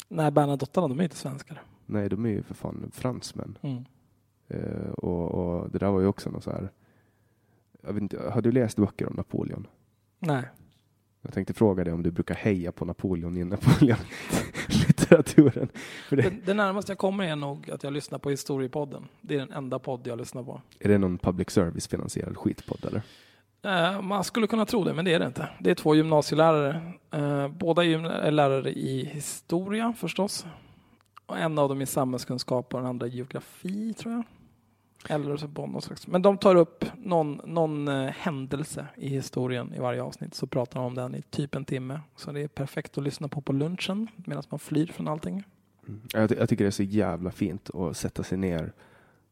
Nej, 0.09 0.31
Bernadottarna, 0.31 0.89
de 0.89 0.99
är 1.01 1.03
inte 1.05 1.17
svenskar. 1.17 1.63
nej 1.87 2.09
de 2.09 2.25
är 2.27 2.31
ju 2.31 2.43
för 2.43 2.55
fan 2.55 2.91
fransmän. 2.95 3.59
Mm. 3.63 3.85
Eh, 4.49 4.91
och, 4.91 5.35
och 5.35 5.71
det 5.71 5.79
där 5.79 5.91
var 5.91 6.01
ju 6.01 6.07
också 6.07 6.31
något 6.31 6.45
så 6.45 6.51
här, 6.51 6.71
jag 7.83 7.93
vet 7.93 8.03
inte, 8.03 8.31
har 8.31 8.43
du 8.43 8.53
läst 8.53 8.77
böcker 8.77 9.07
om 9.09 9.15
Napoleon? 9.17 9.67
Nej. 10.19 10.45
Jag 11.23 11.33
tänkte 11.33 11.55
fråga 11.55 11.85
dig 11.85 11.93
om 11.93 12.03
du 12.03 12.11
brukar 12.11 12.35
heja 12.35 12.73
på 12.73 12.85
Napoleon 12.85 13.37
i 13.37 13.45
Napoleon 13.45 13.99
litteraturen. 15.11 15.69
Det, 16.11 16.47
Det, 16.47 16.55
närmaste 16.55 16.93
jag 16.93 16.99
kommer 16.99 17.25
är 17.25 17.37
nog 17.37 17.71
att 17.71 17.83
jag 17.83 17.93
lyssnar 17.93 18.19
på 18.19 18.31
Historiepodden. 18.31 19.09
Det 19.21 19.35
är 19.35 19.39
den 19.39 19.53
enda 19.53 19.79
podd 19.79 20.07
jag 20.07 20.19
lyssnar 20.19 20.43
på. 20.43 20.61
är 20.81 20.89
det 20.89 20.99
någon 20.99 21.19
public 21.19 21.51
service-finansierad 21.51 22.37
skitpodd 22.37 22.85
eller? 22.85 23.03
Eh, 23.63 24.03
man 24.03 24.25
skulle 24.25 24.47
kunna 24.47 24.67
tro 24.67 24.85
det, 24.85 24.95
men 24.95 25.05
det 25.05 25.15
är 25.15 25.19
det 25.19 25.27
inte. 25.27 25.49
Det 25.61 25.71
är 25.71 25.75
två 25.75 25.95
gymnasielärare. 25.95 26.93
Eh, 27.11 27.49
båda 27.49 27.85
är 27.85 28.31
lärare 28.31 28.73
i 28.73 29.05
historia 29.05 29.95
förstås. 29.99 30.47
Och 31.27 31.39
en 31.39 31.59
av 31.59 31.69
dem 31.69 31.83
i 31.83 31.87
samhällskunskap 31.87 32.75
och 32.75 32.81
den 32.81 32.89
andra 32.89 33.07
i 33.07 33.11
geografi, 33.11 33.95
tror 33.95 34.15
jag. 34.15 34.23
Eller 35.09 35.37
så 35.37 35.47
något 35.67 35.85
slags. 35.85 36.07
Men 36.07 36.23
de 36.23 36.39
tar 36.39 36.55
upp 36.55 36.85
någon, 36.97 37.41
någon 37.45 37.89
eh, 37.89 38.05
händelse 38.11 38.87
i 38.97 39.09
historien 39.09 39.75
i 39.75 39.79
varje 39.79 40.03
avsnitt. 40.03 40.35
Så 40.35 40.47
pratar 40.47 40.81
de 40.81 40.87
om 40.87 40.95
den 40.95 41.15
i 41.15 41.23
typ 41.23 41.55
en 41.55 41.65
timme. 41.65 42.01
Så 42.17 42.33
det 42.33 42.41
är 42.41 42.49
perfekt 42.49 42.99
att 42.99 43.05
lyssna 43.05 43.29
på 43.29 43.41
på 43.41 43.53
lunchen 43.53 44.09
medan 44.17 44.43
man 44.51 44.59
flyr 44.59 44.87
från 44.87 45.09
allting. 45.09 45.43
Jag, 46.13 46.29
ty- 46.29 46.35
jag 46.39 46.49
tycker 46.49 46.65
det 46.65 46.69
är 46.69 46.71
så 46.71 46.83
jävla 46.83 47.31
fint 47.31 47.71
att 47.75 47.97
sätta 47.97 48.23
sig 48.23 48.39
ner 48.39 48.73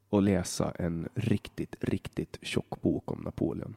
och 0.09 0.22
läsa 0.22 0.70
en 0.70 1.09
riktigt, 1.14 1.76
riktigt 1.80 2.38
tjock 2.43 2.80
bok 2.82 3.12
om 3.12 3.18
Napoleon. 3.20 3.74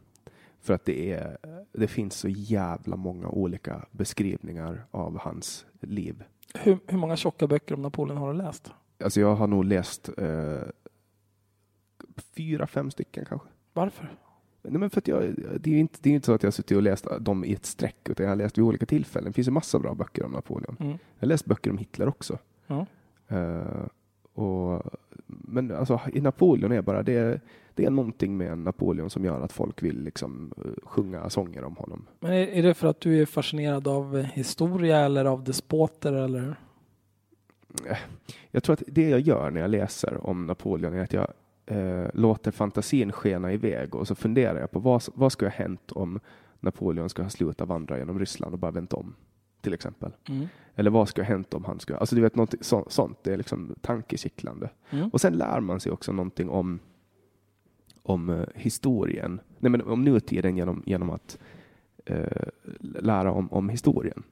För 0.61 0.74
att 0.74 0.86
det, 0.86 1.11
är, 1.14 1.38
det 1.74 1.88
finns 1.88 2.16
så 2.16 2.28
jävla 2.30 2.95
många 2.95 3.28
olika 3.28 3.86
beskrivningar 3.91 4.86
av 4.91 5.20
hans 5.20 5.66
liv. 5.82 6.24
Hur, 6.53 6.78
hur 6.88 6.98
många 6.98 7.16
tjocka 7.18 7.48
böcker 7.48 7.76
om 7.76 7.82
Napoleon 7.82 8.18
har 8.18 8.34
du 8.34 8.38
läst? 8.38 8.72
Alltså 9.03 9.20
jag 9.20 9.36
har 9.36 9.48
nog 9.48 9.66
läst 9.66 10.10
eh, 10.18 10.57
fyra, 12.20 12.68
fem 12.68 12.91
stycken 12.91 13.26
kanske. 13.26 13.48
Varför? 13.74 14.10
Nej, 14.62 14.80
men 14.80 14.90
för 14.90 14.98
att 14.98 15.08
jag, 15.08 15.36
det 15.60 15.76
är 15.76 15.80
inte, 15.80 16.00
det 16.02 16.10
är 16.10 16.14
inte 16.14 16.26
så 16.26 16.34
att 16.34 16.44
jag 16.44 16.48
har 16.48 16.52
suttit 16.52 16.78
och 16.78 16.84
läst 16.84 17.08
dem 17.20 17.46
i 17.46 17.54
ett 17.54 17.66
streck, 17.66 18.10
utan 18.10 18.24
jag 18.24 18.32
har 18.32 18.36
läst 18.36 18.58
vid 18.58 18.66
olika 18.66 18.86
tillfällen. 18.86 19.32
Det 19.32 19.34
finns 19.34 19.48
ju 19.48 19.52
massa 19.52 19.80
bra 19.80 19.94
böcker 19.94 20.26
om 20.26 20.32
Napoleon. 20.32 20.78
Mm. 20.80 20.91
Jag 20.91 21.20
har 21.20 21.28
läst 21.28 21.46
böcker 21.46 21.72
om 21.72 21.78
Hitler 21.78 22.08
också. 22.08 22.38
Ja. 22.68 22.86
Eh, 23.28 23.86
och, 24.34 24.84
men 25.26 25.72
alltså, 25.72 26.02
i 26.14 26.22
Napoleon 26.22 26.72
är 26.72 26.82
bara 26.82 27.04
det, 27.04 27.41
det 27.74 27.86
är 27.86 27.90
någonting 27.90 28.38
med 28.38 28.58
Napoleon 28.58 29.10
som 29.10 29.26
gör 29.26 29.41
att 29.41 29.52
folk 29.52 29.84
vill 29.84 30.04
liksom 30.04 30.54
eh, 30.58 30.72
sjunga 30.84 31.30
sånger 31.30 31.64
om 31.64 31.76
honom. 31.76 32.06
Men 32.20 32.32
är, 32.32 32.48
är 32.48 32.64
det 32.64 32.74
för 32.74 32.88
att 32.88 33.02
du 33.02 33.22
är 33.22 33.26
fascinerad 33.26 33.88
av 33.88 34.18
eh, 34.18 34.26
historia 34.26 34.98
eller 34.98 35.26
av 35.26 35.44
despoter 35.44 36.14
eller? 36.14 36.56
Jag 38.52 38.64
tror 38.64 38.74
att 38.74 38.84
det 38.88 39.10
jag 39.10 39.20
gör 39.20 39.52
när 39.52 39.62
jag 39.62 39.70
läser 39.70 40.28
om 40.28 40.46
Napoleon 40.46 40.94
är 40.94 41.04
att 41.04 41.14
jag 41.14 41.28
eh, 41.70 42.08
låter 42.14 42.52
fantasin 42.52 43.12
skena 43.12 43.54
iväg 43.54 43.96
och 43.96 44.08
så 44.08 44.16
funderar 44.16 44.60
jag 44.60 44.72
på 44.72 44.80
vad, 44.80 45.04
vad 45.16 45.32
skulle 45.32 45.50
ha 45.50 45.56
hänt 45.56 45.91
om 45.91 46.20
Napoleon 46.60 47.10
skulle 47.10 47.26
ha 47.26 47.30
slutat 47.30 47.68
vandra 47.68 47.98
genom 47.98 48.20
Ryssland 48.20 48.54
och 48.54 48.60
bara 48.60 48.72
vänt 48.72 48.94
om, 48.94 49.16
till 49.62 49.74
exempel. 49.74 50.12
Mm. 50.30 50.48
Eller 50.76 50.91
vad 50.91 51.10
skulle 51.10 51.26
ha 51.26 51.34
hänt 51.34 51.54
om 51.54 51.66
han 51.66 51.80
skulle... 51.80 52.00
Alltså 52.00 52.16
du 52.16 52.22
vet, 52.22 52.36
något 52.36 52.56
så, 52.62 52.86
sånt. 52.90 53.24
Det 53.24 53.34
är 53.34 53.38
liksom 53.38 53.76
tankekittlande. 53.82 54.70
Mm. 54.90 55.10
Och 55.10 55.22
sen 55.22 55.34
lär 55.34 55.60
man 55.60 55.80
sig 55.80 55.91
också 55.91 56.12
någonting 56.12 56.50
om, 56.50 56.80
om 58.04 58.30
eh, 58.30 58.46
historien, 58.56 59.41
nej 59.60 59.72
men 59.72 59.82
om 59.82 60.04
nutiden 60.04 60.58
genom, 60.58 60.84
genom 60.86 61.10
att 61.10 61.40
eh, 62.06 62.48
lära 62.80 63.32
om, 63.32 63.52
om 63.52 63.70
historien. 63.70 64.24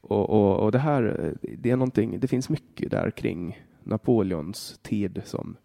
Och, 0.00 0.30
och, 0.30 0.64
och 0.64 0.72
det 0.72 0.78
här, 0.78 1.02
eh, 1.42 1.50
det 1.58 1.70
är 1.70 1.76
någonting, 1.76 2.20
det 2.20 2.28
finns 2.28 2.48
mycket 2.48 2.90
där 2.90 3.10
kring 3.10 3.62
Napoleons 3.82 4.78
tid 4.82 5.22
som, 5.24 5.56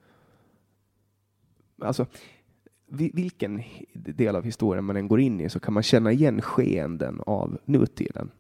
alltså 1.84 2.06
vi- 2.88 3.12
vilken 3.14 3.62
del 3.94 4.36
av 4.36 4.44
historien 4.44 4.84
man 4.86 4.96
än 4.96 5.08
går 5.08 5.20
in 5.20 5.42
i 5.42 5.50
så 5.50 5.60
kan 5.60 5.74
man 5.74 5.84
känna 5.84 6.12
igen 6.12 6.42
skeenden 6.42 7.22
av 7.26 7.58
nutiden. 7.66 8.32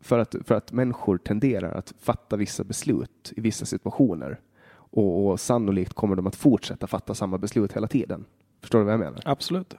För 0.00 0.18
att, 0.18 0.34
för 0.44 0.54
att 0.54 0.72
människor 0.72 1.18
tenderar 1.18 1.72
att 1.72 1.94
fatta 1.98 2.36
vissa 2.36 2.64
beslut 2.64 3.32
i 3.36 3.40
vissa 3.40 3.66
situationer. 3.66 4.40
Och, 4.68 5.26
och 5.26 5.40
sannolikt 5.40 5.92
kommer 5.92 6.16
de 6.16 6.26
att 6.26 6.36
fortsätta 6.36 6.86
fatta 6.86 7.14
samma 7.14 7.38
beslut 7.38 7.72
hela 7.72 7.86
tiden. 7.88 8.24
Förstår 8.60 8.78
du 8.78 8.84
vad 8.84 8.92
jag 8.94 9.00
menar? 9.00 9.20
Absolut. 9.24 9.76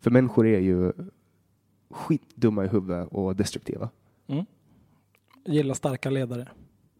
För 0.00 0.10
människor 0.10 0.46
är 0.46 0.58
ju 0.60 0.92
skitdumma 1.90 2.64
i 2.64 2.68
huvudet 2.68 3.08
och 3.12 3.36
destruktiva. 3.36 3.90
Mm. 4.26 4.44
Gillar 5.44 5.74
starka 5.74 6.10
ledare. 6.10 6.48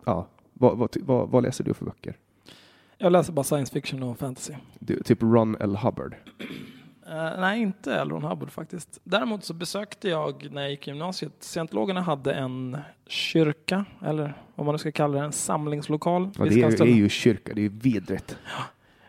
Ja. 0.04 0.28
Vad, 0.52 0.78
vad, 0.78 0.96
vad, 1.02 1.28
vad 1.30 1.42
läser 1.42 1.64
du 1.64 1.74
för 1.74 1.84
böcker? 1.84 2.16
Jag 2.98 3.12
läser 3.12 3.32
bara 3.32 3.44
science 3.44 3.72
fiction 3.72 4.02
och 4.02 4.18
fantasy. 4.18 4.54
Du, 4.78 5.02
typ 5.02 5.22
Ron 5.22 5.56
L. 5.60 5.76
Hubbard. 5.76 6.16
Eh, 7.06 7.40
nej, 7.40 7.60
inte 7.60 7.94
L. 7.94 8.10
Ron 8.10 8.22
Hubbard 8.22 8.50
faktiskt. 8.50 9.00
Däremot 9.04 9.44
så 9.44 9.54
besökte 9.54 10.08
jag 10.08 10.52
när 10.52 10.62
jag 10.62 10.70
gick 10.70 10.88
i 10.88 10.90
gymnasiet. 10.90 11.32
Scientologerna 11.40 12.00
hade 12.00 12.32
en 12.32 12.78
kyrka, 13.06 13.84
eller 14.04 14.34
vad 14.54 14.66
man 14.66 14.74
nu 14.74 14.78
ska 14.78 14.92
kalla 14.92 15.18
det, 15.18 15.24
en 15.24 15.32
samlingslokal. 15.32 16.30
Ja, 16.38 16.44
det, 16.44 16.62
är, 16.62 16.70
det 16.70 16.84
är 16.84 16.86
ju 16.86 17.08
kyrka, 17.08 17.54
det 17.54 17.60
är 17.60 17.62
ju 17.62 17.68
vidrigt. 17.68 18.38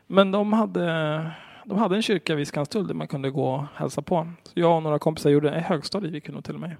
Men 0.07 0.31
de 0.31 0.53
hade, 0.53 1.31
de 1.65 1.77
hade 1.77 1.95
en 1.95 2.01
kyrka 2.01 2.35
vid 2.35 2.47
Skanstull 2.47 2.87
där 2.87 2.93
man 2.93 3.07
kunde 3.07 3.29
gå 3.29 3.53
och 3.53 3.63
hälsa 3.75 4.01
på. 4.01 4.31
Så 4.43 4.51
jag 4.53 4.75
och 4.75 4.83
några 4.83 4.99
kompisar 4.99 5.29
gjorde 5.29 5.49
en 5.49 5.63
högstadie, 5.63 6.11
vi 6.11 6.21
kunde 6.21 6.41
till 6.41 6.53
och 6.55 6.61
med. 6.61 6.75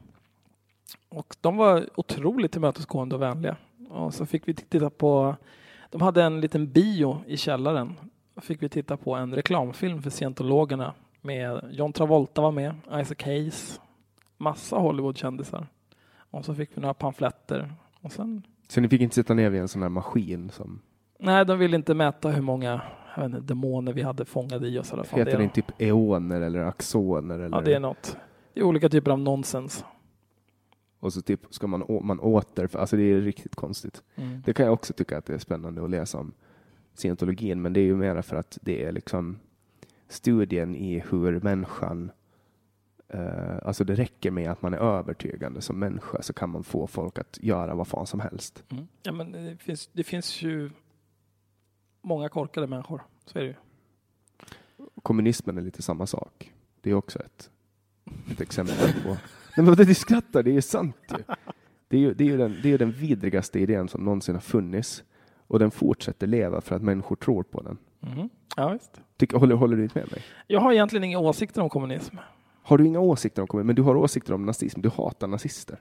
Och 1.10 1.36
de 1.42 1.58
var 1.58 1.90
otroligt 1.96 2.52
tillmötesgående 2.52 3.16
och 3.16 3.22
vänliga. 3.22 3.56
Och 3.90 4.14
så 4.14 4.26
fick 4.26 4.48
vi 4.48 4.54
titta 4.54 4.90
på, 4.90 5.36
de 5.92 6.02
hade 6.02 6.24
en 6.24 6.42
liten 6.42 6.72
bio 6.72 7.18
i 7.28 7.38
källaren. 7.38 7.94
Då 8.36 8.42
fick 8.42 8.64
vi 8.64 8.70
titta 8.70 8.98
på 8.98 9.16
en 9.16 9.34
reklamfilm 9.34 10.02
för 10.02 10.10
scientologerna 10.10 10.94
med 11.22 11.62
John 11.72 11.94
Travolta 11.94 12.42
var 12.42 12.52
med, 12.52 12.76
Isaac 13.02 13.18
Hayes, 13.26 13.82
massa 14.38 14.76
Hollywoodkändisar. 14.76 15.68
Och 16.32 16.46
så 16.46 16.56
fick 16.56 16.70
vi 16.74 16.82
några 16.82 16.94
pamfletter. 16.94 17.74
Och 18.02 18.12
sen, 18.12 18.44
Så 18.68 18.82
ni 18.82 18.90
fick 18.90 19.02
inte 19.02 19.16
sitta 19.16 19.34
ner 19.34 19.50
vid 19.50 19.62
en 19.62 19.68
sån 19.68 19.82
här 19.82 19.90
maskin 19.90 20.50
som 20.50 20.82
nej, 21.20 21.46
de 21.46 21.60
ville 21.60 21.76
inte 21.76 21.94
mäta 21.94 22.30
hur 22.30 22.42
många 22.42 22.82
jag 23.16 23.26
inte, 23.26 23.40
demoner 23.40 23.94
vi 23.94 24.02
hade 24.02 24.26
fångade 24.26 24.68
i 24.68 24.80
oss. 24.80 24.94
Heter 24.94 25.26
det 25.26 25.44
det 25.44 25.50
typ 25.50 25.82
eoner 25.82 26.42
eller 26.42 26.60
axoner? 26.60 27.40
Eller, 27.40 27.58
Ja, 27.58 27.62
det 27.62 27.74
är 27.74 27.80
något. 27.80 28.18
Det 28.54 28.60
är 28.60 28.64
olika 28.64 28.90
typer 28.90 29.12
av 29.12 29.20
nonsens. 29.20 29.86
Och 31.00 31.14
så 31.14 31.22
typ 31.22 31.42
ska 31.50 31.68
man, 31.68 31.84
man 32.04 32.20
åter, 32.20 32.78
alltså 32.78 32.98
det 32.98 33.04
är 33.04 33.22
riktigt 33.22 33.56
konstigt. 33.56 34.04
Mm. 34.16 34.42
Det 34.46 34.54
kan 34.54 34.66
jag 34.66 34.74
också 34.74 34.94
tycka 34.94 35.18
att 35.18 35.26
det 35.26 35.34
är 35.34 35.38
spännande 35.38 35.84
att 35.84 35.90
läsa 35.90 36.18
om 36.18 36.34
scientologin, 36.94 37.62
men 37.62 37.74
det 37.74 37.80
är 37.80 37.86
ju 37.86 37.96
mer 37.96 38.22
för 38.22 38.36
att 38.36 38.58
det 38.62 38.84
är 38.84 38.92
liksom 38.92 39.40
studien 40.08 40.76
i 40.76 41.04
hur 41.10 41.40
människan 41.40 42.12
eh, 43.08 43.58
alltså 43.64 43.84
det 43.84 43.96
räcker 43.96 44.32
med 44.32 44.52
att 44.52 44.62
man 44.62 44.74
är 44.74 44.78
övertygande 44.78 45.62
som 45.62 45.80
människa 45.80 46.22
så 46.22 46.34
kan 46.34 46.50
man 46.50 46.64
få 46.64 46.88
folk 46.88 47.20
att 47.20 47.40
göra 47.42 47.76
vad 47.76 47.88
fan 47.88 48.08
som 48.08 48.20
helst. 48.20 48.64
Mm. 48.70 48.88
Ja, 49.04 49.12
men 49.12 49.32
det, 49.32 49.58
finns, 49.58 49.90
det 49.94 50.04
finns 50.04 50.42
ju 50.42 50.70
många 52.02 52.30
korkade 52.30 52.68
människor. 52.68 53.02
Så 53.26 53.40
är 53.40 53.44
det 53.44 53.50
ju. 53.50 53.56
Kommunismen 55.04 55.58
är 55.58 55.62
lite 55.62 55.82
samma 55.82 56.08
sak. 56.08 56.54
Det 56.82 56.90
är 56.90 56.94
också 56.94 57.20
ett, 57.20 57.50
ett 58.32 58.42
exempel 58.42 59.04
på... 59.04 59.18
Nej, 59.58 59.66
men 59.66 59.76
du 59.76 59.94
skrattar, 59.94 60.44
det 60.44 60.50
är 60.50 60.54
ju 60.54 60.62
sant 60.62 60.96
ju. 61.10 61.24
Det 61.88 61.98
är 61.98 62.02
ju, 62.02 62.14
det 62.14 62.24
är 62.24 62.28
ju 62.28 62.38
den, 62.38 62.56
det 62.64 62.74
är 62.74 62.78
den 62.78 62.92
vidrigaste 62.92 63.60
idén 63.60 63.88
som 63.88 64.06
någonsin 64.06 64.36
har 64.36 64.42
funnits. 64.42 65.04
Och 65.48 65.60
den 65.60 65.72
fortsätter 65.72 66.28
leva 66.28 66.62
för 66.62 66.76
att 66.76 66.82
människor 66.82 67.16
tror 67.16 67.44
på 67.44 67.62
den. 67.62 67.78
Mhm. 68.00 68.30
Ja, 68.56 68.70
visst. 68.70 69.02
Tycker, 69.18 69.38
håller, 69.38 69.56
håller 69.56 69.78
du 69.78 69.84
inte 69.84 70.00
med 70.00 70.12
mig? 70.12 70.22
Jag 70.48 70.60
har 70.60 70.74
egentligen 70.74 71.04
inga 71.04 71.20
åsikter 71.20 71.62
om 71.62 71.70
kommunism. 71.70 72.18
Har 72.64 72.78
du 72.78 72.86
inga 72.86 73.00
åsikter 73.00 73.42
om 73.42 73.48
kommunism? 73.48 73.68
Men 73.68 73.76
du 73.76 73.82
har 73.82 73.96
åsikter 73.96 74.34
om 74.34 74.46
nazism. 74.46 74.82
Du 74.82 74.90
hatar 74.90 75.28
nazister. 75.28 75.80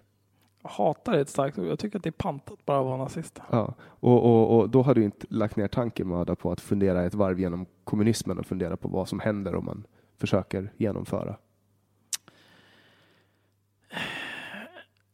Jag 0.62 0.70
hatar 0.70 1.12
är 1.12 1.18
ett 1.18 1.28
starkt 1.28 1.58
ord. 1.58 1.66
Jag 1.66 1.78
tycker 1.78 1.98
att 1.98 2.02
det 2.02 2.08
är 2.08 2.12
pantat 2.12 2.66
bara 2.66 2.78
att 2.78 2.84
vara 2.84 2.96
nazist. 2.96 3.40
Ja. 3.50 3.74
Och, 3.80 4.24
och, 4.24 4.58
och 4.58 4.70
då 4.70 4.82
har 4.82 4.94
du 4.94 5.04
inte 5.04 5.26
lagt 5.30 5.56
ner 5.56 5.68
tankemöda 5.68 6.36
på 6.36 6.52
att 6.52 6.60
fundera 6.60 7.04
ett 7.04 7.14
varv 7.14 7.40
genom 7.40 7.66
kommunismen 7.84 8.38
och 8.38 8.46
fundera 8.46 8.76
på 8.76 8.88
vad 8.88 9.08
som 9.08 9.20
händer 9.20 9.54
om 9.54 9.64
man 9.64 9.86
försöker 10.18 10.72
genomföra. 10.76 11.36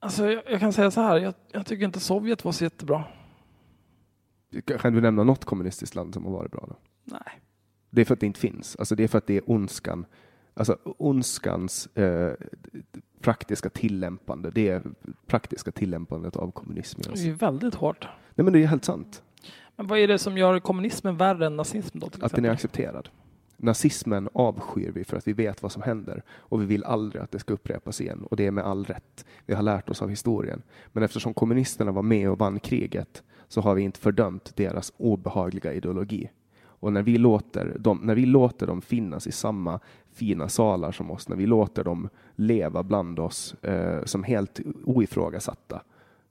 Alltså, 0.02 0.30
jag, 0.30 0.42
jag 0.50 0.60
kan 0.60 0.72
säga 0.72 0.90
så 0.90 1.00
här. 1.00 1.16
Jag, 1.18 1.34
jag 1.52 1.66
tycker 1.66 1.84
inte 1.84 2.00
Sovjet 2.00 2.44
var 2.44 2.52
så 2.52 2.64
jättebra. 2.64 3.04
Kan 4.80 4.92
du 4.92 5.00
nämna 5.00 5.24
något 5.24 5.44
kommunistiskt 5.44 5.94
land 5.94 6.14
som 6.14 6.24
har 6.24 6.32
varit 6.32 6.52
bra? 6.52 6.66
Då? 6.68 6.76
Nej. 7.04 7.40
Det 7.90 8.00
är 8.00 8.04
för 8.04 8.14
att 8.14 8.20
det 8.20 8.26
inte 8.26 8.40
finns. 8.40 8.76
Alltså 8.76 8.94
det 8.94 9.04
är 9.04 9.08
för 9.08 9.18
att 9.18 9.26
det 9.26 9.36
är 9.36 9.50
ondskan. 9.50 10.06
Alltså 10.54 10.78
ondskans 10.84 11.86
eh, 11.86 12.32
praktiska 13.20 13.70
tillämpande. 13.70 14.50
Det 14.50 14.68
är 14.68 14.82
praktiska 15.26 15.72
tillämpandet 15.72 16.36
av 16.36 16.50
kommunism. 16.50 17.00
Det 17.02 17.08
är 17.08 17.10
Alltså. 17.10 17.26
ju 17.26 17.32
väldigt 17.32 17.74
hårt. 17.74 18.08
Nej 18.34 18.44
men 18.44 18.52
det 18.52 18.58
är 18.62 18.66
helt 18.66 18.84
sant. 18.84 19.22
Men 19.76 19.86
vad 19.86 19.98
är 19.98 20.08
det 20.08 20.18
som 20.18 20.38
gör 20.38 20.60
kommunismen 20.60 21.16
värre 21.16 21.46
än 21.46 21.56
nazism 21.56 21.98
då? 21.98 22.08
Att 22.20 22.32
den 22.32 22.44
är 22.44 22.50
accepterad. 22.50 23.08
Nazismen 23.62 24.28
avskyr 24.32 24.90
vi 24.90 25.04
för 25.04 25.16
att 25.16 25.28
vi 25.28 25.32
vet 25.32 25.62
vad 25.62 25.72
som 25.72 25.82
händer 25.82 26.22
och 26.30 26.60
vi 26.60 26.66
vill 26.66 26.84
aldrig 26.84 27.22
att 27.22 27.30
det 27.30 27.38
ska 27.38 27.54
upprepas 27.54 28.00
igen 28.00 28.26
och 28.30 28.36
det 28.36 28.46
är 28.46 28.50
med 28.50 28.64
all 28.64 28.84
rätt. 28.84 29.24
Vi 29.46 29.54
har 29.54 29.62
lärt 29.62 29.90
oss 29.90 30.02
av 30.02 30.08
historien. 30.08 30.62
Men 30.92 31.02
eftersom 31.02 31.34
kommunisterna 31.34 31.92
var 31.92 32.02
med 32.02 32.30
och 32.30 32.38
vann 32.38 32.60
kriget 32.60 33.22
så 33.48 33.60
har 33.60 33.74
vi 33.74 33.82
inte 33.82 34.00
fördömt 34.00 34.56
deras 34.56 34.92
obehagliga 34.96 35.72
ideologi. 35.72 36.30
Och 36.64 36.92
när 36.92 37.02
vi 37.02 37.18
låter 37.18 37.78
dem, 37.78 38.00
när 38.02 38.14
vi 38.14 38.26
låter 38.26 38.66
dem 38.66 38.82
finnas 38.82 39.26
i 39.26 39.32
samma 39.32 39.80
fina 40.12 40.48
salar 40.48 40.92
som 40.92 41.10
oss, 41.10 41.28
när 41.28 41.36
vi 41.36 41.46
låter 41.46 41.84
dem 41.84 42.08
leva 42.36 42.82
bland 42.82 43.18
oss 43.18 43.54
eh, 43.62 44.04
som 44.04 44.24
helt 44.24 44.60
oifrågasatta, 44.84 45.76
eh, 45.76 45.82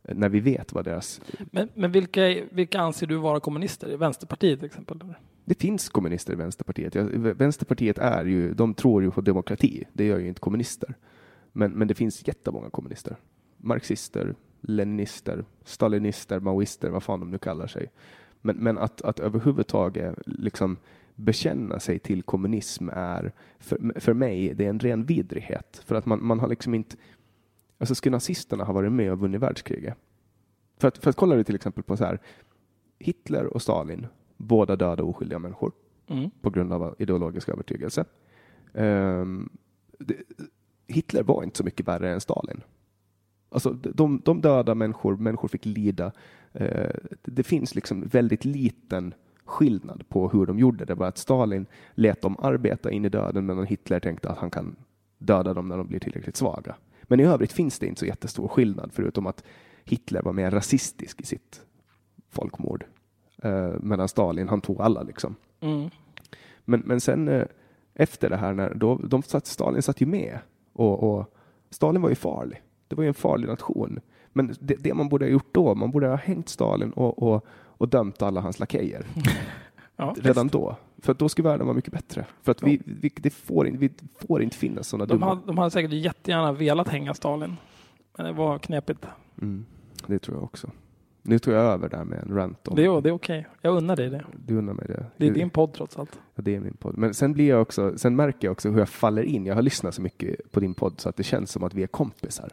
när 0.04 0.30
vi 0.30 0.40
vet 0.40 0.74
vad 0.74 0.86
deras... 0.86 1.22
Men, 1.52 1.70
men 1.74 1.92
vilka, 1.92 2.36
vilka 2.52 2.80
anser 2.80 3.08
du 3.08 3.16
vara 3.16 3.40
kommunister? 3.40 3.98
Vänsterpartiet 3.98 4.60
till 4.60 4.66
exempel? 4.66 5.00
Det 5.46 5.62
finns 5.62 5.90
kommunister 5.90 6.34
i 6.34 6.36
Vänsterpartiet. 6.36 6.96
Ja, 6.96 7.04
Vänsterpartiet 7.14 7.98
är 7.98 8.26
ju, 8.26 8.54
de 8.54 8.74
tror 8.74 9.04
ju 9.04 9.12
på 9.12 9.22
demokrati. 9.22 9.84
Det 9.94 10.06
gör 10.06 10.20
ju 10.20 10.28
inte 10.28 10.40
kommunister. 10.42 10.96
Men, 11.52 11.72
men 11.72 11.88
det 11.88 11.96
finns 11.96 12.28
jättemånga 12.28 12.70
kommunister. 12.70 13.16
Marxister, 13.58 14.36
leninister, 14.62 15.46
stalinister, 15.66 16.40
maoister, 16.40 16.90
vad 16.90 17.04
fan 17.04 17.20
de 17.20 17.32
nu 17.32 17.38
kallar 17.38 17.68
sig. 17.68 17.92
Men, 18.42 18.56
men 18.56 18.78
att, 18.78 19.02
att 19.02 19.20
överhuvudtaget 19.20 20.16
liksom 20.26 20.78
bekänna 21.16 21.80
sig 21.80 22.00
till 22.00 22.24
kommunism 22.24 22.90
är 22.94 23.32
för, 23.60 24.00
för 24.00 24.14
mig 24.14 24.54
det 24.54 24.66
är 24.66 24.70
en 24.70 24.80
ren 24.80 25.06
vidrighet. 25.06 25.82
För 25.86 25.96
att 25.96 26.06
man, 26.06 26.26
man 26.26 26.40
har 26.40 26.48
liksom 26.48 26.74
inte... 26.74 26.96
Alltså 27.82 27.96
skulle 27.96 28.16
nazisterna 28.16 28.64
ha 28.64 28.74
varit 28.74 28.92
med 28.92 29.12
och 29.12 29.20
vunnit 29.20 29.42
världskriget? 29.42 29.98
För 30.78 30.88
att, 30.88 30.98
för 30.98 31.10
att 31.10 31.16
kolla 31.16 31.36
du 31.36 31.44
till 31.44 31.56
exempel 31.56 31.84
på 31.84 31.98
så 31.98 32.06
här, 32.06 32.20
Hitler 33.00 33.46
och 33.46 33.62
Stalin, 33.62 34.08
båda 34.38 34.76
döda 34.76 35.04
oskyldiga 35.04 35.40
människor 35.40 35.72
Mm. 36.12 36.30
på 36.42 36.50
grund 36.50 36.74
av 36.74 36.96
ideologisk 37.00 37.50
övertygelse. 37.50 38.06
Ehm, 38.74 39.50
det, 40.00 40.16
Hitler 40.88 41.24
var 41.24 41.44
inte 41.44 41.58
så 41.58 41.64
mycket 41.64 41.88
värre 41.88 42.12
än 42.12 42.22
Stalin. 42.22 42.62
Alltså, 43.50 43.70
de, 43.74 44.22
de 44.26 44.42
döda 44.42 44.76
människor, 44.76 45.18
människor 45.18 45.48
fick 45.48 45.66
lida. 45.66 46.12
Eh, 46.54 46.96
det, 47.22 47.44
finns 47.44 47.76
liksom 47.76 48.08
väldigt 48.08 48.46
liten 48.46 49.14
skillnad 49.46 50.10
på 50.10 50.30
hur 50.30 50.46
de 50.46 50.60
gjorde 50.60 50.86
det. 50.86 50.96
Bara 50.96 51.10
att 51.10 51.18
Stalin 51.18 51.66
lät 51.94 52.22
dem 52.22 52.36
arbeta 52.40 52.92
in 52.92 53.06
i 53.06 53.10
döden 53.10 53.46
medan 53.46 53.66
Hitler 53.66 54.00
tänkte 54.00 54.30
att 54.30 54.38
han 54.38 54.50
kan 54.50 54.76
döda 55.18 55.54
dem 55.54 55.68
när 55.68 55.78
de 55.78 55.88
blir 55.88 56.00
tillräckligt 56.00 56.38
svaga. 56.38 56.76
Men 57.12 57.20
i 57.20 57.24
övrigt 57.24 57.52
finns 57.52 57.80
det 57.80 57.88
inte 57.88 58.00
så 58.00 58.06
jättestor 58.06 58.48
skillnad 58.48 58.92
förutom 58.94 59.28
att 59.28 59.44
Hitler 59.84 60.22
var 60.22 60.34
mer 60.34 60.52
rasistisk 60.52 61.22
i 61.22 61.26
sitt 61.26 61.62
folkmord. 62.30 62.86
Eh, 63.44 63.74
medan 63.82 64.08
Stalin, 64.08 64.50
han 64.50 64.62
tog 64.62 64.82
alla 64.82 65.04
liksom. 65.04 65.36
Mm. 65.62 65.90
Men, 66.66 66.80
men 66.80 67.02
sen 67.02 67.28
eh, 67.28 67.46
efter 67.94 68.30
det 68.30 68.38
här, 68.38 68.54
när, 68.54 68.74
då, 68.74 68.96
de 68.96 69.24
satt, 69.24 69.46
Stalin 69.46 69.82
satt 69.82 70.02
ju 70.02 70.06
med 70.06 70.40
och, 70.74 71.04
och 71.04 71.36
Stalin 71.70 72.02
var 72.02 72.10
ju 72.10 72.16
farlig. 72.16 72.62
Det 72.88 72.96
var 72.96 73.04
ju 73.04 73.08
en 73.08 73.14
farlig 73.14 73.48
nation. 73.48 74.00
Men 74.34 74.56
det, 74.60 74.76
det 74.80 74.94
man 74.94 75.10
borde 75.10 75.26
ha 75.26 75.30
gjort 75.32 75.54
då, 75.54 75.76
man 75.76 75.92
borde 75.92 76.08
ha 76.08 76.16
hängt 76.16 76.50
Stalin 76.50 76.92
och, 76.92 77.24
och, 77.24 77.46
och 77.50 77.90
dömt 77.90 78.22
alla 78.22 78.42
hans 78.42 78.60
lakejer 78.60 79.06
Ja, 80.02 80.16
redan 80.18 80.46
visst. 80.46 80.54
då. 80.54 80.76
För 81.02 81.14
då 81.14 81.30
skulle 81.30 81.50
världen 81.50 81.68
vara 81.68 81.76
mycket 81.76 81.94
bättre. 81.94 82.26
För 82.44 82.52
att 82.52 82.64
vi, 82.64 82.82
vi, 82.86 83.12
det 83.16 83.30
får, 83.30 83.68
in, 83.68 83.78
vi 83.78 83.90
får 84.28 84.42
inte 84.44 84.58
finnas 84.58 84.88
sådana 84.88 85.06
De, 85.06 85.14
dumma... 85.14 85.26
hade, 85.26 85.42
de 85.46 85.58
hade 85.58 85.72
säkert 85.72 85.92
jättegärna 85.92 86.52
velat 86.52 86.88
hänga 86.88 87.14
Stalin. 87.14 87.58
Men 88.18 88.26
det 88.26 88.32
var 88.34 88.60
knepigt. 88.60 89.06
Mm, 89.42 89.66
det 90.08 90.20
tror 90.20 90.38
jag 90.38 90.44
också. 90.44 90.72
Nu 91.24 91.40
tog 91.40 91.54
jag 91.54 91.62
över 91.62 91.90
där 91.90 92.04
med 92.04 92.20
en 92.20 92.36
rant 92.36 92.68
om... 92.68 92.76
Det 92.76 92.86
är, 92.86 93.02
det 93.02 93.10
är 93.10 93.14
okej. 93.14 93.48
Jag 93.62 93.76
unnar 93.78 93.96
dig 93.96 94.10
det. 94.10 94.26
Du 94.46 94.58
undrar 94.58 94.74
mig 94.74 94.86
det. 94.88 95.06
Det 95.18 95.28
är 95.28 95.32
din 95.32 95.50
podd 95.50 95.74
trots 95.74 96.00
allt. 96.00 96.20
Ja, 96.36 96.42
det 96.42 96.56
är 96.56 96.60
min 96.60 96.74
podd. 96.74 96.98
Men 96.98 97.14
sen 97.14 97.34
blir 97.34 97.50
jag 97.50 97.62
också, 97.62 97.98
sen 97.98 98.16
märker 98.16 98.48
jag 98.48 98.52
också 98.52 98.70
hur 98.70 98.80
jag 98.80 98.90
faller 98.90 99.24
in. 99.24 99.46
Jag 99.46 99.56
har 99.56 99.62
lyssnat 99.62 99.96
så 99.96 100.02
mycket 100.02 100.52
på 100.52 100.60
din 100.60 100.74
podd 100.74 100.94
så 101.00 101.10
att 101.10 101.16
det 101.16 101.24
känns 101.24 101.52
som 101.52 101.64
att 101.64 101.74
vi 101.74 101.84
är 101.84 101.88
kompisar. 101.88 102.50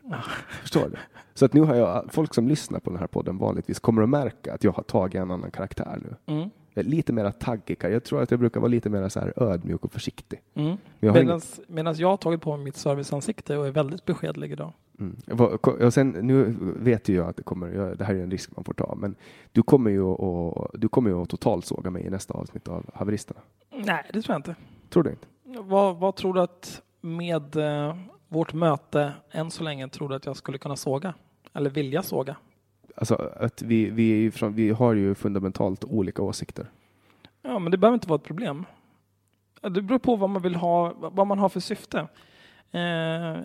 Förstår 0.61 0.89
du? 0.89 0.97
Så 1.35 1.45
att 1.45 1.53
nu 1.53 1.61
har 1.61 1.75
jag, 1.75 2.09
folk 2.13 2.35
som 2.35 2.49
lyssnar 2.49 2.81
på 2.81 2.91
den 2.91 2.99
här 2.99 3.07
podden 3.07 3.39
vanligtvis 3.39 3.81
kommer 3.81 4.03
att 4.03 4.09
märka 4.09 4.55
att 4.55 4.65
jag 4.65 4.73
har 4.73 4.83
tagit 4.83 5.15
en 5.15 5.31
annan 5.31 5.51
karaktär 5.51 5.99
nu. 6.03 6.35
Mm. 6.35 6.51
Är 6.79 6.83
lite 6.83 7.13
mer 7.13 7.31
taggig. 7.31 7.79
Jag 7.81 8.05
tror 8.05 8.23
att 8.23 8.31
jag 8.31 8.41
brukar 8.41 8.61
vara 8.61 8.69
lite 8.69 8.91
mer 8.91 9.09
så 9.09 9.21
här 9.21 9.33
ödmjuk 9.37 9.85
och 9.85 9.93
försiktig. 9.93 10.41
Mm. 10.55 10.77
Medan, 11.01 11.41
medan 11.67 11.95
jag 11.95 12.09
har 12.09 12.17
tagit 12.17 12.41
på 12.41 12.57
mig 12.57 12.65
mitt 12.65 12.77
serviceansikte 12.77 13.57
och 13.57 13.67
är 13.67 13.71
väldigt 13.71 14.05
beskedlig 14.05 14.53
idag. 14.53 14.73
Mm. 15.01 15.91
Sen, 15.91 16.11
nu 16.11 16.57
vet 16.61 17.09
ju 17.09 17.15
jag 17.15 17.29
att 17.29 17.37
det 17.37 17.43
kommer, 17.43 17.95
det 17.99 18.05
här 18.05 18.15
är 18.15 18.23
en 18.23 18.31
risk 18.31 18.57
man 18.57 18.65
får 18.65 18.73
ta, 18.73 18.95
men 18.95 19.15
du 19.53 19.63
kommer 19.63 19.91
ju 19.91 20.03
att, 20.03 20.71
du 20.75 20.89
kommer 20.89 21.11
ju 21.11 21.23
att 21.23 21.29
totalsåga 21.29 21.91
mig 21.91 22.07
i 22.07 22.11
nästa 22.11 22.35
avsnitt 22.35 22.69
av 22.69 22.91
Haveristerna. 22.95 23.41
Nej, 23.71 24.05
det 24.13 24.23
tror 24.23 24.33
jag 24.35 24.39
inte. 24.39 24.55
Tror 24.91 25.03
du 25.03 25.11
inte? 25.11 25.27
Vad, 25.61 25.97
vad 25.97 26.17
tror 26.17 26.35
du 26.35 26.41
att 26.41 26.83
med 27.01 27.57
eh, 27.57 27.97
vårt 28.29 28.53
möte 28.53 29.13
än 29.31 29.51
så 29.51 29.63
länge 29.65 29.89
tror 29.89 30.09
du 30.09 30.15
att 30.15 30.27
jag 30.27 30.37
skulle 30.37 30.59
kunna 30.59 30.77
såga? 30.77 31.15
Eller 31.53 31.71
vilja 31.71 32.03
såga? 32.03 32.37
Alltså 32.99 33.33
att 33.37 33.63
vi, 33.63 33.91
vi, 33.91 34.31
från, 34.31 34.55
vi 34.55 34.71
har 34.71 34.95
ju 34.95 35.15
fundamentalt 35.15 35.85
olika 35.85 36.23
åsikter. 36.23 36.67
Ja, 37.43 37.59
men 37.59 37.71
det 37.71 37.79
behöver 37.79 37.95
inte 37.95 38.09
vara 38.09 38.19
ett 38.19 38.25
problem. 38.25 38.67
Det 39.61 39.83
beror 39.83 39.99
på 39.99 40.17
vad 40.17 40.31
man 40.31 40.43
vill 40.43 40.55
ha, 40.55 40.93
vad 40.97 41.27
man 41.27 41.39
har 41.39 41.49
för 41.49 41.61
syfte. 41.61 42.09
Eh, 42.71 43.37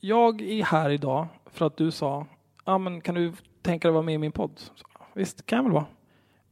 jag 0.00 0.40
är 0.40 0.64
här 0.64 0.90
idag 0.90 1.26
för 1.46 1.66
att 1.66 1.76
du 1.76 1.90
sa, 1.90 2.26
ja 2.64 2.78
men 2.78 3.00
kan 3.00 3.14
du 3.14 3.32
tänka 3.62 3.88
dig 3.88 3.90
att 3.90 3.94
vara 3.94 4.04
med 4.04 4.14
i 4.14 4.18
min 4.18 4.32
podd? 4.32 4.52
Så, 4.56 4.72
Visst, 5.14 5.46
kan 5.46 5.56
jag 5.56 5.62
väl 5.62 5.72
vara. 5.72 5.86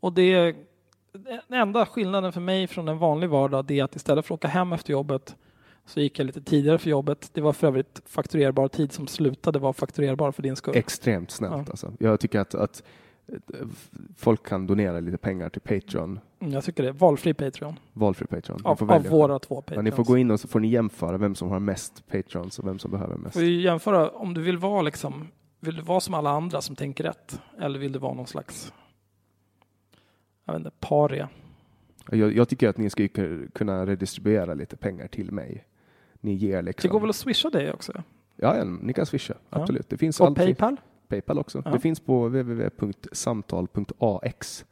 Och 0.01 0.13
det 0.13 0.57
den 1.13 1.61
enda 1.61 1.87
skillnaden 1.87 2.33
för 2.33 2.41
mig 2.41 2.67
från 2.67 2.89
en 2.89 2.99
vanlig 2.99 3.31
vardag, 3.31 3.65
det 3.65 3.81
är 3.81 3.85
att 3.85 3.97
istället 3.97 4.27
för 4.27 4.35
att 4.35 4.39
åka 4.39 4.49
hem 4.49 4.73
efter 4.73 4.93
jobbet 4.93 5.37
så 5.89 6.01
gick 6.01 6.19
jag 6.19 6.27
lite 6.27 6.41
tidigare 6.41 6.79
för 6.79 6.91
jobbet. 6.91 7.31
Det 7.33 7.41
var 7.41 7.53
för 7.53 7.67
övrigt 7.67 8.03
fakturerbar 8.07 8.69
tid 8.69 8.93
som 8.93 9.07
slutade 9.07 9.59
vara 9.59 9.73
fakturerbar 9.73 10.33
för 10.33 10.43
din 10.43 10.57
skull. 10.57 10.77
Extremt 10.77 11.31
snällt 11.31 11.53
Ja. 11.55 11.65
alltså. 11.71 11.93
Jag 11.99 12.21
tycker 12.21 12.41
att, 12.41 12.55
att 12.55 12.83
eh, 13.33 13.67
folk 14.17 14.47
kan 14.47 14.67
donera 14.67 15.01
lite 15.01 15.19
pengar 15.19 15.49
till 15.49 15.61
Patreon, 15.61 16.21
Mm, 16.41 16.53
jag 16.53 16.65
tycker 16.65 16.83
det. 16.83 16.93
Valfri 16.93 17.35
Patreon. 17.35 17.79
valfri 17.93 18.27
Patreon. 18.27 18.61
Av, 18.65 18.77
får 18.77 18.93
av 18.93 19.03
våra 19.07 19.39
två 19.39 19.55
Ja, 19.55 19.61
Patreons. 19.63 19.85
ni 19.85 19.91
får 19.91 20.05
gå 20.05 20.19
in 20.19 20.31
och 20.31 20.41
så 20.41 20.49
får 20.49 20.61
ni 20.61 20.69
jämföra 20.69 21.17
vem 21.19 21.35
som 21.35 21.49
har 21.51 21.61
mest 21.61 22.07
Patrons 22.09 22.59
och 22.59 22.67
vem 22.67 22.79
som 22.79 22.91
behöver 22.91 23.17
mest. 23.17 23.35
får 23.35 23.43
jämföra 23.45 24.11
om 24.11 24.35
du 24.35 24.41
vill 24.43 24.59
vara 24.59 24.83
liksom, 24.83 25.29
vill 25.61 25.77
du 25.77 25.83
vara 25.83 26.01
som 26.01 26.15
alla 26.15 26.31
andra 26.31 26.61
som 26.61 26.77
tänker 26.77 27.05
rätt? 27.05 27.41
Eller 27.61 27.79
vill 27.79 27.93
du 27.93 27.99
vara 27.99 28.15
någon 28.15 28.27
slags, 28.27 28.73
jag 30.45 30.53
vet 30.53 30.61
inte, 30.61 30.71
paria? 30.81 31.29
Jag, 32.11 32.37
jag 32.37 32.49
tycker 32.49 32.69
att 32.69 32.77
ni 32.77 32.91
ska 32.91 33.09
kunna 33.53 33.87
redistribuera 33.87 34.55
lite 34.55 34.77
pengar 34.77 35.09
till 35.09 35.33
mig. 35.33 35.65
Ni 36.21 36.35
ger 36.35 36.63
liksom... 36.63 36.89
Det 36.89 36.93
går 36.93 37.01
väl 37.01 37.11
att 37.11 37.17
swisha 37.17 37.51
dig 37.51 37.73
också? 37.73 37.93
Ja, 38.37 38.57
ja, 38.57 38.65
ni 38.65 38.93
kan 38.93 39.07
swisha. 39.07 39.35
Ja. 39.51 39.61
Absolut. 39.61 39.89
Det 39.89 39.97
finns 39.99 40.21
Och 40.21 40.27
alltid- 40.27 40.45
Paypal? 40.45 40.77
Paypal 41.09 41.39
också. 41.39 41.63
Ja. 41.65 41.71
Det 41.71 41.81
finns 41.81 42.01
på 42.01 42.29
www.samtal.ax. 42.29 44.65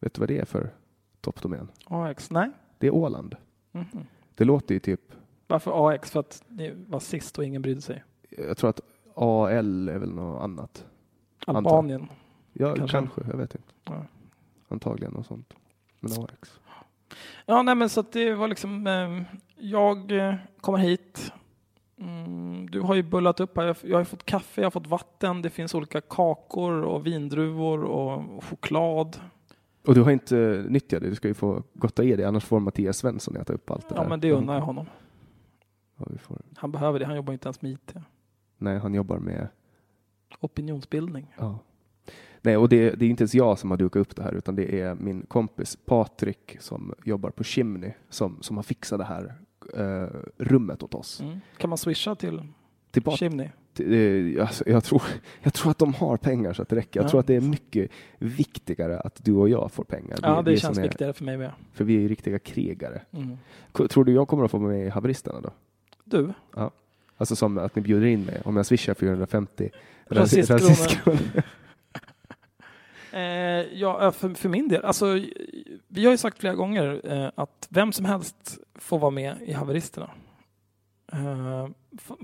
Vet 0.00 0.14
du 0.14 0.18
vad 0.20 0.28
det 0.28 0.38
är 0.38 0.44
för 0.44 0.70
toppdomän? 1.20 1.68
AX? 1.84 2.30
Nej? 2.30 2.50
Det 2.78 2.86
är 2.86 2.94
Åland. 2.94 3.36
Mhm. 3.72 3.86
Det 4.34 4.44
låter 4.44 4.74
ju 4.74 4.80
typ, 4.80 5.00
Varför 5.46 5.88
AX? 5.90 6.10
För 6.10 6.20
att 6.20 6.42
det 6.48 6.72
var 6.88 7.00
sist 7.00 7.38
och 7.38 7.44
ingen 7.44 7.62
brydde 7.62 7.80
sig. 7.80 8.04
jag 8.30 8.56
tror 8.56 8.70
att 8.70 8.80
AL 9.14 9.88
är 9.88 9.98
väl 9.98 10.12
något 10.14 10.42
annat. 10.42 10.84
Albanien? 11.46 12.08
Ja, 12.52 12.74
Kanske. 12.76 12.96
kanske. 12.98 13.20
Jag 13.30 13.36
vet 13.36 13.54
inte. 13.54 13.68
Ja. 13.84 14.04
Antagligen 14.68 15.12
något 15.12 15.26
sånt. 15.26 15.54
Men 16.00 16.12
AX. 16.12 16.60
Ja, 17.46 17.62
nej 17.62 17.74
men 17.74 17.88
så 17.88 18.04
det 18.12 18.34
var 18.34 18.48
liksom, 18.48 18.86
eh, 18.86 19.22
jag 19.56 20.12
kommer 20.60 20.78
hit. 20.78 21.32
Mm, 22.00 22.70
du 22.70 22.80
har 22.80 22.94
ju 22.94 23.02
bullat 23.02 23.40
upp 23.40 23.56
här. 23.56 23.76
Jag, 23.82 23.98
har 23.98 24.04
fått 24.04 24.24
kaffe, 24.24 24.60
jag 24.60 24.66
har 24.66 24.70
fått 24.70 24.86
vatten. 24.86 25.42
Det 25.42 25.50
finns 25.50 25.74
olika 25.74 26.00
kakor 26.00 26.82
och 26.82 27.06
vindruvor 27.06 27.84
och 27.84 28.44
choklad. 28.44 29.20
Och 29.86 29.94
du 29.94 30.02
har 30.02 30.10
inte 30.10 30.64
nyttjat 30.68 31.02
det. 31.02 31.08
Du 31.08 31.14
ska 31.14 31.28
ju 31.28 31.34
få 31.34 31.62
gotta 31.74 32.04
i 32.04 32.16
det. 32.16 32.24
Annars 32.24 32.44
får 32.44 32.60
Mattias 32.60 32.96
Svensson 32.96 33.36
äta 33.36 33.52
upp 33.52 33.70
allt 33.70 33.88
det 33.88 33.94
Ja, 33.94 34.02
där. 34.02 34.08
men 34.08 34.20
det 34.20 34.32
unnar 34.32 34.54
jag 34.54 34.60
honom. 34.60 34.86
Ja. 35.96 36.06
Han 36.56 36.72
behöver 36.72 36.98
det. 36.98 37.06
Han 37.06 37.16
jobbar 37.16 37.32
inte 37.32 37.46
ens 37.48 37.62
med 37.62 37.72
IT. 37.72 37.94
Nej, 38.58 38.78
han 38.78 38.94
jobbar 38.94 39.18
med 39.18 39.48
Opinionsbildning. 40.40 41.34
Ja. 41.38 41.58
Nej, 42.42 42.56
och 42.56 42.68
det, 42.68 42.90
det 42.90 43.04
är 43.04 43.08
inte 43.10 43.22
ens 43.22 43.34
jag 43.34 43.58
som 43.58 43.70
har 43.70 43.78
dukat 43.78 44.00
upp 44.00 44.16
det 44.16 44.22
här, 44.22 44.32
utan 44.34 44.56
det 44.56 44.80
är 44.80 44.94
min 44.94 45.22
kompis 45.28 45.78
Patrik 45.86 46.56
som 46.60 46.94
jobbar 47.04 47.30
på 47.30 47.44
Chimney 47.44 47.90
som, 48.10 48.38
som 48.40 48.56
har 48.56 48.62
fixat 48.62 48.98
det 48.98 49.04
här 49.04 49.34
eh, 49.76 50.08
rummet 50.38 50.82
åt 50.82 50.94
oss. 50.94 51.20
Mm. 51.20 51.40
Kan 51.56 51.70
man 51.70 51.78
swisha 51.78 52.14
till 52.14 52.42
Till 52.90 53.02
Pat- 53.02 53.16
Chimney? 53.18 53.48
till, 53.74 54.36
eh, 54.38 54.42
alltså, 54.46 54.64
jag, 54.68 54.84
tror, 54.84 55.02
jag 55.42 55.54
tror 55.54 55.70
att 55.70 55.78
de 55.78 55.94
har 55.94 56.16
pengar 56.16 56.52
så 56.52 56.62
att 56.62 56.68
det 56.68 56.76
räcker. 56.76 57.00
Jag 57.00 57.04
Ja. 57.04 57.08
tror 57.10 57.20
att 57.20 57.26
det 57.26 57.34
är 57.36 57.40
mycket 57.40 57.90
viktigare 58.18 59.00
att 59.00 59.24
du 59.24 59.32
och 59.32 59.48
jag 59.48 59.72
får 59.72 59.84
pengar. 59.84 60.18
Ja, 60.22 60.36
Vi- 60.40 60.44
det 60.44 60.50
vi 60.50 60.56
känns 60.60 60.78
är, 60.78 60.82
viktigare 60.82 61.12
för 61.12 61.24
mig 61.24 61.36
med. 61.36 61.50
För 61.72 61.84
vi 61.84 61.96
är 61.96 62.00
ju 62.00 62.08
riktiga 62.08 62.38
krigare. 62.38 63.02
Mm. 63.12 63.36
Tror 63.88 64.04
du 64.04 64.12
jag 64.12 64.28
kommer 64.28 64.44
att 64.44 64.50
få 64.50 64.58
med 64.58 64.86
i 64.86 64.88
haveristerna 64.88 65.40
då? 65.40 65.50
Du, 66.04 66.32
Alltså 67.16 67.36
som 67.36 67.58
att 67.58 67.76
ni 67.76 67.82
bjuder 67.82 68.06
in 68.06 68.24
mig 68.24 68.40
om 68.44 68.56
jag 68.56 68.66
swishar 68.66 68.94
450 68.94 69.70
Rasistkronor. 70.06 71.18
Eh, 73.12 73.20
ja, 73.72 74.12
för, 74.12 74.34
för 74.34 74.48
min 74.48 74.68
del, 74.68 74.84
alltså, 74.84 75.20
vi 75.88 76.04
har 76.04 76.10
ju 76.10 76.16
sagt 76.16 76.38
flera 76.38 76.54
gånger 76.54 77.00
eh, 77.04 77.30
att 77.34 77.66
vem 77.70 77.92
som 77.92 78.04
helst 78.04 78.58
får 78.74 78.98
vara 78.98 79.10
med 79.10 79.36
i 79.42 79.52
haveristerna. 79.52 80.10
Eh, 81.12 81.68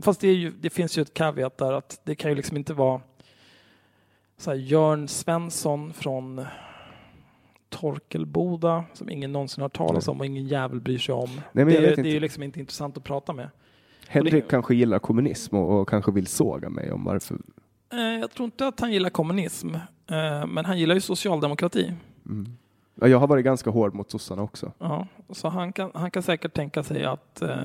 fast 0.02 0.20
det, 0.20 0.32
ju, 0.32 0.50
det 0.50 0.70
finns 0.70 0.98
ju 0.98 1.02
ett 1.02 1.14
caveat 1.14 1.58
där 1.58 1.72
att 1.72 2.00
det 2.04 2.14
kan 2.14 2.30
ju 2.30 2.34
liksom 2.34 2.56
inte 2.56 2.74
vara 2.74 3.00
så 4.36 4.50
här, 4.50 4.58
Jörn 4.58 5.08
Svensson 5.08 5.92
från 5.92 6.46
Torkelboda 7.68 8.84
som 8.92 9.10
ingen 9.10 9.32
någonsin 9.32 9.62
har 9.62 9.92
Nej. 9.92 10.00
om 10.06 10.20
och 10.20 10.26
ingen 10.26 10.46
jävel 10.46 10.80
bryr 10.80 10.98
sig 10.98 11.14
om. 11.14 11.40
men 11.52 11.66
det, 11.66 11.80
det 11.80 11.86
är 11.86 11.90
inte. 11.90 12.08
ju 12.08 12.20
liksom 12.20 12.42
inte 12.42 12.60
intressant 12.60 12.96
att 12.96 13.04
prata 13.04 13.32
med. 13.32 13.50
Henrik 14.08 14.48
kanske 14.48 14.74
gillar 14.74 14.98
kommunism 14.98 15.56
och, 15.56 15.80
och 15.80 15.88
kanske 15.88 16.12
vill 16.12 16.26
såga 16.26 16.68
mig 16.68 16.92
om 16.92 17.04
varför. 17.04 17.38
Eh, 17.92 17.98
jag 18.00 18.30
tror 18.30 18.44
inte 18.44 18.66
att 18.66 18.80
han 18.80 18.92
gillar 18.92 19.10
kommunism, 19.10 19.74
eh, 19.74 19.80
men 20.46 20.64
han 20.64 20.78
gillar 20.78 20.94
ju 20.94 21.00
socialdemokrati. 21.00 21.92
Mm. 22.26 22.56
Ja, 23.00 23.08
jag 23.08 23.18
har 23.18 23.26
varit 23.26 23.44
ganska 23.44 23.70
hård 23.70 23.94
mot 23.94 24.10
sossarna 24.10 24.42
också. 24.42 24.72
Ja, 24.78 25.06
så 25.30 25.48
han 25.48 25.72
kan, 25.72 25.90
han 25.94 26.10
kan 26.10 26.22
säkert 26.22 26.54
tänka 26.54 26.82
sig 26.82 27.04
att 27.04 27.42
eh, 27.42 27.56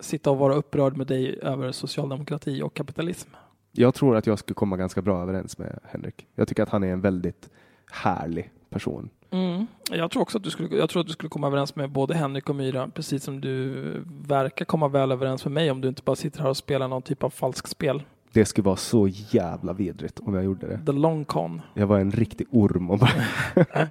sitta 0.00 0.30
och 0.30 0.38
vara 0.38 0.54
upprörd 0.54 0.96
med 0.96 1.06
dig 1.06 1.38
över 1.42 1.72
socialdemokrati 1.72 2.62
och 2.62 2.74
kapitalism. 2.74 3.30
Jag 3.72 3.94
tror 3.94 4.16
att 4.16 4.26
jag 4.26 4.38
skulle 4.38 4.54
komma 4.54 4.76
ganska 4.76 5.02
bra 5.02 5.22
överens 5.22 5.58
med 5.58 5.78
Henrik. 5.84 6.26
Jag 6.34 6.48
tycker 6.48 6.62
att 6.62 6.68
han 6.68 6.84
är 6.84 6.92
en 6.92 7.00
väldigt 7.00 7.50
härlig 7.90 8.50
person. 8.70 9.10
Mm. 9.30 9.66
Jag 9.90 10.10
tror 10.10 10.22
också 10.22 10.38
att 10.38 10.44
du 10.44 10.50
skulle, 10.50 10.76
jag 10.76 10.90
tror 10.90 11.00
att 11.00 11.06
du 11.06 11.12
skulle 11.12 11.30
komma 11.30 11.46
överens 11.46 11.76
med 11.76 11.90
både 11.90 12.14
Henrik 12.14 12.48
och 12.48 12.56
Myra, 12.56 12.88
precis 12.88 13.24
som 13.24 13.40
du 13.40 13.74
verkar 14.06 14.64
komma 14.64 14.88
väl 14.88 15.12
överens 15.12 15.44
med 15.44 15.52
mig 15.52 15.70
om 15.70 15.80
du 15.80 15.88
inte 15.88 16.02
bara 16.02 16.16
sitter 16.16 16.40
här 16.40 16.48
och 16.48 16.56
spelar 16.56 16.88
någon 16.88 17.02
typ 17.02 17.22
av 17.22 17.30
falsk 17.30 17.66
spel. 17.66 18.02
Det 18.32 18.44
skulle 18.44 18.64
vara 18.64 18.76
så 18.76 19.08
jävla 19.08 19.72
vidrigt 19.72 20.20
om 20.20 20.34
jag 20.34 20.44
gjorde 20.44 20.66
det. 20.66 20.80
The 20.86 20.92
long 20.92 21.24
con. 21.24 21.60
Jag 21.74 21.86
var 21.86 21.98
en 21.98 22.10
riktig 22.12 22.46
orm 22.50 22.90
och 22.90 22.98
bara... 22.98 23.10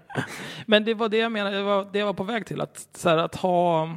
Men 0.65 0.83
det 0.85 0.93
var 0.93 1.09
det 1.09 1.17
jag 1.17 1.31
menade, 1.31 1.57
det 1.57 1.63
var 1.63 1.87
det 1.91 1.99
jag 1.99 2.05
var 2.05 2.13
på 2.13 2.23
väg 2.23 2.45
till. 2.45 2.61
Att, 2.61 2.87
så 2.93 3.09
här, 3.09 3.17
att 3.17 3.35
ha, 3.35 3.89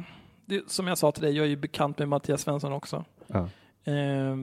det, 0.45 0.69
som 0.71 0.87
jag 0.87 0.97
sa 0.97 1.11
till 1.11 1.23
dig, 1.23 1.35
jag 1.37 1.45
är 1.45 1.49
ju 1.49 1.55
bekant 1.55 1.99
med 1.99 2.07
Mattias 2.09 2.41
Svensson 2.41 2.73
också. 2.73 3.05
Ja. 3.27 3.39
Eh, 3.83 4.33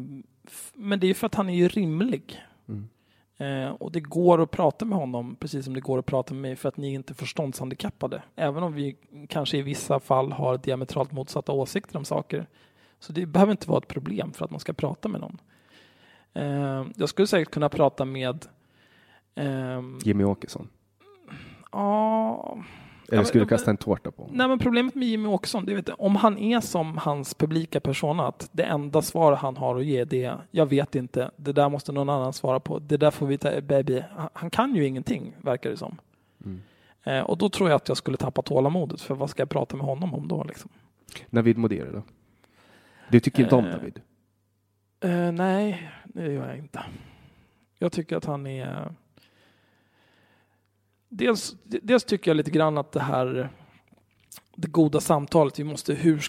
f- 0.47 0.73
men 0.75 1.01
det 1.01 1.07
är 1.07 1.09
ju 1.09 1.15
för 1.15 1.27
att 1.27 1.35
han 1.35 1.49
är 1.49 1.55
ju 1.55 1.69
rimlig. 1.69 2.43
Mm. 2.69 2.89
Eh, 3.37 3.71
och 3.71 3.93
det 3.93 4.01
går 4.01 4.43
att 4.43 4.51
prata 4.51 4.85
med 4.85 4.99
honom 4.99 5.37
precis 5.41 5.65
som 5.65 5.75
det 5.75 5.81
går 5.81 5.99
att 5.99 6.07
prata 6.07 6.35
med 6.35 6.43
mig 6.43 6.57
för 6.57 6.69
att 6.69 6.77
ni 6.77 6.91
är 6.91 6.95
inte 6.95 7.13
är 7.13 7.15
förståndshandikappade. 7.15 8.23
Även 8.37 8.63
om 8.63 8.73
vi 8.73 8.97
kanske 9.29 9.59
i 9.59 9.63
vissa 9.63 10.01
fall 10.01 10.33
har 10.33 10.59
diametralt 10.59 11.13
motsatta 11.13 11.53
åsikter 11.53 11.97
om 11.99 12.05
saker. 12.05 12.47
Så 13.01 13.13
det 13.13 13.27
behöver 13.27 13.51
inte 13.53 13.69
vara 13.69 13.79
ett 13.79 13.89
problem 13.89 14.33
för 14.33 14.45
att 14.45 14.51
man 14.51 14.61
ska 14.61 14.73
prata 14.73 15.09
med 15.09 15.21
någon. 15.21 15.39
Eh, 16.39 16.87
jag 16.97 17.09
skulle 17.09 17.27
säkert 17.27 17.51
kunna 17.51 17.69
prata 17.69 18.05
med 18.05 18.47
ehm, 19.35 19.99
Jimmy 20.03 20.25
Åkesson. 20.25 20.69
Ja, 21.73 22.59
Eller 23.09 23.25
skulle 23.25 23.45
du 23.45 23.49
kasta 23.49 23.71
en 23.71 23.77
tårta 23.77 24.11
på 24.11 24.23
honom? 24.23 24.37
Nej, 24.37 24.49
men 24.49 24.59
problemet 24.59 24.95
med 24.95 25.09
Jimmy 25.09 25.29
Åkesson, 25.29 25.65
det 25.65 25.75
vet 25.75 25.89
jag, 25.89 26.01
om 26.01 26.17
han 26.17 26.39
är 26.39 26.61
som 26.61 26.99
hans 26.99 27.35
publika 27.35 27.81
persona, 27.81 28.27
att 28.27 28.49
det 28.53 28.63
enda 28.63 29.03
svar 29.03 29.33
han 29.37 29.57
har 29.57 29.77
att 29.77 29.85
ge 29.85 30.05
det 30.05 30.25
är 30.25 30.39
jag 30.51 30.67
vet 30.67 30.95
inte, 30.95 31.31
det 31.37 31.53
där 31.53 31.69
måste 31.69 31.93
någon 31.93 32.09
annan 32.09 32.33
svara 32.33 32.61
på, 32.61 32.79
det 32.79 32.97
där 32.97 33.11
får 33.11 33.27
vi 33.27 33.39
ta, 33.39 33.61
baby. 33.61 34.03
Han, 34.33 34.51
kan 34.51 34.75
ju 34.75 34.87
ingenting, 34.87 35.37
verkar 35.43 35.71
det 35.71 35.77
som. 35.77 35.97
Mm. 36.45 36.61
Eh, 37.05 37.21
och 37.21 37.39
då 37.39 37.49
tror 37.49 37.69
jag 37.69 37.77
att 37.77 37.89
jag 37.89 37.97
skulle 37.97 38.17
tappa 38.17 38.43
tålamodet, 38.43 39.01
för 39.01 39.15
vad 39.15 39.31
ska 39.31 39.41
jag 39.43 39.51
prata 39.51 39.77
med 39.77 39.87
honom 39.87 40.15
om 40.15 40.29
då? 40.29 40.45
Liksom? 40.45 40.71
Navid 41.31 41.59
Modiri 41.59 41.89
då? 41.93 42.03
Du 43.09 43.21
tycker 43.21 43.43
inte 43.43 43.55
om 43.55 43.65
Eh, 43.65 43.71
Navid? 43.71 44.01
Eh, 45.01 45.33
nej, 45.33 45.91
det 46.15 46.33
gör 46.33 46.49
jag 46.49 46.59
inte. 46.59 46.85
Jag 47.79 47.93
tycker 47.93 48.17
att 48.17 48.25
han 48.25 48.47
är... 48.47 48.95
Dels, 51.09 51.57
dels 51.65 52.05
tycker 52.05 52.31
jag 52.31 52.37
lite 52.37 52.51
grann 52.51 52.79
att 52.79 52.93
det 52.93 53.01
här 53.01 53.51
det 54.61 54.69
goda 54.69 55.01
samtalet, 55.01 55.59
vi 55.59 55.65
måste 55.65 55.95
hur, 55.95 56.29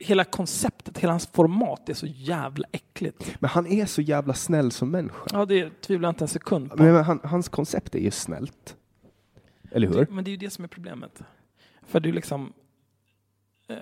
hela 0.00 0.24
konceptet, 0.24 0.98
hela 0.98 1.12
hans 1.12 1.26
format 1.26 1.88
är 1.88 1.94
så 1.94 2.06
jävla 2.06 2.66
äckligt. 2.72 3.36
Men 3.40 3.50
han 3.50 3.66
är 3.66 3.86
så 3.86 4.02
jävla 4.02 4.34
snäll 4.34 4.72
som 4.72 4.90
människa. 4.90 5.26
Ja, 5.32 5.44
det 5.44 5.80
tvivlar 5.80 6.06
jag 6.06 6.10
inte 6.10 6.24
en 6.24 6.28
sekund 6.28 6.70
på. 6.70 6.76
Men, 6.76 6.92
men 6.92 7.04
han, 7.04 7.20
hans 7.24 7.48
koncept 7.48 7.94
är 7.94 7.98
ju 7.98 8.10
snällt. 8.10 8.76
Eller 9.70 9.88
hur? 9.88 9.94
Det, 9.94 10.10
men 10.10 10.24
det 10.24 10.28
är 10.28 10.32
ju 10.32 10.36
det 10.36 10.50
som 10.50 10.64
är 10.64 10.68
problemet. 10.68 11.22
För 11.82 12.00
det 12.00 12.08
är 12.08 12.12
liksom... 12.12 12.52
Eh, 13.68 13.76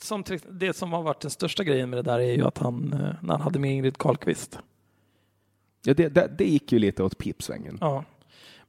som 0.00 0.24
det 0.50 0.76
som 0.76 0.92
har 0.92 1.02
varit 1.02 1.20
den 1.20 1.30
största 1.30 1.64
grejen 1.64 1.90
med 1.90 1.98
det 1.98 2.02
där 2.02 2.18
är 2.18 2.34
ju 2.34 2.44
att 2.44 2.58
han, 2.58 2.92
eh, 2.92 3.14
när 3.22 3.32
han 3.32 3.40
hade 3.40 3.58
med 3.58 3.70
Ingrid 3.70 3.98
Carlqvist, 3.98 4.58
Ja, 5.86 5.94
det, 5.94 6.08
det, 6.08 6.30
det 6.38 6.44
gick 6.44 6.72
ju 6.72 6.78
lite 6.78 7.02
åt 7.02 7.18
pipsvängen. 7.18 7.78
Ja. 7.80 8.04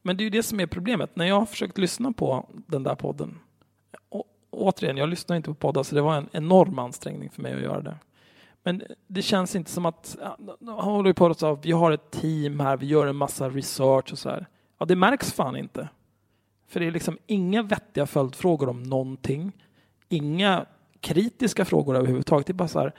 Men 0.01 0.17
det 0.17 0.21
är 0.21 0.25
ju 0.25 0.29
det 0.29 0.43
som 0.43 0.59
är 0.59 0.65
problemet. 0.65 1.15
När 1.15 1.25
jag 1.25 1.39
har 1.39 1.45
försökt 1.45 1.77
lyssna 1.77 2.11
på 2.11 2.49
den 2.53 2.83
där 2.83 2.95
podden. 2.95 3.39
Och, 4.09 4.23
återigen, 4.49 4.97
jag 4.97 5.09
lyssnar 5.09 5.35
inte 5.35 5.49
på 5.49 5.53
poddar 5.53 5.83
så 5.83 5.95
det 5.95 6.01
var 6.01 6.15
en 6.15 6.29
enorm 6.31 6.79
ansträngning 6.79 7.29
för 7.29 7.41
mig 7.41 7.53
att 7.53 7.61
göra 7.61 7.81
det. 7.81 7.97
Men 8.63 8.83
det 9.07 9.21
känns 9.21 9.55
inte 9.55 9.71
som 9.71 9.85
att, 9.85 10.17
han 10.65 10.79
håller 10.79 11.09
ju 11.09 11.13
på 11.13 11.25
att 11.25 11.39
säga, 11.39 11.57
vi 11.61 11.71
har 11.71 11.91
ett 11.91 12.11
team 12.11 12.59
här, 12.59 12.77
vi 12.77 12.85
gör 12.85 13.07
en 13.07 13.15
massa 13.15 13.49
research 13.49 14.11
och 14.11 14.19
så 14.19 14.29
här. 14.29 14.47
Ja, 14.77 14.85
det 14.85 14.95
märks 14.95 15.33
fan 15.33 15.55
inte. 15.55 15.89
För 16.67 16.79
det 16.79 16.85
är 16.85 16.91
liksom 16.91 17.17
inga 17.27 17.63
vettiga 17.63 18.05
följdfrågor 18.05 18.69
om 18.69 18.83
någonting. 18.83 19.51
Inga 20.09 20.65
kritiska 20.99 21.65
frågor 21.65 21.95
överhuvudtaget. 21.95 22.47
Det 22.47 22.51
är 22.51 22.55
bara 22.55 22.67
så 22.67 22.79
här, 22.79 22.93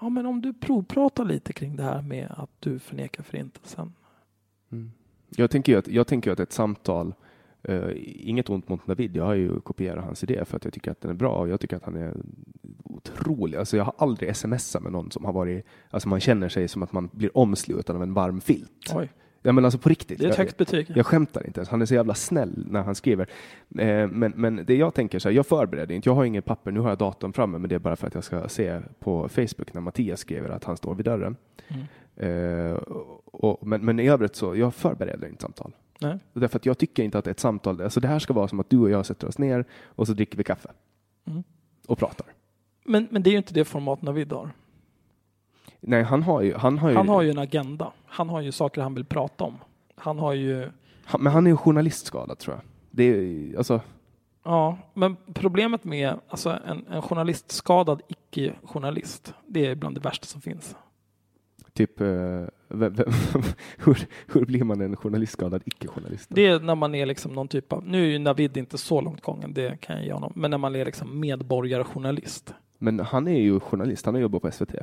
ja 0.00 0.08
men 0.08 0.26
om 0.26 0.42
du 0.42 0.52
provpratar 0.52 1.24
lite 1.24 1.52
kring 1.52 1.76
det 1.76 1.82
här 1.82 2.02
med 2.02 2.34
att 2.36 2.50
du 2.60 2.78
förnekar 2.78 3.22
förintelsen. 3.22 3.92
Mm. 4.72 4.90
Jag 5.36 5.50
tänker 5.50 5.76
att, 5.76 5.88
jag 5.88 6.06
tänker 6.06 6.30
att 6.30 6.40
ett 6.40 6.52
samtal, 6.52 7.14
eh, 7.62 7.90
inget 8.04 8.50
ont 8.50 8.68
mot 8.68 8.86
Navid, 8.86 9.16
jag 9.16 9.24
har 9.24 9.34
ju 9.34 9.60
kopierat 9.60 10.04
hans 10.04 10.22
idé 10.22 10.44
för 10.44 10.56
att 10.56 10.64
jag 10.64 10.74
tycker 10.74 10.90
att 10.90 11.00
den 11.00 11.10
är 11.10 11.14
bra 11.14 11.32
och 11.32 11.48
jag 11.48 11.60
tycker 11.60 11.76
att 11.76 11.84
han 11.84 11.96
är 11.96 12.16
otrolig. 12.84 13.58
Alltså 13.58 13.76
jag 13.76 13.84
har 13.84 13.94
aldrig 13.98 14.36
smsat 14.36 14.82
med 14.82 14.92
någon 14.92 15.10
som 15.10 15.24
har 15.24 15.32
varit, 15.32 15.66
alltså 15.90 16.08
man 16.08 16.20
känner 16.20 16.48
sig 16.48 16.68
som 16.68 16.82
att 16.82 16.92
man 16.92 17.10
blir 17.12 17.38
omsluten 17.38 17.96
av 17.96 18.02
en 18.02 18.14
varm 18.14 18.40
filt. 18.40 18.92
Oj, 18.94 19.10
Ja 19.42 19.52
men 19.52 19.64
alltså 19.64 19.78
på 19.78 19.88
riktigt. 19.88 20.18
det 20.18 20.24
är 20.24 20.30
ett 20.30 20.38
Jag- 20.38 20.44
högt 20.44 20.56
betyg. 20.56 20.92
Jag 20.94 21.06
skämtar 21.06 21.46
inte 21.46 21.60
ens. 21.60 21.68
Han 21.68 21.82
är 21.82 21.86
så 21.86 21.94
jävla 21.94 22.14
snäll 22.14 22.64
när 22.70 22.82
han 22.82 22.94
skriver. 22.94 23.26
Eh, 23.78 24.08
men, 24.08 24.32
men 24.36 24.64
det 24.66 24.74
jag 24.76 24.94
tänker 24.94 25.18
så 25.18 25.28
här, 25.28 25.36
jag 25.36 25.46
förbereder 25.46 25.94
inte. 25.94 26.08
Jag 26.08 26.14
har 26.14 26.24
inget 26.24 26.44
papper. 26.44 26.70
Nu 26.70 26.80
har 26.80 26.88
jag 26.88 26.98
datorn 26.98 27.32
framme, 27.32 27.58
men 27.58 27.68
det 27.68 27.74
är 27.74 27.78
bara 27.78 27.96
för 27.96 28.06
att 28.06 28.14
jag 28.14 28.24
ska 28.24 28.48
se 28.48 28.80
på 28.98 29.28
Facebook 29.28 29.74
när 29.74 29.80
Mattias 29.80 30.20
skriver 30.20 30.48
att 30.50 30.64
han 30.64 30.76
står 30.76 30.94
vid 30.94 31.04
dörren. 31.04 31.36
Mm. 31.68 31.84
Eh, 32.16 32.72
och, 33.24 33.66
men, 33.66 33.84
men 33.84 34.00
i 34.00 34.08
övrigt 34.08 34.36
så, 34.36 34.56
jag 34.56 34.74
förbereder 34.74 35.28
inte 35.28 35.42
samtal. 35.42 35.72
Nej. 36.00 36.18
Därför 36.32 36.56
att 36.58 36.66
jag 36.66 36.78
tycker 36.78 37.02
inte 37.02 37.18
att 37.18 37.26
ett 37.26 37.40
samtal, 37.40 37.80
alltså 37.80 38.00
det 38.00 38.08
här 38.08 38.18
ska 38.18 38.32
vara 38.32 38.48
som 38.48 38.60
att 38.60 38.70
du 38.70 38.78
och 38.78 38.90
jag 38.90 39.06
sätter 39.06 39.28
oss 39.28 39.38
ner 39.38 39.64
och 39.84 40.06
så 40.06 40.12
dricker 40.12 40.38
vi 40.38 40.44
kaffe. 40.44 40.68
Mm. 41.26 41.42
Och 41.86 41.98
pratar. 41.98 42.26
Men, 42.84 43.08
men 43.10 43.22
det 43.22 43.30
är 43.30 43.32
ju 43.32 43.36
inte 43.38 43.54
det 43.54 43.64
format 43.64 44.02
Navid 44.02 44.32
har. 44.32 44.50
Nej, 45.80 46.02
han 46.02 46.22
har 46.22 46.40
ju... 46.40 46.54
Han 46.54 46.78
har 46.78 46.90
ju, 46.90 46.96
Han 46.96 47.08
har 47.08 47.22
ju 47.22 47.30
en 47.30 47.38
agenda. 47.38 47.92
Han 48.06 48.28
har 48.28 48.40
ju 48.40 48.52
saker 48.52 48.82
han 48.82 48.94
vill 48.94 49.04
prata 49.04 49.44
om. 49.44 49.58
Han 49.94 50.18
har 50.18 50.32
ju... 50.32 50.70
han, 51.04 51.22
men 51.22 51.32
han 51.32 51.46
är 51.46 51.50
ju 51.50 51.56
journalistskadad 51.56 52.38
tror 52.38 52.56
jag. 52.56 52.64
Det 52.90 53.04
är, 53.04 53.58
alltså, 53.58 53.80
Ja, 54.48 54.78
men 54.94 55.16
problemet 55.34 55.84
med 55.84 56.14
alltså 56.28 56.58
en, 56.66 56.86
en 56.86 57.02
journalistskadad 57.02 58.02
icke-journalist, 58.08 59.34
det 59.46 59.66
är 59.66 59.74
bland 59.74 59.96
det 59.96 60.00
värsta 60.00 60.26
som 60.26 60.40
finns. 60.40 60.76
Typ, 61.72 62.00
eh, 62.00 62.06
vem, 62.68 62.94
vem, 62.94 63.12
hur, 63.78 64.08
hur 64.26 64.44
blir 64.44 64.64
man 64.64 64.80
en 64.80 64.96
journalistskadad 64.96 65.62
icke-journalist? 65.64 66.28
Det 66.30 66.46
är 66.46 66.60
när 66.60 66.74
man 66.74 66.94
är 66.94 67.06
liksom 67.06 67.32
någon 67.32 67.48
typ 67.48 67.72
av, 67.72 67.86
nu 67.86 68.04
är 68.04 68.10
ju 68.10 68.18
Navid 68.18 68.56
inte 68.56 68.78
så 68.78 69.00
långt 69.00 69.22
gången, 69.22 69.54
det 69.54 69.80
kan 69.80 69.96
jag 69.96 70.04
ge 70.04 70.12
honom, 70.12 70.32
men 70.36 70.50
när 70.50 70.58
man 70.58 70.76
är 70.76 70.84
liksom 70.84 71.20
medborgarjournalist. 71.20 72.54
Men 72.78 73.00
han 73.00 73.28
är 73.28 73.40
ju 73.40 73.60
journalist, 73.60 74.06
han 74.06 74.14
har 74.14 74.22
jobbat 74.22 74.42
på 74.42 74.50
SVT. 74.50 74.74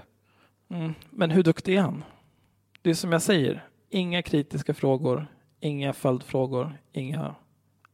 Mm. 0.70 0.94
Men 1.10 1.32
hur 1.32 1.44
duktig 1.44 1.76
är 1.76 1.82
han? 1.82 2.04
Det 2.82 2.90
är 2.90 2.94
som 2.94 3.12
jag 3.12 3.22
säger, 3.22 3.68
inga 3.90 4.22
kritiska 4.22 4.74
frågor, 4.74 5.28
inga 5.60 5.94
följdfrågor, 5.94 6.78
inga... 6.92 7.36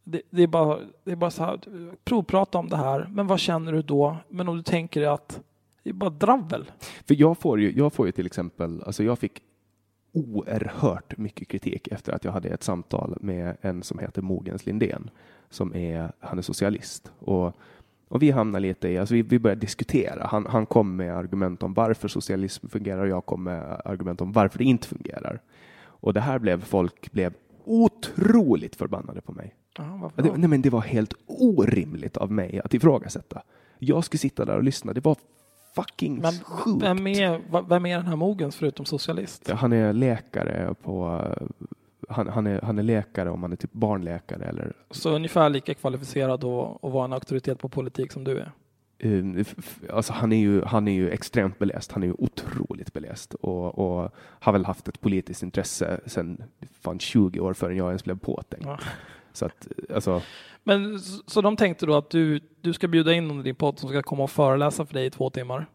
Det, 0.03 0.22
det, 0.30 0.43
är 0.43 0.48
bara, 0.48 0.80
det 1.03 1.11
är 1.11 1.15
bara 1.15 1.31
så 1.31 1.43
här, 1.43 1.60
provprata 2.03 2.57
om 2.57 2.69
det 2.69 2.77
här, 2.77 3.07
men 3.11 3.27
vad 3.27 3.39
känner 3.39 3.72
du 3.72 3.81
då? 3.81 4.18
Men 4.30 4.49
om 4.49 4.57
du 4.57 4.64
tänker 4.64 5.02
att 5.02 5.41
det 5.84 5.89
är 5.89 5.93
bara 5.93 6.10
dravel. 6.10 6.72
För 6.80 7.15
jag 7.15 7.38
får 7.38 7.60
ju, 7.60 7.72
jag 7.77 7.93
får 7.93 8.06
ju 8.06 8.11
till 8.11 8.26
exempel, 8.26 8.84
alltså 8.84 9.03
jag 9.03 9.19
fick 9.19 9.41
oerhört 10.14 11.18
mycket 11.18 11.48
kritik 11.48 11.88
efter 11.88 12.14
att 12.14 12.26
jag 12.26 12.31
hade 12.31 12.49
ett 12.49 12.64
samtal 12.64 13.18
med 13.22 13.57
en 13.61 13.84
som 13.84 13.99
heter 13.99 14.22
Mogens 14.22 14.65
Lindén, 14.65 15.10
som 15.49 15.76
är, 15.76 16.11
han 16.19 16.38
är 16.38 16.41
socialist. 16.41 17.11
Och, 17.19 17.56
och 18.11 18.21
vi 18.21 18.31
hamnar 18.31 18.59
lite 18.59 18.88
i, 18.89 18.97
alltså 18.97 19.13
vi, 19.15 19.21
vi 19.21 19.39
började 19.39 19.61
diskutera. 19.61 20.27
Han, 20.27 20.45
han 20.49 20.65
kom 20.65 20.95
med 20.95 21.17
argument 21.17 21.63
om 21.63 21.73
varför 21.73 22.07
socialism 22.07 22.67
fungerar 22.67 23.01
och 23.01 23.07
jag 23.09 23.25
kom 23.25 23.43
med 23.43 23.81
argument 23.85 24.21
om 24.21 24.31
varför 24.31 24.57
det 24.57 24.63
inte 24.63 24.88
fungerar. 24.88 25.41
Och 25.83 26.13
det 26.13 26.19
här 26.21 26.39
blev, 26.39 26.61
folk 26.61 27.11
blev 27.11 27.33
otroligt 27.65 28.75
förbannade 28.75 29.21
på 29.21 29.31
mig. 29.31 29.55
Ja, 29.77 30.11
Det, 30.15 30.38
nej, 30.38 30.49
men 30.49 30.61
det 30.61 30.69
var 30.69 30.81
helt 30.81 31.13
orimligt 31.27 32.17
av 32.17 32.31
mig 32.31 32.61
att 32.63 32.73
ifrågasätta. 32.73 33.41
Jag 33.79 34.03
skulle 34.03 34.19
sitta 34.19 34.45
där 34.45 34.57
och 34.57 34.63
lyssna. 34.63 34.93
Det 34.93 35.05
var 35.05 35.15
fucking 35.75 36.15
Men 36.21 36.33
sjukt. 36.43 36.83
vem 36.83 37.07
är, 37.07 37.41
vem 37.69 37.85
är 37.85 37.97
den 37.97 38.07
här 38.07 38.15
Mogens 38.15 38.55
förutom 38.55 38.85
socialist? 38.85 39.45
Ja, 39.49 39.55
Han 39.55 39.73
är 39.73 39.93
läkare 39.93 40.73
på... 40.83 41.21
Han, 42.11 42.27
han, 42.27 42.47
är, 42.47 42.61
han 42.61 42.79
är 42.79 42.83
läkare 42.83 43.29
om 43.29 43.41
han 43.41 43.51
är 43.51 43.55
typ 43.55 43.73
barnläkare 43.73 44.43
eller... 44.45 44.73
Så 44.91 45.09
ungefär 45.09 45.49
lika 45.49 45.73
kvalificerad 45.73 46.31
att 46.43 46.83
att 46.83 46.91
vara 46.93 47.05
en 47.05 47.13
auktoritet 47.13 47.59
på 47.59 47.69
politik 47.69 48.11
som 48.11 48.23
du 48.23 48.39
är. 48.39 48.51
eh, 48.99 49.45
Alltså 49.93 50.13
han, 50.13 50.31
är 50.31 50.38
ju, 50.38 50.61
han 50.63 50.88
är 50.88 50.91
ju 50.93 51.09
extremt 51.09 51.59
beläst. 51.59 51.91
Han 51.91 52.03
är 52.03 52.07
ju 52.07 52.13
otroligt 52.17 52.93
beläst 52.93 53.33
och, 53.33 53.79
och 53.79 54.11
har 54.15 54.51
väl 54.53 54.65
haft 54.65 54.88
ett 54.88 55.01
politiskt 55.01 55.43
intresse 55.43 55.99
sedan 56.05 56.43
fan 56.81 56.99
20 56.99 57.39
år 57.39 57.53
förrän 57.53 57.77
jag 57.77 57.88
ens 57.88 58.03
blev 58.03 58.19
påtänkt. 58.19 58.65
Ja. 58.65 58.79
Så 59.33 59.45
att, 59.45 59.67
alltså, 59.95 60.21
Men 60.63 60.99
så, 60.99 61.23
så 61.27 61.41
de 61.41 61.55
tänkte 61.55 61.85
då 61.85 61.95
att 61.95 62.09
du, 62.09 62.39
du 62.61 62.73
ska 62.73 62.88
bjuda 62.88 63.13
in 63.13 63.27
någon 63.27 63.39
i 63.39 63.43
din 63.43 63.55
podd 63.55 63.79
som 63.79 63.89
ska 63.89 64.01
komma 64.03 64.23
och 64.23 64.31
föreläsa 64.31 64.85
för 64.85 64.93
dig 64.93 65.05
i 65.05 65.09
två 65.09 65.29
timmar. 65.29 65.65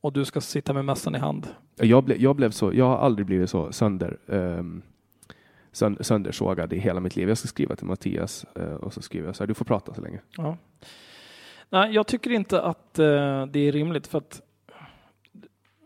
och 0.00 0.12
du 0.12 0.24
ska 0.24 0.40
sitta 0.40 0.72
med 0.72 0.84
mössan 0.84 1.14
i 1.14 1.18
hand. 1.18 1.46
Jag, 1.76 2.04
ble, 2.04 2.16
jag 2.16 2.36
blev 2.36 2.50
så, 2.50 2.74
jag 2.74 2.84
har 2.84 2.96
aldrig 2.98 3.26
blivit 3.26 3.50
så 3.50 3.72
sönder, 3.72 4.18
um, 4.26 4.82
söndersågad 5.72 6.72
i 6.72 6.78
hela 6.78 7.00
mitt 7.00 7.16
liv. 7.16 7.28
Jag 7.28 7.38
ska 7.38 7.48
skriva 7.48 7.76
till 7.76 7.86
Mattias 7.86 8.46
eh, 8.54 8.72
och 8.72 8.92
så 8.92 9.02
skriver 9.02 9.26
jag 9.26 9.36
så 9.36 9.42
här, 9.42 9.48
du 9.48 9.54
får 9.54 9.64
prata 9.64 9.94
så 9.94 10.00
länge. 10.00 10.20
Ja. 10.36 10.56
Nej, 11.70 11.92
jag 11.92 12.06
tycker 12.06 12.30
inte 12.30 12.62
att 12.62 12.98
eh, 12.98 13.46
det 13.46 13.58
är 13.58 13.72
rimligt 13.72 14.06
för 14.06 14.18
att 14.18 14.42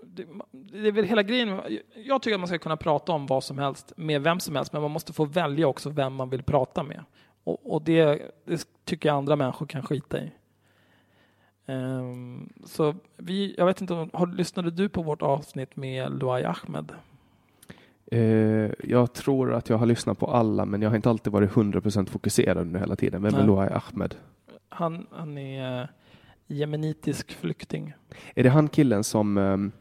det, 0.03 0.27
det, 0.51 0.89
är 0.89 0.93
väl 0.93 1.05
hela 1.05 1.23
grejen. 1.23 1.61
Jag 1.95 2.23
tycker 2.23 2.35
att 2.35 2.41
man 2.41 2.49
ska 2.49 2.59
kunna 2.59 2.77
prata 2.77 3.13
om 3.13 3.27
vad 3.27 3.45
som 3.45 3.59
helst 3.59 3.93
med 3.97 4.23
vem 4.23 4.41
som 4.41 4.57
helst, 4.57 4.73
men 4.73 4.83
man 4.83 4.91
måste 4.91 5.13
få 5.13 5.25
välja 5.25 5.67
också 5.67 5.91
vem 5.91 6.15
man 6.15 6.31
vill 6.31 6.43
prata 6.43 6.83
med. 6.83 7.05
Och, 7.45 7.75
och 7.75 7.83
det, 7.83 8.23
det, 8.45 8.69
tycker 8.85 9.09
jag 9.09 9.17
andra 9.17 9.37
människor 9.37 9.67
kan 9.67 9.83
skita 9.83 10.19
i. 10.19 10.33
Um, 11.67 12.53
så 12.65 12.95
vi, 13.17 13.55
jag 13.59 13.67
vet 13.67 13.81
inte, 13.81 14.09
har, 14.13 14.27
lyssnade 14.27 14.71
du 14.71 14.89
på 14.89 15.03
vårt 15.03 15.23
avsnitt 15.23 15.77
med 15.77 16.19
Luai 16.19 16.45
Ahmed? 16.45 16.93
Uh, 18.13 18.71
jag 18.85 19.13
tror 19.13 19.55
att 19.55 19.69
jag 19.69 19.79
har 19.79 19.87
lyssnat 19.87 20.19
på 20.19 20.27
alla, 20.27 20.65
men 20.65 20.83
jag 20.83 20.91
har 20.91 20.97
inte 20.97 21.11
alltid 21.11 21.33
varit 21.33 21.51
100% 21.51 22.07
fokuserad 22.07 22.59
under 22.59 22.81
hela 22.81 22.97
tiden. 22.97 23.23
Vem 23.23 23.35
är 23.35 23.47
Luai 23.47 23.69
Ahmed? 23.73 24.15
Han, 24.69 25.07
han 25.11 25.39
är 25.39 25.83
uh, 25.83 25.89
jemenitisk 26.47 27.33
flykting. 27.33 27.95
Är 28.35 28.43
det 28.43 28.51
han 28.51 28.69
killen 28.69 29.05
som 29.05 29.37
um, 29.37 29.73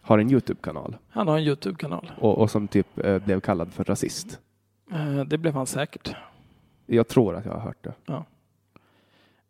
har 0.00 0.18
en 0.18 0.30
Youtube-kanal? 0.30 0.96
Han 1.08 1.28
har 1.28 1.38
en 1.38 1.44
Youtube-kanal. 1.44 2.12
Och, 2.18 2.38
och 2.38 2.50
som 2.50 2.68
typ 2.68 2.86
uh, 3.04 3.18
blev 3.18 3.40
kallad 3.40 3.72
för 3.72 3.84
rasist? 3.84 4.40
det 5.26 5.38
blev 5.38 5.54
han 5.54 5.66
säkert. 5.66 6.14
Jag 6.86 7.08
tror 7.08 7.36
att 7.36 7.44
jag 7.44 7.52
har 7.52 7.60
hört 7.60 7.84
det. 7.84 7.92
Ja. 8.06 8.24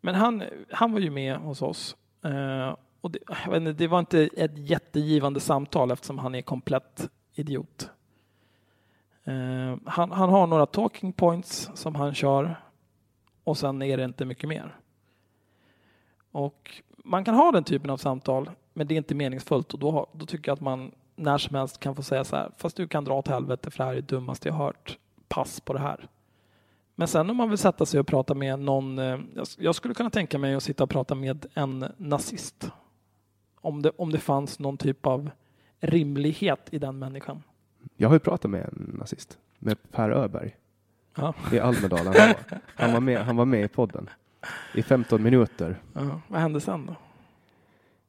Men 0.01 0.15
han, 0.15 0.43
han 0.71 0.91
var 0.91 0.99
ju 0.99 1.09
med 1.09 1.37
hos 1.37 1.61
oss. 1.61 1.95
Eh, 2.23 2.75
och 3.01 3.11
det, 3.11 3.19
inte, 3.47 3.73
det, 3.73 3.87
var 3.87 3.99
inte 3.99 4.29
ett 4.37 4.57
jättegivande 4.57 5.39
samtal 5.39 5.91
eftersom 5.91 6.17
han 6.17 6.35
är 6.35 6.41
komplett 6.41 7.09
idiot. 7.33 7.89
Eh, 9.23 9.77
han, 9.85 10.11
han, 10.11 10.29
har 10.29 10.47
några 10.47 10.65
talking 10.65 11.13
points 11.13 11.69
som 11.73 11.95
han 11.95 12.13
kör 12.13 12.55
och 13.43 13.57
sen 13.57 13.81
är 13.81 13.97
det 13.97 14.03
inte 14.03 14.25
mycket 14.25 14.49
mer. 14.49 14.75
Och 16.31 16.81
man 17.03 17.25
kan 17.25 17.35
ha 17.35 17.51
den 17.51 17.63
typen 17.63 17.89
av 17.89 17.97
samtal, 17.97 18.49
men 18.73 18.87
det 18.87 18.93
är 18.93 18.97
inte 18.97 19.15
meningsfullt 19.15 19.73
och 19.73 19.79
då, 19.79 20.07
då 20.11 20.25
tycker 20.25 20.49
jag 20.49 20.53
att 20.53 20.61
man 20.61 20.91
när 21.15 21.37
som 21.37 21.55
helst 21.55 21.79
kan 21.79 21.95
få 21.95 22.03
säga 22.03 22.23
så 22.23 22.35
här, 22.35 22.51
fast 22.57 22.77
du 22.77 22.87
kan 22.87 23.05
dra 23.05 23.13
åt 23.13 23.27
helvete 23.27 23.71
för 23.71 23.77
det 23.77 23.83
här 23.83 23.91
är 23.91 23.95
det 23.95 24.07
dummaste 24.07 24.47
jag 24.47 24.55
hört. 24.55 24.97
Pass 25.27 25.59
på 25.59 25.73
det 25.73 25.79
här. 25.79 26.07
Men 26.95 27.07
sen 27.07 27.29
om 27.29 27.37
man 27.37 27.49
vill 27.49 27.57
sätta 27.57 27.85
sig 27.85 27.99
och 27.99 28.07
prata 28.07 28.33
med 28.33 28.59
någon, 28.59 28.99
eh, 28.99 29.19
jag 29.57 29.75
skulle 29.75 29.93
kunna 29.93 30.09
tänka 30.09 30.37
mig 30.37 30.55
att 30.55 30.63
sitta 30.63 30.83
och 30.83 30.89
prata 30.89 31.15
med 31.15 31.45
en 31.53 31.85
nazist. 31.97 32.71
Om 33.61 33.81
det, 33.81 33.91
om 33.97 34.11
det 34.11 34.19
fanns 34.19 34.59
någon 34.59 34.77
typ 34.77 35.05
av 35.05 35.29
rimlighet 35.79 36.69
i 36.71 36.79
den 36.79 36.99
människan. 36.99 37.43
Jag 38.01 38.09
har 38.09 38.15
ju 38.15 38.19
pratat 38.19 38.51
med 38.51 38.61
en 38.61 38.95
nazist, 38.99 39.37
med 39.57 39.91
Per 39.91 40.09
Öberg 40.09 40.55
ja. 41.15 41.33
i 41.51 41.59
Almedalen. 41.59 42.13
Han 42.17 42.27
var, 42.27 42.59
han, 42.75 42.93
var 42.93 42.99
med, 42.99 43.19
han 43.19 43.35
var 43.35 43.45
med 43.45 43.63
i 43.63 43.67
podden 43.67 44.09
i 44.73 44.83
15 44.83 45.23
minuter. 45.23 45.81
Ja. 45.93 46.21
Vad 46.27 46.41
hände 46.41 46.61
sen 46.61 46.85
då? 46.85 46.95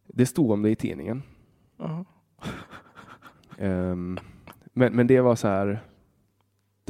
Det 0.06 0.26
stod 0.26 0.50
om 0.50 0.62
det 0.62 0.70
i 0.70 0.76
tidningen. 0.76 1.22
Ja. 1.76 2.04
Um, 3.58 4.18
men, 4.72 4.92
men 4.92 5.06
det 5.06 5.20
var 5.20 5.36
så 5.36 5.48
här, 5.48 5.80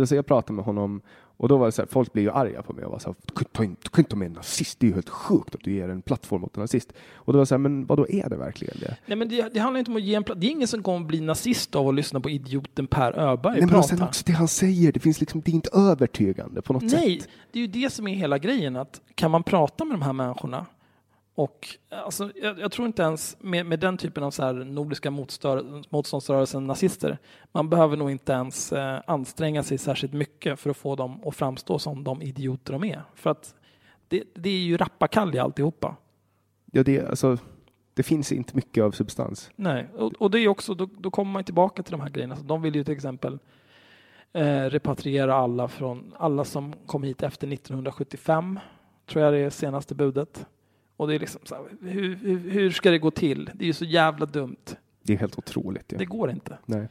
så 0.04 0.14
jag 0.14 0.26
pratade 0.26 0.52
med 0.52 0.64
honom 0.64 1.02
och 1.40 1.48
då 1.48 1.56
var 1.56 1.66
det 1.66 1.72
så 1.72 1.82
här, 1.82 1.86
folk 1.86 2.12
blev 2.12 2.24
ju 2.24 2.30
arga 2.30 2.62
på 2.62 2.72
mig 2.72 2.84
och 2.84 2.92
var 2.92 2.98
så 2.98 3.08
här, 3.08 3.16
du 3.24 3.44
kan, 3.44 3.64
inte, 3.64 3.88
inte 3.98 4.10
ta 4.10 4.16
med 4.16 4.26
en 4.26 4.32
nazist, 4.32 4.80
det 4.80 4.86
är 4.86 4.88
ju 4.88 4.94
helt 4.94 5.08
sjukt 5.08 5.54
att 5.54 5.60
du 5.60 5.72
ger 5.72 5.88
en 5.88 6.02
plattform 6.02 6.44
åt 6.44 6.56
en 6.56 6.60
nazist. 6.60 6.92
Och 7.14 7.32
då 7.32 7.36
var 7.38 7.42
det 7.42 7.46
så 7.46 7.54
här, 7.54 7.58
men 7.58 7.86
vad 7.86 7.98
då 7.98 8.08
är 8.08 8.28
det 8.28 8.36
verkligen 8.36 8.76
det? 8.80 8.96
Nej 9.06 9.16
men 9.16 9.28
det, 9.28 9.54
det 9.54 9.60
handlar 9.60 9.78
inte 9.78 9.90
om 9.90 9.96
att 9.96 10.02
ge 10.02 10.14
en 10.14 10.24
plattform, 10.24 10.40
det 10.40 10.46
är 10.46 10.50
ingen 10.50 10.68
som 10.68 10.82
kommer 10.82 11.06
bli 11.06 11.20
nazist 11.20 11.74
av 11.74 11.88
att 11.88 11.94
lyssna 11.94 12.20
på 12.20 12.30
idioten 12.30 12.86
Per 12.86 13.18
Öberg 13.18 13.60
Nej, 13.60 13.70
men 13.70 13.82
sen 13.82 14.02
också 14.02 14.24
det 14.26 14.32
han 14.32 14.48
säger, 14.48 14.92
det 14.92 15.00
finns 15.00 15.20
liksom, 15.20 15.40
det 15.40 15.50
är 15.50 15.54
inte 15.54 15.70
övertygande 15.72 16.62
på 16.62 16.72
något 16.72 16.82
Nej, 16.82 16.90
sätt. 16.90 17.00
Nej, 17.00 17.22
det 17.52 17.58
är 17.58 17.60
ju 17.60 17.66
det 17.66 17.90
som 17.90 18.08
är 18.08 18.14
hela 18.14 18.38
grejen, 18.38 18.76
att 18.76 19.00
kan 19.14 19.30
man 19.30 19.42
prata 19.42 19.84
med 19.84 19.94
de 19.94 20.02
här 20.02 20.12
människorna 20.12 20.66
och 21.40 21.68
alltså, 21.88 22.30
jag, 22.42 22.58
jag, 22.58 22.72
tror 22.72 22.86
inte 22.86 23.02
ens 23.02 23.36
med, 23.40 23.66
med 23.66 23.80
den 23.80 23.96
typen 23.96 24.24
av 24.24 24.30
så 24.30 24.42
här 24.42 24.52
nordiska 24.52 25.10
motståndsrörelsen, 25.10 26.66
nazister, 26.66 27.18
man 27.52 27.70
behöver 27.70 27.96
nog 27.96 28.10
inte 28.10 28.32
ens 28.32 28.72
eh, 28.72 29.00
anstränga 29.06 29.62
sig 29.62 29.78
särskilt 29.78 30.12
mycket 30.12 30.60
för 30.60 30.70
att 30.70 30.76
få 30.76 30.96
dem 30.96 31.20
att 31.24 31.36
framstå 31.36 31.78
som 31.78 32.04
de 32.04 32.22
idioter 32.22 32.72
de 32.72 32.84
är. 32.84 33.02
För 33.14 33.30
att 33.30 33.54
det, 34.08 34.24
det 34.34 34.50
är 34.50 34.58
ju 34.58 34.76
rappakalja 34.76 35.42
alltihopa. 35.42 35.96
Ja, 36.72 36.82
det, 36.82 37.06
alltså, 37.06 37.38
det 37.94 38.02
finns 38.02 38.32
inte 38.32 38.56
mycket 38.56 38.84
av 38.84 38.90
substans. 38.90 39.50
Nej, 39.56 39.88
och, 39.94 40.12
och 40.12 40.30
det 40.30 40.38
är 40.38 40.48
också, 40.48 40.74
då, 40.74 40.88
då, 40.98 41.10
kommer 41.10 41.32
man 41.32 41.44
tillbaka 41.44 41.82
till 41.82 41.92
de 41.92 42.00
här 42.00 42.10
grejerna. 42.10 42.36
Så 42.36 42.42
de 42.42 42.62
vill 42.62 42.74
ju 42.74 42.84
till 42.84 42.94
exempel 42.94 43.38
eh, 44.32 44.64
repatriera 44.64 45.34
alla, 45.34 45.68
från, 45.68 46.14
alla 46.18 46.44
som 46.44 46.72
kom 46.86 47.02
hit 47.02 47.22
efter 47.22 47.52
1975, 47.52 48.58
tror 49.06 49.24
jag 49.24 49.34
det 49.34 49.38
är 49.38 49.50
senaste 49.50 49.94
budet. 49.94 50.46
Och 51.00 51.08
det 51.08 51.14
är 51.14 51.18
liksom 51.18 51.40
så 51.44 51.54
här, 51.54 51.64
hur, 51.80 52.16
hur, 52.16 52.38
hur, 52.38 52.70
ska 52.70 52.90
det 52.90 52.98
gå 52.98 53.10
till? 53.10 53.50
Det 53.54 53.64
är 53.64 53.66
ju 53.66 53.72
så 53.72 53.84
jävla 53.84 54.26
dumt. 54.26 54.76
Det 55.02 55.12
är 55.12 55.16
helt 55.16 55.38
otroligt. 55.38 55.92
Ja. 55.92 55.98
Det 55.98 56.04
går 56.04 56.30
inte. 56.30 56.58
Nej. 56.66 56.88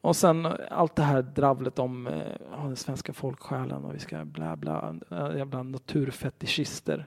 Och 0.00 0.16
sen 0.16 0.48
allt 0.70 0.96
det 0.96 1.02
här 1.02 1.22
dravlet 1.22 1.78
om 1.78 2.06
eh, 2.06 2.62
den 2.62 2.76
svenska 2.76 3.12
folksjälen 3.12 3.84
och 3.84 3.94
vi 3.94 3.98
ska 3.98 4.24
bla 4.24 4.56
bla, 4.56 4.96
äh, 5.10 5.36
jävla 5.36 5.62
naturfetischister. 5.62 7.06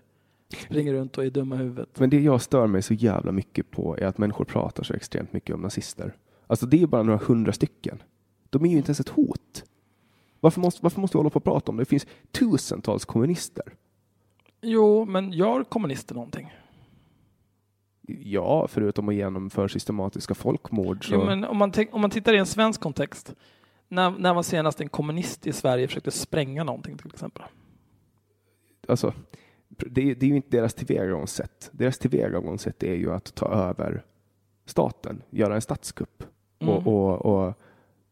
Springer 0.65 0.93
runt 0.93 1.17
och 1.17 1.26
är 1.26 1.30
dumma 1.30 1.55
i 1.55 1.57
huvudet. 1.57 1.99
Men 1.99 2.09
det 2.09 2.19
jag 2.19 2.41
stör 2.41 2.67
mig 2.67 2.81
så 2.81 2.93
jävla 2.93 3.31
mycket 3.31 3.72
på 3.72 3.97
är 3.97 4.05
att 4.05 4.17
människor 4.17 4.45
pratar 4.45 4.84
så 4.84 4.93
extremt 4.93 5.34
mycket 5.34 5.55
om 5.55 5.61
nazister. 5.61 6.15
Alltså 6.47 6.65
det 6.65 6.81
är 6.81 6.88
bara 6.88 7.03
några 7.03 7.19
hundra 7.26 7.53
stycken. 7.53 8.03
De 8.49 8.65
är 8.65 8.69
ju 8.69 8.77
inte 8.77 8.89
ens 8.89 8.99
ett 8.99 9.09
hot. 9.09 9.63
Varför 10.39 10.61
måste, 10.61 10.80
varför 10.84 11.01
måste 11.01 11.17
vi 11.17 11.19
hålla 11.19 11.30
på 11.30 11.38
och 11.38 11.43
prata 11.43 11.72
om 11.72 11.77
det? 11.77 11.81
Det 11.81 11.89
finns 11.89 12.07
tusentals 12.31 13.05
kommunister. 13.05 13.73
Jo, 14.65 15.05
men 15.05 15.31
gör 15.31 15.63
kommunister 15.63 16.15
någonting? 16.15 16.53
Ja, 18.07 18.67
förutom 18.67 19.09
att 19.09 19.15
genomföra 19.15 19.67
systematiska 19.67 20.33
folkmord. 20.33 21.07
Så... 21.07 21.13
Jo, 21.13 21.25
men 21.25 21.43
om 21.43 21.57
man, 21.57 21.73
om 21.91 22.01
man 22.01 22.09
tittar 22.09 22.33
i 22.33 22.37
en 22.37 22.45
svensk 22.45 22.81
kontext. 22.81 23.35
När, 23.87 24.11
när 24.11 24.33
var 24.33 24.43
senast 24.43 24.81
en 24.81 24.89
kommunist 24.89 25.47
i 25.47 25.53
Sverige 25.53 25.87
försökte 25.87 26.11
spränga 26.11 26.63
någonting 26.63 26.97
till 26.97 27.07
exempel? 27.07 27.43
Alltså, 28.87 29.13
det, 29.67 30.13
det 30.13 30.25
är 30.25 30.29
ju 30.29 30.35
inte 30.35 30.57
deras 30.57 30.73
tillvägagångssätt. 30.73 31.69
Deras 31.71 31.97
tillvägagångssätt 31.97 32.83
är 32.83 32.93
ju 32.93 33.13
att 33.13 33.35
ta 33.35 33.47
över 33.47 34.03
staten, 34.65 35.21
göra 35.29 35.55
en 35.55 35.61
statskupp. 35.61 36.23
Mm. 36.59 36.73
Och, 36.73 36.87
och, 36.87 37.25
och, 37.25 37.53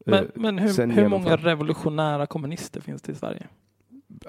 men, 0.05 0.31
men 0.35 0.59
hur, 0.59 0.87
hur 0.87 1.07
många 1.07 1.35
revolutionära 1.35 2.25
kommunister 2.25 2.81
finns 2.81 3.01
det 3.01 3.11
i 3.11 3.15
Sverige? 3.15 3.47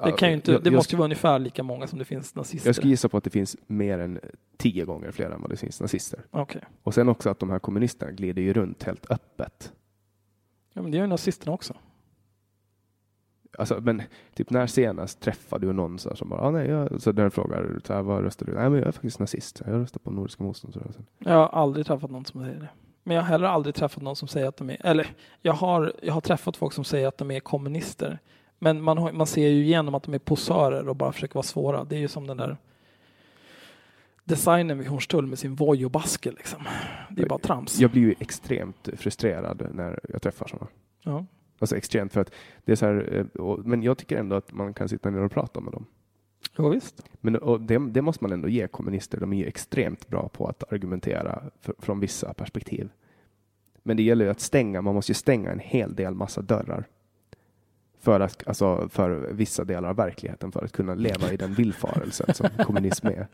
Det, 0.05 0.12
kan 0.12 0.29
ju 0.29 0.35
inte, 0.35 0.53
jag, 0.53 0.62
det 0.62 0.71
måste 0.71 0.95
ju 0.95 0.99
vara 0.99 1.05
ungefär 1.05 1.39
lika 1.39 1.62
många 1.62 1.87
som 1.87 1.99
det 1.99 2.05
finns 2.05 2.35
nazister. 2.35 2.69
Jag 2.69 2.77
skulle 2.77 2.91
gissa 2.91 3.09
på 3.09 3.16
att 3.16 3.25
det 3.25 3.31
finns 3.31 3.57
mer 3.66 3.99
än 3.99 4.21
tio 4.57 4.85
gånger 4.85 5.11
fler 5.11 5.31
än 5.31 5.41
vad 5.41 5.51
det 5.51 5.57
finns 5.57 5.81
nazister. 5.81 6.21
Okay. 6.31 6.61
Och 6.83 6.95
sen 6.95 7.09
också 7.09 7.31
att 7.31 7.39
de 7.39 7.51
här 7.51 7.59
kommunisterna 7.59 8.12
glider 8.12 8.43
ju 8.43 8.53
runt 8.53 8.83
helt 8.83 9.11
öppet. 9.11 9.73
Ja, 10.73 10.83
men 10.83 10.91
det 10.91 10.97
gör 10.97 11.05
ju 11.05 11.11
nazisterna 11.11 11.53
också. 11.53 11.75
Alltså, 13.59 13.81
men 13.81 14.03
typ 14.35 14.51
när 14.51 14.66
senast 14.66 15.21
träffade 15.21 15.66
du 15.66 15.73
någon 15.73 15.99
så 15.99 16.16
som 16.16 16.29
bara, 16.29 16.41
ah, 16.41 16.51
nej, 16.51 16.69
jag, 16.69 17.03
så 17.03 17.12
den 17.12 17.31
frågar, 17.31 17.81
så 17.85 17.93
här, 17.95 18.03
vad 18.03 18.23
röstar 18.23 18.47
du? 18.47 18.53
Nej, 18.53 18.71
men 18.71 18.79
jag 18.79 18.89
är 18.89 18.93
faktiskt 18.93 19.19
nazist. 19.19 19.62
Jag 19.66 19.75
röstar 19.75 19.99
på 20.01 20.11
Nordiska 20.11 20.45
motståndsrörelsen. 20.45 21.07
Jag 21.19 21.35
har 21.35 21.47
aldrig 21.47 21.87
träffat 21.87 22.11
någon 22.11 22.25
som 22.25 22.41
säger 22.41 22.61
det. 22.61 22.69
Men 23.03 23.15
jag 23.15 23.23
har 23.23 23.29
heller 23.29 23.47
aldrig 23.47 23.75
träffat 23.75 24.03
någon 24.03 24.16
som 24.16 24.29
säger 24.29 24.49
att 24.49 24.57
de 24.57 24.71
är, 24.71 24.87
eller 24.87 25.07
jag 25.43 25.53
har, 25.53 25.93
jag 26.03 26.15
har 26.15 26.21
träffat 26.21 26.57
folk 26.57 26.73
som 26.73 26.85
säger 26.85 27.09
att 27.09 27.19
de 27.19 27.31
är 27.31 27.41
kommunister. 27.41 28.19
Men 28.65 28.82
man, 28.82 28.99
har, 28.99 29.12
man 29.12 29.27
ser 29.27 29.49
ju 29.49 29.62
igenom 29.62 29.95
att 29.95 30.03
de 30.03 30.15
är 30.15 30.19
posörer 30.19 30.89
och 30.89 30.97
bara 30.97 31.12
försöker 31.12 31.35
vara 31.35 31.43
svåra. 31.43 31.85
Det 31.85 31.97
är 31.97 32.01
ju 32.01 32.09
som 32.09 32.27
den 32.27 32.36
där 32.36 32.57
designen 34.24 34.78
vid 34.78 34.86
Hornstull 34.86 35.27
med 35.27 35.39
sin 35.39 35.55
voj 35.55 35.85
och 35.85 35.91
baske. 35.91 36.31
Liksom. 36.31 36.62
Det 37.11 37.23
är 37.23 37.27
bara 37.27 37.39
trams. 37.39 37.81
Jag 37.81 37.91
blir 37.91 38.03
ju 38.03 38.15
extremt 38.19 38.89
frustrerad 38.97 39.69
när 39.74 40.01
jag 40.09 40.23
träffar 40.23 40.47
sådana. 40.47 40.66
Ja. 41.03 41.27
Alltså 41.59 41.77
extremt 41.77 42.12
för 42.12 42.20
att 42.20 42.31
det 42.65 42.73
är 42.73 42.77
så 42.77 42.86
här, 42.86 43.27
eh, 43.39 43.59
men 43.65 43.82
jag 43.82 43.99
tycker 43.99 44.16
ändå 44.16 44.36
att 44.36 44.53
man 44.53 44.74
kan 44.74 44.89
sitta 44.89 45.11
ner 45.11 45.23
och 45.23 45.32
prata 45.32 45.61
med 45.61 45.73
dem. 45.73 45.86
Ja, 46.57 46.69
visst. 46.69 47.03
Men 47.20 47.32
det, 47.66 47.78
det, 47.91 48.03
måste 48.03 48.24
man 48.24 48.32
ändå 48.32 48.49
ge 48.49 48.69
kommunister. 48.69 49.20
De 49.20 49.32
är 49.32 49.36
ju 49.36 49.47
extremt 49.47 50.09
bra 50.09 50.28
på 50.28 50.47
att 50.47 50.73
argumentera 50.73 51.43
för, 51.61 51.74
från 51.78 52.01
vissa 52.01 52.35
perspektiv. 52.35 52.89
Men 53.82 53.97
det 53.97 54.03
gäller 54.03 54.24
ju 54.24 54.31
att 54.31 54.41
stänga, 54.41 54.82
man 54.82 54.95
måste 54.95 55.11
ju 55.11 55.15
stänga 55.15 55.51
en 55.51 55.59
hel 55.59 55.95
del 55.95 56.15
massa 56.15 56.43
dörrar 56.43 56.86
för, 58.05 58.20
att, 58.20 58.48
alltså, 58.48 58.89
för 58.89 59.32
vissa 59.32 59.64
delar 59.64 59.89
av 59.89 59.97
verkligheten 59.97 60.52
för 60.52 60.64
att 60.64 60.72
kunna 60.72 60.94
leva 60.94 61.32
i 61.32 61.36
den 61.36 61.55
villfarelsen 61.55 62.35
som 62.35 62.48
kommunism 62.64 63.06
är. 63.06 63.28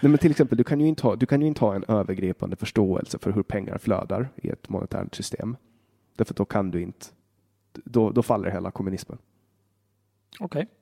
Nej, 0.00 0.10
men 0.10 0.18
till 0.18 0.30
exempel, 0.30 0.58
du 0.58 0.64
kan, 0.64 0.80
ju 0.80 0.86
inte 0.86 1.02
ha, 1.02 1.16
du 1.16 1.26
kan 1.26 1.40
ju 1.40 1.46
inte 1.46 1.60
ha 1.60 1.74
en 1.74 1.84
övergripande 1.88 2.56
förståelse 2.56 3.18
för 3.18 3.32
hur 3.32 3.42
pengar 3.42 3.78
flödar 3.78 4.28
i 4.36 4.48
ett 4.48 4.68
monetärt 4.68 5.14
system. 5.14 5.56
Därför 6.16 6.34
då 6.34 6.44
kan 6.44 6.70
du 6.70 6.82
inte, 6.82 7.06
då, 7.72 8.10
då 8.10 8.22
faller 8.22 8.50
hela 8.50 8.70
kommunismen. 8.70 9.18
Okej. 10.40 10.62
Okay. 10.62 10.74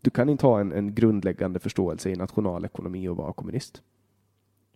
Du 0.00 0.10
kan 0.10 0.28
inte 0.28 0.46
ha 0.46 0.60
en, 0.60 0.72
en 0.72 0.94
grundläggande 0.94 1.58
förståelse 1.58 2.10
i 2.10 2.16
nationalekonomi 2.16 3.08
och 3.08 3.16
vara 3.16 3.32
kommunist. 3.32 3.82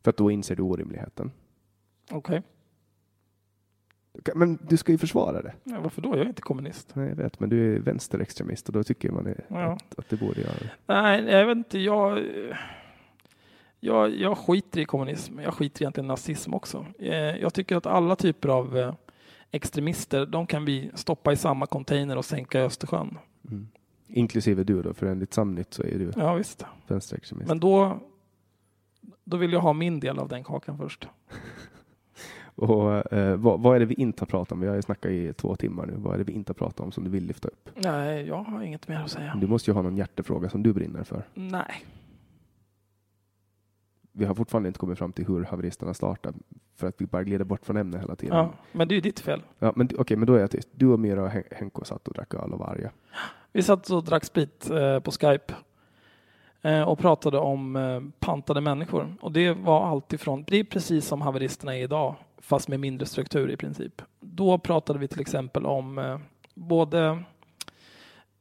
För 0.02 0.10
att 0.10 0.16
då 0.16 0.30
inser 0.30 0.56
du 0.56 0.62
orimligheten. 0.62 1.30
Okej. 2.10 2.42
Men 4.34 4.58
du 4.68 4.76
ska 4.76 4.92
ju 4.92 4.98
försvara 4.98 5.42
det. 5.42 5.52
Ja, 5.64 5.80
varför 5.80 6.02
då? 6.02 6.08
Jag 6.08 6.18
är 6.20 6.26
inte 6.28 6.42
kommunist. 6.42 6.90
Nej, 6.94 7.08
jag 7.08 7.16
vet, 7.16 7.40
men 7.40 7.48
du 7.48 7.76
är 7.76 7.80
vänsterextremist 7.80 8.66
och 8.68 8.72
då 8.72 8.84
tycker 8.84 9.10
man 9.10 9.26
är, 9.26 9.44
Ja. 9.48 9.72
att, 9.72 9.98
att 9.98 10.08
det 10.08 10.16
borde 10.16 10.40
göra. 10.40 10.52
Nej, 10.86 11.24
jag 11.24 11.46
vet 11.46 11.56
inte. 11.56 11.78
Jag, 11.78 12.24
jag, 13.80 14.10
jag 14.14 14.38
skiter 14.38 14.80
i 14.80 14.84
kommunism. 14.84 15.38
Jag 15.40 15.54
skiter 15.54 15.82
egentligen 15.82 16.04
i 16.04 16.08
nazism 16.08 16.54
också. 16.54 16.86
Eh, 16.98 17.14
Jag 17.16 17.54
tycker 17.54 17.76
att 17.76 17.86
alla 17.86 18.16
typer 18.16 18.48
av 18.48 18.78
eh, 18.78 18.94
extremister, 19.50 20.26
de 20.26 20.46
kan 20.46 20.64
vi 20.64 20.90
stoppa 20.94 21.32
i 21.32 21.36
samma 21.36 21.66
container 21.66 22.16
och 22.16 22.24
sänka 22.24 22.60
i 22.60 22.62
Östersjön. 22.62 23.18
Mm. 23.50 23.68
Inklusive 24.08 24.64
du 24.64 24.82
då, 24.82 24.94
för 24.94 25.06
enligt 25.06 25.34
Samnytt 25.34 25.74
så 25.74 25.82
är 25.82 25.98
du 25.98 26.12
Ja, 26.16 26.34
visst. 26.34 26.64
vänsterextremist. 26.86 27.48
Men 27.48 27.60
då, 27.60 28.00
då 29.24 29.36
vill 29.36 29.52
jag 29.52 29.60
ha 29.60 29.72
min 29.72 30.00
del 30.00 30.18
av 30.18 30.28
den 30.28 30.44
kakan 30.44 30.78
först. 30.78 31.08
Och, 32.56 33.12
eh, 33.12 33.36
vad, 33.36 33.60
vad 33.60 33.76
är 33.76 33.80
det 33.80 33.86
vi 33.86 33.94
inte 33.94 34.20
har 34.22 34.26
pratat 34.26 34.52
om? 34.52 34.60
Vi 34.60 34.66
har 34.66 34.74
ju 34.74 34.82
snackat 34.82 35.10
i 35.10 35.32
två 35.32 35.56
timmar 35.56 35.86
nu. 35.86 35.92
Vad 35.96 36.14
är 36.14 36.18
det 36.18 36.24
vi 36.24 36.32
inte 36.32 36.50
har 36.50 36.54
pratat 36.54 36.80
om 36.80 36.92
som 36.92 37.04
du 37.04 37.10
vill 37.10 37.24
lyfta 37.26 37.48
upp? 37.48 37.70
Nej, 37.74 38.26
jag 38.26 38.36
har 38.42 38.62
inget 38.62 38.88
mer 38.88 38.96
att 38.96 39.10
säga. 39.10 39.34
Du 39.40 39.46
måste 39.46 39.70
ju 39.70 39.74
ha 39.74 39.82
någon 39.82 39.96
hjärtefråga 39.96 40.48
som 40.48 40.62
du 40.62 40.72
brinner 40.72 41.04
för. 41.04 41.22
Nej. 41.34 41.84
Vi 44.12 44.24
har 44.24 44.34
fortfarande 44.34 44.66
inte 44.68 44.78
kommit 44.78 44.98
fram 44.98 45.12
till 45.12 45.26
hur 45.26 45.44
haveristerna 45.44 45.94
startar 45.94 46.34
för 46.76 46.86
att 46.86 46.94
vi 47.00 47.06
bara 47.06 47.22
glider 47.24 47.44
bort 47.44 47.66
från 47.66 47.76
ämnet 47.76 48.02
hela 48.02 48.16
tiden. 48.16 48.36
Ja, 48.36 48.52
men 48.72 48.88
det 48.88 48.92
är 48.92 48.96
ju 48.96 49.00
ditt 49.00 49.20
fel. 49.20 49.42
Ja, 49.58 49.72
men 49.76 49.88
okej, 49.98 50.16
men 50.16 50.26
då 50.26 50.34
är 50.34 50.40
jag 50.40 50.50
tyst. 50.50 50.68
Du 50.72 50.86
och 50.86 51.00
Myra 51.00 51.22
och 51.22 51.30
Hen- 51.30 51.44
Henko 51.50 51.84
satt 51.84 52.08
och 52.08 52.14
drack 52.14 52.34
öl 52.34 52.52
och 52.52 52.58
var 52.58 52.66
arga. 52.66 52.90
Vi 53.52 53.62
satt 53.62 53.90
och 53.90 54.04
drack 54.04 54.24
sprit 54.24 54.70
eh, 54.70 55.00
på 55.00 55.10
Skype 55.10 55.54
eh, 56.62 56.82
och 56.82 56.98
pratade 56.98 57.38
om 57.38 57.76
eh, 57.76 58.00
pantade 58.18 58.60
människor. 58.60 59.14
Och 59.20 59.32
det 59.32 59.52
var 59.52 59.86
alltifrån, 59.86 60.44
det 60.46 60.56
är 60.56 60.64
precis 60.64 61.06
som 61.06 61.20
haveristerna 61.22 61.76
är 61.76 61.82
idag, 61.82 62.14
fast 62.38 62.68
med 62.68 62.80
mindre 62.80 63.06
struktur 63.06 63.50
i 63.50 63.56
princip. 63.56 64.02
Då 64.20 64.58
pratade 64.58 64.98
vi 64.98 65.08
till 65.08 65.20
exempel 65.20 65.66
om 65.66 65.98
eh, 65.98 66.18
både 66.54 67.22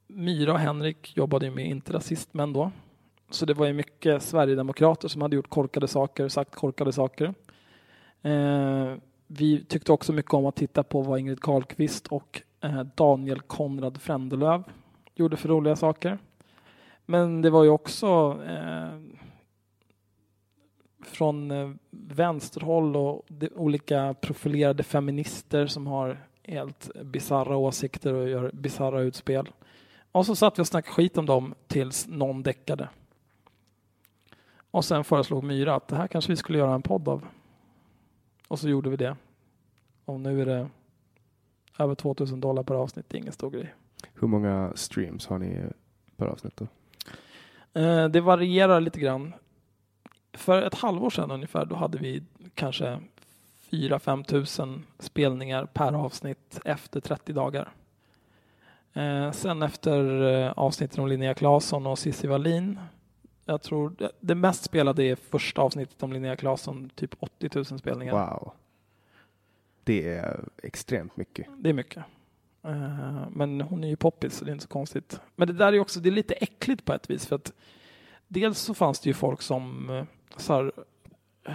Myra 0.07 0.53
och 0.53 0.59
Henrik 0.59 1.17
jobbade 1.17 1.45
ju 1.45 1.51
med 1.51 1.65
Inte 1.67 1.93
rasistmän 1.93 2.53
då. 2.53 2.71
Så 3.29 3.45
det 3.45 3.53
var 3.53 3.65
ju 3.65 3.73
mycket 3.73 4.23
Sverigedemokrater 4.23 5.07
som 5.07 5.21
hade 5.21 5.35
gjort 5.35 5.49
korkade 5.49 5.87
saker, 5.87 6.27
sagt 6.27 6.55
korkade 6.55 6.91
saker. 6.91 7.33
Eh, 8.21 8.93
vi 9.27 9.65
tyckte 9.65 9.91
också 9.91 10.13
mycket 10.13 10.33
om 10.33 10.45
att 10.45 10.55
titta 10.55 10.83
på 10.83 11.01
vad 11.01 11.19
Ingrid 11.19 11.41
Carlqvist 11.41 12.07
och 12.07 12.41
eh, 12.61 12.83
Daniel 12.83 13.41
Konrad 13.41 14.01
Frändelöv 14.01 14.63
gjorde 15.15 15.37
för 15.37 15.49
roliga 15.49 15.75
saker. 15.75 16.17
Men 17.05 17.41
det 17.41 17.49
var 17.49 17.63
ju 17.63 17.69
också 17.69 18.39
eh, 18.47 18.99
från 21.07 21.51
eh, 21.51 21.71
vänsterhåll 21.91 22.95
och 22.95 23.21
de 23.27 23.49
olika 23.55 24.13
profilerade 24.21 24.83
feminister 24.83 25.67
som 25.67 25.87
har 25.87 26.25
helt 26.43 26.89
bisarra 27.03 27.57
åsikter 27.57 28.13
och 28.13 28.29
gör 28.29 28.51
bisarra 28.53 29.01
utspel. 29.01 29.49
Och 30.11 30.25
så 30.25 30.35
satt 30.35 30.59
vi 30.59 30.63
och 30.63 30.67
snackade 30.67 30.93
skit 30.93 31.17
om 31.17 31.25
dem 31.25 31.53
tills 31.67 32.07
någon 32.07 32.43
däckade. 32.43 32.89
Och 34.71 34.85
sen 34.85 35.03
föreslog 35.03 35.43
Myra 35.43 35.75
att 35.75 35.87
det 35.87 35.95
här 35.95 36.07
kanske 36.07 36.31
vi 36.31 36.35
skulle 36.35 36.57
göra 36.57 36.73
en 36.73 36.81
podd 36.81 37.07
av. 37.07 37.25
Och 38.47 38.59
så 38.59 38.69
gjorde 38.69 38.89
vi 38.89 38.95
det. 38.97 39.15
Och 40.05 40.19
nu 40.19 40.41
är 40.41 40.45
det 40.45 40.67
över 41.79 41.95
2000 41.95 42.39
dollar 42.41 42.63
per 42.63 42.75
avsnitt. 42.75 43.05
Det 43.09 43.17
är 43.17 43.19
ingen 43.19 43.33
stor 43.33 43.49
grej. 43.51 43.73
Hur 44.13 44.27
många 44.27 44.71
streams 44.75 45.27
har 45.27 45.39
ni 45.39 45.61
per 46.17 46.25
avsnitt 46.25 46.57
då? 46.57 46.67
Eh, 47.81 48.07
Det 48.09 48.21
varierar 48.21 48.81
lite 48.81 48.99
grann. 48.99 49.33
För 50.37 50.61
ett 50.61 50.73
halvår 50.75 51.09
sedan 51.09 51.31
ungefär, 51.31 51.65
då 51.65 51.75
hade 51.75 51.97
vi 51.97 52.23
kanske 52.53 52.99
4-5 53.69 54.23
tusen 54.23 54.85
spelningar 54.99 55.65
per 55.65 55.93
avsnitt 55.93 56.59
efter 56.65 56.99
30 56.99 57.33
dagar. 57.33 57.69
Eh, 58.93 59.31
Sen 59.31 59.63
efter 59.63 60.23
eh, 60.33 60.51
avsnitten 60.51 60.99
om 61.03 61.07
Linnea 61.09 61.33
Claesson 61.33 61.87
och 61.87 61.99
Cissi 61.99 62.27
Wallin, 62.27 62.79
jag 63.45 63.61
tror 63.61 63.89
det- 63.97 64.11
det 64.19 64.35
mest 64.35 64.63
spelade 64.63 65.03
är 65.03 65.15
första 65.15 65.61
avsnittet 65.61 66.03
om 66.03 66.13
Linnea 66.13 66.35
Claesson, 66.35 66.89
typ 66.95 67.15
80 67.19 67.49
000 67.55 67.65
spelningar. 67.65 68.13
Wow. 68.13 68.51
Det 69.83 70.07
är 70.13 70.43
extremt 70.63 71.17
mycket. 71.17 71.47
Det 71.57 71.69
är 71.69 71.73
mycket. 71.73 72.03
Eh, 72.63 73.27
Men 73.29 73.61
hon 73.61 73.83
är 73.83 73.87
ju 73.87 73.95
poppis 73.95 74.33
så 74.37 74.45
det 74.45 74.51
är 74.51 74.53
inte 74.53 74.63
så 74.63 74.69
konstigt. 74.69 75.19
Men 75.35 75.47
det 75.47 75.53
där 75.53 75.73
är 75.73 75.79
också, 75.79 75.99
det 75.99 76.09
är 76.09 76.11
lite 76.11 76.33
äckligt 76.33 76.85
på 76.85 76.93
ett 76.93 77.09
vis 77.09 77.25
för 77.25 77.35
att 77.35 77.53
dels 78.27 78.59
så 78.59 78.73
fanns 78.73 78.99
det 78.99 79.09
ju 79.09 79.13
folk 79.13 79.41
som 79.41 79.89
eh, 79.89 80.03
så 80.37 80.53
här, 80.53 80.71
eh, 81.45 81.53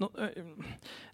eh, 0.00 0.44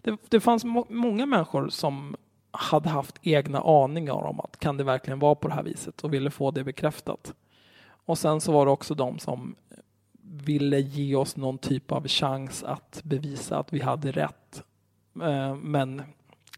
det, 0.01 0.17
det 0.29 0.39
fanns 0.39 0.65
må, 0.65 0.85
många 0.89 1.25
människor 1.25 1.69
som 1.69 2.15
hade 2.51 2.89
haft 2.89 3.19
egna 3.21 3.61
aningar 3.61 4.13
om 4.13 4.39
att 4.39 4.59
kan 4.59 4.77
det 4.77 4.83
verkligen 4.83 5.19
vara 5.19 5.35
på 5.35 5.47
det 5.47 5.53
här 5.53 5.63
viset 5.63 6.01
och 6.01 6.13
ville 6.13 6.31
få 6.31 6.51
det 6.51 6.63
bekräftat. 6.63 7.33
Och 8.05 8.17
sen 8.17 8.41
så 8.41 8.51
var 8.51 8.65
det 8.65 8.71
också 8.71 8.95
de 8.95 9.19
som 9.19 9.55
ville 10.21 10.79
ge 10.79 11.15
oss 11.15 11.35
någon 11.35 11.57
typ 11.57 11.91
av 11.91 12.07
chans 12.07 12.63
att 12.63 13.01
bevisa 13.03 13.59
att 13.59 13.73
vi 13.73 13.79
hade 13.79 14.11
rätt. 14.11 14.63
Eh, 15.21 15.55
men 15.55 16.01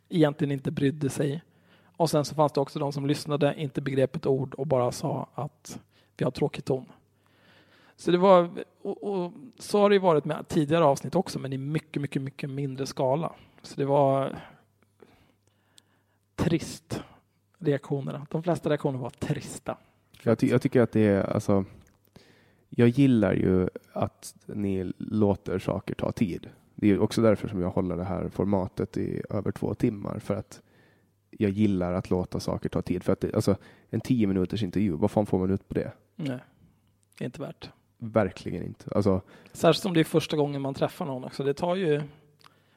egentligen 0.09 0.51
inte 0.51 0.71
brydde 0.71 1.09
sig. 1.09 1.41
Och 1.83 2.09
sen 2.09 2.25
så 2.25 2.35
fanns 2.35 2.51
det 2.51 2.61
också 2.61 2.79
de 2.79 2.91
som 2.91 3.05
lyssnade, 3.05 3.53
inte 3.57 3.81
begrep 3.81 4.15
ett 4.15 4.25
ord 4.25 4.53
och 4.53 4.67
bara 4.67 4.91
sa 4.91 5.27
att 5.35 5.79
vi 6.17 6.23
har 6.23 6.31
tråkig 6.31 6.65
ton. 6.65 6.85
Så 8.01 8.11
det 8.11 8.17
var, 8.17 8.49
och, 8.81 9.03
och 9.03 9.31
så 9.57 9.79
har 9.79 9.89
det 9.89 9.95
ju 9.95 9.99
varit 9.99 10.25
med 10.25 10.47
tidigare 10.47 10.83
avsnitt 10.85 11.15
också, 11.15 11.39
men 11.39 11.53
i 11.53 11.57
mycket, 11.57 12.01
mycket, 12.01 12.21
mycket 12.21 12.49
mindre 12.49 12.85
skala. 12.85 13.33
Så 13.61 13.75
det 13.75 13.85
var 13.85 14.35
trist, 16.35 17.01
reaktionerna. 17.57 18.27
De 18.31 18.43
flesta 18.43 18.69
reaktioner 18.69 18.99
var 18.99 19.09
trista. 19.09 19.77
Jag, 20.23 20.39
ty- 20.39 20.47
jag 20.47 20.61
tycker 20.61 20.81
att 20.81 20.91
det 20.91 21.01
är, 21.07 21.23
alltså, 21.33 21.65
jag 22.69 22.87
gillar 22.87 23.33
ju 23.33 23.69
att 23.93 24.35
ni 24.45 24.93
låter 24.97 25.59
saker 25.59 25.95
ta 25.95 26.11
tid. 26.11 26.49
Det 26.75 26.87
är 26.91 26.99
också 26.99 27.21
därför 27.21 27.47
som 27.47 27.61
jag 27.61 27.69
håller 27.69 27.97
det 27.97 28.03
här 28.03 28.29
formatet 28.29 28.97
i 28.97 29.21
över 29.29 29.51
två 29.51 29.73
timmar, 29.73 30.19
för 30.19 30.35
att 30.35 30.61
jag 31.29 31.51
gillar 31.51 31.93
att 31.93 32.09
låta 32.09 32.39
saker 32.39 32.69
ta 32.69 32.81
tid. 32.81 33.03
För 33.03 33.13
att 33.13 33.19
det, 33.21 33.35
alltså, 33.35 33.55
en 33.89 34.01
tio 34.01 34.27
minuters 34.27 34.63
intervju, 34.63 34.91
vad 34.91 35.11
fan 35.11 35.25
får 35.25 35.39
man 35.39 35.51
ut 35.51 35.67
på 35.67 35.73
det? 35.73 35.91
Nej, 36.15 36.39
det 37.17 37.23
är 37.23 37.25
inte 37.25 37.41
värt. 37.41 37.69
Verkligen 38.03 38.63
inte. 38.63 38.91
Alltså, 38.95 39.21
Särskilt 39.53 39.83
som 39.83 39.93
det 39.93 39.99
är 39.99 40.03
första 40.03 40.37
gången 40.37 40.61
man 40.61 40.73
träffar 40.73 41.05
någon 41.05 41.23
också. 41.23 41.43
Det 41.43 41.53
tar 41.53 41.75
ju 41.75 42.01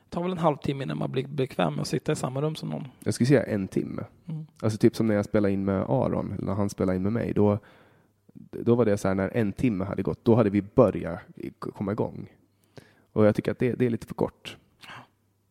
tar 0.09 0.23
väl 0.23 0.33
en 0.33 0.39
halvtimme 0.39 0.85
innan 0.85 0.99
man 0.99 1.11
blir 1.11 1.27
bekväm 1.27 1.75
med 1.75 1.83
att 1.83 1.89
sitta 1.89 2.13
i 2.13 2.17
samma 2.17 2.41
rum 2.41 2.55
som 2.55 2.69
någon. 2.69 2.89
jag 3.05 3.15
skulle 3.15 3.27
säga 3.27 3.43
en 3.43 3.69
timme. 3.69 4.05
Mm. 4.27 4.47
Alltså 4.63 4.79
typ 4.79 4.97
som 4.97 5.07
när 5.07 5.15
jag 5.15 5.25
spelade 5.25 5.55
in 5.55 5.65
med 5.65 5.83
Aron, 5.89 6.33
eller 6.33 6.45
när 6.45 6.55
han 6.55 6.71
spelade 6.71 6.97
in 6.97 7.03
med 7.03 7.13
mig. 7.13 7.33
Då, 7.33 7.59
då 8.35 8.75
var 8.75 8.85
det 8.85 8.97
så 8.97 9.09
här, 9.09 9.15
när 9.15 9.37
en 9.37 9.53
timme 9.53 9.85
hade 9.85 10.03
gått, 10.03 10.25
då 10.25 10.35
hade 10.35 10.51
vi 10.51 10.63
börjat 10.63 11.21
komma 11.59 11.93
igång. 11.93 12.33
Och 13.13 13.27
jag 13.27 13.35
tycker 13.35 13.53
att 13.53 13.59
det, 13.59 13.73
det 13.73 13.87
är 13.87 13.91
lite 13.91 14.07
för 14.07 14.15
kort. 14.15 14.57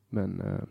Men 0.10 0.41
eh, 0.41 0.64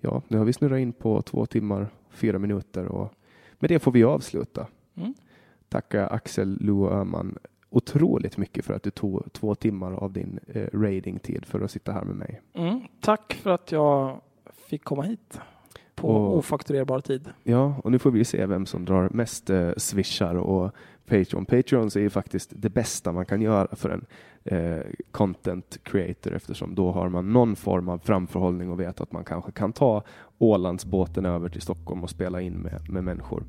ja, 0.00 0.22
nu 0.28 0.38
har 0.38 0.44
vi 0.44 0.52
snurrat 0.52 0.78
in 0.78 0.92
på 0.92 1.22
två 1.22 1.46
timmar, 1.46 1.88
fyra 2.10 2.38
minuter 2.38 2.86
och 2.86 3.12
med 3.58 3.70
det 3.70 3.78
får 3.78 3.92
vi 3.92 4.04
avsluta. 4.04 4.66
Mm. 4.94 5.14
Tacka 5.68 6.06
Axel 6.06 6.58
Luo 6.60 6.90
Öhman 6.90 7.38
otroligt 7.70 8.36
mycket 8.36 8.64
för 8.64 8.74
att 8.74 8.82
du 8.82 8.90
tog 8.90 9.32
två 9.32 9.54
timmar 9.54 9.92
av 9.92 10.12
din 10.12 10.38
eh, 10.46 10.66
ratingtid 10.72 11.44
för 11.44 11.60
att 11.60 11.70
sitta 11.70 11.92
här 11.92 12.04
med 12.04 12.16
mig. 12.16 12.40
Mm. 12.54 12.80
Tack 13.00 13.32
för 13.42 13.50
att 13.50 13.72
jag 13.72 14.20
fick 14.68 14.84
komma 14.84 15.02
hit 15.02 15.40
på 15.94 16.08
Och- 16.08 16.36
ofakturerbar 16.38 17.00
tid. 17.00 17.28
Ja, 17.42 17.74
och 17.84 17.92
nu 17.92 17.98
får 17.98 18.10
vi 18.10 18.24
se 18.24 18.46
vem 18.46 18.66
som 18.66 18.84
drar 18.84 19.08
mest 19.12 19.50
eh, 19.50 19.70
swishar 19.76 20.34
och 20.34 20.72
Patreon. 21.06 21.44
Patreons 21.46 21.96
är 21.96 22.00
ju 22.00 22.10
faktiskt 22.10 22.52
det 22.56 22.70
bästa 22.70 23.12
man 23.12 23.26
kan 23.26 23.42
göra 23.42 23.76
för 23.76 23.90
en 23.90 24.06
eh, 24.44 24.82
content 25.10 25.78
creator 25.82 26.32
eftersom 26.34 26.74
då 26.74 26.92
har 26.92 27.08
man 27.08 27.32
någon 27.32 27.56
form 27.56 27.88
av 27.88 27.98
framförhållning 27.98 28.70
och 28.70 28.80
vet 28.80 29.00
att 29.00 29.12
man 29.12 29.24
kanske 29.24 29.52
kan 29.52 29.72
ta 29.72 30.02
Ålandsbåten 30.38 31.26
över 31.26 31.48
till 31.48 31.60
Stockholm 31.62 32.02
och 32.02 32.10
spela 32.10 32.40
in 32.40 32.54
med, 32.54 32.90
med 32.90 33.04
människor. 33.04 33.44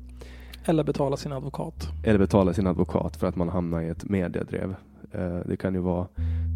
Eller 0.68 0.84
betala 0.84 1.16
sin 1.16 1.32
advokat. 1.32 1.88
Eller 2.02 2.18
betala 2.18 2.52
sin 2.52 2.66
advokat 2.66 3.16
för 3.16 3.26
att 3.26 3.36
man 3.36 3.48
hamnar 3.48 3.80
i 3.80 3.88
ett 3.88 4.08
mediedrev. 4.08 4.74
Eh, 5.12 5.38
det 5.46 5.56
kan 5.56 5.74
ju 5.74 5.80
vara, 5.80 6.06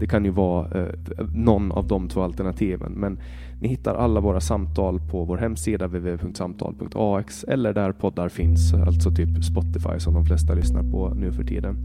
det 0.01 0.07
kan 0.07 0.25
ju 0.25 0.31
vara 0.31 0.81
eh, 0.81 0.95
någon 1.35 1.73
av 1.73 1.87
de 1.87 2.09
två 2.09 2.23
alternativen. 2.23 2.93
Men 2.93 3.19
ni 3.61 3.69
hittar 3.69 3.95
alla 3.95 4.21
våra 4.21 4.41
samtal 4.41 5.01
på 5.11 5.25
vår 5.25 5.37
hemsida 5.37 5.87
www.samtal.ax 5.87 7.45
eller 7.45 7.73
där 7.73 7.93
poddar 7.93 8.29
finns, 8.29 8.75
alltså 8.75 9.11
typ 9.11 9.45
Spotify 9.45 9.99
som 9.99 10.15
de 10.15 10.25
flesta 10.27 10.55
lyssnar 10.55 10.83
på 10.83 11.09
nu 11.15 11.33
för 11.33 11.45
tiden. 11.45 11.77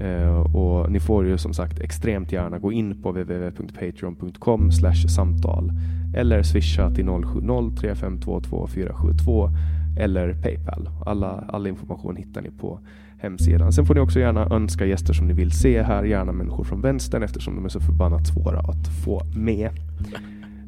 Eh, 0.00 0.56
och 0.56 0.92
ni 0.92 1.00
får 1.00 1.26
ju 1.26 1.38
som 1.38 1.54
sagt 1.54 1.80
extremt 1.80 2.32
gärna 2.32 2.58
gå 2.58 2.72
in 2.72 3.02
på 3.02 3.10
www.patreon.com 3.10 4.72
samtal 5.08 5.72
eller 6.14 6.42
swisha 6.42 6.90
till 6.90 7.06
070 7.06 7.76
3522 7.80 8.66
472 8.66 9.50
eller 9.98 10.34
Paypal. 10.34 10.88
Alla, 11.06 11.44
all 11.48 11.66
information 11.66 12.16
hittar 12.16 12.42
ni 12.42 12.50
på 12.50 12.80
hemsidan. 13.18 13.72
Sen 13.72 13.86
får 13.86 13.94
ni 13.94 14.00
också 14.00 14.20
gärna 14.20 14.46
önska 14.50 14.86
gäster 14.86 15.12
som 15.12 15.26
ni 15.26 15.32
vill 15.32 15.52
se 15.52 15.82
här, 15.82 16.04
gärna 16.04 16.32
människor 16.32 16.64
från 16.64 16.80
vänstern 16.80 17.22
eftersom 17.22 17.54
de 17.54 17.64
är 17.64 17.68
så 17.68 17.80
förbannat 17.80 18.26
svåra 18.26 18.58
att 18.58 19.04
få 19.04 19.22
med. 19.36 19.70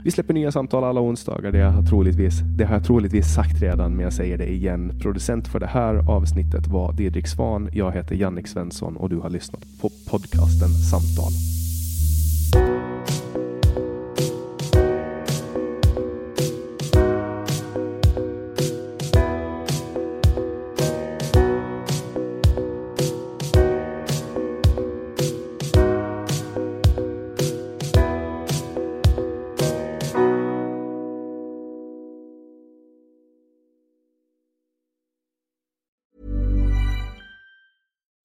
Vi 0.05 0.11
släpper 0.11 0.35
nya 0.35 0.53
samtal 0.53 0.85
alla 0.85 1.01
onsdagar. 1.01 1.53
Det 1.53 1.61
har, 1.61 1.75
jag 1.75 1.89
troligtvis, 1.89 2.41
det 2.57 2.65
har 2.65 2.75
jag 2.75 2.85
troligtvis 2.85 3.35
sagt 3.35 3.63
redan, 3.63 3.93
men 3.93 4.05
jag 4.05 4.13
säger 4.13 4.39
det 4.39 4.53
igen. 4.53 4.99
Producent 5.03 5.49
för 5.49 5.61
det 5.61 5.67
här 5.67 6.11
avsnittet 6.11 6.67
var 6.67 6.93
Didrik 6.93 7.27
Svan. 7.27 7.69
Jag 7.73 7.93
heter 7.93 8.15
Jannik 8.15 8.47
Svensson 8.47 8.97
och 8.97 9.09
du 9.09 9.17
har 9.17 9.31
lyssnat 9.31 9.61
på 9.81 9.91
podcasten 10.11 10.69
Samtal. 10.69 11.33